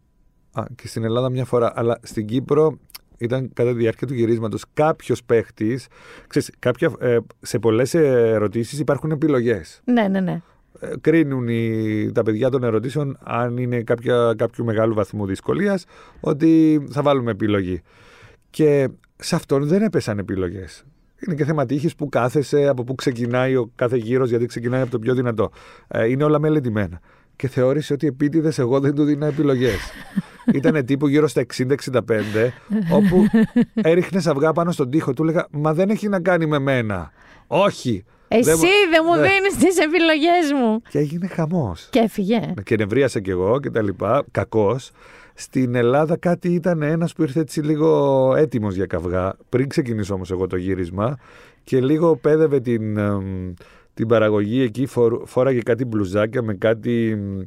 Α, 0.55 0.63
και 0.75 0.87
στην 0.87 1.03
Ελλάδα 1.03 1.29
μια 1.29 1.45
φορά. 1.45 1.71
Αλλά 1.75 1.99
στην 2.01 2.25
Κύπρο 2.25 2.77
ήταν 3.17 3.49
κατά 3.53 3.71
τη 3.71 3.77
διάρκεια 3.77 4.07
του 4.07 4.13
γυρίσματος 4.13 4.63
κάποιος 4.73 5.23
παίχτης. 5.23 5.87
Κάποια, 6.59 6.91
ε, 6.99 7.17
σε 7.41 7.59
πολλές 7.59 7.93
ερωτήσεις 7.93 8.79
υπάρχουν 8.79 9.11
επιλογές. 9.11 9.81
Ναι, 9.85 10.07
ναι, 10.07 10.19
ναι. 10.19 10.41
Ε, 10.79 10.91
κρίνουν 11.01 11.47
οι, 11.47 12.11
τα 12.11 12.23
παιδιά 12.23 12.49
των 12.49 12.63
ερωτήσεων 12.63 13.17
αν 13.23 13.57
είναι 13.57 13.81
κάποια, 13.81 14.33
κάποιου 14.37 14.65
μεγάλου 14.65 14.93
βαθμού 14.93 15.25
δυσκολίας 15.25 15.85
ότι 16.19 16.81
θα 16.89 17.01
βάλουμε 17.01 17.31
επιλογή. 17.31 17.81
Και 18.49 18.89
σε 19.15 19.35
αυτόν 19.35 19.67
δεν 19.67 19.81
έπεσαν 19.81 20.19
επιλογές. 20.19 20.83
Είναι 21.25 21.35
και 21.35 21.45
θέμα 21.45 21.65
τύχης 21.65 21.95
που 21.95 22.09
κάθεσαι, 22.09 22.67
από 22.67 22.83
πού 22.83 22.95
ξεκινάει 22.95 23.55
ο 23.55 23.71
κάθε 23.75 23.97
γύρος, 23.97 24.29
γιατί 24.29 24.45
ξεκινάει 24.45 24.81
από 24.81 24.91
το 24.91 24.99
πιο 24.99 25.13
δυνατό. 25.13 25.51
Ε, 25.87 26.05
είναι 26.09 26.23
όλα 26.23 26.39
μελετημένα. 26.39 26.99
Και 27.35 27.47
θεώρησε 27.47 27.93
ότι 27.93 28.07
επίτηδες 28.07 28.59
εγώ 28.59 28.79
δεν 28.79 28.95
του 28.95 29.03
δίνα 29.03 29.25
επιλογές. 29.25 29.79
Ήταν 30.53 30.85
τύπου 30.85 31.07
γύρω 31.07 31.27
στα 31.27 31.45
60-65, 31.57 32.51
όπου 32.93 33.25
έριχνες 33.73 34.27
αυγά 34.27 34.51
πάνω 34.51 34.71
στον 34.71 34.89
τοίχο. 34.89 35.13
Του 35.13 35.23
έλεγα 35.23 35.47
Μα 35.51 35.73
δεν 35.73 35.89
έχει 35.89 36.07
να 36.07 36.19
κάνει 36.21 36.45
με 36.45 36.59
μένα. 36.59 37.11
Όχι. 37.47 38.03
Εσύ 38.27 38.49
μου- 38.51 38.57
δεν 38.91 39.03
μου 39.07 39.15
Ναι. 39.15 39.21
δίνεις 39.27 39.55
τις 39.57 39.77
επιλογές 39.85 40.51
μου. 40.59 40.81
Και 40.89 40.97
έγινε 40.99 41.27
χαμός. 41.27 41.87
Και 41.89 41.99
έφυγε. 41.99 42.53
Και 42.63 42.75
νευρίασα 42.75 43.19
κι 43.19 43.29
εγώ 43.29 43.59
και 43.59 43.69
τα 43.69 43.81
λοιπά. 43.81 44.23
Κακός. 44.31 44.91
Στην 45.33 45.75
Ελλάδα 45.75 46.17
κάτι 46.17 46.53
ήταν 46.53 46.81
ένας 46.81 47.13
που 47.13 47.21
ήρθε 47.21 47.39
έτσι 47.39 47.61
λίγο 47.61 48.33
έτοιμος 48.37 48.75
για 48.75 48.85
καυγά. 48.85 49.35
Πριν 49.49 49.67
ξεκινήσω 49.69 50.13
όμως 50.13 50.31
εγώ 50.31 50.47
το 50.47 50.55
γύρισμα. 50.55 51.17
Και 51.63 51.81
λίγο 51.81 52.15
πέδευε 52.15 52.59
την, 52.59 52.97
εμ, 52.97 53.53
την 53.93 54.07
παραγωγή 54.07 54.61
εκεί. 54.61 54.85
φορ- 54.85 55.21
φόραγε 55.27 55.59
κάτι 55.59 55.85
μπλουζάκια 55.85 56.41
με 56.41 56.53
κάτι 56.53 57.09
εμ, 57.11 57.41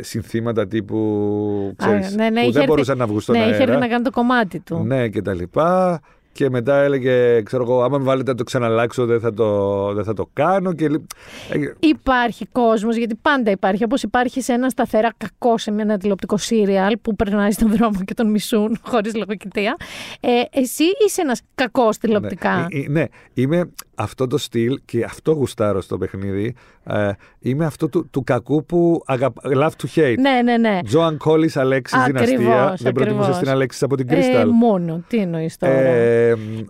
συνθήματα 0.00 0.66
τύπου. 0.66 1.72
Ξέρεις, 1.76 2.06
Α, 2.12 2.16
ναι, 2.16 2.22
ναι, 2.24 2.28
που 2.30 2.34
είχε 2.38 2.40
δεν 2.40 2.46
έρθει- 2.54 2.66
μπορούσαν 2.66 2.98
να 2.98 3.06
βγουν 3.06 3.20
στον 3.20 3.36
ναι, 3.36 3.42
είχε 3.42 3.50
αέρα. 3.52 3.62
έρθει 3.64 3.76
να 3.80 3.88
κάνει 3.88 4.02
το 4.04 4.10
κομμάτι 4.10 4.60
του. 4.60 4.76
Ναι, 4.84 5.08
και 5.08 5.22
τα 5.22 5.34
λοιπά. 5.34 6.00
Και 6.32 6.50
μετά 6.50 6.76
έλεγε, 6.82 7.42
ξέρω 7.42 7.62
εγώ, 7.62 7.82
άμα 7.82 7.98
με 7.98 8.04
βάλετε 8.04 8.30
να 8.30 8.36
το 8.36 8.44
ξαναλλάξω, 8.44 9.06
δεν 9.06 9.20
θα 9.20 9.34
το, 9.34 9.92
δεν 9.94 10.04
θα 10.04 10.12
το 10.14 10.28
κάνω. 10.32 10.72
Και... 10.72 10.88
λι- 10.88 11.02
Ε, 11.50 11.58
Υπάρχει 11.80 12.46
κόσμος, 12.52 12.96
γιατί 12.96 13.14
πάντα 13.22 13.50
υπάρχει, 13.50 13.84
όπως 13.84 14.02
υπάρχει 14.02 14.40
σε 14.42 14.52
ένα 14.52 14.68
σταθερά 14.68 15.12
κακό 15.16 15.58
σε 15.58 15.70
ένα 15.70 15.96
τηλεοπτικό 15.98 16.36
σύριαλ 16.36 16.96
που 17.02 17.16
περνάει 17.16 17.50
στον 17.50 17.70
δρόμο 17.76 18.00
και 18.04 18.14
τον 18.14 18.30
μισούν 18.30 18.78
χωρίς 18.90 19.14
λογοκοιτεία. 19.14 19.76
Ε, 20.20 20.28
εσύ 20.60 20.84
είσαι 21.06 21.20
ένας 21.20 21.40
κακός 21.54 21.98
τηλεοπτικά. 21.98 22.68
Ναι, 22.72 22.78
ε, 22.78 22.84
ε, 22.84 22.88
ναι, 22.88 23.04
είμαι 23.34 23.70
αυτό 23.94 24.26
το 24.26 24.38
στυλ 24.38 24.80
και 24.84 25.04
αυτό 25.04 25.32
γουστάρω 25.32 25.80
στο 25.80 25.98
παιχνίδι. 25.98 26.54
Ε, 26.84 27.10
είμαι 27.40 27.64
αυτό 27.64 27.88
του, 27.88 28.08
του 28.10 28.24
κακού 28.24 28.64
που 28.64 29.02
αγαπά. 29.06 29.42
Love 29.44 29.70
to 29.82 29.98
hate. 30.00 30.14
Ναι, 30.18 30.40
ναι, 30.44 30.56
ναι. 30.56 30.78
Τζοαν 30.84 31.16
Κόλλη, 31.16 31.50
Αλέξη 31.54 31.96
Ακριβώς, 31.98 32.26
Δυναστεία. 32.26 32.74
Δεν 32.80 32.92
προτιμούσες 32.92 33.20
ακριβώς. 33.24 33.38
την 33.42 33.48
Αλέξη 33.50 33.84
από 33.84 33.96
την 33.96 34.06
Ε, 34.08 34.12
Κρίσταλ. 34.14 34.48
μόνο, 34.48 35.04
τι 35.08 35.16
εννοείς 35.18 35.56
τώρα; 35.56 35.72
Ε, 35.72 36.17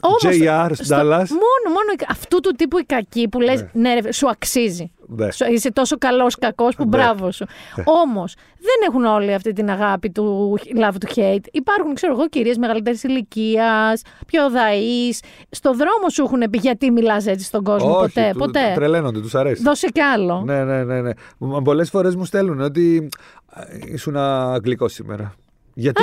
Όμως, 0.01 0.23
JR 0.23 0.70
στο- 0.73 0.97
Dallas. 0.97 1.29
Μόνο, 1.29 1.66
μόνο 1.69 1.91
αυτού 2.09 2.41
του 2.41 2.53
τύπου 2.57 2.79
η 2.79 2.85
κακή 2.85 3.29
που 3.29 3.41
λες, 3.41 3.65
ναι, 3.73 3.95
ρε, 4.01 4.12
σου 4.12 4.29
αξίζει. 4.29 4.93
Ναι. 5.07 5.31
Σου- 5.31 5.53
Είσαι 5.53 5.73
τόσο 5.73 5.99
καλός 5.99 6.37
κακός 6.39 6.75
που 6.75 6.83
Ναι. 6.83 6.89
μπράβο 6.89 7.31
σου. 7.33 7.47
Όμως 7.85 8.35
δεν 8.59 8.89
έχουν 8.89 9.05
όλοι 9.05 9.35
αυτή 9.35 9.53
την 9.53 9.70
αγάπη 9.70 10.11
του 10.11 10.59
love 10.81 10.95
to 11.07 11.19
hate. 11.19 11.45
Υπάρχουν, 11.53 11.95
ξέρω 11.95 12.12
εγώ, 12.12 12.29
κυρίες 12.29 12.57
μεγαλύτερης 12.57 13.03
ηλικίας, 13.03 14.03
πιο 14.27 14.51
δαεί. 14.51 15.11
Στο 15.51 15.75
δρόμο 15.75 16.09
σου 16.11 16.23
έχουν 16.23 16.51
πει 16.51 16.59
γιατί 16.59 16.91
μιλάς 16.91 17.27
έτσι 17.27 17.45
στον 17.45 17.65
κόσμο. 17.65 17.97
Όχι, 17.97 18.12
ποτέ. 18.12 18.31
του- 18.33 18.39
ποτέ. 18.39 18.73
Τρελαίνονται, 18.75 19.20
τους 19.20 19.35
αρέσει. 19.35 19.62
Δώσε 19.62 19.89
κι 19.89 20.01
άλλο. 20.01 20.43
Ναι, 20.45 20.65
ναι, 20.65 20.85
ναι. 20.85 21.01
ναι. 21.01 21.12
Πολλές 21.65 21.91
φορές 21.91 22.15
μου 22.16 22.25
στέλνουν 22.25 22.61
ότι 22.61 23.09
ε, 23.55 23.93
ήσουν 23.93 24.16
αγγλικός 24.16 24.93
σήμερα. 24.93 25.35
Γιατί, 25.81 26.03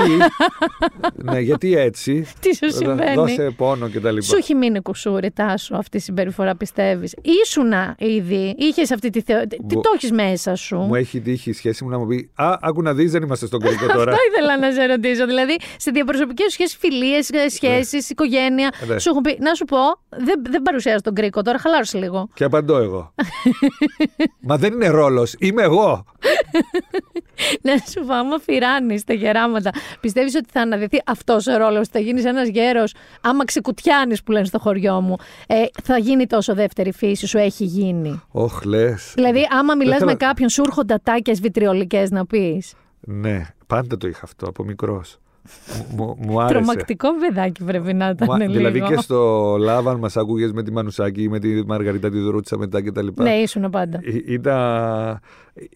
ναι, 1.31 1.39
γιατί 1.39 1.77
έτσι; 1.77 2.25
Τι 2.39 2.55
σου 2.55 2.71
συμβαίνει; 2.71 3.13
Δώσε 3.15 3.53
πόνο 3.57 3.87
και 3.89 3.99
τα 3.99 4.11
λοιπά. 4.11 4.25
Σου 4.25 4.35
έχει 4.35 4.55
μείνει 4.55 4.81
κουσούρι, 4.81 5.31
τάσου, 5.31 5.75
αυτή 5.75 5.97
η 5.97 5.99
συμπεριφορά 5.99 6.55
πιστεύεις; 6.55 7.15
Ήσουνα 7.43 7.95
ήδη, 7.99 8.55
είχες 8.57 8.91
αυτή 8.91 9.09
τη 9.09 9.21
θεω... 9.21 9.47
Τι 9.47 9.57
Μου- 9.61 9.81
το 9.81 9.89
έχεις 9.95 10.11
μέσα 10.11 10.55
σου; 10.55 10.77
Μου 10.77 10.95
έχει 10.95 11.19
τύχει 11.21 11.49
η 11.49 11.53
σχέση 11.53 11.83
μου 11.83 11.89
να 11.89 11.97
μου 11.97 12.07
πει 12.07 12.29
Α, 12.35 12.57
άκου 12.61 12.81
να 12.81 12.93
δεις, 12.93 13.11
δεν 13.11 13.23
είμαστε 13.23 13.45
στον 13.45 13.59
κρίκο 13.59 13.85
τώρα. 13.85 14.11
Αυτό 14.11 14.23
ήθελα 14.31 14.59
να 14.59 14.71
σε 14.71 14.85
ρωτήσω. 14.85 15.25
Δηλαδή, 15.25 15.55
σε 15.77 15.91
διαπροσωπικές 15.91 16.51
σχέσεις, 16.51 16.77
φιλίες, 16.77 17.29
σχέσεις, 17.47 18.09
οικογένεια, 18.09 18.73
Ναι. 18.87 18.99
σου 18.99 19.09
έχουν 19.09 19.21
πει, 19.21 19.37
να 19.39 19.53
σου 19.53 19.65
πω, 19.65 19.77
δεν, 20.09 20.41
δεν 20.49 20.61
παρουσιάζει 20.61 21.01
τον 21.01 21.13
κρίκο 21.13 21.41
τώρα, 21.41 21.59
χαλάρωσε 21.59 21.97
λίγο. 21.97 22.29
Και 22.33 22.43
απαντώ 22.43 22.77
εγώ. 22.77 23.13
Μα 24.47 24.57
δεν 24.57 24.73
είναι 24.73 24.87
ρόλος, 24.87 25.35
είμαι 25.39 25.61
εγώ. 25.63 26.05
να 27.61 27.77
σου 27.77 28.05
πω, 28.07 28.13
άμα 28.13 28.39
φυράνεις 28.39 29.03
τα 29.03 29.13
γεράματα, 29.13 29.71
πιστεύεις 29.99 30.35
ότι 30.35 30.47
θα 30.51 30.61
αναδειθεί 30.61 31.01
αυτός 31.05 31.47
ο 31.47 31.57
ρόλος, 31.57 31.87
θα 31.87 31.99
γίνεις 31.99 32.25
ένας 32.25 32.47
γέρος, 32.47 32.93
άμα 33.21 33.45
ξεκουτιάνεις 33.45 34.23
που 34.23 34.31
λένε 34.31 34.45
στο 34.45 34.59
χωριό 34.59 35.01
μου, 35.01 35.15
ε, 35.47 35.63
θα 35.83 35.97
γίνει 35.97 36.27
τόσο 36.27 36.53
δεύτερη 36.55 36.91
φύση, 36.93 37.27
σου 37.27 37.37
έχει 37.37 37.63
γίνει. 37.63 38.21
Όχ, 38.31 38.63
λες. 38.63 39.11
Δηλαδή, 39.15 39.47
άμα 39.49 39.75
μιλάς 39.75 39.97
θέλω- 39.97 40.11
με 40.11 40.15
κάποιον, 40.17 40.49
σου 40.49 40.61
έρχονται 40.65 40.93
ατάκε 40.93 41.31
βιτριολικές 41.31 42.09
να 42.09 42.25
πεις. 42.25 42.73
Ναι, 42.99 43.45
πάντα 43.67 43.97
το 43.97 44.07
είχα 44.07 44.21
αυτό 44.23 44.45
από 44.47 44.63
μικρός. 44.63 45.17
Μου, 45.95 46.15
μου 46.19 46.39
άρεσε. 46.41 46.53
Τρομακτικό 46.53 47.09
παιδάκι 47.19 47.63
πρέπει 47.63 47.93
να 47.93 48.09
ήταν. 48.09 48.27
Μου- 48.31 48.37
λίγο. 48.37 48.51
δηλαδή 48.53 48.81
και 48.81 48.95
στο 48.97 49.55
Λάβαν 49.59 49.99
μας 49.99 50.17
άκουγες 50.17 50.51
με 50.51 50.63
τη 50.63 50.71
Μανουσάκη 50.71 51.21
ή 51.23 51.27
με 51.27 51.39
τη 51.39 51.65
Μαργαρίτα 51.65 52.09
τη 52.09 52.19
Δρούτσα 52.19 52.57
μετά 52.57 52.83
κτλ. 52.83 53.07
Ναι, 53.15 53.33
ήσουν 53.33 53.69
πάντα. 53.69 53.99
Ή- 54.03 54.23
Ήταν, 54.33 55.19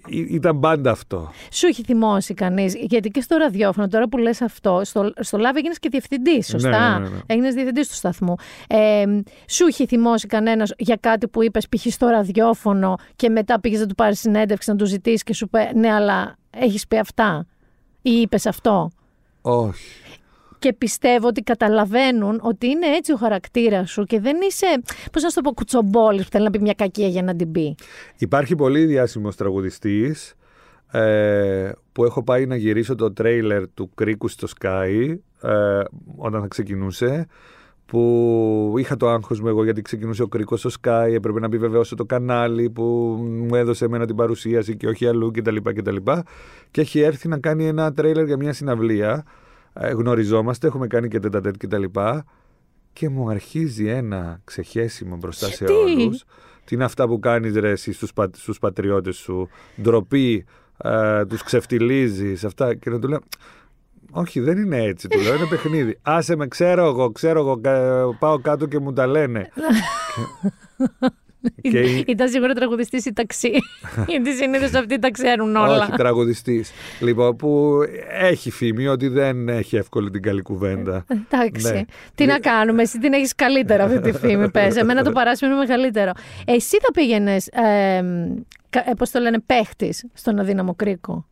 ή- 0.08 0.28
ήταν 0.30 0.60
πάντα 0.60 0.92
αυτό. 0.92 1.32
Σου 1.52 1.68
έχει 1.68 1.84
θυμώσει 1.84 2.34
κανείς, 2.34 2.76
γιατί 2.80 3.10
και 3.10 3.22
στο 3.22 3.38
ραδιόφωνο, 3.38 3.88
τώρα 3.88 4.08
που 4.10 4.18
λες 4.18 4.42
αυτό, 4.42 4.82
στο, 4.84 5.12
στο 5.20 5.38
Λάβ 5.38 5.56
έγινες 5.56 5.80
και 5.80 5.90
διευθυντής, 5.90 6.48
σωστά; 6.48 7.00
ναι, 7.00 7.04
ναι, 7.04 7.10
ναι. 7.10 7.20
Έγινες 7.26 7.54
διευθυντής 7.54 7.88
του 7.88 7.94
σταθμού. 7.96 8.36
Ε, 8.68 9.04
σου 9.50 9.66
έχει 9.66 9.86
θυμώσει 9.86 10.28
κανένας 10.28 10.74
για 10.78 10.98
κάτι 11.00 11.28
που 11.28 11.44
είπες, 11.44 11.68
π.χ. 11.70 11.86
στο 11.94 12.08
ραδιόφωνο 12.08 12.96
και 13.16 13.30
μετά 13.30 13.60
πήγες 13.60 13.80
να 13.80 13.86
του 13.86 13.96
πάρεις 13.96 14.20
συνέντευξη, 14.20 14.70
να 14.70 14.76
του 14.76 14.86
ζητήσεις 14.86 15.24
και 15.24 15.34
σου 15.34 15.50
πει 15.50 15.60
Ναι, 15.76 15.92
αλλά 15.92 16.36
έχεις 16.50 16.88
πει 16.88 16.98
αυτά. 16.98 17.46
Ή 18.02 18.12
είπες 18.12 18.46
αυτό; 18.46 18.90
Όχι. 19.50 19.94
Και 20.60 20.74
πιστεύω 20.74 21.28
ότι 21.28 21.42
καταλαβαίνουν 21.42 22.40
ότι 22.44 22.68
είναι 22.68 22.86
έτσι 22.88 23.14
ο 23.14 23.16
χαρακτήρας 23.16 23.92
σου 23.92 24.04
και 24.04 24.20
δεν 24.20 24.38
είσαι, 24.50 24.66
πώς 25.12 25.24
να 25.24 25.30
σου 25.30 25.36
το 25.36 25.42
πω, 25.42 25.54
κουτσομπόλης 25.54 26.24
που 26.24 26.30
θέλει 26.32 26.44
να 26.44 26.50
πει 26.50 26.60
μια 26.60 26.74
κακία 26.74 27.08
για 27.08 27.24
να 27.24 27.36
την 27.36 27.52
πει. 27.52 27.76
Υπάρχει 28.18 28.56
πολύ 28.56 28.86
διάσημος 28.86 29.36
τραγουδιστής 29.36 30.36
ε, 30.92 31.72
που 31.92 32.06
έχω 32.06 32.24
πάει 32.24 32.46
να 32.46 32.56
γυρίσω 32.56 32.96
το 32.96 33.14
τρέιλερ 33.14 33.70
του 33.74 33.92
Κρίκου 33.96 34.28
στο 34.28 34.48
Sky 34.60 35.18
ε, 35.42 35.82
όταν 36.18 36.42
θα 36.42 36.48
ξεκινούσε 36.48 37.28
που 37.90 38.74
είχα 38.78 38.98
το 38.98 39.10
άγχος 39.10 39.42
μου 39.42 39.48
εγώ 39.48 39.64
γιατί 39.64 39.82
ξεκινούσε 39.82 40.24
ο 40.24 40.28
Κρίκος 40.28 40.60
στο 40.60 40.70
Sky 40.82 41.10
έπρεπε 41.14 41.40
να 41.40 41.46
επιβεβαιώσω 41.46 41.96
το 41.96 42.06
κανάλι 42.06 42.70
που 42.70 42.84
μου 43.48 43.56
έδωσε 43.56 43.86
εμένα 43.86 44.06
την 44.06 44.16
παρουσίαση 44.16 44.78
και 44.78 44.88
όχι 44.88 45.08
αλλού 45.08 45.32
κτλ. 45.32 45.56
κτλ. 45.56 45.96
Και 46.72 46.82
έχει 46.82 47.00
έρθει 47.00 47.28
να 47.28 47.38
κάνει 47.38 47.68
ένα 47.68 47.94
τρέιλερ 47.94 48.26
για 48.26 48.38
μια 48.38 48.54
συναυλία 48.54 49.26
ε, 49.74 49.92
γνωριζόμαστε, 49.92 50.68
έχουμε 50.68 50.88
κάνει 50.88 51.08
και 51.08 51.20
τετατέτ 51.20 51.56
κτλ. 51.58 51.84
Και 52.94 53.10
μου 53.10 53.30
αρχίζει 53.30 53.88
ένα 53.88 54.42
ξεχέσιμο 54.44 55.16
μπροστά 55.16 55.46
σε 55.46 55.66
Γιατί; 55.66 55.74
όλους 56.02 56.26
τι 56.66 56.76
είναι 56.76 56.84
αυτά 56.84 57.08
που 57.08 57.20
κάνεις 57.20 57.56
ρε 57.56 57.70
εσύ 57.70 57.92
στους, 57.94 58.14
πα, 58.14 58.30
στους 58.34 58.60
πατριώτες 58.60 59.16
σου, 59.16 59.50
ντροπή, 59.82 60.46
ε, 60.78 61.26
τους 61.26 61.44
ξεφτιλίζεις, 61.44 62.44
αυτά. 62.44 62.76
Και 62.76 62.90
να 62.90 63.00
του 63.00 63.08
λέω, 63.08 63.20
όχι 64.12 64.40
δεν 64.40 64.58
είναι 64.58 64.82
έτσι, 64.84 65.08
του 65.08 65.20
λέω, 65.20 65.36
είναι 65.36 65.46
παιχνίδι. 65.46 66.00
Άσε 66.02 66.36
με, 66.36 66.48
ξέρω 66.48 66.86
εγώ, 66.86 67.12
ξέρω 67.12 67.40
εγώ, 67.40 67.60
κα- 67.62 68.16
πάω 68.20 68.40
κάτω 68.40 68.66
και 68.66 68.80
μου 68.80 68.94
τα 68.94 69.08
λένε. 69.08 69.50
Και- 71.62 71.70
και 71.70 71.80
η- 71.80 72.04
Ήταν 72.08 72.30
σίγουρα 72.30 72.54
τραγουδιστής 72.54 73.06
ή 73.06 73.14
ταξί. 73.14 73.52
Γιατί 74.08 74.34
συνήθως 74.36 74.74
αυτοί 74.74 75.00
τα 75.00 75.12
ξέρουν 75.12 75.56
όλα. 75.56 75.82
Όχι, 75.84 75.92
τραγουδιστής. 75.92 76.72
Λοιπόν, 77.00 77.36
που 77.36 77.78
έχει 78.22 78.52
φήμη 78.52 78.88
ότι 78.88 79.08
δεν 79.08 79.50
έχει 79.50 79.76
εύκολη 79.76 80.10
την 80.10 80.22
καλή 80.22 80.42
κουβέντα. 80.42 81.06
Εντάξει. 81.08 81.72
Ναι. 81.74 81.82
Τι 82.16 82.26
να 82.26 82.40
κάνουμε, 82.40 82.82
εσύ 82.82 83.00
την 83.00 83.14
έχεις 83.14 83.36
καλύτερα 83.36 83.84
αυτή 83.84 84.00
τη 84.00 84.12
φήμη. 84.12 84.50
Πες. 84.56 84.76
Εμένα 84.76 85.04
το 85.04 85.12
παράσημο 85.12 85.52
είναι 85.52 85.60
μεγαλύτερο. 85.60 86.12
Εσύ 86.46 86.78
θα 86.82 86.92
πήγαινες, 86.94 87.48
ε, 87.48 88.02
πώς 88.98 89.10
το 89.12 89.20
λένε, 89.20 89.40
παίχτης 89.46 90.06
στον 90.14 90.40
αδύναμο 90.40 90.76
κρίκο; 90.76 91.26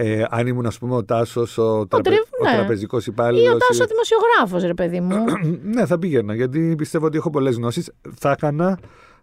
Ε, 0.00 0.24
αν 0.30 0.46
ήμουν, 0.46 0.66
ας 0.66 0.78
πούμε, 0.78 0.94
ο 0.94 1.04
Τάσος, 1.04 1.58
ο, 1.58 1.86
τραπε... 1.86 2.10
τρε- 2.10 2.20
ο 2.40 2.50
ναι. 2.50 2.56
τραπεζικός 2.56 3.06
Ή 3.06 3.08
υπάλληλος... 3.12 3.54
ο 3.54 3.56
Τάσος 3.56 3.86
δημοσιογράφος, 3.86 4.62
ρε 4.62 4.74
παιδί 4.74 5.00
μου. 5.00 5.24
ναι, 5.74 5.86
θα 5.86 5.98
πήγαινα, 5.98 6.34
γιατί 6.34 6.74
πιστεύω 6.76 7.06
ότι 7.06 7.16
έχω 7.16 7.30
πολλές 7.30 7.56
γνώσεις. 7.56 7.92
Θα 8.14 8.30
έκανα 8.30 8.78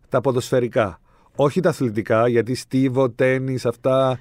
τα 0.09 0.21
ποδοσφαιρικά. 0.21 0.99
Όχι 1.35 1.59
τα 1.59 1.69
αθλητικά, 1.69 2.27
γιατί 2.27 2.55
στίβο, 2.55 3.09
τέννις, 3.09 3.65
αυτά, 3.65 4.19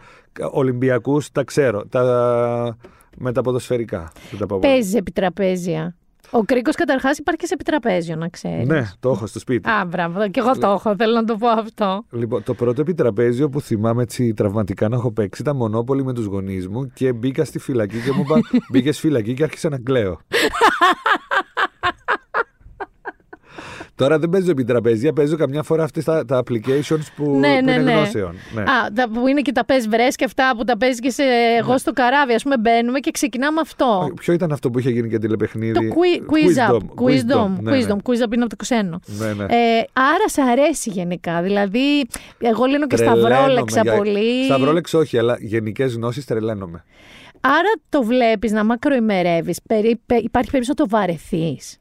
Ολυμπιακούς, 0.51 1.31
τα 1.32 1.44
ξέρω. 1.44 1.85
Τα... 1.89 2.76
Με 3.18 3.32
τα 3.32 3.40
ποδοσφαιρικά. 3.40 4.12
δεν 4.31 4.39
τα 4.39 4.47
πάω 4.47 4.59
πολύ. 4.59 4.72
Παίζεις 4.72 4.94
επιτραπέζια. 4.94 5.97
Ο 6.30 6.42
κρίκος 6.42 6.74
καταρχάς 6.74 7.18
υπάρχει 7.18 7.40
και 7.40 7.46
σε 7.46 7.55
επιτραπέζιο, 7.55 8.16
να 8.16 8.28
ξέρεις. 8.28 8.66
Ναι, 8.66 8.84
το 9.01 9.10
έχω 9.10 9.26
στο 9.26 9.38
σπίτι. 9.38 9.68
Α, 9.70 9.84
μπράβο. 9.84 10.28
Και 10.28 10.40
εγώ 10.40 10.59
το 10.59 10.66
έχω, 10.66 10.96
θέλω 10.96 11.14
να 11.14 11.24
το 11.24 11.36
πω 11.36 11.48
αυτό. 11.48 12.05
Λοιπόν, 12.10 12.42
το 12.42 12.55
πρώτο 12.55 12.80
επιτραπέζιο 12.80 13.48
που 13.48 13.60
θυμάμαι 13.60 14.02
έτσι 14.02 14.34
τραυματικά 14.34 14.88
να 14.88 14.96
έχω 14.96 15.12
παίξει 15.12 15.42
ήταν 15.42 15.56
μονόπολη 15.56 16.05
με 16.05 16.12
τους 16.12 16.24
γονείς 16.24 16.68
μου 16.68 16.90
και 16.94 17.12
μπήκα 17.12 17.44
στη 17.44 17.59
φυλακή 17.59 17.96
και 18.01 18.12
μου 18.12 18.20
είπα 18.20 18.40
μπήκες 18.70 18.98
φυλακή 18.98 19.34
και 19.34 19.42
άρχισα 19.42 19.68
να 19.68 19.78
κλαίω. 19.78 20.18
Τώρα 23.96 24.18
δεν 24.18 24.28
παίζω 24.28 24.50
επιτραπέζια, 24.50 25.12
παίζω 25.12 25.36
καμιά 25.36 25.62
φορά 25.62 25.82
αυτές 25.84 26.04
τα, 26.04 26.24
τα 26.24 26.42
applications 26.46 27.06
που, 27.16 27.22
Ναι, 27.24 27.30
που 27.30 27.64
ναι, 27.64 27.72
είναι 27.72 27.76
ναι. 27.76 27.92
γνώσεων. 27.92 28.34
Ναι. 28.54 28.60
Α, 28.60 28.66
τα, 28.94 29.08
που 29.12 29.26
είναι 29.26 29.40
και 29.40 29.52
τα 29.52 29.64
πες 29.64 29.88
βρες 29.88 30.16
και 30.16 30.24
αυτά 30.24 30.52
που 30.56 30.64
τα 30.64 30.76
παίζει 30.76 31.00
και 31.00 31.10
σε, 31.10 31.22
εγώ 31.58 31.78
στο 31.78 31.92
καράβι. 31.92 32.32
Α 32.32 32.40
πούμε, 32.42 32.58
μπαίνουμε 32.58 32.98
και 32.98 33.10
ξεκινάμε 33.10 33.60
αυτό. 33.60 34.12
Ποιο 34.20 34.32
ήταν 34.32 34.52
αυτό 34.52 34.70
που 34.70 34.78
είχε 34.78 34.90
γίνει 34.90 35.08
και 35.08 35.18
τηλεπαιχνίδι; 35.18 35.72
Το 35.72 35.80
qui- 35.80 36.20
quiz 36.32 36.70
up. 36.72 36.76
Quiz 36.76 37.36
dom. 37.36 37.50
Ναι, 37.60 37.72
Quiz 37.72 37.86
ναι. 37.86 37.86
dom. 37.88 37.96
Quiz 38.10 38.26
up 38.28 38.32
είναι 38.32 38.42
από 38.44 38.48
το 38.48 38.56
ξένο. 38.56 39.00
Ναι, 39.06 39.26
ναι. 39.32 39.44
Ε, 39.44 39.84
άρα 39.92 40.28
σ' 40.28 40.38
αρέσει 40.38 40.90
γενικά. 40.90 41.42
Δηλαδή, 41.42 42.06
εγώ 42.38 42.64
λένε 42.64 42.86
και 42.86 42.96
Τρελαίνομαι 42.96 43.28
σταυρόλεξα 43.34 43.80
για- 43.80 43.96
πολύ. 43.96 44.44
Σταυρόλεξ 44.44 44.94
όχι, 44.94 45.18
αλλά 45.18 45.36
γενικές 45.40 45.94
γνώσεις 45.94 46.24
τρελαίνομαι. 46.24 46.84
Άρα 47.40 47.72
το 47.88 48.02
βλέπεις 48.02 48.52
να 48.52 48.64
μακροημερεύεις. 48.64 49.60
Περί, 49.66 50.00
πε- 50.06 50.22
υπάρχει 50.22 50.50
περίπτωση 50.50 50.74
να 50.78 50.86
το 50.86 50.96
βαρεθείς. 50.96 51.78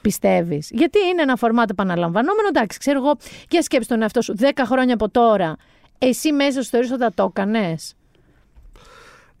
Πιστεύεις. 0.00 0.70
Γιατί 0.70 0.98
είναι 0.98 1.22
ένα 1.22 1.36
φορμάτ 1.36 1.70
επαναλαμβανόμενο. 1.70 2.48
Εντάξει, 2.48 2.78
ξέρω 2.78 2.98
εγώ, 2.98 3.16
για 3.50 3.62
σκέψη 3.62 3.88
τον 3.88 4.02
εαυτό 4.02 4.22
σου. 4.22 4.34
10 4.40 4.50
χρόνια 4.64 4.94
από 4.94 5.08
τώρα, 5.08 5.56
εσύ 5.98 6.32
μέσα 6.32 6.62
σου 6.62 6.68
θεωρείς 6.68 6.90
ότι 6.90 7.02
θα 7.02 7.12
το 7.14 7.32
έκανες; 7.36 7.94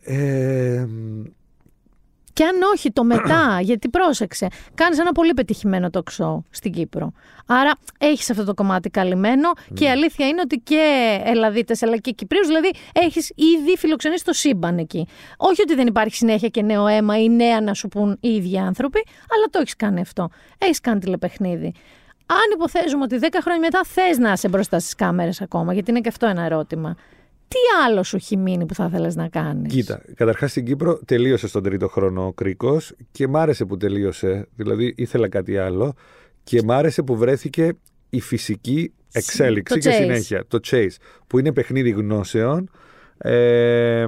Ε, 0.02 0.86
Και 2.36 2.44
αν 2.44 2.62
όχι, 2.74 2.90
το 2.92 3.04
μετά, 3.04 3.58
γιατί 3.68 3.88
πρόσεξε, 3.88 4.48
κάνεις 4.74 4.98
ένα 4.98 5.12
πολύ 5.12 5.34
πετυχημένο 5.34 5.88
talk 5.92 6.02
show 6.18 6.38
στην 6.50 6.72
Κύπρο. 6.72 7.12
Άρα 7.46 7.72
έχεις 7.98 8.30
αυτό 8.30 8.44
το 8.44 8.54
κομμάτι 8.54 8.90
καλυμμένο 8.90 9.48
και 9.74 9.84
η 9.84 9.88
αλήθεια 9.88 10.26
είναι 10.26 10.40
ότι 10.40 10.56
και 10.64 11.18
Ελλαδίτες 11.24 11.82
αλλά 11.82 11.96
και 11.96 12.10
Κυπρίους, 12.10 12.46
δηλαδή 12.46 12.70
έχεις 12.92 13.32
ήδη 13.34 13.76
φιλοξενήσει 13.76 14.24
το 14.24 14.32
σύμπαν 14.32 14.78
εκεί. 14.78 15.06
Όχι 15.36 15.62
ότι 15.62 15.74
δεν 15.74 15.86
υπάρχει 15.86 16.14
συνέχεια 16.14 16.48
και 16.48 16.62
νέο 16.62 16.86
αίμα 16.86 17.22
ή 17.22 17.28
νέα 17.28 17.60
να 17.60 17.74
σου 17.74 17.88
πούν 17.88 18.16
οι 18.20 18.28
ίδιοι 18.28 18.58
άνθρωποι, 18.58 19.06
αλλά 19.34 19.44
το 19.50 19.58
έχεις 19.58 19.76
κάνει 19.76 20.00
αυτό. 20.00 20.28
Έχεις 20.58 20.80
κάνει 20.80 21.00
τηλεπαιχνίδι. 21.00 21.72
Αν 22.26 22.50
υποθέσουμε 22.54 23.02
ότι 23.02 23.18
10 23.22 23.26
χρόνια 23.40 23.60
μετά 23.60 23.80
θες 23.84 24.18
να 24.18 24.32
είσαι 24.32 24.48
μπροστά 24.48 24.78
στις 24.78 24.94
κάμερες 24.94 25.40
ακόμα, 25.40 25.72
γιατί 25.72 25.90
είναι 25.90 26.00
και 26.00 26.08
αυτό 26.08 26.26
ένα 26.26 26.42
ερώτημα. 26.42 26.96
Τι 27.48 27.58
άλλο 27.86 28.02
σου 28.02 28.16
έχει 28.16 28.36
μείνει 28.36 28.66
που 28.66 28.74
θα 28.74 28.84
ήθελες 28.84 29.16
να 29.16 29.28
κάνεις; 29.28 29.72
Κοίτα, 29.72 30.02
καταρχάς 30.14 30.50
στην 30.50 30.64
Κύπρο 30.64 31.00
τελείωσε 31.04 31.48
στον 31.48 31.62
τρίτο 31.62 31.88
χρόνο 31.88 32.26
ο 32.26 32.32
Κρίκος 32.32 32.94
και 33.12 33.28
μ' 33.28 33.36
άρεσε 33.36 33.64
που 33.64 33.76
τελείωσε, 33.76 34.48
δηλαδή 34.56 34.94
ήθελα 34.96 35.28
κάτι 35.28 35.56
άλλο 35.58 35.94
και 36.44 36.62
μ' 36.64 36.70
άρεσε 36.70 37.02
που 37.02 37.16
βρέθηκε 37.16 37.72
η 38.10 38.20
φυσική 38.20 38.92
εξέλιξη 39.12 39.74
το 39.74 39.80
και 39.80 39.90
chase. 39.90 40.00
συνέχεια, 40.02 40.44
το 40.48 40.60
chase, 40.70 40.96
που 41.26 41.38
είναι 41.38 41.52
παιχνίδι 41.52 41.90
γνώσεων 41.90 42.70
ε, 43.18 44.06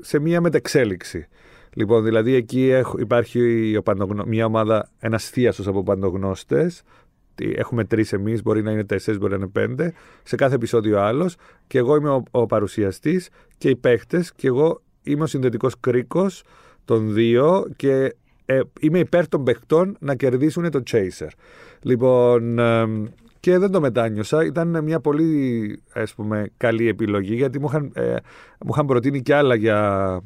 σε 0.00 0.18
μία 0.18 0.40
μετεξέλιξη. 0.40 1.26
Λοιπόν, 1.74 2.04
δηλαδή 2.04 2.34
εκεί 2.34 2.68
έχ- 2.70 2.98
υπάρχει 2.98 3.76
ο 3.76 3.82
παντογνω- 3.82 4.26
μια 4.26 4.44
ομάδα, 4.44 4.90
ένας 4.98 5.24
θίασος 5.30 5.66
από 5.66 5.82
παντογνώστες, 5.82 6.76
Τι- 6.76 6.82
έχουμε 7.38 7.84
τρεις 7.84 8.12
εμείς, 8.12 8.42
μπορεί 8.42 8.62
να 8.62 8.70
είναι 8.70 8.84
τέσσερις, 8.84 9.20
μπορεί 9.20 9.32
να 9.32 9.38
είναι 9.38 9.48
πέντε, 9.48 9.92
σε 10.22 10.36
κάθε 10.36 10.54
επεισόδιο 10.54 11.00
άλλος 11.00 11.36
και 11.66 11.78
εγώ 11.78 11.96
είμαι 11.96 12.10
ο, 12.10 12.22
ο 12.30 12.46
παρουσιαστής 12.46 13.28
και 13.58 13.68
οι 13.68 13.76
παίχτες 13.76 14.32
και 14.34 14.46
εγώ 14.46 14.80
είμαι 15.02 15.22
ο 15.22 15.26
συνδετικός 15.26 15.80
κρίκος 15.80 16.42
των 16.84 17.12
δύο 17.12 17.66
και 17.76 18.14
ε, 18.44 18.60
είμαι 18.80 18.98
υπέρ 18.98 19.28
των 19.28 19.44
παιχτών 19.44 19.96
να 20.00 20.14
κερδίσουν 20.14 20.70
το 20.70 20.82
chaser. 20.90 21.28
Λοιπόν, 21.82 22.58
εμ, 22.58 23.06
και 23.40 23.58
δεν 23.58 23.70
το 23.70 23.80
μετάνιωσα. 23.80 24.44
Ήταν 24.44 24.84
μια 24.84 25.00
πολύ 25.00 25.82
ας 25.92 26.14
πούμε, 26.14 26.50
καλή 26.56 26.88
επιλογή 26.88 27.34
γιατί 27.34 27.60
μου 27.60 27.66
είχαν, 27.68 27.90
ε, 27.94 28.16
μου 28.64 28.70
είχαν 28.70 28.86
προτείνει 28.86 29.22
και 29.22 29.34
άλλα 29.34 29.54
για, 29.54 30.20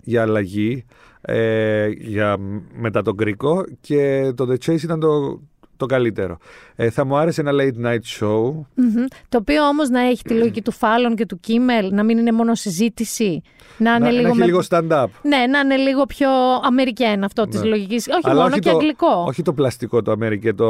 για 0.00 0.22
αλλαγή 0.22 0.84
ε, 1.20 1.88
για, 1.88 2.36
μετά 2.74 3.02
τον 3.02 3.16
κρίκο 3.16 3.64
και 3.80 4.32
το 4.34 4.46
The 4.50 4.56
Chase 4.64 4.82
ήταν 4.82 5.00
το, 5.00 5.40
το 5.86 5.94
καλύτερο. 5.94 6.38
Ε, 6.76 6.90
θα 6.90 7.04
μου 7.04 7.16
άρεσε 7.16 7.40
ένα 7.40 7.50
late 7.54 7.86
night 7.86 8.22
show. 8.24 8.42
Μμμ. 8.74 9.04
Το 9.28 9.38
οποίο 9.38 9.62
όμως 9.66 9.88
να 9.88 10.00
έχει 10.00 10.22
τη 10.22 10.34
λογική 10.34 10.62
του 10.62 10.70
Φάλλον 10.72 11.14
και 11.16 11.26
του 11.26 11.40
Κίμελ, 11.40 11.94
να 11.94 12.02
μην 12.02 12.18
είναι 12.18 12.32
μόνο 12.32 12.54
συζήτηση. 12.54 13.42
Να 13.78 13.90
είναι 13.94 14.04
να, 14.04 14.10
λίγο. 14.10 14.22
να 14.22 14.28
έχει 14.28 14.38
με- 14.38 14.44
λίγο 14.44 14.60
stand-up. 14.68 15.06
Ναι, 15.22 15.36
να 15.50 15.58
είναι 15.58 15.76
λίγο 15.76 16.04
πιο 16.04 16.28
Αμερικέν 16.62 17.24
αυτό 17.24 17.44
της 17.48 17.60
Ναι. 17.60 17.68
λογικής. 17.68 18.06
Όχι 18.08 18.20
Αλλά 18.22 18.42
μόνο 18.42 18.54
και 18.58 18.60
το, 18.70 18.76
αγγλικό. 18.76 19.24
όχι 19.26 19.42
το 19.42 19.52
πλαστικό 19.52 20.02
το 20.02 20.10
Αμερική, 20.10 20.54
το, 20.54 20.66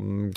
μ, 0.00 0.28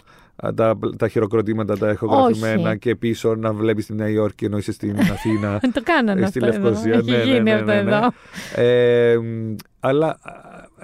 α, 0.45 0.53
τα, 0.53 0.77
τα 0.97 1.07
χειροκροτήματα 1.07 1.77
τα 1.77 1.89
ηχογραφημένα 1.89 2.69
Όχι. 2.69 2.77
και 2.79 2.95
πίσω 2.95 3.35
να 3.35 3.53
βλέπεις 3.53 3.85
τη 3.85 3.93
Νέα 3.93 4.09
Υόρκη 4.09 4.45
ενώ 4.45 4.57
είσαι 4.57 4.71
στην 4.71 4.99
Αθήνα. 5.13 5.59
Το 5.73 5.81
κάνανε 5.83 6.21
Ε, 6.21 6.25
στη 6.25 6.39
αυτό 6.43 6.51
εδώ. 6.59 6.69
Λευκοσία. 6.69 6.93
Έχει 6.93 7.09
Ναι, 7.11 7.17
ναι, 7.17 7.23
γίνει 7.23 7.39
ναι, 7.41 7.53
αυτό 7.53 7.65
ναι, 7.65 7.81
ναι. 7.81 7.91
εδώ. 7.95 8.07
Ε, 8.55 9.17
μ, 9.17 9.55
αλλά 9.79 10.17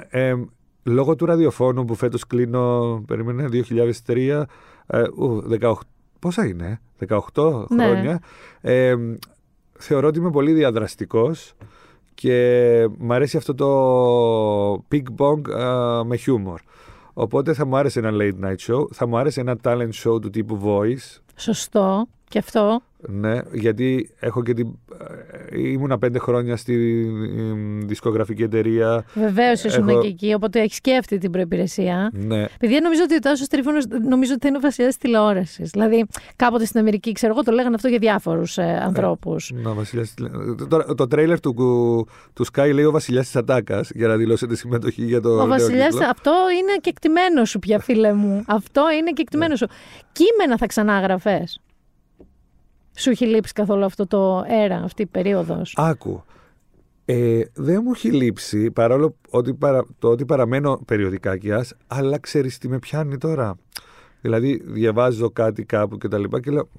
ε, 0.09 0.33
λόγω 0.83 1.15
του 1.15 1.25
ραδιοφώνου 1.25 1.85
που 1.85 1.95
φέτος 1.95 2.27
κλείνω, 2.27 3.01
περίμενε, 3.07 3.47
2003, 4.05 4.43
ε, 4.87 5.01
ου, 5.15 5.43
18, 5.61 5.73
πόσα 6.19 6.45
είναι, 6.45 6.81
18 7.07 7.65
Ναι. 7.69 7.85
χρόνια, 7.85 8.19
ε, 8.61 8.95
μ, 8.95 9.13
θεωρώ 9.77 10.07
ότι 10.07 10.19
είμαι 10.19 10.31
πολύ 10.31 10.51
διαδραστικός 10.53 11.53
και 12.13 12.87
μ' 12.97 13.11
αρέσει 13.11 13.37
αυτό 13.37 13.55
το 13.55 14.85
ping 14.91 15.03
pong 15.17 15.51
α, 15.61 16.03
με 16.03 16.15
χιούμορ. 16.15 16.59
Οπότε 17.13 17.53
θα 17.53 17.65
μου 17.65 17.77
άρεσε 17.77 17.99
ένα 17.99 18.11
late 18.13 18.45
night 18.45 18.73
show, 18.73 18.85
θα 18.91 19.07
μου 19.07 19.17
άρεσε 19.17 19.39
ένα 19.39 19.57
talent 19.63 19.89
show 20.03 20.21
του 20.21 20.29
τύπου 20.29 20.59
voice, 20.63 21.17
Σωστό. 21.35 22.07
Και 22.29 22.39
αυτό. 22.39 22.81
ναι, 22.97 23.39
γιατί 23.51 24.09
έχω 24.19 24.43
και 24.43 24.53
την... 24.53 24.67
ε, 25.51 25.61
ήμουνα 25.61 25.97
πέντε 25.97 26.19
χρόνια 26.19 26.55
στη 26.55 26.73
ε, 27.37 27.85
δισκογραφική 27.85 28.43
εταιρεία. 28.43 29.05
Βεβαίως 29.13 29.63
ήσουν 29.63 29.89
Έχω- 29.89 30.01
και 30.01 30.07
εκεί, 30.07 30.33
οπότε 30.33 30.59
έχεις 30.61 30.81
και 30.81 30.95
αυτή 30.97 31.17
την 31.17 31.31
προπηρεσία. 31.31 32.09
Ναι, 32.13 32.45
Παιδιά, 32.59 32.79
νομίζω 32.81 33.01
ότι 33.03 33.15
ο 33.15 33.19
Τάσο 33.19 33.47
Τρίφωνο 33.47 33.77
νομίζω 34.09 34.31
ότι 34.31 34.41
θα 34.41 34.47
είναι 34.47 34.57
ο 34.57 34.59
βασιλιά 34.59 34.87
της 34.89 34.97
τηλεόρασης. 34.99 35.69
Δηλαδή, 35.69 36.05
κάποτε 36.35 36.65
στην 36.65 36.79
Αμερική, 36.79 37.11
ξέρω 37.11 37.33
εγώ, 37.33 37.43
το 37.43 37.51
λέγανε 37.51 37.75
αυτό 37.75 37.87
για 37.87 37.97
διάφορους 37.99 38.57
ε, 38.57 38.79
ανθρώπους. 38.83 39.51
να, 39.53 39.73
βασιλιάς, 39.73 40.13
τώρα, 40.69 40.85
το 40.95 41.07
τρέιλερ 41.07 41.39
του, 41.39 41.53
του 42.33 42.45
Sky 42.53 42.71
λέει 42.73 42.85
ο 42.85 42.91
βασιλιάς 42.91 43.25
της 43.25 43.35
Ατάκας 43.35 43.89
για 43.93 44.07
να 44.07 44.15
δηλώσετε 44.15 44.55
συμμετοχή 44.55 45.03
για 45.03 45.21
το 45.21 45.29
Ο 45.29 45.35
νέο 45.35 45.47
βασιλιάς, 45.47 45.89
κύκλο. 45.93 46.07
αυτό 46.09 46.31
είναι 46.59 46.71
και 46.81 46.89
εκτιμένο 46.89 47.45
σου 47.45 47.59
πια, 47.59 47.79
φίλε 47.79 48.13
μου. 48.13 48.43
Αυτό 48.47 48.83
είναι 48.99 49.11
και 49.11 49.21
εκτιμένο 49.21 49.55
σου. 49.55 49.67
Κείμενα 50.11 50.57
θα 50.57 50.65
ξανάγραφε. 50.65 51.43
Σου 52.99 53.09
έχει 53.09 53.25
λείψει 53.25 53.53
καθόλου 53.53 53.85
αυτό 53.85 54.07
το 54.07 54.37
αέρα, 54.37 54.75
αυτή 54.75 55.01
η 55.01 55.05
περίοδος; 55.05 55.73
Άκου. 55.77 56.23
Ε, 57.05 57.41
δεν 57.53 57.81
μου 57.83 57.91
έχει 57.95 58.11
λείψει 58.11 58.71
παρόλο 58.71 59.15
ότι 59.29 59.53
παρα, 59.53 59.85
το 59.99 60.07
ότι 60.07 60.25
παραμένω 60.25 60.81
περιοδικάκιας 60.85 61.73
αλλά 61.87 62.19
ξέρεις 62.19 62.57
τι 62.57 62.67
με 62.67 62.79
πιάνει 62.79 63.17
τώρα. 63.17 63.57
Δηλαδή 64.21 64.61
διαβάζω 64.65 65.29
κάτι 65.29 65.63
κάπου 65.63 65.97
και 65.97 66.07
τα 66.07 66.17
λοιπά 66.17 66.39
και 66.39 66.51
λέω 66.51 66.69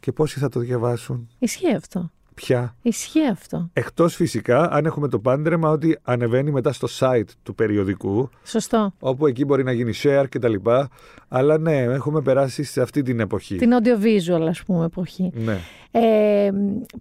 και 0.00 0.12
πόσοι 0.12 0.38
θα 0.38 0.48
το 0.48 0.60
διαβάσουν, 0.60 1.28
Ισχύει 1.38 1.74
αυτό. 1.74 2.10
Πια. 2.42 2.74
Ισχύει 2.82 3.26
αυτό. 3.26 3.70
Εκτός 3.72 4.14
φυσικά 4.14 4.70
αν 4.70 4.86
έχουμε 4.86 5.08
το 5.08 5.18
πάντρεμα 5.18 5.70
ότι 5.70 5.98
ανεβαίνει 6.02 6.50
μετά 6.50 6.72
στο 6.72 6.88
site 6.98 7.28
του 7.42 7.54
περιοδικού 7.54 8.28
Σωστό. 8.44 8.92
όπου 8.98 9.26
εκεί 9.26 9.44
μπορεί 9.44 9.64
να 9.64 9.72
γίνει 9.72 9.92
share 10.02 10.24
και 10.28 10.38
τα 10.38 10.48
λοιπά. 10.48 10.88
Αλλά 11.28 11.58
ναι, 11.58 11.82
έχουμε 11.82 12.20
περάσει 12.20 12.62
σε 12.62 12.80
αυτή 12.80 13.02
την 13.02 13.20
εποχή. 13.20 13.56
Την 13.56 13.70
audiovisual, 13.72 14.46
ας 14.48 14.62
πούμε, 14.62 14.84
εποχή. 14.84 15.32
Ναι. 15.34 15.58
Ε, 15.90 16.50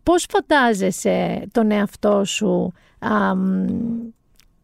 πώς 0.04 0.26
φαντάζεσαι 0.30 1.48
τον 1.52 1.72
εαυτό 1.72 2.26
σου 2.26 2.74
αμ, 3.00 3.66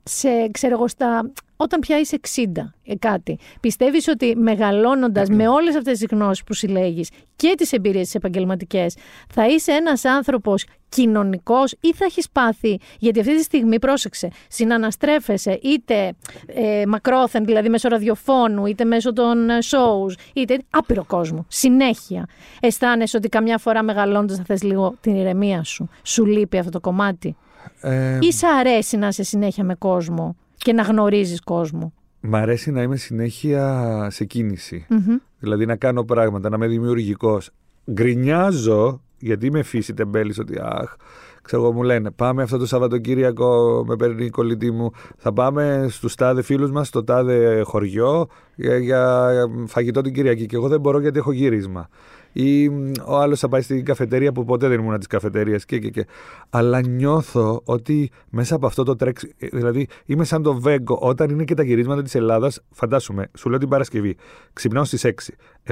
σε, 0.04 0.30
ξέρω 0.52 0.76
εγώ, 0.76 0.88
στα, 0.88 1.32
όταν 1.58 1.80
πια 1.80 2.00
είσαι 2.00 2.20
60 2.36 2.46
ε, 2.84 2.96
κάτι. 2.96 3.40
Πιστεύεις 3.60 4.08
ότι 4.08 4.36
μεγαλώνοντας 4.36 5.30
με 5.30 5.48
όλες 5.48 5.76
αυτές 5.76 6.00
τις 6.00 6.08
γνώσεις 6.12 6.44
που 6.44 6.54
συλλέγεις 6.54 7.10
και 7.36 7.54
τις 7.58 7.72
εμπειρίες 7.72 8.06
τις 8.06 8.16
επαγγελματικές 8.16 8.96
θα 9.34 9.48
είσαι 9.48 9.72
ένας 9.72 10.06
άνθρωπος 10.06 10.66
κοινωνικός 10.90 11.76
ή 11.80 11.94
θα 11.94 12.06
έχεις 12.06 12.30
πάθει, 12.30 12.80
γιατί 13.00 13.20
αυτή 13.20 13.36
τη 13.36 13.44
στιγμή 13.44 13.80
πρόσεξε, 13.80 14.30
συναναστρέφεσαι 14.48 15.60
είτε 15.62 16.14
ε, 16.46 16.84
μακρόθεν, 16.88 17.46
δηλαδή 17.46 17.70
μέσω 17.70 17.88
ραδιοφώνου, 17.88 18.66
είτε 18.66 18.86
μέσω 18.86 19.14
των 19.14 19.50
ε, 19.50 19.58
shows, 19.62 20.14
είτε 20.34 20.58
άπειρο 20.70 21.04
κόσμο, 21.08 21.46
συνέχεια. 21.48 22.28
Αισθάνεσαι 22.60 23.18
ότι 23.18 23.30
καμιά 23.30 23.58
φορά 23.58 23.84
μεγαλώντας 23.84 24.38
θα 24.38 24.44
θες 24.44 24.64
λίγο 24.64 24.96
την 25.02 25.16
ηρεμία 25.16 25.64
σου. 25.64 25.90
Σου 26.04 26.26
λείπει 26.26 26.58
αυτό 26.58 26.72
το 26.72 26.80
κομμάτι. 26.80 27.36
Ε, 27.82 28.18
Ή 28.22 28.32
σ' 28.32 28.44
αρέσει 28.44 28.98
να 28.98 29.08
είσαι 29.08 29.24
συνέχεια 29.24 29.64
με 29.64 29.76
κόσμο 29.76 30.36
και 30.66 30.74
να 30.74 30.82
γνωρίζεις 30.84 31.42
κόσμο. 31.42 31.94
Μ' 32.20 32.36
αρέσει 32.36 32.72
να 32.72 32.82
είμαι 32.82 32.96
συνέχεια 32.96 34.08
σε 34.12 34.26
κίνηση. 34.26 34.86
Μμμ. 34.90 35.18
Δηλαδή 35.40 35.66
να 35.66 35.76
κάνω 35.76 36.04
πράγματα, 36.04 36.50
να 36.50 36.56
είμαι 36.56 36.68
δημιουργικός. 36.68 37.52
Γκρινιάζω, 37.92 39.02
γιατί 39.18 39.46
είμαι 39.46 39.64
φύση 39.64 39.94
τεμπέλης, 39.94 40.40
ότι 40.40 40.56
αχ, 40.62 40.96
ξέρω 41.42 41.62
εγώ 41.62 41.72
μου 41.72 41.84
λένε, 41.84 42.12
πάμε 42.12 42.44
αυτό 42.44 42.58
το 42.58 42.66
Σαββατοκύριακο, 42.66 43.84
με 43.88 43.96
παίρνει 43.96 44.26
η 44.26 44.30
κολλητή 44.30 44.72
μου, 44.72 44.92
θα 45.18 45.34
πάμε 45.34 45.88
στους 45.90 46.16
τάδε 46.16 46.42
φίλους 46.42 46.72
μας, 46.72 46.88
στο 46.88 47.04
τάδε 47.04 47.62
χωριό, 47.62 48.28
για, 48.56 48.78
για 48.78 49.32
φαγητό 49.66 50.02
την 50.02 50.14
Κυριακή. 50.14 50.46
Και 50.46 50.56
εγώ 50.56 50.68
δεν 50.68 50.80
μπορώ 50.80 51.00
γιατί 51.00 51.18
έχω 51.18 51.32
γύρισμα. 51.32 51.88
Ή 52.38 52.70
μ, 52.70 52.92
ο 53.06 53.18
άλλος 53.18 53.40
θα 53.40 53.48
πάει 53.48 53.62
στην 53.62 53.86
καφετέρια 53.86 54.32
που 54.32 54.46
ποτέ 54.46 54.68
δεν 54.68 54.80
ήμουν 54.80 54.98
της 54.98 55.08
καφετέριας 55.08 55.66
και, 55.66 55.80
και, 55.80 55.90
και. 55.90 56.06
Αλλά 56.50 56.82
νιώθω 56.82 57.62
ότι 57.66 58.12
μέσα 58.30 58.56
από 58.56 58.66
αυτό 58.66 58.84
το 58.84 58.96
τρέξ. 58.96 59.26
Δηλαδή 59.38 59.88
είμαι 60.06 60.24
σαν 60.24 60.44
το 60.44 60.54
Βέγκο 60.54 60.98
όταν 61.02 61.30
είναι 61.30 61.44
και 61.44 61.54
τα 61.54 61.64
γυρίσματα 61.64 62.02
της 62.02 62.16
Ελλάδας. 62.16 62.62
Φαντάσουμε, 62.72 63.28
σου 63.38 63.50
λέω 63.50 63.60
την 63.60 63.70
Παρασκευή. 63.70 64.16
Ξυπνάω 64.54 64.84
στις 64.84 65.06
6. 65.06 65.12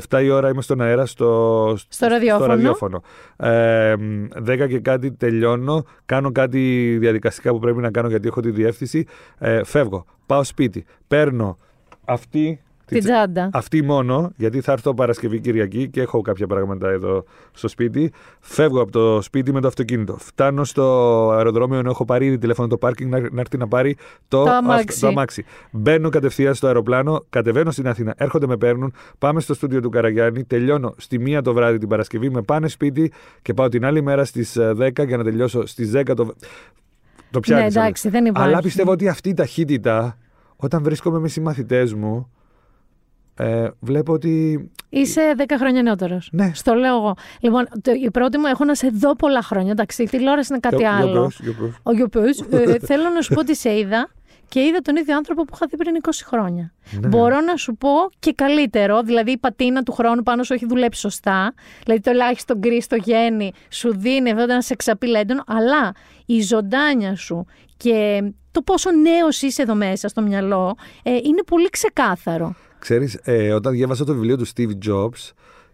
7 0.10 0.23
η 0.23 0.30
ώρα 0.30 0.49
είμαι 0.49 0.61
στον 0.61 0.81
αέρα 0.81 1.06
στο, 1.06 1.73
Στο 1.88 2.07
ραδιόφωνο. 2.07 2.45
ραδιόφωνο. 2.45 3.02
Ε, 3.38 3.95
μ, 3.98 4.26
10 4.48 4.68
και 4.68 4.80
κάτι 4.80 5.11
τελειώνω. 5.11 5.85
Κάνω 6.06 6.31
κάτι 6.31 6.95
διαδικαστικά 6.99 7.52
που 7.52 7.60
πρέπει 7.60 7.80
να 7.81 7.91
κάνω 7.91 8.07
γιατί 8.07 8.27
έχω 8.27 8.41
τη 8.41 8.52
διεύθυνση. 8.52 9.06
Ε, 9.38 9.64
φεύγω. 9.64 10.06
Πάω 10.26 10.44
σπίτι. 10.44 10.85
Παίρνω 11.07 11.57
αυτή. 12.06 12.61
Την 12.94 13.03
τσα- 13.03 13.14
τσάντα. 13.14 13.49
αυτή 13.53 13.84
μόνο, 13.84 14.32
γιατί 14.36 14.61
θα 14.61 14.72
έρθω 14.72 14.94
Παρασκευή 14.94 15.40
Κυριακή 15.40 15.90
και 15.90 16.02
έχω 16.02 16.22
κάποια 16.22 16.48
πράγματα 16.48 16.90
εδώ 16.90 17.24
στο 17.52 17.68
σπίτι. 17.68 18.11
Φεύγω 18.40 18.82
από 18.82 18.91
το 18.91 19.22
σπίτι 19.22 19.52
με 19.53 19.61
το 19.61 19.68
αυτοκίνητο. 19.68 20.18
Φτάνω 20.20 20.64
στο 20.64 20.84
αεροδρόμιο 21.32 21.80
ενώ 21.80 21.90
έχω 21.90 22.06
πάρει 22.06 22.26
ήδη 22.26 22.38
τηλέφωνο 22.38 22.68
το 22.68 22.78
πάρκινγκ 22.78 23.11
να, 23.11 23.20
να 23.20 23.40
έρθει 23.40 23.57
να 23.57 23.68
πάρει 23.68 23.95
το, 24.28 24.44
Το 24.44 24.49
αυ- 24.49 24.64
αμάξι. 24.64 24.99
το 24.99 25.07
αμάξι. 25.07 25.45
Μπαίνω 25.72 26.10
κατευθείαν 26.10 26.53
στο 26.53 26.68
αεροπλάνο, 26.68 27.26
κατεβαίνω 27.30 27.72
στην 27.72 27.88
Αθήνα, 27.88 28.14
έρχονται 28.18 28.48
με 28.48 28.57
παίρνουν, 28.57 28.94
πάμε 29.18 29.40
στο 29.40 29.53
στούντιο 29.53 29.82
του 29.82 29.90
Καραγιάννη, 29.90 30.44
τελειώνω 30.44 30.94
στη 30.98 31.20
μία 31.20 31.41
το 31.41 31.53
βράδυ 31.53 31.78
την 31.78 31.88
Παρασκευή, 31.88 32.30
με 32.30 32.41
πάνε 32.41 32.68
σπίτι 32.68 33.11
και 33.41 33.53
πάω 33.53 33.70
την 33.70 33.86
άλλη 33.86 34.02
μέρα 34.02 34.26
στις 34.26 34.57
10 34.60 35.06
για 35.07 35.18
να 35.18 35.24
τελειώσω 35.24 35.65
στις 35.65 35.91
10 35.95 36.03
το. 36.15 36.26
Το 37.32 37.40
Ναι, 37.40 37.40
πιάνεις, 37.40 37.76
εντάξει, 37.76 38.10
δεν 38.10 38.26
υπάρχει. 38.26 38.49
αλλά 38.49 38.61
πιστεύω 38.61 38.91
ότι 38.91 39.07
αυτή 39.07 39.30
η 39.30 39.34
ταχύτητα, 39.34 40.18
όταν 40.56 40.84
βρίσκομαι 40.84 41.20
με 41.20 41.28
συμμαθητές 41.28 41.94
μου, 41.94 42.32
ε, 43.35 43.68
βλέπω 43.80 44.14
ότι. 44.14 44.72
Είσαι 44.89 45.35
10 45.38 45.43
χρόνια 45.57 45.81
νεότερος. 45.81 46.30
Ναι. 46.31 46.51
Στο 46.53 46.73
λέω 46.73 46.95
εγώ. 46.95 47.14
Λοιπόν, 47.39 47.68
το, 47.81 47.91
η 48.05 48.11
πρώτη 48.11 48.38
μου 48.38 48.45
έχω 48.45 48.64
να 48.65 48.76
σε 48.76 48.89
δω 48.93 49.15
πολλά 49.15 49.41
χρόνια. 49.41 49.72
Εντάξει, 49.72 50.03
η 50.03 50.07
τηλεόραση 50.10 50.47
είναι 50.51 50.60
κάτι 50.60 50.76
Για- 50.76 50.89
για 50.89 50.97
άλλο. 51.07 51.22
πες, 51.23 51.39
για 51.41 51.53
πες. 51.60 51.69
Ο 51.84 51.91
Γιωπούς, 51.93 52.39
ε, 52.49 52.77
θέλω 52.80 53.10
να 53.10 53.22
σου 53.22 53.34
πω 53.34 53.39
ότι 53.39 53.55
σε 53.55 53.77
είδα 53.77 54.10
και 54.49 54.60
είδα 54.60 54.80
τον 54.80 54.95
ίδιο 54.95 55.15
άνθρωπο 55.15 55.43
που 55.45 55.51
είχα 55.55 55.65
δει 55.69 55.77
πριν 55.77 55.95
20 56.01 56.10
χρόνια. 56.26 56.73
Ναι. 56.99 57.07
Μπορώ 57.07 57.39
να 57.41 57.55
σου 57.55 57.76
πω 57.76 57.89
και 58.19 58.34
καλύτερο, 58.34 59.01
δηλαδή 59.01 59.31
η 59.31 59.38
πατίνα 59.38 59.84
του 59.84 59.91
χρόνου 59.91 60.23
πάνω 60.23 60.43
σου 60.43 60.53
έχει 60.53 60.65
δουλέψει 60.65 60.99
σωστά. 60.99 61.53
Δηλαδή 61.84 62.01
το 62.01 62.10
ελάχιστο 62.10 62.57
γκρι 62.57 62.81
στο 62.81 62.95
γέννη 62.95 63.51
σου 63.69 63.97
δίνει 63.97 64.30
αυτό 64.31 64.43
ένα 64.43 64.61
σεξαπίλ 64.61 65.14
έντονο, 65.14 65.43
αλλά 65.47 65.91
η 66.26 66.41
ζωντάνια 66.41 67.15
σου 67.15 67.45
και 67.77 68.23
το 68.51 68.61
πόσο 68.61 68.91
νέος 68.91 69.41
είσαι 69.41 69.61
εδώ 69.61 69.76
μέσα 69.76 70.07
στο 70.07 70.22
μυαλό 70.22 70.76
ε, 71.03 71.11
είναι 71.11 71.43
πολύ 71.45 71.69
ξεκάθαρο. 71.69 72.55
Ξέρεις, 72.84 73.19
ε, 73.23 73.51
όταν 73.53 73.73
διάβασα 73.73 74.05
το 74.05 74.14
βιβλίο 74.14 74.38
του 74.38 74.47
Steve 74.47 74.72
Jobs 74.88 75.31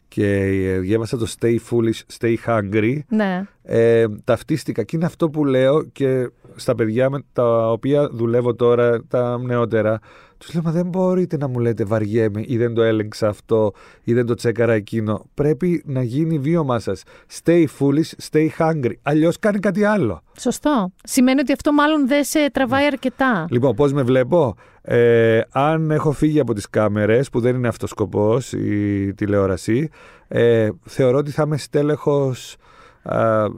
και 0.08 0.26
ε, 0.44 0.80
διάβασα 0.80 1.18
το 1.18 1.34
Stay 1.40 1.56
Foolish, 1.70 2.18
Stay 2.20 2.36
Hungry, 2.48 2.98
Ναι. 3.08 3.44
ε, 3.64 4.06
ταυτίστηκα 4.24 4.84
και 4.84 4.96
είναι 4.96 5.06
αυτό 5.06 5.30
που 5.30 5.46
λέω 5.46 5.84
και 5.84 6.30
στα 6.56 6.76
παιδιά 6.76 7.10
με 7.10 7.24
τα 7.34 7.72
οποία 7.72 8.10
δουλεύω 8.12 8.56
τώρα, 8.56 9.04
τα 9.08 9.40
νεότερα. 9.40 10.00
Τους 10.40 10.54
λέω, 10.54 10.64
μα 10.64 10.72
δεν 10.72 10.86
μπορείτε 10.86 11.38
να 11.38 11.48
μου 11.48 11.60
λέτε 11.60 11.84
βαριέμαι 11.84 12.44
ή 12.46 12.58
δεν 12.58 12.74
το 12.74 12.82
έλεγξα 12.82 13.28
αυτό 13.28 13.74
ή 14.04 14.14
δεν 14.14 14.26
το 14.26 14.34
τσέκαρα 14.34 14.74
εκείνο. 14.74 15.26
Πρέπει 15.34 15.84
να 15.86 16.04
γίνει 16.04 16.40
βίωμά 16.40 16.80
σας. 16.80 17.04
Stay 17.44 17.66
foolish, 17.80 18.30
stay 18.32 18.48
hungry. 18.58 18.92
Αλλιώς 19.02 19.40
κάνει 19.40 19.60
κάτι 19.60 19.84
άλλο. 19.84 20.22
Σωστό. 20.40 20.92
Σημαίνει 21.04 21.40
ότι 21.40 21.52
αυτό 21.52 21.74
μάλλον 21.74 22.08
δεν 22.08 22.24
σε 22.24 22.52
τραβάει 22.52 22.86
αρκετά. 22.86 23.48
Λοιπόν, 23.50 23.76
πώς 23.76 23.94
με 23.94 24.02
βλέπω; 24.04 24.56
Ε, 24.82 25.42
αν 25.52 25.92
έχω 25.92 26.12
φύγει 26.12 26.40
από 26.40 26.54
τις 26.54 26.70
κάμερες, 26.70 27.30
που 27.30 27.40
δεν 27.40 27.56
είναι 27.56 27.68
αυτός 27.68 27.90
σκοπός 27.90 28.54
η 28.54 29.14
τηλεόραση, 29.14 29.90
ε, 30.28 30.70
θεωρώ 30.84 31.18
ότι 31.18 31.32
θα 31.32 31.44
είμαι 31.46 31.58
στέλεχος 31.58 32.54
α, 32.54 32.59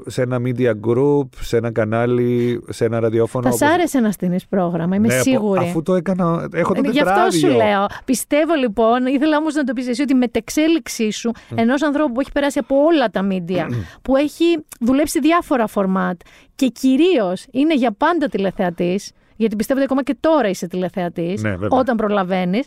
σε 0.05 0.21
ένα 0.21 0.37
media 0.45 0.71
group, 0.87 1.27
σε 1.39 1.57
ένα 1.57 1.71
κανάλι, 1.71 2.61
σε 2.69 2.85
ένα 2.85 2.99
ραδιόφωνο. 2.99 3.49
Θα 3.49 3.51
σ' 3.51 3.61
όπως- 3.61 3.73
άρεσε 3.73 3.99
να 3.99 4.11
στείλεις 4.11 4.47
πρόγραμμα, 4.47 4.95
είμαι 4.95 5.07
Ναι, 5.07 5.13
απο- 5.13 5.23
σίγουρη. 5.23 5.59
Αφού 5.59 5.81
το 5.83 5.93
έκανα, 5.95 6.47
έχω 6.53 6.73
το 6.73 6.81
Ε, 6.85 6.89
Γι' 6.89 6.99
αυτό 6.99 7.31
σου 7.31 7.39
τετράδιο. 7.41 7.65
λέω. 7.65 7.85
Πιστεύω 8.05 8.53
λοιπόν, 8.53 9.05
ήθελα 9.05 9.37
όμως 9.37 9.53
να 9.53 9.63
το 9.63 9.73
πεις 9.73 9.87
εσύ, 9.87 10.01
ότι 10.01 10.13
η 10.13 10.17
μετεξέλιξή 10.17 11.11
σου 11.11 11.31
ενός 11.55 11.81
ανθρώπου 11.83 12.11
που 12.13 12.19
έχει 12.19 12.31
περάσει 12.31 12.59
από 12.59 12.75
όλα 12.83 13.09
τα 13.09 13.21
μίντια, 13.21 13.67
που 14.01 14.15
έχει 14.15 14.45
δουλέψει 14.79 15.19
διάφορα 15.19 15.67
φορμάτ 15.67 16.19
και 16.55 16.67
κυρίως 16.67 17.45
είναι 17.51 17.75
για 17.75 17.91
πάντα 17.91 18.27
τηλεθεατής, 18.27 19.11
γιατί 19.35 19.55
πιστεύω 19.55 19.79
ότι 19.79 19.87
ακόμα 19.91 20.03
και 20.03 20.15
τώρα 20.19 20.47
είσαι 20.49 20.67
τηλεθεατής, 20.67 21.41
Ναι, 21.41 21.49
βέβαια. 21.49 21.79
όταν 21.79 21.95
προλαβαίνεις, 21.97 22.65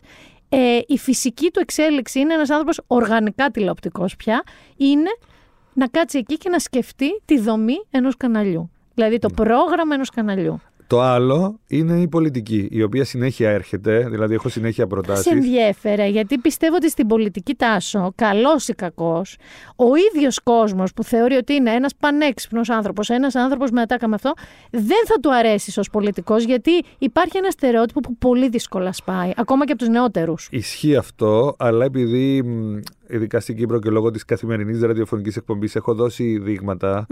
ε, 0.48 0.56
η 0.86 0.98
φυσική 0.98 1.50
του 1.50 1.60
εξέλιξη 1.60 2.20
είναι 2.20 2.34
ένας 2.34 2.50
άνθρωπος 2.50 2.80
οργανικά 2.86 3.50
τηλεοπτικός 3.50 4.16
πια, 4.16 4.42
είναι 4.76 5.10
να 5.74 5.86
κάτσει 5.86 6.18
εκεί 6.18 6.36
και 6.36 6.48
να 6.48 6.58
σκεφτεί 6.58 7.20
τη 7.24 7.38
δομή 7.38 7.84
ενός 7.90 8.16
καναλιού. 8.16 8.70
Δηλαδή 8.94 9.18
το 9.18 9.28
πρόγραμμα 9.30 9.94
ενός 9.94 10.10
καναλιού. 10.10 10.60
Το 10.86 11.00
άλλο 11.00 11.60
είναι 11.66 12.00
η 12.00 12.08
πολιτική, 12.08 12.68
η 12.70 12.82
οποία 12.82 13.04
συνέχεια 13.04 13.50
έρχεται, 13.50 14.08
δηλαδή 14.08 14.34
έχω 14.34 14.48
συνέχεια 14.48 14.82
Σε 14.82 14.86
προτάσει. 14.88 15.30
ενδιέφερε, 15.32 16.06
γιατί 16.06 16.38
πιστεύω 16.38 16.74
ότι 16.74 16.90
στην 16.90 17.06
πολιτική 17.06 17.54
τάσο, 17.54 18.12
καλός 18.14 18.68
ή 18.68 18.74
κακός, 18.74 19.36
ο 19.76 19.84
ίδιος 20.14 20.40
κόσμος 20.40 20.92
που 20.92 21.04
θεωρεί 21.04 21.34
ότι 21.34 21.52
είναι 21.54 21.70
ένας 21.70 21.94
πανέξυπνος 21.94 22.70
άνθρωπος, 22.70 23.10
ένας 23.10 23.34
άνθρωπος 23.34 23.70
με 23.70 23.80
ατάκα 23.80 24.08
με 24.08 24.14
αυτό, 24.14 24.32
δεν 24.70 25.06
θα 25.06 25.14
του 25.20 25.34
αρέσει 25.34 25.80
ως 25.80 25.90
πολιτικός, 25.90 26.44
γιατί 26.44 26.70
υπάρχει 26.98 27.36
ένα 27.36 27.50
στερεότυπο 27.50 28.00
που 28.00 28.16
πολύ 28.16 28.48
δύσκολα 28.48 28.92
σπάει, 28.92 29.30
ακόμα 29.36 29.64
και 29.64 29.72
από 29.72 29.80
τους 29.80 29.88
νεότερους. 29.90 30.48
Ισχύει 30.50 30.96
αυτό, 30.96 31.54
αλλά 31.58 31.84
επειδή 31.84 32.42
μ, 32.42 32.78
ειδικά 33.08 33.40
στην 33.40 33.56
Κύπρο 33.56 33.78
και 33.78 33.90
λόγω 33.90 34.10
της 34.10 34.24
καθημερινής 34.24 34.80
ραδιοφωνικής 34.80 35.36
εκπομπής 35.36 35.76
έχω 35.76 35.94
δώσει 35.94 36.38
δείγματα 36.38 37.06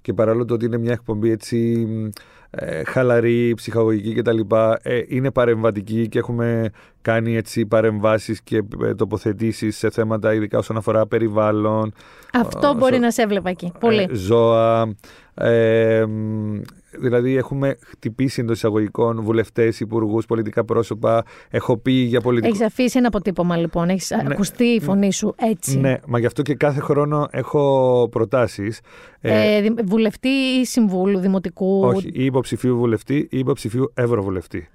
και 0.00 0.12
παρόλο 0.12 0.44
το 0.44 0.54
ότι 0.54 0.64
είναι 0.64 0.78
μια 0.78 0.92
εκπομπή 0.92 1.30
έτσι 1.30 1.56
μ, 1.88 2.08
ε, 2.54 2.84
χαλαρή, 2.84 3.54
ψυχαγωγική 3.54 4.14
κτλ. 4.14 4.40
Ε, 4.82 5.02
είναι 5.06 5.30
παρεμβατική 5.30 6.08
και 6.08 6.18
έχουμε 6.18 6.70
κάνει 7.02 7.36
έτσι 7.36 7.66
παρεμβάσεις 7.66 8.42
και 8.42 8.62
ε, 8.82 8.94
τοποθετήσεις 8.94 9.76
σε 9.76 9.90
θέματα 9.90 10.34
ειδικά 10.34 10.58
όσον 10.58 10.76
αφορά 10.76 11.06
περιβάλλον, 11.06 11.92
Αυτό 12.32 12.68
ε, 12.68 12.78
μπορεί 12.78 12.94
ζω- 12.94 13.00
να 13.00 13.10
σε 13.10 13.22
έβλεπα 13.22 13.50
εκεί. 13.50 13.72
Πολύ. 13.80 14.02
ε, 14.10 14.14
ζώα. 14.14 14.94
Ε, 15.34 16.04
μ, 16.08 16.60
δηλαδή 17.00 17.36
έχουμε 17.36 17.76
χτυπήσει 17.80 18.40
εντός 18.40 18.56
εισαγωγικών 18.56 19.20
βουλευτές, 19.22 19.80
υπουργούς, 19.80 20.26
πολιτικά 20.26 20.64
πρόσωπα. 20.64 21.24
Έχω 21.50 21.76
πει 21.76 21.92
για 21.92 22.20
πολιτικό... 22.20 22.54
Έχεις 22.54 22.66
αφήσει 22.66 22.98
ένα 22.98 23.06
αποτύπωμα 23.08 23.56
λοιπόν. 23.56 23.88
Έχεις 23.88 24.10
Ναι. 24.10 24.22
ακουστεί 24.32 24.64
η 24.64 24.80
φωνή 24.80 25.12
σου 25.12 25.34
έτσι. 25.50 25.78
Ναι, 25.78 25.96
μα 26.06 26.18
γι' 26.18 26.26
αυτό 26.26 26.42
και 26.42 26.54
κάθε 26.54 26.80
χρόνο 26.80 27.28
έχω 27.30 28.08
προτάσεις. 28.10 28.80
Ε, 29.20 29.56
Ε, 29.56 29.60
δη- 29.60 29.74
βουλευτή 29.84 30.28
ή 30.28 30.64
συμβούλου 30.64 31.18
δημοτικού. 31.18 31.80
όχι, 31.84 32.08
ή 32.12 32.24
υποψηφίου 32.24 32.76
βουλευτή 32.76 33.16
ή 33.30 33.38
υποψηφίου 33.38 33.90
ευρωβουλευτή. 33.94 34.68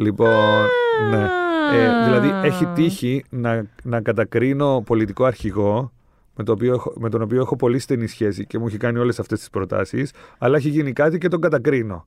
Λοιπόν, 0.00 0.64
ναι. 1.10 1.28
Ε, 1.72 2.04
δηλαδή 2.04 2.48
έχει 2.48 2.66
τύχει 2.66 3.24
να, 3.30 3.64
να 3.82 4.00
κατακρίνω 4.00 4.82
πολιτικό 4.86 5.24
αρχηγό 5.24 5.92
με, 6.36 6.44
το 6.44 6.52
οποίο, 6.52 6.72
έχω- 6.74 6.92
με 6.98 7.08
τον 7.08 7.22
οποίο 7.22 7.40
έχω 7.40 7.56
πολύ 7.56 7.78
στενή 7.78 8.06
σχέση 8.06 8.46
και 8.46 8.58
μου 8.58 8.66
έχει 8.66 8.76
κάνει 8.76 8.98
όλες 8.98 9.18
αυτές 9.18 9.38
τις 9.38 9.50
προτάσεις 9.50 10.12
αλλά 10.38 10.56
έχει 10.56 10.68
γίνει 10.68 10.92
κάτι 10.92 11.18
και 11.18 11.28
τον 11.28 11.40
κατακρίνω 11.40 12.06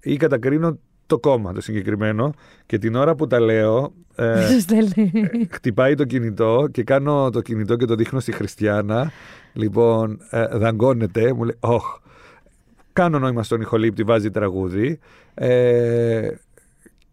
ή 0.00 0.16
κατακρίνω 0.16 0.78
το 1.06 1.18
κόμμα 1.18 1.52
το 1.52 1.60
συγκεκριμένο 1.60 2.32
και 2.66 2.78
την 2.78 2.94
ώρα 2.94 3.14
που 3.14 3.26
τα 3.26 3.40
λέω 3.40 3.92
ε, 4.14 4.46
Σου 4.46 4.60
στέλνει. 4.60 5.12
χτυπάει 5.50 5.94
το 5.94 6.04
κινητό 6.04 6.66
και 6.72 6.82
κάνω 6.82 7.30
το 7.30 7.40
κινητό 7.40 7.76
και 7.76 7.84
το 7.84 7.94
δείχνω 7.94 8.20
στη 8.20 8.32
Χριστιανά. 8.32 9.10
Λοιπόν, 9.52 10.18
ε, 10.30 10.46
δαγκώνεται, 10.58 11.32
μου 11.32 11.44
λέει, 11.44 11.56
όχ, 11.60 11.84
κάνω 12.92 13.18
νόημα 13.18 13.42
στον 13.42 13.60
ηχολήπτη, 13.60 14.02
βάζει 14.02 14.30
τραγούδι. 14.30 14.98
Ε, 15.34 16.28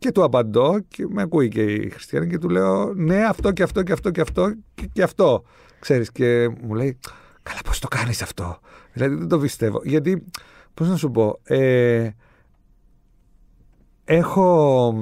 και 0.04 0.12
του 0.12 0.24
απαντώ 0.24 0.80
και 0.88 1.06
με 1.10 1.22
ακούει 1.22 1.48
και 1.48 1.62
η 1.62 1.90
Χριστιανή 1.90 2.28
και 2.28 2.38
του 2.38 2.50
λέω, 2.50 2.94
ναι, 2.94 3.24
αυτό 3.26 3.52
και 3.52 3.64
αυτό 3.64 3.84
και 3.84 3.92
αυτό 3.92 4.12
και 4.12 4.22
αυτό 4.22 4.54
και, 4.76 4.90
και 4.94 5.04
αυτό. 5.04 5.44
Ξέρεις, 5.80 6.12
και 6.12 6.50
μου 6.62 6.74
λέει, 6.74 7.00
καλά 7.44 7.60
πώς 7.64 7.80
το 7.80 7.88
κάνεις 7.88 8.22
αυτό; 8.22 8.60
Δηλαδή 8.94 9.16
δεν 9.16 9.28
το 9.28 9.40
πιστεύω. 9.40 9.82
Γιατί, 9.84 10.24
πώς 10.74 10.88
να 10.90 10.96
σου 10.96 11.12
πω, 11.12 11.40
ε, 11.44 12.10
έχω... 14.06 14.94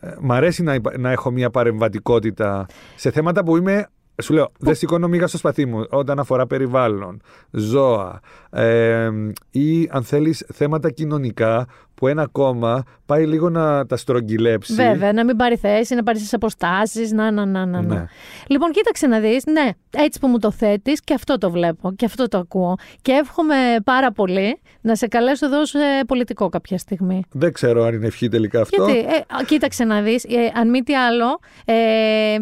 ε, 0.00 0.14
Μ' 0.20 0.32
αρέσει 0.32 0.62
να, 0.62 0.74
υπα- 0.74 0.98
να 0.98 1.10
έχω 1.10 1.30
μια 1.30 1.50
παρεμβατικότητα 1.50 2.66
σε 2.96 3.10
θέματα 3.10 3.44
που 3.44 3.56
είμαι. 3.56 3.86
Σου 4.22 4.34
λέω, 4.34 4.52
δεν 4.58 4.74
σηκώνω 4.74 5.08
μίγα 5.08 5.26
στο 5.26 5.38
σπαθί 5.38 5.66
μου 5.66 5.86
όταν 5.90 6.18
αφορά 6.18 6.46
περιβάλλον, 6.46 7.22
ζώα 7.50 8.20
ε, 8.50 9.10
ή 9.50 9.88
αν 9.90 10.02
θέλεις 10.02 10.46
θέματα 10.52 10.90
κοινωνικά 10.90 11.66
που 11.94 12.08
ένα 12.08 12.26
κόμμα 12.26 12.82
πάει 13.06 13.26
λίγο 13.26 13.50
να 13.50 13.86
τα 13.86 13.96
στρογγυλέψει. 13.96 14.74
Βέβαια, 14.74 15.12
να 15.12 15.24
μην 15.24 15.36
πάρει 15.36 15.56
θέση, 15.56 15.94
να 15.94 16.02
πάρει 16.02 16.18
τις 16.18 16.34
αποστάσεις. 16.34 17.12
Να, 17.12 17.30
να, 17.30 17.46
να, 17.46 17.66
να, 17.66 17.82
να. 17.82 17.94
Ναι. 17.94 18.06
Λοιπόν, 18.46 18.70
κοίταξε 18.70 19.06
να 19.06 19.20
δεις. 19.20 19.44
Ναι, 19.44 19.70
έτσι 19.90 20.18
που 20.18 20.26
μου 20.26 20.38
το 20.38 20.50
θέτεις 20.50 21.00
και 21.00 21.14
αυτό 21.14 21.38
το 21.38 21.50
βλέπω 21.50 21.92
και 21.92 22.04
αυτό 22.04 22.28
το 22.28 22.38
ακούω. 22.38 22.76
Και 23.02 23.12
εύχομαι 23.12 23.54
πάρα 23.84 24.12
πολύ 24.12 24.60
να 24.80 24.94
σε 24.94 25.06
καλέσω 25.06 25.46
εδώ 25.46 25.66
σε 25.66 25.78
πολιτικό 26.06 26.48
κάποια 26.48 26.78
στιγμή. 26.78 27.22
Δεν 27.32 27.52
ξέρω 27.52 27.84
αν 27.84 27.94
είναι 27.94 28.06
ευχή 28.06 28.28
τελικά 28.28 28.60
αυτό. 28.60 28.84
Γιατί, 28.84 28.98
ε, 28.98 29.16
α, 29.16 29.44
κοίταξε 29.46 29.84
να 29.84 30.00
δεις, 30.00 30.24
ε, 30.24 30.52
αν 30.54 30.70
μη 30.70 30.82
τι 30.82 30.94
άλλο. 30.94 31.38
Ε, 31.64 32.36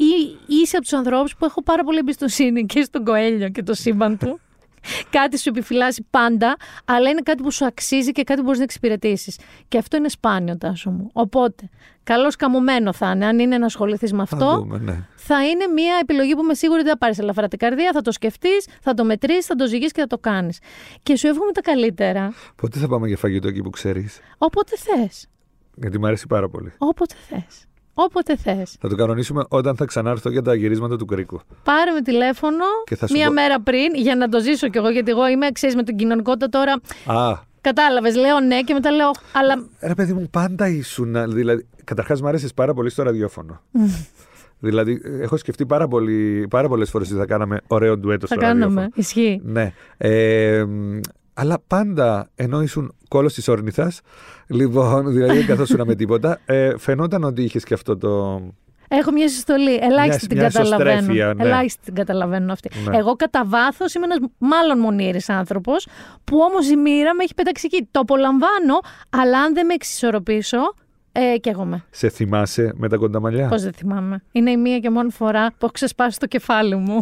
ή, 0.00 0.38
είσαι 0.46 0.76
από 0.76 0.84
τους 0.84 0.92
ανθρώπους 0.94 1.36
που 1.36 1.44
έχω 1.44 1.62
πάρα 1.62 1.84
πολύ 1.84 1.98
εμπιστοσύνη 1.98 2.66
και 2.66 2.82
στον 2.82 3.04
Κοέλιο 3.04 3.48
και 3.48 3.62
το 3.62 3.74
σύμπαν 3.74 4.18
του. 4.18 4.40
κάτι 5.10 5.38
σου 5.38 5.48
επιφυλάσσει 5.48 6.06
πάντα, 6.10 6.56
αλλά 6.84 7.10
είναι 7.10 7.20
κάτι 7.20 7.42
που 7.42 7.50
σου 7.50 7.64
αξίζει 7.64 8.12
και 8.12 8.22
κάτι 8.22 8.38
που 8.38 8.44
μπορείς 8.44 8.58
να 8.58 8.64
εξυπηρετήσεις. 8.64 9.38
Και 9.68 9.78
αυτό 9.78 9.96
είναι 9.96 10.08
σπάνιο, 10.08 10.58
Τάσο 10.58 10.90
μου. 10.90 11.10
Οπότε, 11.12 11.68
καλώ 12.02 12.32
καμωμένο 12.38 12.92
θα 12.92 13.10
είναι, 13.10 13.26
αν 13.26 13.38
είναι 13.38 13.58
να 13.58 13.66
ασχοληθείς 13.66 14.12
με 14.12 14.24
Θα 14.26 14.36
αυτό. 14.36 14.56
δούμε, 14.58 14.78
ναι. 14.78 15.06
Θα 15.16 15.46
είναι 15.48 15.66
μια 15.66 15.98
επιλογή 16.02 16.34
που 16.34 16.42
είμαι 16.42 16.54
σίγουρη 16.54 16.80
ότι 16.80 16.88
θα 16.88 16.98
πάρεις 16.98 17.18
ελαφρά 17.18 17.48
την 17.48 17.58
καρδία, 17.58 17.90
θα 17.92 18.00
το 18.00 18.12
σκεφτείς, 18.12 18.66
θα 18.80 18.94
το 18.94 19.04
μετρήσεις, 19.04 19.46
θα 19.46 19.54
το 19.54 19.66
ζυγίσει 19.66 19.92
και 19.92 20.00
θα 20.00 20.06
το 20.06 20.18
κάνεις. 20.18 20.58
Και 21.02 21.16
σου 21.16 21.26
εύχομαι 21.26 21.52
τα 21.52 21.60
καλύτερα. 21.60 22.32
Πότε 22.56 22.78
θα 22.78 22.88
πάμε 22.88 23.06
για 23.06 23.16
φαγητό 23.16 23.48
εκεί 23.48 23.62
που 23.62 23.70
ξέρεις; 23.70 24.20
Όποτε 24.38 24.76
θες. 24.76 25.26
Γιατί 25.74 25.98
μου 25.98 26.06
αρέσει 26.06 26.26
πάρα 26.26 26.48
πολύ. 26.48 26.72
Όποτε 26.78 27.14
θες. 27.28 27.64
Όποτε 28.00 28.36
θες. 28.36 28.76
Θα 28.80 28.88
το 28.88 28.94
κανονίσουμε 28.94 29.44
όταν 29.48 29.76
θα 29.76 29.84
ξανάρθω 29.84 30.30
για 30.30 30.42
τα 30.42 30.54
γυρίσματα 30.54 30.96
του 30.96 31.04
Κρίκου. 31.04 31.40
Πάρε 31.62 31.90
με 31.90 32.00
τηλέφωνο 32.00 32.64
Και 32.84 32.96
θα 32.96 33.06
σου 33.06 33.12
μία 33.16 33.26
πω- 33.26 33.32
μέρα 33.34 33.60
πριν 33.60 33.94
για 33.94 34.16
να 34.16 34.28
το 34.28 34.40
ζήσω 34.40 34.68
κι 34.68 34.78
εγώ. 34.78 34.88
Γιατί 34.88 35.10
εγώ 35.10 35.28
είμαι, 35.28 35.50
ξέρεις, 35.50 35.74
με 35.76 35.82
την 35.82 35.96
κοινωνικότητα 35.96 36.48
τώρα. 36.48 36.72
Α, 37.20 37.46
Κατάλαβες, 37.60 38.16
λέω 38.16 38.40
ναι 38.40 38.60
και 38.62 38.72
μετά 38.74 38.90
λέω. 38.90 39.10
Αλλά 39.32 39.66
Ρε 39.80 39.94
παιδί 39.94 40.12
μου, 40.12 40.28
πάντα 40.30 40.68
ήσουν. 40.68 41.32
Δηλαδή, 41.34 41.66
Καταρχάς, 41.84 42.20
μου 42.20 42.28
άρεσε 42.28 42.48
πάρα 42.54 42.74
πολύ 42.74 42.90
στο 42.90 43.02
ραδιόφωνο. 43.02 43.60
δηλαδή, 44.58 45.00
έχω 45.20 45.36
σκεφτεί 45.36 45.66
πάρα, 45.66 45.88
πολύ, 45.88 46.46
πάρα 46.50 46.68
πολλές 46.68 46.90
φορές 46.90 47.08
ότι 47.10 47.18
θα 47.18 47.26
κάναμε 47.26 47.60
ωραίο 47.66 47.98
ντουέτο 47.98 48.26
θα 48.26 48.34
στο 48.34 48.44
ραδιόφωνο. 48.44 48.74
κάναμε. 48.74 48.88
Ισχύει. 48.94 49.40
Ναι. 49.44 49.72
Ε, 49.96 50.64
μ, 50.64 50.98
αλλά 51.40 51.58
πάντα 51.66 52.28
ενώ 52.34 52.62
ήσουν 52.62 52.94
κόλος 53.08 53.34
της 53.34 53.48
όρνηθας, 53.48 54.00
λοιπόν, 54.46 55.06
δηλαδή 55.14 55.36
δεν 55.36 55.46
καθόσουν 55.46 55.82
με 55.86 55.94
τίποτα, 55.94 56.40
ε, 56.44 56.78
φαινόταν 56.78 57.24
ότι 57.24 57.42
είχες 57.42 57.64
και 57.64 57.74
αυτό 57.74 57.96
το. 57.96 58.42
Έχω 58.88 59.12
μια 59.12 59.28
συστολή. 59.28 59.74
Ελάχιστη 59.76 60.26
την 60.26 60.38
μια 60.38 60.48
καταλαβαίνω. 60.48 60.90
ισοστρέφεια, 60.90 61.34
ναι. 61.34 61.44
Ελάχιστη 61.44 61.84
την 61.84 61.94
καταλαβαίνω 61.94 62.52
αυτή. 62.52 62.70
Ναι. 62.88 62.96
Εγώ 62.96 63.16
κατά 63.16 63.44
βάθος 63.46 63.94
είμαι 63.94 64.04
ένας 64.04 64.18
μάλλον 64.38 64.78
μονήρης 64.78 65.28
άνθρωπος, 65.28 65.86
που 66.24 66.38
όμως 66.38 66.70
η 66.70 66.76
μοίρα 66.76 67.14
με 67.14 67.22
έχει 67.22 67.34
πετάξει 67.34 67.68
εκεί. 67.72 67.88
Το 67.90 68.00
απολαμβάνω, 68.00 68.78
αλλά 69.10 69.38
αν 69.38 69.54
δεν 69.54 69.66
με 69.66 69.74
εξισορροπήσω, 69.74 70.74
ε, 71.12 71.38
καίγομαι. 71.38 71.84
Σε 71.90 72.08
θυμάσαι 72.08 72.72
με 72.76 72.88
τα 72.88 72.96
κοντά 72.96 73.20
μαλλιά; 73.20 73.48
Πώς 73.48 73.62
δεν 73.62 73.72
θυμάμαι. 73.72 74.22
Είναι 74.32 74.50
η 74.50 74.56
μία 74.56 74.78
και 74.78 74.90
μόνη 74.90 75.10
φορά 75.10 75.46
που 75.46 75.56
έχω 75.60 75.72
ξεσπάσει 75.72 76.18
το 76.18 76.26
κεφάλι 76.26 76.76
μου. 76.76 76.98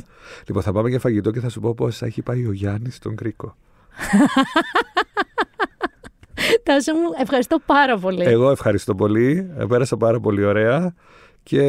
Λοιπόν, 0.47 0.63
θα 0.63 0.73
πάμε 0.73 0.89
για 0.89 0.99
φαγητό 0.99 1.31
και 1.31 1.41
θα 1.41 1.49
σου 1.49 1.61
πω 1.61 1.75
πώς 1.75 2.03
έχει 2.03 2.23
πάει 2.23 2.47
ο 2.47 2.53
Γιάννης 2.53 2.95
στον 2.95 3.17
Κρίκο. 3.17 3.55
Τάσο 6.63 6.95
μου, 6.95 7.11
ευχαριστώ 7.21 7.59
πάρα 7.67 7.99
πολύ. 7.99 8.23
Εγώ 8.25 8.51
ευχαριστώ 8.51 8.95
πολύ. 8.95 9.51
Ε, 9.59 9.65
Πέρασα 9.65 9.97
πάρα 9.97 10.21
πολύ 10.21 10.45
ωραία. 10.45 10.95
Και 11.49 11.61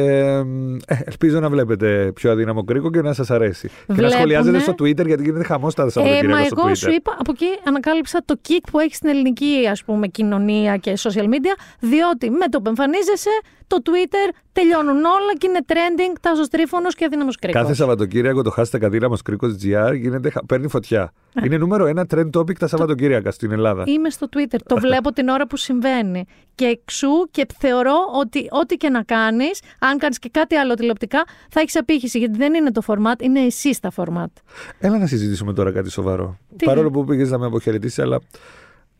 μ, 0.46 0.74
ε, 0.86 0.98
ελπίζω 1.04 1.40
να 1.40 1.48
βλέπετε 1.48 2.12
πιο 2.14 2.30
αδύναμο 2.30 2.64
κρίκο 2.64 2.90
και 2.90 3.02
να 3.02 3.12
σας 3.12 3.30
αρέσει. 3.30 3.68
Και 3.68 3.74
να 3.86 3.94
Βλέπουνε. 3.94 4.16
σχολιάζετε 4.18 4.58
στο 4.58 4.72
Twitter 4.72 5.06
γιατί 5.06 5.22
γίνεται 5.22 5.44
χαμός 5.44 5.74
τα 5.74 5.82
Ε, 5.82 5.88
Σαββατοκύριακα 5.88 6.38
μα 6.38 6.44
στο 6.44 6.54
εγώ 6.58 6.68
Twitter. 6.68 6.76
σου 6.76 6.90
είπα, 6.90 7.16
από 7.18 7.30
εκεί 7.34 7.46
ανακάλυψα 7.64 8.22
το 8.24 8.34
kick 8.48 8.58
που 8.72 8.78
έχει 8.78 8.94
στην 8.94 9.08
ελληνική 9.08 9.68
ας 9.70 9.84
πούμε, 9.84 10.06
κοινωνία 10.06 10.76
και 10.76 10.92
social 10.98 11.24
media, 11.24 11.54
διότι 11.80 12.30
με 12.30 12.48
το 12.48 12.60
που 12.60 12.68
εμφανίζεσαι, 12.68 13.30
το 13.66 13.76
Twitter 13.84 14.34
τελειώνουν 14.52 14.96
όλα 15.04 15.32
και 15.38 15.46
είναι 15.46 15.58
trending, 15.66 16.16
τάσος 16.20 16.48
τρίφωνος 16.48 16.94
και 16.94 17.04
αδύναμος 17.04 17.36
κρίκος. 17.36 17.60
Κάθε 17.62 17.74
Σαββατοκύριακο 17.74 18.42
το 18.42 18.54
hashtag 18.56 18.84
αδύναμος 18.84 19.22
κρίκος 19.22 19.56
GR 19.62 19.94
γίνεται, 19.96 20.30
χα- 20.30 20.44
παίρνει 20.46 20.68
φωτιά. 20.68 21.12
Ναι. 21.32 21.46
Είναι 21.46 21.56
νούμερο 21.56 21.86
ένα 21.86 22.06
trend 22.14 22.30
topic 22.38 22.52
τα 22.58 22.66
Σαββατοκύριακα 22.66 23.30
στην 23.30 23.52
Ελλάδα. 23.52 23.82
Είμαι 23.86 24.10
στο 24.10 24.28
Twitter, 24.36 24.56
το 24.66 24.76
βλέπω 24.86 25.12
την 25.12 25.28
ώρα 25.28 25.46
που 25.46 25.56
συμβαίνει. 25.56 26.24
Και 26.54 26.64
εξού 26.64 27.08
και 27.30 27.46
θεωρώ 27.58 27.94
ότι 28.20 28.46
ό,τι 28.50 28.76
και 28.76 28.88
να 28.88 29.02
κάνεις, 29.02 29.60
αν 29.78 29.98
κάνεις 29.98 30.18
και 30.18 30.28
κάτι 30.32 30.54
άλλο 30.54 30.74
τηλεοπτικά, 30.74 31.24
θα 31.50 31.60
έχεις 31.60 31.76
απήχηση, 31.76 32.18
γιατί 32.18 32.38
δεν 32.38 32.54
είναι 32.54 32.70
το 32.70 32.82
format, 32.86 33.22
είναι 33.22 33.40
εσύ 33.40 33.80
τα 33.80 33.92
format. 33.96 34.32
Έλα 34.78 34.98
να 34.98 35.06
συζητήσουμε 35.06 35.52
τώρα 35.52 35.72
κάτι 35.72 35.90
σοβαρό. 35.90 36.38
Τι; 36.56 36.64
Παρόλο 36.64 36.90
που 36.90 37.04
πήγες 37.04 37.30
να 37.30 37.38
με 37.38 37.46
αποχαιρετήσεις, 37.46 37.98
αλλά 37.98 38.20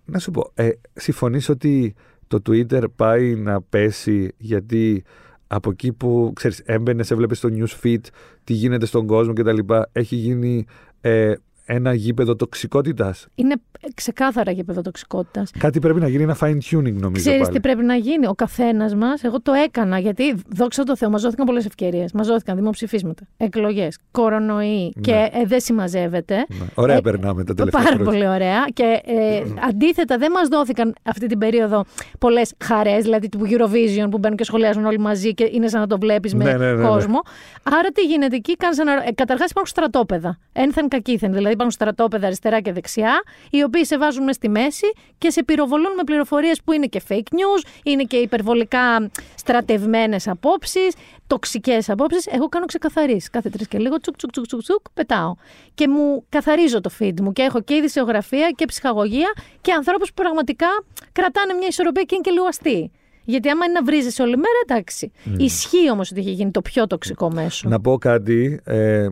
να 0.05 0.19
σου 0.19 0.31
πω, 0.31 0.51
ε, 0.55 0.71
συμφωνείς 0.93 1.49
ότι 1.49 1.95
το 2.27 2.39
Twitter 2.49 2.83
πάει 2.97 3.35
να 3.35 3.63
πέσει 3.63 4.35
γιατί 4.37 5.05
από 5.47 5.71
εκεί 5.71 5.93
που 5.93 6.33
ξέρεις, 6.35 6.63
έμπαινες, 6.65 7.11
έβλεπες 7.11 7.39
στο 7.39 7.49
news 7.53 7.85
feed 7.85 8.01
τι 8.45 8.53
γίνεται 8.53 8.87
στον 8.87 9.07
κόσμο 9.07 9.33
κτλ. 9.33 9.59
Έχει 9.93 10.17
γίνει 10.17 10.67
ε, 11.01 11.35
ένα 11.71 11.95
γήπεδο 11.95 12.37
τοξικότητας. 12.37 13.27
Είναι 13.35 13.55
ξεκάθαρα 13.95 14.51
γήπεδο 14.51 14.81
τοξικότητας. 14.83 15.51
Κάτι 15.59 15.79
πρέπει 15.79 16.01
να 16.01 16.09
γίνει 16.09 16.23
ένα 16.23 16.37
fine 16.41 16.59
tuning, 16.71 16.93
νομίζω. 16.93 17.11
Ξέρεις 17.13 17.41
πάλι. 17.41 17.53
τι 17.53 17.61
πρέπει 17.61 17.85
να 17.85 17.95
γίνει; 17.95 18.27
Ο 18.27 18.35
καθένας 18.35 18.95
μας, 18.95 19.23
εγώ 19.25 19.41
το 19.41 19.53
έκανα 19.53 19.99
γιατί 19.99 20.35
δόξα 20.49 20.85
τω 20.85 20.97
Θεώ, 20.97 21.11
μας 21.11 21.23
δόθηκαν 21.23 21.47
πολλές 21.47 21.67
ευκαιρίες. 21.67 22.13
Μας 22.13 22.27
δόθηκαν 22.27 22.57
δημοψηφίσματα, 22.57 23.23
εκλογές, 23.37 23.99
κορονοϊ 24.11 24.93
και 25.01 25.13
ε, 25.33 25.45
δεν 25.47 25.61
συμμαζεύεται. 25.61 26.35
Ναι. 26.37 26.67
Ωραία 26.75 26.97
Ε, 26.97 27.01
περνάμε 27.01 27.45
τα 27.45 27.55
τελευταία 27.55 27.83
Πάρα 27.83 27.95
χρόνια. 27.95 28.13
πολύ 28.13 28.29
ωραία. 28.35 28.65
Και 28.73 29.01
ε, 29.05 29.43
αντίθετα, 29.69 30.17
δεν 30.19 30.31
μας 30.31 30.49
δόθηκαν 30.49 30.95
αυτή 31.03 31.27
την 31.27 31.39
περίοδο 31.39 31.85
πολλές 32.19 32.53
χαρές, 32.65 33.03
δηλαδή 33.03 33.29
του 33.29 33.41
Eurovision 33.43 34.07
που 34.11 34.19
μπαίνουν 34.19 34.37
και 34.37 34.45
σχολιάζουν 34.45 34.85
όλοι 34.85 34.99
μαζί 34.99 35.35
και 35.35 35.49
είναι 35.53 35.69
σαν 35.69 35.81
να 35.81 35.87
το 35.87 35.99
βλέπεις 35.99 36.35
με 36.35 36.45
Ναι, 36.45 36.53
ναι, 36.53 36.73
ναι, 36.73 36.73
ναι. 36.73 36.89
κόσμο. 36.89 37.21
Άρα 37.63 37.89
τι 37.95 38.03
γίνεται 38.03 38.37
εκεί, 38.37 38.57
κάνεις 38.57 38.79
ένα... 38.79 38.93
ε, 38.93 39.13
Καταρχάς 39.15 39.51
υπάρχουν 39.51 39.71
στρατόπεδα. 39.71 40.39
Ένθεν 40.53 40.89
κακήθεν. 40.89 41.33
Δηλαδή 41.33 41.57
υπάρχουν 41.59 41.71
στρατόπεδα 41.71 42.27
αριστερά 42.27 42.61
και 42.61 42.73
δεξιά, 42.73 43.23
οι 43.51 43.63
οποίοι 43.63 43.85
σε 43.85 43.99
βάζουν 43.99 44.25
μες 44.25 44.35
στη 44.35 44.49
μέση 44.49 44.87
και 45.19 45.31
σε 45.31 45.43
πυροβολούν 45.45 45.95
με 45.97 46.05
πληροφορίες 46.05 46.61
που 46.65 46.73
είναι 46.73 46.87
και 46.87 47.03
fake 47.09 47.15
news, 47.39 47.63
είναι 47.83 48.03
και 48.03 48.17
υπερβολικά 48.17 49.11
στρατευμένες 49.35 50.29
απόψεις, 50.29 50.95
τοξικές 51.27 51.91
απόψεις. 51.91 52.27
Εγώ 52.27 52.49
κάνω 52.49 52.67
ξεκαθαρίσει. 52.67 53.31
Κάθε 53.31 53.49
τρεις 53.49 53.69
και 53.69 53.79
λίγο 53.79 54.01
τσουκ, 54.01 54.17
τσουκ, 54.17 54.31
τσουκ, 54.31 54.47
τσουκ, 54.47 54.63
τσουκ, 54.63 54.81
πετάω. 54.95 55.35
Και 55.75 55.89
μου 55.89 56.25
καθαρίζω 56.29 56.81
το 56.81 56.91
feed 56.99 57.21
μου 57.21 57.33
και 57.33 57.43
έχω 57.43 57.61
και 57.61 57.75
ειδησιογραφία 57.75 58.51
και 58.57 58.65
ψυχαγωγία 58.65 59.33
και 59.61 59.73
ανθρώπους 59.73 60.09
που 60.09 60.23
πραγματικά 60.23 60.67
κρατάνε 61.13 61.53
μια 61.53 61.67
ισορροπία 61.67 62.03
και 62.03 62.15
είναι 62.15 62.25
και 62.25 62.31
λίγο 62.31 62.47
αστείοι. 62.47 62.91
Γιατί 63.25 63.49
άμα 63.49 63.65
είναι 63.65 63.75
να 63.75 63.83
βρίζεσαι 63.83 64.23
όλη 64.23 64.37
μέρα, 64.37 64.59
εντάξει. 64.67 65.13
Ισχύει 65.37 65.91
όμως 65.91 66.11
ότι 66.11 66.21
έχει 66.21 66.31
γίνει 66.31 66.51
το 66.51 66.63
πιο 66.63 66.87
τοξικό 66.87 67.31
μέσο. 67.31 67.69
Να 67.69 67.81
πω 67.81 67.99
κάτι. 67.99 68.61
Ε, 68.65 69.09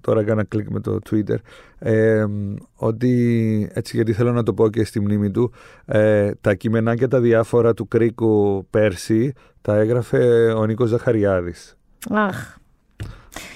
τώρα 0.00 0.20
έκανα 0.20 0.44
κλικ 0.44 0.68
με 0.68 0.80
το 0.80 0.98
Twitter. 1.10 1.36
Ε, 1.78 2.26
ότι 2.74 3.70
έτσι 3.72 3.96
γιατί 3.96 4.12
θέλω 4.12 4.32
να 4.32 4.42
το 4.42 4.54
πω 4.54 4.68
και 4.70 4.84
στη 4.84 5.00
μνήμη 5.00 5.30
του. 5.30 5.52
Ε, 5.84 6.30
τα 6.40 6.54
κειμενάκια 6.54 7.08
τα 7.08 7.20
διάφορα 7.20 7.74
του 7.74 7.88
Κρίκου 7.88 8.66
πέρσι 8.70 9.32
τα 9.62 9.76
έγραφε 9.76 10.52
ο 10.52 10.66
Νίκος 10.66 10.88
Ζαχαριάδης. 10.88 11.76
Αχ, 12.10 12.56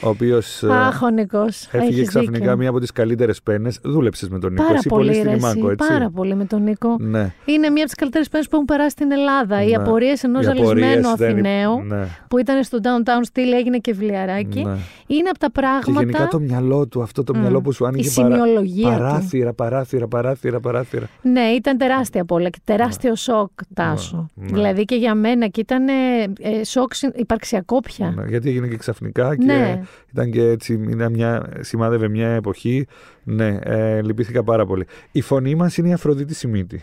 Ο 0.03 0.09
οποίος 0.09 0.63
ε, 0.63 0.73
αχ, 0.73 1.03
ο 1.03 1.09
Νικός. 1.11 1.69
έφυγε 1.73 1.95
Έχεις 1.97 2.09
ξαφνικά 2.09 2.39
δίκιο. 2.39 2.57
μία 2.57 2.69
από 2.69 2.81
τις 2.81 2.93
καλύτερες 2.93 3.43
πένες. 3.43 3.79
Δούλεψες 3.85 4.29
με 4.29 4.39
τον 4.39 4.51
Νίκο. 4.53 4.63
Πάρα 4.65 4.75
εσύ 4.77 4.89
πολύ, 4.89 5.05
πολύ 5.07 5.19
στην 5.19 5.29
ρε, 5.31 5.37
εσύ, 5.37 5.47
Ιμάκο, 5.59 5.71
έτσι. 5.71 5.89
πάρα 5.89 6.11
πολύ 6.11 6.35
με 6.35 6.45
τον 6.45 6.63
Νίκο. 6.63 6.97
Ναι. 6.99 7.33
Είναι 7.45 7.69
μία 7.69 7.83
από 7.83 7.85
τις 7.85 7.95
καλύτερες 7.95 8.29
πέντε 8.29 8.45
που 8.45 8.51
έχουν 8.53 8.65
περάσει 8.65 8.91
στην 8.91 9.13
Ελλάδα. 9.13 9.63
Οι 9.63 9.69
Ναι. 9.69 9.75
απορίες 9.77 10.23
ενός 10.25 10.43
Οι 10.43 10.45
ζαλισμένου 10.45 10.71
απορίες 10.71 11.17
δεν- 11.17 11.31
Αθηναίου 11.31 11.83
Ναι. 11.85 12.07
που 12.29 12.39
ήταν 12.39 12.63
στο 12.65 12.79
downtown 12.83 13.21
στυλ, 13.23 13.53
έγινε 13.53 13.79
και 13.79 13.93
βιβλιαράκι. 13.93 14.63
ναι. 14.65 14.77
Είναι 15.07 15.29
από 15.29 15.39
τα 15.39 15.47
Και 15.47 15.53
πράγματα. 15.53 16.01
γενικά 16.05 16.29
το 16.29 16.39
μυαλό 16.41 16.87
του, 16.87 17.03
αυτό 17.03 17.25
το 17.25 17.35
Μμ. 17.35 17.41
μυαλό 17.41 17.61
που 17.61 17.73
σου 17.73 17.87
άνοιγε 17.87 18.07
Η 18.07 18.11
σημειολογία 18.11 18.85
του. 18.91 18.99
παράθυρα, 18.99 19.53
παράθυρα, 19.53 20.07
παράθυρα, 20.09 20.61
παράθυρα. 20.61 21.07
Ναι, 21.23 21.41
ήταν 21.41 21.77
τεράστια 21.79 22.23
απ' 22.23 22.33
όλα 22.33 22.49
και 22.49 22.59
τεράστιο 22.65 23.15
σοκ, 23.17 23.51
Τάσο. 23.75 24.29
ναι. 24.35 24.47
Δηλαδή 24.47 24.85
και 24.85 24.95
για 24.95 25.15
μένα 25.15 25.47
και 25.47 25.61
ήταν 25.61 25.89
ε, 25.89 25.93
ε, 26.41 26.65
σοκ 26.65 26.95
συ- 26.95 27.19
υπαρξιακό 27.19 27.81
πια. 27.81 28.13
Ναι, 28.17 28.25
γιατί 28.29 28.49
έγινε 28.49 28.67
και 28.67 28.77
ξαφνικά 28.77 29.37
και 29.37 29.45
Ναι. 29.66 29.82
ήταν 30.12 30.31
και 30.31 30.43
έτσι, 30.43 30.73
ήταν 30.91 31.12
μια, 31.12 31.49
σημάδευε 31.61 32.09
μια 32.09 32.28
εποχή. 32.28 32.86
Ναι, 33.24 33.59
ε, 33.62 34.03
λυπήθηκα 34.03 34.45
πάρα 34.45 34.66
πολύ. 34.66 34.86
Η 35.12 35.20
φωνή 35.20 35.55
μας 35.55 35.77
είναι 35.77 35.89
η 35.89 35.93
Αφροδίτη 35.93 36.35
Σιμίτη. 36.35 36.82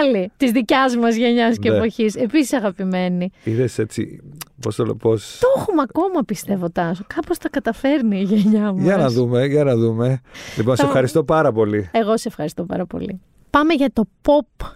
Άλλη 0.00 0.30
της 0.36 0.50
δικιάς 0.50 0.96
μας 0.96 1.16
γενιάς 1.16 1.58
και 1.58 1.70
Ναι. 1.70 1.76
εποχής. 1.76 2.14
Επίσης 2.14 2.52
αγαπημένη. 2.52 3.30
Είδες 3.44 3.78
έτσι. 3.78 4.20
Πώς 4.60 4.76
το 4.76 4.84
λέω, 4.84 4.94
πώς... 4.94 5.38
Το 5.40 5.48
έχουμε 5.60 5.82
ακόμα, 5.82 6.22
πιστεύω, 6.24 6.70
Τάσο. 6.70 7.04
Κάπως 7.14 7.38
τα 7.38 7.48
καταφέρνει 7.48 8.18
η 8.20 8.22
γενιά 8.22 8.72
μας. 8.72 8.82
Για 8.82 8.96
να 8.96 9.08
δούμε, 9.08 9.46
για 9.46 9.64
να 9.64 9.76
δούμε. 9.76 10.20
Λοιπόν, 10.56 10.76
σε 10.76 10.82
Θα- 10.82 10.88
ευχαριστώ 10.88 11.24
πάρα 11.24 11.52
πολύ. 11.52 11.88
Εγώ 11.92 12.16
σε 12.16 12.28
ευχαριστώ 12.28 12.64
πάρα 12.64 12.86
πολύ. 12.86 13.20
Πάμε 13.50 13.74
για 13.74 13.90
το 13.92 14.04
pop 14.22 14.66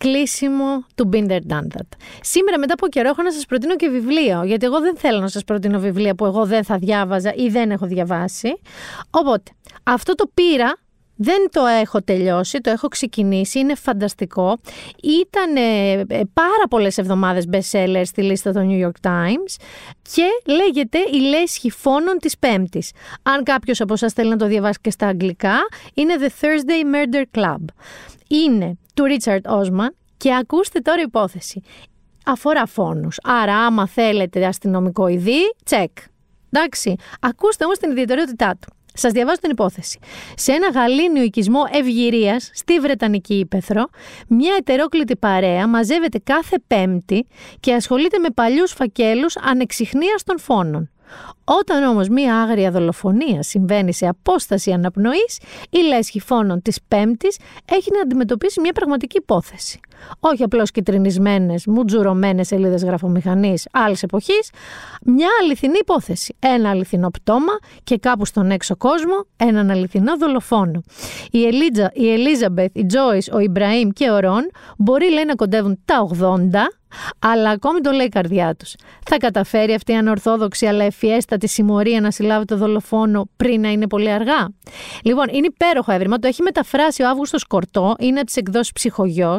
κλείσιμο 0.00 0.84
του 0.94 1.08
Binder 1.12 1.38
Done 1.48 1.66
That. 1.76 1.88
Σήμερα 2.20 2.58
μετά 2.58 2.72
από 2.72 2.88
καιρό 2.88 3.08
έχω 3.08 3.22
να 3.22 3.32
σας 3.32 3.46
προτείνω 3.46 3.76
και 3.76 3.88
βιβλίο, 3.88 4.42
γιατί 4.44 4.66
εγώ 4.66 4.80
δεν 4.80 4.96
θέλω 4.96 5.20
να 5.20 5.28
σας 5.28 5.44
προτείνω 5.44 5.78
βιβλία 5.78 6.14
που 6.14 6.24
εγώ 6.24 6.46
δεν 6.46 6.64
θα 6.64 6.78
διάβαζα 6.78 7.34
ή 7.34 7.48
δεν 7.48 7.70
έχω 7.70 7.86
διαβάσει. 7.86 8.60
Οπότε, 9.10 9.50
αυτό 9.82 10.14
το 10.14 10.30
πήρα, 10.34 10.76
δεν 11.16 11.48
το 11.52 11.66
έχω 11.66 12.02
τελειώσει, 12.02 12.58
το 12.58 12.70
έχω 12.70 12.88
ξεκινήσει, 12.88 13.58
είναι 13.58 13.74
φανταστικό. 13.74 14.58
Ήταν 15.02 15.56
ε, 15.56 15.92
ε, 15.92 16.04
πάρα 16.32 16.64
πολλές 16.70 16.98
εβδομάδες 16.98 17.44
best 17.52 17.70
seller 17.72 18.02
στη 18.04 18.22
λίστα 18.22 18.52
των 18.52 18.68
New 18.70 18.86
York 18.86 19.08
Times 19.08 19.56
και 20.14 20.52
λέγεται 20.52 20.98
«Η 21.12 21.20
λέσχη 21.20 21.70
φόνων 21.70 22.18
της 22.18 22.38
Πέμπτης». 22.38 22.90
Αν 23.22 23.42
κάποιος 23.42 23.80
από 23.80 23.92
εσάς 23.92 24.12
θέλει 24.12 24.30
να 24.30 24.36
το 24.36 24.46
διαβάσει 24.46 24.78
και 24.80 24.90
στα 24.90 25.06
αγγλικά, 25.06 25.58
είναι 25.94 26.14
The 26.20 26.44
Thursday 26.44 26.94
Murder 26.94 27.40
Club. 27.40 27.64
Είναι 28.28 28.78
του 28.94 29.04
Richard 29.04 29.50
Osman 29.50 29.88
και 30.16 30.34
ακούστε 30.34 30.78
τώρα 30.78 31.02
υπόθεση. 31.02 31.62
Αφορά 32.26 32.66
φόνους. 32.66 33.16
Άρα 33.22 33.56
άμα 33.56 33.86
θέλετε 33.86 34.46
αστυνομικόειδή, 34.46 35.54
τσεκ. 35.64 35.90
Εντάξει. 36.50 36.96
Ακούστε 37.20 37.64
όμως 37.64 37.78
την 37.78 37.90
ιδιαιτερότητά 37.90 38.56
του. 38.60 38.68
Σας 38.94 39.12
διαβάζω 39.12 39.40
την 39.40 39.50
υπόθεση. 39.50 39.98
Σε 40.34 40.52
ένα 40.52 40.70
γαλήνιο 40.70 41.22
οικισμό 41.22 41.62
ευγυρίας 41.72 42.50
στη 42.54 42.80
Βρετανική 42.80 43.34
Ήπεθρο, 43.34 43.84
μια 44.28 44.54
ετερόκλητη 44.58 45.16
παρέα 45.16 45.68
μαζεύεται 45.68 46.18
κάθε 46.18 46.56
Πέμπτη 46.66 47.26
και 47.60 47.74
ασχολείται 47.74 48.18
με 48.18 48.28
παλιούς 48.34 48.72
φακέλους 48.72 49.36
ανεξιχνίας 49.36 50.22
των 50.24 50.38
φόνων. 50.38 50.90
Όταν 51.44 51.84
όμως 51.84 52.08
μία 52.08 52.40
άγρια 52.42 52.70
δολοφονία 52.70 53.42
συμβαίνει 53.42 53.92
σε 53.94 54.06
απόσταση 54.06 54.72
αναπνοής, 54.72 55.38
η 55.70 55.78
λέσχη 55.78 56.20
φόνων 56.20 56.62
της 56.62 56.78
Πέμπτης 56.88 57.38
έχει 57.64 57.90
να 57.94 58.00
αντιμετωπίσει 58.00 58.60
μια 58.60 58.72
πραγματική 58.72 59.16
υπόθεση. 59.16 59.80
Όχι 60.20 60.42
απλώς 60.42 60.70
κυτρινισμένες, 60.70 61.66
μουτζουρωμένες 61.66 62.46
σελίδες 62.46 62.84
γραφομηχανής 62.84 63.66
άλλης 63.72 64.02
εποχής, 64.02 64.50
μια 65.04 65.28
αληθινή 65.42 65.78
υπόθεση. 65.80 66.36
Ένα 66.38 66.70
αληθινό 66.70 67.10
πτώμα 67.10 67.52
και 67.84 67.98
κάπου 67.98 68.24
στον 68.24 68.50
έξω 68.50 68.76
κόσμο 68.76 69.26
έναν 69.36 69.70
αληθινό 69.70 70.16
δολοφόνο. 70.16 70.82
Η, 71.30 71.46
Ελίτζα, 71.46 71.90
η 71.94 72.12
Ελίζαμπεθ, 72.12 72.70
η 72.74 72.86
Τζόις, 72.86 73.30
ο 73.32 73.38
Ιμπραήμ 73.38 73.88
και 73.88 74.10
ο 74.10 74.18
Ρον 74.18 74.50
μπορεί 74.76 75.12
λέει 75.12 75.24
να 75.24 75.34
κοντεύουν 75.34 75.80
τα 75.84 76.08
80, 76.20 76.79
αλλά 77.18 77.50
ακόμη 77.50 77.80
το 77.80 77.90
λέει 77.90 78.06
η 78.06 78.08
καρδιά 78.08 78.54
τους. 78.54 78.74
Θα 79.08 79.16
καταφέρει 79.16 79.72
αυτή 79.74 79.92
η 79.92 79.96
ανορθόδοξη 79.96 80.66
αλλά 80.66 80.84
ευφιέστατη 80.84 81.48
συμμορία 81.48 82.00
να 82.00 82.10
συλλάβει 82.10 82.44
το 82.44 82.56
δολοφόνο 82.56 83.28
πριν 83.36 83.60
να 83.60 83.70
είναι 83.70 83.86
πολύ 83.86 84.10
αργά; 84.10 84.48
Λοιπόν, 85.04 85.24
είναι 85.30 85.46
υπέροχο 85.46 85.92
έβριμα. 85.92 86.18
Το 86.18 86.26
έχει 86.26 86.42
μεταφράσει 86.42 87.02
ο 87.02 87.08
Αύγουστος 87.08 87.44
Κορτό. 87.44 87.94
Είναι 87.98 88.16
από 88.16 88.26
τις 88.26 88.36
εκδόσεις 88.36 88.72
Ψυχογειό. 88.72 89.38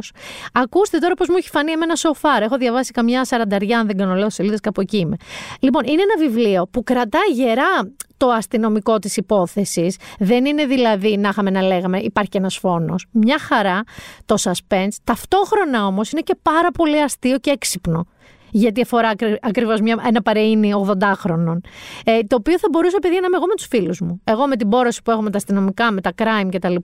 Ακούστε 0.54 0.98
τώρα 0.98 1.14
πώς 1.14 1.28
μου 1.28 1.36
έχει 1.38 1.50
φανεί 1.50 1.72
εμένα 1.72 1.96
σοφάρ. 1.96 2.42
Έχω 2.42 2.58
διαβάσει 2.58 2.92
καμιά 2.92 3.26
σαρανταριά, 3.26 3.80
αν 3.80 3.88
δεν 3.88 3.98
κάνω 3.98 4.14
λέω 4.16 4.30
σελίδες, 4.30 4.60
κάπου 4.60 4.82
εκεί 4.82 4.98
είμαι. 4.98 5.16
Λοιπόν, 5.60 5.84
είναι 5.86 6.02
ένα 6.02 6.28
βιβλίο 6.28 6.68
που 6.72 6.84
κρατάει 6.84 7.32
γερά 7.34 7.94
το 8.22 8.30
αστυνομικό 8.30 9.00
της 9.00 9.18
υπόθεσης. 9.18 9.98
Δεν 10.20 10.46
είναι 10.46 10.66
δηλαδή 10.66 11.18
να 11.18 11.30
είχαμε 11.30 11.50
να 11.50 11.62
λέγαμε 11.62 12.00
υπάρχει 12.00 12.30
και 12.30 12.38
ένας 12.38 12.58
φόνος. 12.58 13.06
Μια 13.12 13.40
χαρά 13.40 13.84
το 14.26 14.36
suspense. 14.40 14.96
Ταυτόχρονα 15.04 15.86
όμως 15.86 16.12
είναι 16.12 16.22
και 16.22 16.36
πάρα 16.42 16.72
πολύ 16.72 17.02
αστείο 17.02 17.38
και 17.38 17.50
έξυπνο. 17.50 18.06
Γιατί 18.52 18.82
αφορά 18.82 19.08
ακρι- 19.10 19.38
ακριβώς 19.42 19.80
μια, 19.82 20.04
ένα 20.08 20.22
παρεΐνι 20.22 20.72
80χρονων. 20.74 21.58
Ε, 22.04 22.20
το 22.28 22.36
οποίο 22.36 22.60
θα 22.60 22.68
μπορούσα, 22.72 23.00
παιδιά, 23.00 23.20
να 23.20 23.26
είμαι 23.28 23.36
εγώ 23.36 23.46
με 23.46 23.54
τους 23.56 23.66
φίλους 23.70 24.00
μου. 24.00 24.22
Εγώ 24.24 24.48
με 24.48 24.56
την 24.56 24.70
πόρωση 24.70 25.02
που 25.04 25.12
έχω 25.12 25.22
με 25.22 25.30
τα 25.30 25.38
αστυνομικά, 25.38 25.92
με 25.92 26.02
τα 26.02 26.12
crime 26.18 26.48
κτλ. 26.52 26.76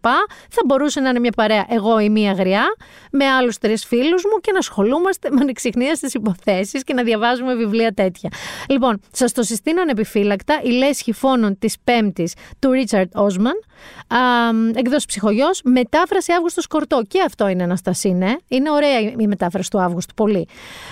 Θα 0.50 0.62
μπορούσε 0.66 1.00
να 1.00 1.10
είναι 1.10 1.20
μια 1.20 1.32
παρέα 1.36 1.66
εγώ 1.70 2.00
ή 2.00 2.10
μία 2.10 2.32
γριά 2.32 2.64
με 3.12 3.26
άλλους 3.26 3.58
τρεις 3.58 3.86
φίλους 3.86 4.24
μου 4.24 4.40
και 4.42 4.52
να 4.52 4.58
ασχολούμαστε 4.58 5.30
με 5.32 5.38
ανεξιχνία 5.42 5.96
στις 5.96 6.14
υποθέσεις 6.14 6.84
και 6.84 6.94
να 6.94 7.04
διαβάζουμε 7.04 7.56
βιβλία 7.56 7.92
τέτοια. 7.94 8.30
Λοιπόν, 8.70 9.00
σας 9.12 9.32
το 9.32 9.44
συστήνω 9.44 9.82
ανεπιφύλακτα. 9.82 10.60
Η 10.64 10.70
λέσχη 10.70 11.12
φόνων 11.12 11.58
της 11.60 11.76
Πέμπτης 11.84 12.34
του 12.60 12.72
Ρίτσαρντ 12.72 13.10
Όσμαν. 13.14 13.54
Εκδόση 14.76 15.06
ψυχογειός, 15.08 15.62
μετάφραση 15.64 16.34
Αύγουστο 16.34 16.62
Σκορτό. 16.62 17.02
Και 17.08 17.22
αυτό 17.26 17.48
είναι 17.48 17.64
Αναστασίνε. 17.64 18.26
ναι. 18.26 18.36
Είναι 18.48 18.72
ωραία 18.72 19.00
η 19.18 19.28
μετάφραση 19.28 19.70
του 19.70 19.80
Αύγουστου, 19.82 20.14
πολύ. 20.14 20.48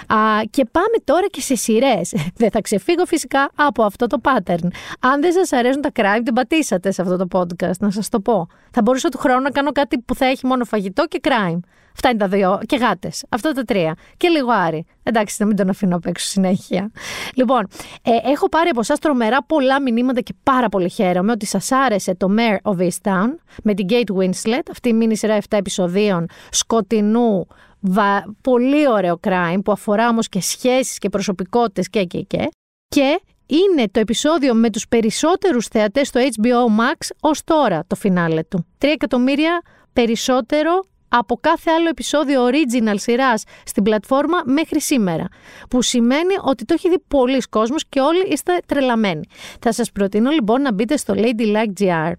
Α, 0.08 0.18
και 0.50 0.65
πάμε 0.72 0.98
τώρα 1.04 1.28
και 1.28 1.42
σε 1.42 1.56
σειρές. 1.56 2.14
δεν 2.42 2.52
θα 2.52 2.62
ξεφύγω 2.62 3.06
φυσικά 3.06 3.50
από 3.56 3.84
αυτό 3.84 4.08
το 4.08 4.18
pattern. 4.24 4.68
Αν 5.00 5.22
δεν 5.22 5.32
σας 5.32 5.52
αρέσουν 5.52 5.82
τα 5.82 5.92
crime, 5.96 6.22
την 6.24 6.34
πατήσατε 6.34 6.92
σε 6.92 7.02
αυτό 7.02 7.18
το 7.18 7.28
podcast, 7.32 7.78
να 7.80 7.92
σας 7.92 8.10
το 8.10 8.20
πω. 8.20 8.48
Θα 8.72 8.82
μπορούσα 8.82 9.10
του 9.10 9.18
χρόνου 9.18 9.42
να 9.42 9.50
κάνω 9.50 9.72
κάτι 9.72 10.00
που 10.00 10.16
θα 10.16 10.26
έχει 10.26 10.46
μόνο 10.46 10.66
φαγητό 10.66 11.06
και 11.06 11.20
crime. 11.24 11.60
Αυτά 11.96 12.10
είναι 12.10 12.18
τα 12.18 12.28
δύο. 12.28 12.60
Και 12.66 12.76
γάτες. 12.76 13.26
Αυτά 13.30 13.52
τα 13.52 13.64
τρία. 13.64 13.96
Και 14.18 14.28
λίγο 14.28 14.52
άρι. 14.52 14.86
Εντάξει, 15.04 15.36
να 15.40 15.46
μην 15.46 15.56
τον 15.56 15.70
αφήνω 15.70 15.96
απ' 15.96 16.06
έξω 16.06 16.26
συνέχεια. 16.26 16.92
Λοιπόν, 17.36 17.68
ε, 18.02 18.32
έχω 18.32 18.50
πάρει 18.50 18.70
από 18.70 18.80
εσάς 18.80 19.00
τρομερά 19.00 19.44
πολλά 19.44 19.82
μηνύματα 19.82 20.22
και 20.22 20.34
πάρα 20.44 20.70
πολύ 20.70 20.90
χαίρομαι 20.90 21.32
ότι 21.32 21.46
σας 21.46 21.72
άρεσε 21.72 22.16
το 22.16 22.28
Mayor 22.38 22.72
of 22.72 22.82
Easttown 22.82 23.28
με 23.64 23.74
την 23.74 23.88
Kate 23.90 24.16
Winslet. 24.20 24.64
Αυτή 24.72 24.90
η 24.90 24.94
μήνυ 24.94 25.18
σειρά 25.18 25.38
7 25.38 25.58
επεισοδίων 25.58 26.26
σκοτεινού, 26.50 27.48
βα... 27.88 28.36
πολύ 28.41 28.90
ωραίο 28.90 29.20
crime 29.22 29.60
που 29.64 29.72
αφορά 29.72 30.10
όμως 30.10 30.30
και 30.30 30.41
σχέσεις 30.41 30.98
και 30.98 31.10
προσωπικότητες 31.10 31.90
και 31.90 32.03
και 32.03 32.22
και. 32.22 32.49
Και 32.88 33.20
είναι 33.45 33.88
το 33.91 33.99
επεισόδιο 33.99 34.53
με 34.53 34.70
τους 34.70 34.88
περισσότερους 34.88 35.68
θεατές 35.68 36.07
στο 36.07 36.20
HBO 36.20 36.80
Max 36.80 37.07
ως 37.20 37.44
τώρα 37.44 37.84
το 37.88 37.95
φινάλε 37.95 38.44
του. 38.44 38.66
3 38.82 38.88
εκατομμύρια 38.94 39.62
περισσότερο 39.94 40.80
από 41.18 41.38
κάθε 41.42 41.72
άλλο 41.72 41.90
επεισόδιο 41.90 42.46
original 42.46 42.96
σειράς 42.96 43.44
στην 43.66 43.84
πλατφόρμα 43.84 44.42
μέχρι 44.46 44.82
σήμερα. 44.82 45.28
Που 45.70 45.82
σημαίνει 45.82 46.34
ότι 46.42 46.66
το 46.66 46.74
έχει 46.74 46.90
δει 46.90 47.00
πολλοί 47.08 47.42
κόσμος 47.50 47.86
και 47.90 48.00
όλοι 48.00 48.26
είστε 48.28 48.60
τρελαμένοι. 48.66 49.28
Θα 49.60 49.72
σας 49.72 49.92
προτείνω 49.92 50.30
λοιπόν 50.30 50.62
να 50.62 50.74
μπείτε 50.74 50.98
στο 50.98 51.14
Ladylike.gr 51.18 52.12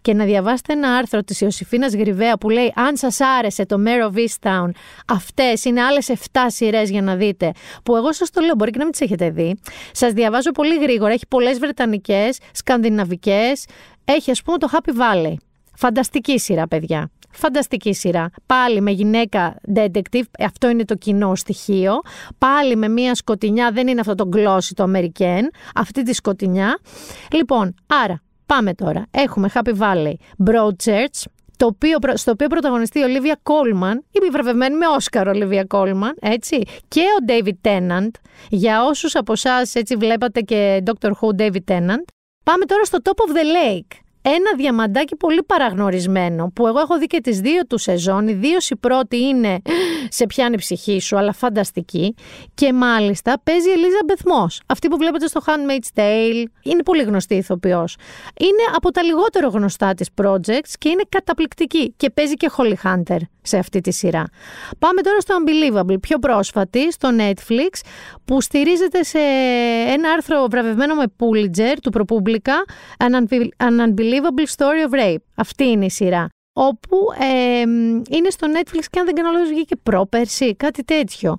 και 0.00 0.14
να 0.14 0.24
διαβάσετε 0.24 0.72
ένα 0.72 0.96
άρθρο 0.96 1.22
της 1.22 1.40
Ιωσήφίνας 1.40 1.94
Γρυβαία 1.94 2.38
που 2.38 2.50
λέει 2.50 2.72
αν 2.76 2.96
σας 2.96 3.20
άρεσε 3.20 3.66
το 3.66 3.76
Mare 3.86 4.10
of 4.10 4.16
Easttown, 4.16 4.70
αυτές 5.08 5.64
είναι 5.64 5.82
άλλες 5.82 6.08
7 6.08 6.14
σειρές 6.46 6.90
για 6.90 7.02
να 7.02 7.16
δείτε. 7.16 7.52
Που 7.82 7.96
εγώ 7.96 8.12
σας 8.12 8.30
το 8.30 8.40
λέω, 8.40 8.54
μπορεί 8.54 8.70
και 8.70 8.78
να 8.78 8.84
μην 8.84 8.92
τις 8.92 9.00
έχετε 9.00 9.30
δει. 9.30 9.60
Σας 9.92 10.12
διαβάζω 10.12 10.50
πολύ 10.50 10.78
γρήγορα, 10.78 11.12
έχει 11.12 11.26
πολλές 11.28 11.58
βρετανικές, 11.58 12.38
σκανδιναβικές, 12.52 13.66
έχει 14.04 14.30
ας 14.30 14.42
πούμε 14.42 14.58
το 14.58 14.68
Happy 14.72 14.90
Valley. 14.90 15.34
Φανταστική 15.76 16.38
σειρά, 16.38 16.68
παιδιά. 16.68 17.10
Φανταστική 17.36 17.94
σειρά. 17.94 18.30
Πάλι 18.46 18.80
με 18.80 18.90
γυναίκα 18.90 19.56
detective, 19.74 20.22
αυτό 20.38 20.68
είναι 20.68 20.84
το 20.84 20.94
κοινό 20.94 21.34
στοιχείο. 21.34 22.00
Πάλι 22.38 22.76
με 22.76 22.88
μια 22.88 23.14
σκοτεινιά, 23.14 23.70
δεν 23.70 23.88
είναι 23.88 24.00
αυτό 24.00 24.14
το 24.14 24.28
glossy 24.32 24.70
το 24.74 24.84
American, 24.94 25.42
αυτή 25.74 26.02
τη 26.02 26.12
σκοτεινιά. 26.12 26.78
Λοιπόν, 27.32 27.74
άρα, 27.86 28.22
πάμε 28.46 28.74
τώρα. 28.74 29.06
Έχουμε 29.10 29.50
Happy 29.54 29.78
Valley, 29.78 30.14
Broadchurch, 30.44 31.22
το 31.56 31.66
οποίο, 31.66 31.98
στο 32.14 32.30
οποίο 32.30 32.46
πρωταγωνιστεί 32.46 32.98
η 32.98 33.02
Ολίβια 33.02 33.38
Κόλμαν, 33.42 33.98
η 34.10 34.18
επιβραβευμένη 34.22 34.76
με 34.76 34.86
Όσκαρ 34.86 35.28
Ολίβια 35.28 35.64
Κόλμαν, 35.64 36.14
έτσι, 36.20 36.62
και 36.88 37.00
ο 37.00 37.24
David 37.28 37.68
Tennant. 37.68 38.10
Για 38.48 38.84
όσους 38.84 39.14
από 39.14 39.32
εσάς 39.32 39.74
έτσι 39.74 39.96
βλέπατε 39.96 40.40
και 40.40 40.82
Doctor 40.86 41.10
Who 41.10 41.40
David 41.40 41.64
Tennant. 41.68 42.04
Πάμε 42.44 42.64
τώρα 42.64 42.84
στο 42.84 42.98
Top 43.02 43.10
of 43.10 43.36
the 43.36 43.42
Lake 43.42 44.03
ένα 44.26 44.54
διαμαντάκι 44.56 45.16
πολύ 45.16 45.42
παραγνωρισμένο 45.42 46.50
που 46.54 46.66
εγώ 46.66 46.78
έχω 46.78 46.98
δει 46.98 47.06
και 47.06 47.20
τις 47.20 47.40
δύο 47.40 47.66
του 47.66 47.78
σεζόν, 47.78 48.28
ιδίω 48.28 48.58
η 48.70 48.76
πρώτη 48.76 49.18
είναι 49.18 49.62
σε 50.08 50.26
πιάνει 50.26 50.56
ψυχή 50.56 51.00
σου 51.00 51.18
αλλά 51.18 51.32
φανταστική. 51.32 52.14
Και 52.54 52.72
μάλιστα 52.72 53.40
παίζει 53.44 53.68
η 53.68 53.72
Ελίζα 53.72 53.98
Μπεθμός, 54.04 54.60
αυτή 54.66 54.88
που 54.88 54.96
βλέπετε 54.96 55.26
στο 55.26 55.40
Handmaid's 55.46 55.98
Tale, 56.00 56.44
είναι 56.62 56.82
πολύ 56.82 57.02
γνωστή 57.02 57.34
ηθοποιός. 57.34 57.96
Είναι 58.40 58.76
από 58.76 58.90
τα 58.90 59.02
λιγότερο 59.02 59.48
γνωστά 59.48 59.94
της 59.94 60.08
projects 60.22 60.72
και 60.78 60.88
είναι 60.88 61.02
καταπληκτική. 61.08 61.94
Και 61.96 62.10
παίζει 62.10 62.34
και 62.34 62.50
Holly 62.56 62.74
Hunter 62.82 63.18
σε 63.44 63.58
αυτή 63.58 63.80
τη 63.80 63.92
σειρά. 63.92 64.24
Πάμε 64.78 65.02
τώρα 65.02 65.20
στο 65.20 65.34
Unbelievable, 65.38 66.00
πιο 66.00 66.18
πρόσφατη, 66.18 66.92
στο 66.92 67.08
Netflix, 67.18 67.80
που 68.24 68.40
στηρίζεται 68.40 69.02
σε 69.02 69.18
ένα 69.88 70.10
άρθρο 70.10 70.46
βραβευμένο 70.50 70.94
με 70.94 71.04
Pulitzer 71.18 71.76
του 71.82 71.90
ProPublica, 71.94 72.52
An 73.56 73.80
Unbelievable 73.80 74.46
Story 74.56 74.90
of 74.90 75.00
Rape. 75.00 75.22
Αυτή 75.34 75.64
είναι 75.64 75.84
η 75.84 75.90
σειρά. 75.90 76.28
Όπου 76.56 76.96
ε, 77.20 77.60
είναι 78.10 78.30
στο 78.30 78.46
Netflix 78.54 78.84
και 78.90 78.98
αν 78.98 79.04
δεν 79.04 79.14
κάνω 79.14 79.30
λόγος 79.30 79.48
βγήκε 79.48 79.76
πρόπερση, 79.76 80.54
κάτι 80.56 80.84
τέτοιο. 80.84 81.34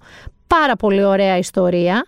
Πάρα 0.47 0.75
πολύ 0.75 1.03
ωραία 1.03 1.37
ιστορία. 1.37 2.05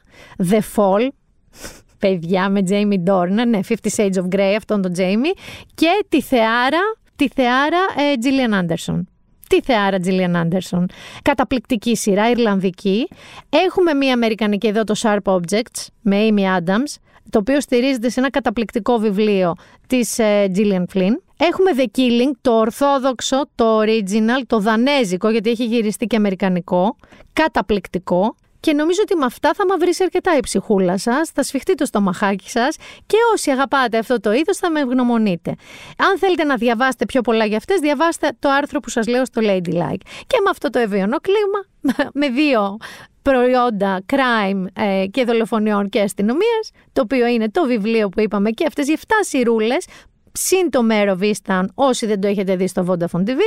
The 0.51 0.59
Fall, 0.75 1.07
παιδιά 1.99 2.49
με 2.49 2.61
Jamie 2.69 3.09
Dornan, 3.09 3.47
ναι, 3.47 3.59
Fifty 3.67 3.89
Shades 3.95 4.13
of 4.13 4.35
Grey, 4.35 4.53
αυτόν 4.57 4.81
τον 4.81 4.91
Jamie, 4.97 5.37
και 5.75 6.05
τη 6.09 6.21
θεάρα, 6.21 6.81
τη 7.15 7.27
θεάρα 7.27 7.85
ε, 7.97 8.13
Gillian 8.23 8.63
Anderson. 8.63 9.01
Τι 9.49 9.61
θεάρα 9.61 9.99
Τζίλιαν 9.99 10.35
Άντερσον. 10.35 10.85
Καταπληκτική 11.21 11.95
σειρά, 11.95 12.29
Ιρλανδική. 12.29 13.07
Έχουμε 13.49 13.93
μία 13.93 14.13
Αμερικανική 14.13 14.67
εδώ, 14.67 14.83
το 14.83 14.93
Sharp 14.97 15.33
Objects, 15.33 15.85
με 16.01 16.27
Amy 16.29 16.39
Adams, 16.39 16.95
το 17.29 17.39
οποίο 17.39 17.61
στηρίζεται 17.61 18.09
σε 18.09 18.19
ένα 18.19 18.29
καταπληκτικό 18.29 18.97
βιβλίο 18.97 19.55
της 19.87 20.15
Gillian 20.55 20.83
Flynn. 20.93 21.15
Έχουμε 21.37 21.71
The 21.77 21.85
Killing, 21.97 22.31
το 22.41 22.51
ορθόδοξο, 22.51 23.47
το 23.55 23.79
original, 23.79 24.41
το 24.47 24.59
δανέζικο, 24.59 25.29
γιατί 25.29 25.49
έχει 25.49 25.65
γυριστεί 25.65 26.05
και 26.05 26.15
αμερικανικό. 26.15 26.95
Καταπληκτικό. 27.33 28.35
Και 28.59 28.73
νομίζω 28.73 28.99
ότι 29.03 29.15
με 29.15 29.25
αυτά 29.25 29.53
θα 29.53 29.65
μαυρίσει 29.65 30.03
αρκετά 30.03 30.37
η 30.37 30.39
ψυχούλα 30.39 30.97
σας, 30.97 31.29
θα 31.29 31.43
σφιχτεί 31.43 31.75
το 31.75 31.85
στομαχάκι 31.85 32.49
σας 32.49 32.75
και 33.05 33.17
όσοι 33.33 33.51
αγαπάτε 33.51 33.97
αυτό 33.97 34.19
το 34.19 34.33
είδος 34.33 34.57
θα 34.57 34.69
με 34.71 34.79
ευγνωμονείτε. 34.79 35.49
Αν 35.97 36.17
θέλετε 36.19 36.43
να 36.43 36.55
διαβάσετε 36.55 37.05
πιο 37.05 37.21
πολλά 37.21 37.45
για 37.45 37.57
αυτές, 37.57 37.79
διαβάστε 37.79 38.29
το 38.39 38.49
άρθρο 38.49 38.79
που 38.79 38.89
σας 38.89 39.07
λέω 39.07 39.25
στο 39.25 39.41
Ladylike. 39.43 40.01
Και 40.27 40.37
με 40.43 40.49
αυτό 40.49 40.69
το 40.69 40.79
ευιονό 40.79 41.17
κλίμα, 41.19 41.89
με 42.19 42.29
δύο 42.29 42.77
προϊόντα 43.21 44.03
crime 44.13 44.65
ε, 44.73 45.05
και 45.11 45.23
δολοφονιών 45.23 45.89
και 45.89 46.01
αστυνομίας, 46.01 46.71
το 46.93 47.01
οποίο 47.01 47.27
είναι 47.27 47.49
το 47.49 47.65
βιβλίο 47.65 48.09
που 48.09 48.19
είπαμε 48.21 48.49
και 48.49 48.65
αυτές 48.67 48.87
οι 48.87 48.97
7 48.97 49.11
σιρούλες 49.19 49.85
συν 50.31 50.69
το 50.69 50.83
μέρο 50.83 51.15
Βίσταν, 51.15 51.71
όσοι 51.75 52.05
δεν 52.05 52.21
το 52.21 52.27
έχετε 52.27 52.55
δει 52.55 52.67
στο 52.67 52.85
Vodafone 52.87 53.29
TV, 53.29 53.39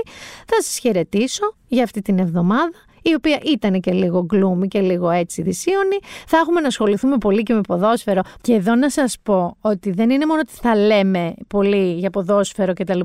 θα 0.47 0.62
σας 0.62 0.78
χαιρετήσω 0.78 1.55
για 1.69 1.82
αυτή 1.82 2.03
την 2.03 2.19
εβδομάδα 2.19 2.70
η 3.02 3.14
οποία 3.14 3.40
ήταν 3.44 3.81
και 3.81 3.93
λίγο 3.93 4.22
γκλούμι 4.22 4.68
και 4.68 4.81
λίγο 4.81 5.10
έτσι 5.10 5.43
δυσίωνη. 5.43 5.98
Θα 6.27 6.36
έχουμε 6.36 6.60
να 6.60 6.66
ασχοληθούμε 6.66 7.16
πολύ 7.16 7.43
και 7.43 7.55
με 7.55 7.60
ποδόσφαιρο. 7.60 8.20
Και 8.40 8.55
εδώ 8.55 8.74
να 8.74 8.90
σας 8.90 9.16
πω 9.22 9.56
ότι 9.60 9.90
δεν 9.90 10.10
είναι 10.10 10.27
μόνο 10.27 10.40
ότι 10.40 10.52
θα 10.52 10.77
λέμε 10.77 11.35
πολύ 11.47 11.93
για 11.93 12.10
ποδόσφαιρο 12.10 12.72
κτλ. 12.72 13.01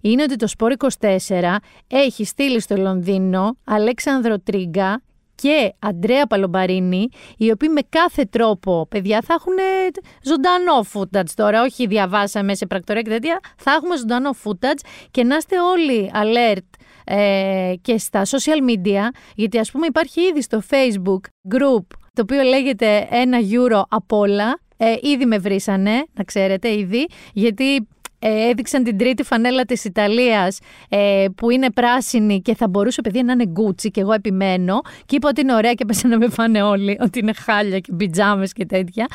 Είναι 0.00 0.22
ότι 0.22 0.36
το 0.36 0.46
Σπόρ 0.46 0.72
24 0.76 0.88
έχει 1.88 2.24
στείλει 2.24 2.60
στο 2.60 2.76
Λονδίνο 2.76 3.56
Αλέξανδρο 3.64 4.38
Τρίγκα 4.38 5.02
και 5.34 5.74
Αντρέα 5.78 6.26
Παλομπαρίνη, 6.26 7.08
οι 7.36 7.50
οποίοι 7.50 7.68
με 7.72 7.80
κάθε 7.88 8.24
τρόπο, 8.24 8.86
παιδιά, 8.90 9.20
θα 9.24 9.34
έχουν 9.34 9.54
ζωντανό 10.22 10.86
footage 10.92 11.30
τώρα. 11.34 11.62
Όχι 11.62 11.86
διαβάσαμε 11.86 12.54
σε 12.54 12.66
πρακτορία 12.66 13.02
και 13.02 13.10
τέτοια. 13.10 13.40
Θα 13.56 13.72
έχουμε 13.72 13.96
ζωντανό 13.96 14.30
footage 14.44 14.86
και 15.10 15.24
να 15.24 15.36
είστε 15.36 15.60
όλοι 15.60 16.10
alert 16.14 16.80
ε, 17.04 17.72
και 17.82 17.98
στα 17.98 18.22
social 18.24 18.70
media, 18.70 19.02
γιατί 19.34 19.58
ας 19.58 19.70
πούμε 19.70 19.86
υπάρχει 19.86 20.20
ήδη 20.20 20.42
στο 20.42 20.62
facebook 20.70 21.20
group 21.54 21.86
το 22.14 22.22
οποίο 22.22 22.42
λέγεται 22.42 23.06
ένα 23.10 23.38
euro 23.40 23.82
απ' 23.88 24.12
όλα. 24.12 24.60
Ε, 24.76 24.94
ήδη 25.00 25.26
με 25.26 25.38
βρήσανε, 25.38 26.04
να 26.12 26.24
ξέρετε, 26.24 26.72
ήδη, 26.78 27.08
γιατί 27.32 27.74
ε, 27.74 27.78
έδειξαν 28.28 28.82
την 28.84 28.98
τρίτη 28.98 29.22
φανέλα 29.22 29.64
της 29.64 29.84
Ιταλίας 29.84 30.58
ε, 30.88 31.24
που 31.36 31.50
είναι 31.50 31.70
πράσινη 31.70 32.40
και 32.40 32.54
θα 32.54 32.68
μπορούσε 32.68 33.00
παιδί 33.00 33.22
να 33.22 33.32
είναι 33.32 33.46
γκούτσι 33.46 33.90
και 33.90 34.00
εγώ 34.00 34.12
επιμένω 34.12 34.80
και 35.06 35.16
είπα 35.16 35.28
ότι 35.28 35.40
είναι 35.40 35.54
ωραία 35.54 35.72
και 35.72 35.84
πέσα 35.84 36.08
να 36.08 36.18
με 36.18 36.28
φάνε 36.28 36.62
όλοι 36.62 36.98
ότι 37.00 37.18
είναι 37.18 37.32
χάλια 37.32 37.78
και 37.78 37.92
πιτζάμες 37.96 38.52
και 38.52 38.66
τέτοια. 38.66 39.06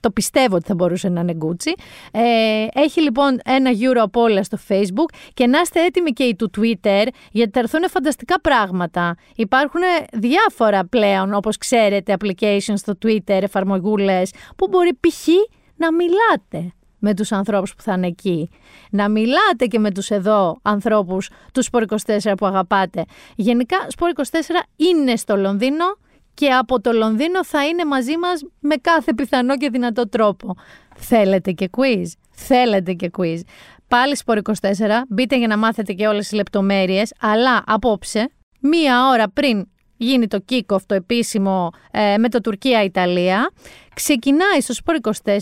Το 0.00 0.10
πιστεύω 0.10 0.56
ότι 0.56 0.66
θα 0.66 0.74
μπορούσε 0.74 1.08
να 1.08 1.20
είναι 1.20 1.36
Gucci. 1.40 1.72
Ε, 2.12 2.66
έχει 2.72 3.00
λοιπόν 3.00 3.40
ένα 3.44 3.70
euro 3.70 3.98
από 4.02 4.20
όλα 4.20 4.42
στο 4.42 4.58
Facebook 4.68 5.14
και 5.34 5.46
να 5.46 5.60
είστε 5.60 5.84
έτοιμοι 5.84 6.10
και 6.10 6.22
οι 6.22 6.36
του 6.36 6.50
Twitter 6.56 7.06
γιατί 7.30 7.50
θα 7.52 7.60
έρθουν 7.60 7.88
φανταστικά 7.90 8.40
πράγματα. 8.40 9.16
Υπάρχουν 9.36 9.80
διάφορα 10.12 10.84
πλέον, 10.86 11.34
όπως 11.34 11.56
ξέρετε, 11.56 12.16
applications 12.18 12.74
στο 12.74 12.92
Twitter, 13.04 13.42
εφαρμογούλες, 13.42 14.32
που 14.56 14.68
μπορεί 14.68 14.90
π.χ. 15.00 15.28
να 15.76 15.92
μιλάτε 15.92 16.74
με 17.00 17.14
τους 17.14 17.32
ανθρώπους 17.32 17.74
που 17.74 17.82
θα 17.82 17.92
είναι 17.92 18.06
εκεί. 18.06 18.50
Να 18.90 19.08
μιλάτε 19.08 19.66
και 19.68 19.78
με 19.78 19.90
τους 19.90 20.10
εδώ 20.10 20.58
ανθρώπους 20.62 21.30
τους 21.52 21.68
Sport 21.72 21.84
24 22.06 22.32
που 22.36 22.46
αγαπάτε. 22.46 23.04
Γενικά, 23.36 23.76
Sport 23.98 24.20
24 24.20 24.24
είναι 24.76 25.16
στο 25.16 25.36
Λονδίνο 25.36 25.84
και 26.34 26.48
από 26.48 26.80
το 26.80 26.92
Λονδίνο 26.92 27.44
θα 27.44 27.66
είναι 27.66 27.84
μαζί 27.84 28.16
μας 28.16 28.42
με 28.60 28.74
κάθε 28.74 29.14
πιθανό 29.14 29.56
και 29.56 29.70
δυνατό 29.70 30.08
τρόπο. 30.08 30.54
Θέλετε 30.96 31.52
και 31.52 31.70
quiz; 31.76 32.04
Θέλετε 32.30 32.92
και 32.92 33.10
quiz. 33.18 33.40
Πάλι 33.88 34.16
σπορ 34.16 34.38
24, 34.60 34.62
μπείτε 35.08 35.38
για 35.38 35.46
να 35.46 35.56
μάθετε 35.56 35.92
και 35.92 36.06
όλες 36.06 36.28
τις 36.28 36.32
λεπτομέρειες, 36.32 37.12
αλλά 37.20 37.62
απόψε, 37.66 38.30
μία 38.60 39.08
ώρα 39.08 39.28
πριν 39.28 39.66
γίνει 40.00 40.26
το 40.26 40.44
kick-off 40.50 40.82
το 40.86 40.94
επίσημο 40.94 41.70
ε, 41.90 42.16
με 42.18 42.28
το 42.28 42.40
Τουρκία-Ιταλία, 42.40 43.50
ξεκινάει 43.94 44.60
στο 44.60 44.74
Sport 44.84 45.10
24 45.24 45.32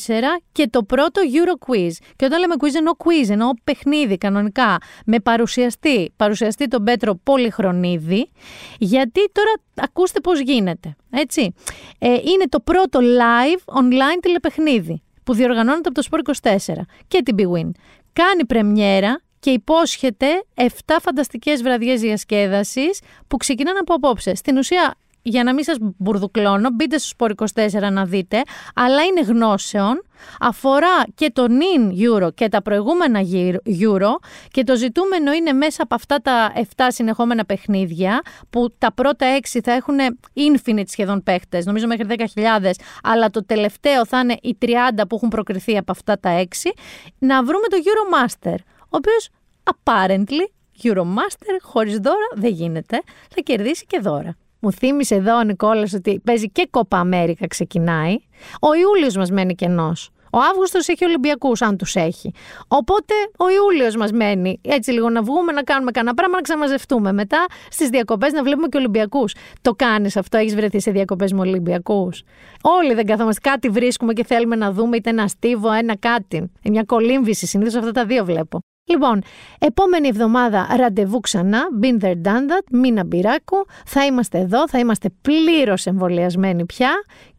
και 0.52 0.68
το 0.70 0.82
πρώτο 0.82 1.20
Euro 1.32 1.66
Quiz. 1.66 1.90
Και 2.16 2.24
όταν 2.24 2.40
λέμε 2.40 2.54
quiz 2.58 2.74
εννοώ 2.74 2.92
quiz, 2.98 3.28
εννοώ 3.28 3.50
παιχνίδι 3.64 4.18
κανονικά, 4.18 4.78
με 5.04 5.20
παρουσιαστή, 5.20 6.12
παρουσιαστή 6.16 6.68
τον 6.68 6.84
Πέτρο 6.84 7.20
Πολυχρονίδη, 7.22 8.30
γιατί 8.78 9.30
τώρα 9.32 9.50
ακούστε 9.74 10.20
πώς 10.20 10.40
γίνεται, 10.40 10.96
έτσι. 11.10 11.54
Ε, 11.98 12.08
είναι 12.08 12.44
το 12.48 12.60
πρώτο 12.60 13.00
live 13.00 13.74
online 13.80 14.18
τηλεπαιχνίδι 14.20 15.02
που 15.24 15.34
διοργανώνεται 15.34 15.88
από 15.88 16.02
το 16.02 16.08
Sport 16.10 16.50
24 16.50 16.74
και 17.08 17.22
την 17.22 17.34
Big 17.38 17.58
Win. 17.58 17.70
Κάνει 18.12 18.44
πρεμιέρα 18.46 19.20
και 19.40 19.50
υπόσχεται 19.50 20.26
7 20.54 20.64
φανταστικές 21.00 21.62
βραδιές 21.62 22.00
διασκέδασης 22.00 23.00
που 23.28 23.36
ξεκινάνε 23.36 23.78
από 23.78 23.94
απόψε. 23.94 24.34
Στην 24.34 24.56
ουσία 24.56 24.94
για 25.22 25.42
να 25.42 25.54
μην 25.54 25.64
σας 25.64 25.76
μπουρδουκλώνω, 25.80 26.68
μπείτε 26.70 26.98
στο 26.98 27.16
Sport 27.18 27.46
24 27.54 27.90
να 27.92 28.04
δείτε, 28.04 28.42
αλλά 28.74 29.02
είναι 29.02 29.20
γνώσεων, 29.20 30.02
αφορά 30.40 31.04
και 31.14 31.30
το 31.30 31.48
νυν 31.48 31.92
Euro 31.98 32.34
και 32.34 32.48
τα 32.48 32.62
προηγούμενα 32.62 33.20
Euro 33.64 34.10
και 34.50 34.64
το 34.64 34.76
ζητούμενο 34.76 35.32
είναι 35.32 35.52
μέσα 35.52 35.82
από 35.82 35.94
αυτά 35.94 36.18
τα 36.18 36.52
7 36.54 36.60
συνεχόμενα 36.88 37.44
παιχνίδια 37.44 38.20
που 38.50 38.74
τα 38.78 38.92
πρώτα 38.92 39.38
6 39.52 39.60
θα 39.62 39.72
έχουν 39.72 39.96
infinite 40.34 40.88
σχεδόν 40.88 41.22
παίχτες, 41.22 41.66
νομίζω 41.66 41.86
μέχρι 41.86 42.06
10.000, 42.08 42.70
αλλά 43.02 43.30
το 43.30 43.44
τελευταίο 43.44 44.06
θα 44.06 44.18
είναι 44.18 44.36
οι 44.42 44.58
30 44.60 44.66
που 45.08 45.16
έχουν 45.16 45.28
προκριθεί 45.28 45.76
από 45.76 45.92
αυτά 45.92 46.18
τα 46.18 46.44
6, 46.64 46.70
να 47.18 47.44
βρούμε 47.44 47.66
το 47.68 47.76
Euromaster, 47.76 48.56
ο 48.90 48.96
οποίος 48.96 49.28
apparently 49.62 50.50
Euromaster 50.82 51.56
χωρίς 51.60 51.98
δώρα 51.98 52.28
δεν 52.34 52.52
γίνεται, 52.52 53.02
θα 53.30 53.40
κερδίσει 53.40 53.86
και 53.86 53.98
δώρα. 53.98 54.36
Μου 54.60 54.72
θύμισε 54.72 55.14
εδώ 55.14 55.36
ο 55.36 55.42
Νικόλας 55.42 55.92
ότι 55.92 56.20
παίζει 56.24 56.50
και 56.50 56.68
Κόπα 56.70 56.98
Αμέρικα 56.98 57.46
ξεκινάει. 57.46 58.16
Ο 58.60 58.74
Ιούλιος 58.74 59.16
μας 59.16 59.30
μένει 59.30 59.54
κενός. 59.54 60.10
Ο 60.32 60.38
Αύγουστος 60.38 60.88
έχει 60.88 61.04
Ολυμπιακούς, 61.04 61.62
αν 61.62 61.76
τους 61.76 61.94
έχει. 61.94 62.32
Οπότε 62.68 63.14
ο 63.38 63.44
Ιούλιος 63.50 63.96
μας 63.96 64.12
μένει. 64.12 64.60
Έτσι 64.62 64.90
λίγο 64.90 65.10
να 65.10 65.22
βγούμε, 65.22 65.52
να 65.52 65.62
κάνουμε 65.62 65.90
κανένα 65.90 66.14
πράγμα, 66.14 66.34
να 66.34 66.40
ξαναμαζευτούμε. 66.40 67.12
Μετά 67.12 67.46
στις 67.70 67.88
διακοπές 67.88 68.32
να 68.32 68.42
βλέπουμε 68.42 68.68
και 68.68 68.76
Ολυμπιακούς. 68.76 69.34
Το 69.60 69.74
κάνεις 69.74 70.16
αυτό, 70.16 70.36
έχεις 70.36 70.54
βρεθεί 70.54 70.80
σε 70.80 70.90
διακοπές 70.90 71.32
με 71.32 71.40
Ολυμπιακούς. 71.40 72.22
Όλοι 72.62 72.94
δεν 72.94 73.06
καθόμαστε. 73.06 73.48
Κάτι 73.50 73.68
βρίσκουμε 73.68 74.12
και 74.12 74.24
θέλουμε 74.24 74.56
να 74.56 74.72
δούμε, 74.72 74.96
είτε 74.96 75.10
ένα 75.10 75.28
στίβο, 75.28 75.72
ένα 75.72 75.96
κάτι. 75.96 76.50
Μια 76.62 76.82
κολύμβηση. 76.82 77.46
Συνήθως 77.46 77.74
αυτά 77.74 77.90
τα 77.90 78.04
δύο 78.04 78.24
βλέπω. 78.24 78.60
Λοιπόν, 78.88 79.22
επόμενη 79.58 80.08
εβδομάδα 80.08 80.68
ραντεβού 80.76 81.20
ξανά, 81.20 81.62
been 81.82 82.04
there, 82.04 82.22
done 82.22 82.50
that, 82.50 82.64
μήνα 82.70 83.04
μπυράκου, 83.04 83.66
θα 83.86 84.04
είμαστε 84.04 84.38
εδώ, 84.38 84.68
θα 84.68 84.78
είμαστε 84.78 85.08
πλήρως 85.22 85.86
εμβολιασμένοι 85.86 86.64
πια 86.64 86.90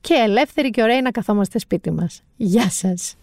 και 0.01 0.13
ελεύθεροι 0.13 0.69
και 0.69 0.81
ωραίοι 0.81 1.01
να 1.01 1.11
καθόμαστε 1.11 1.59
σπίτι 1.59 1.91
μας. 1.91 2.23
Γεια 2.35 2.69
σας! 2.69 3.19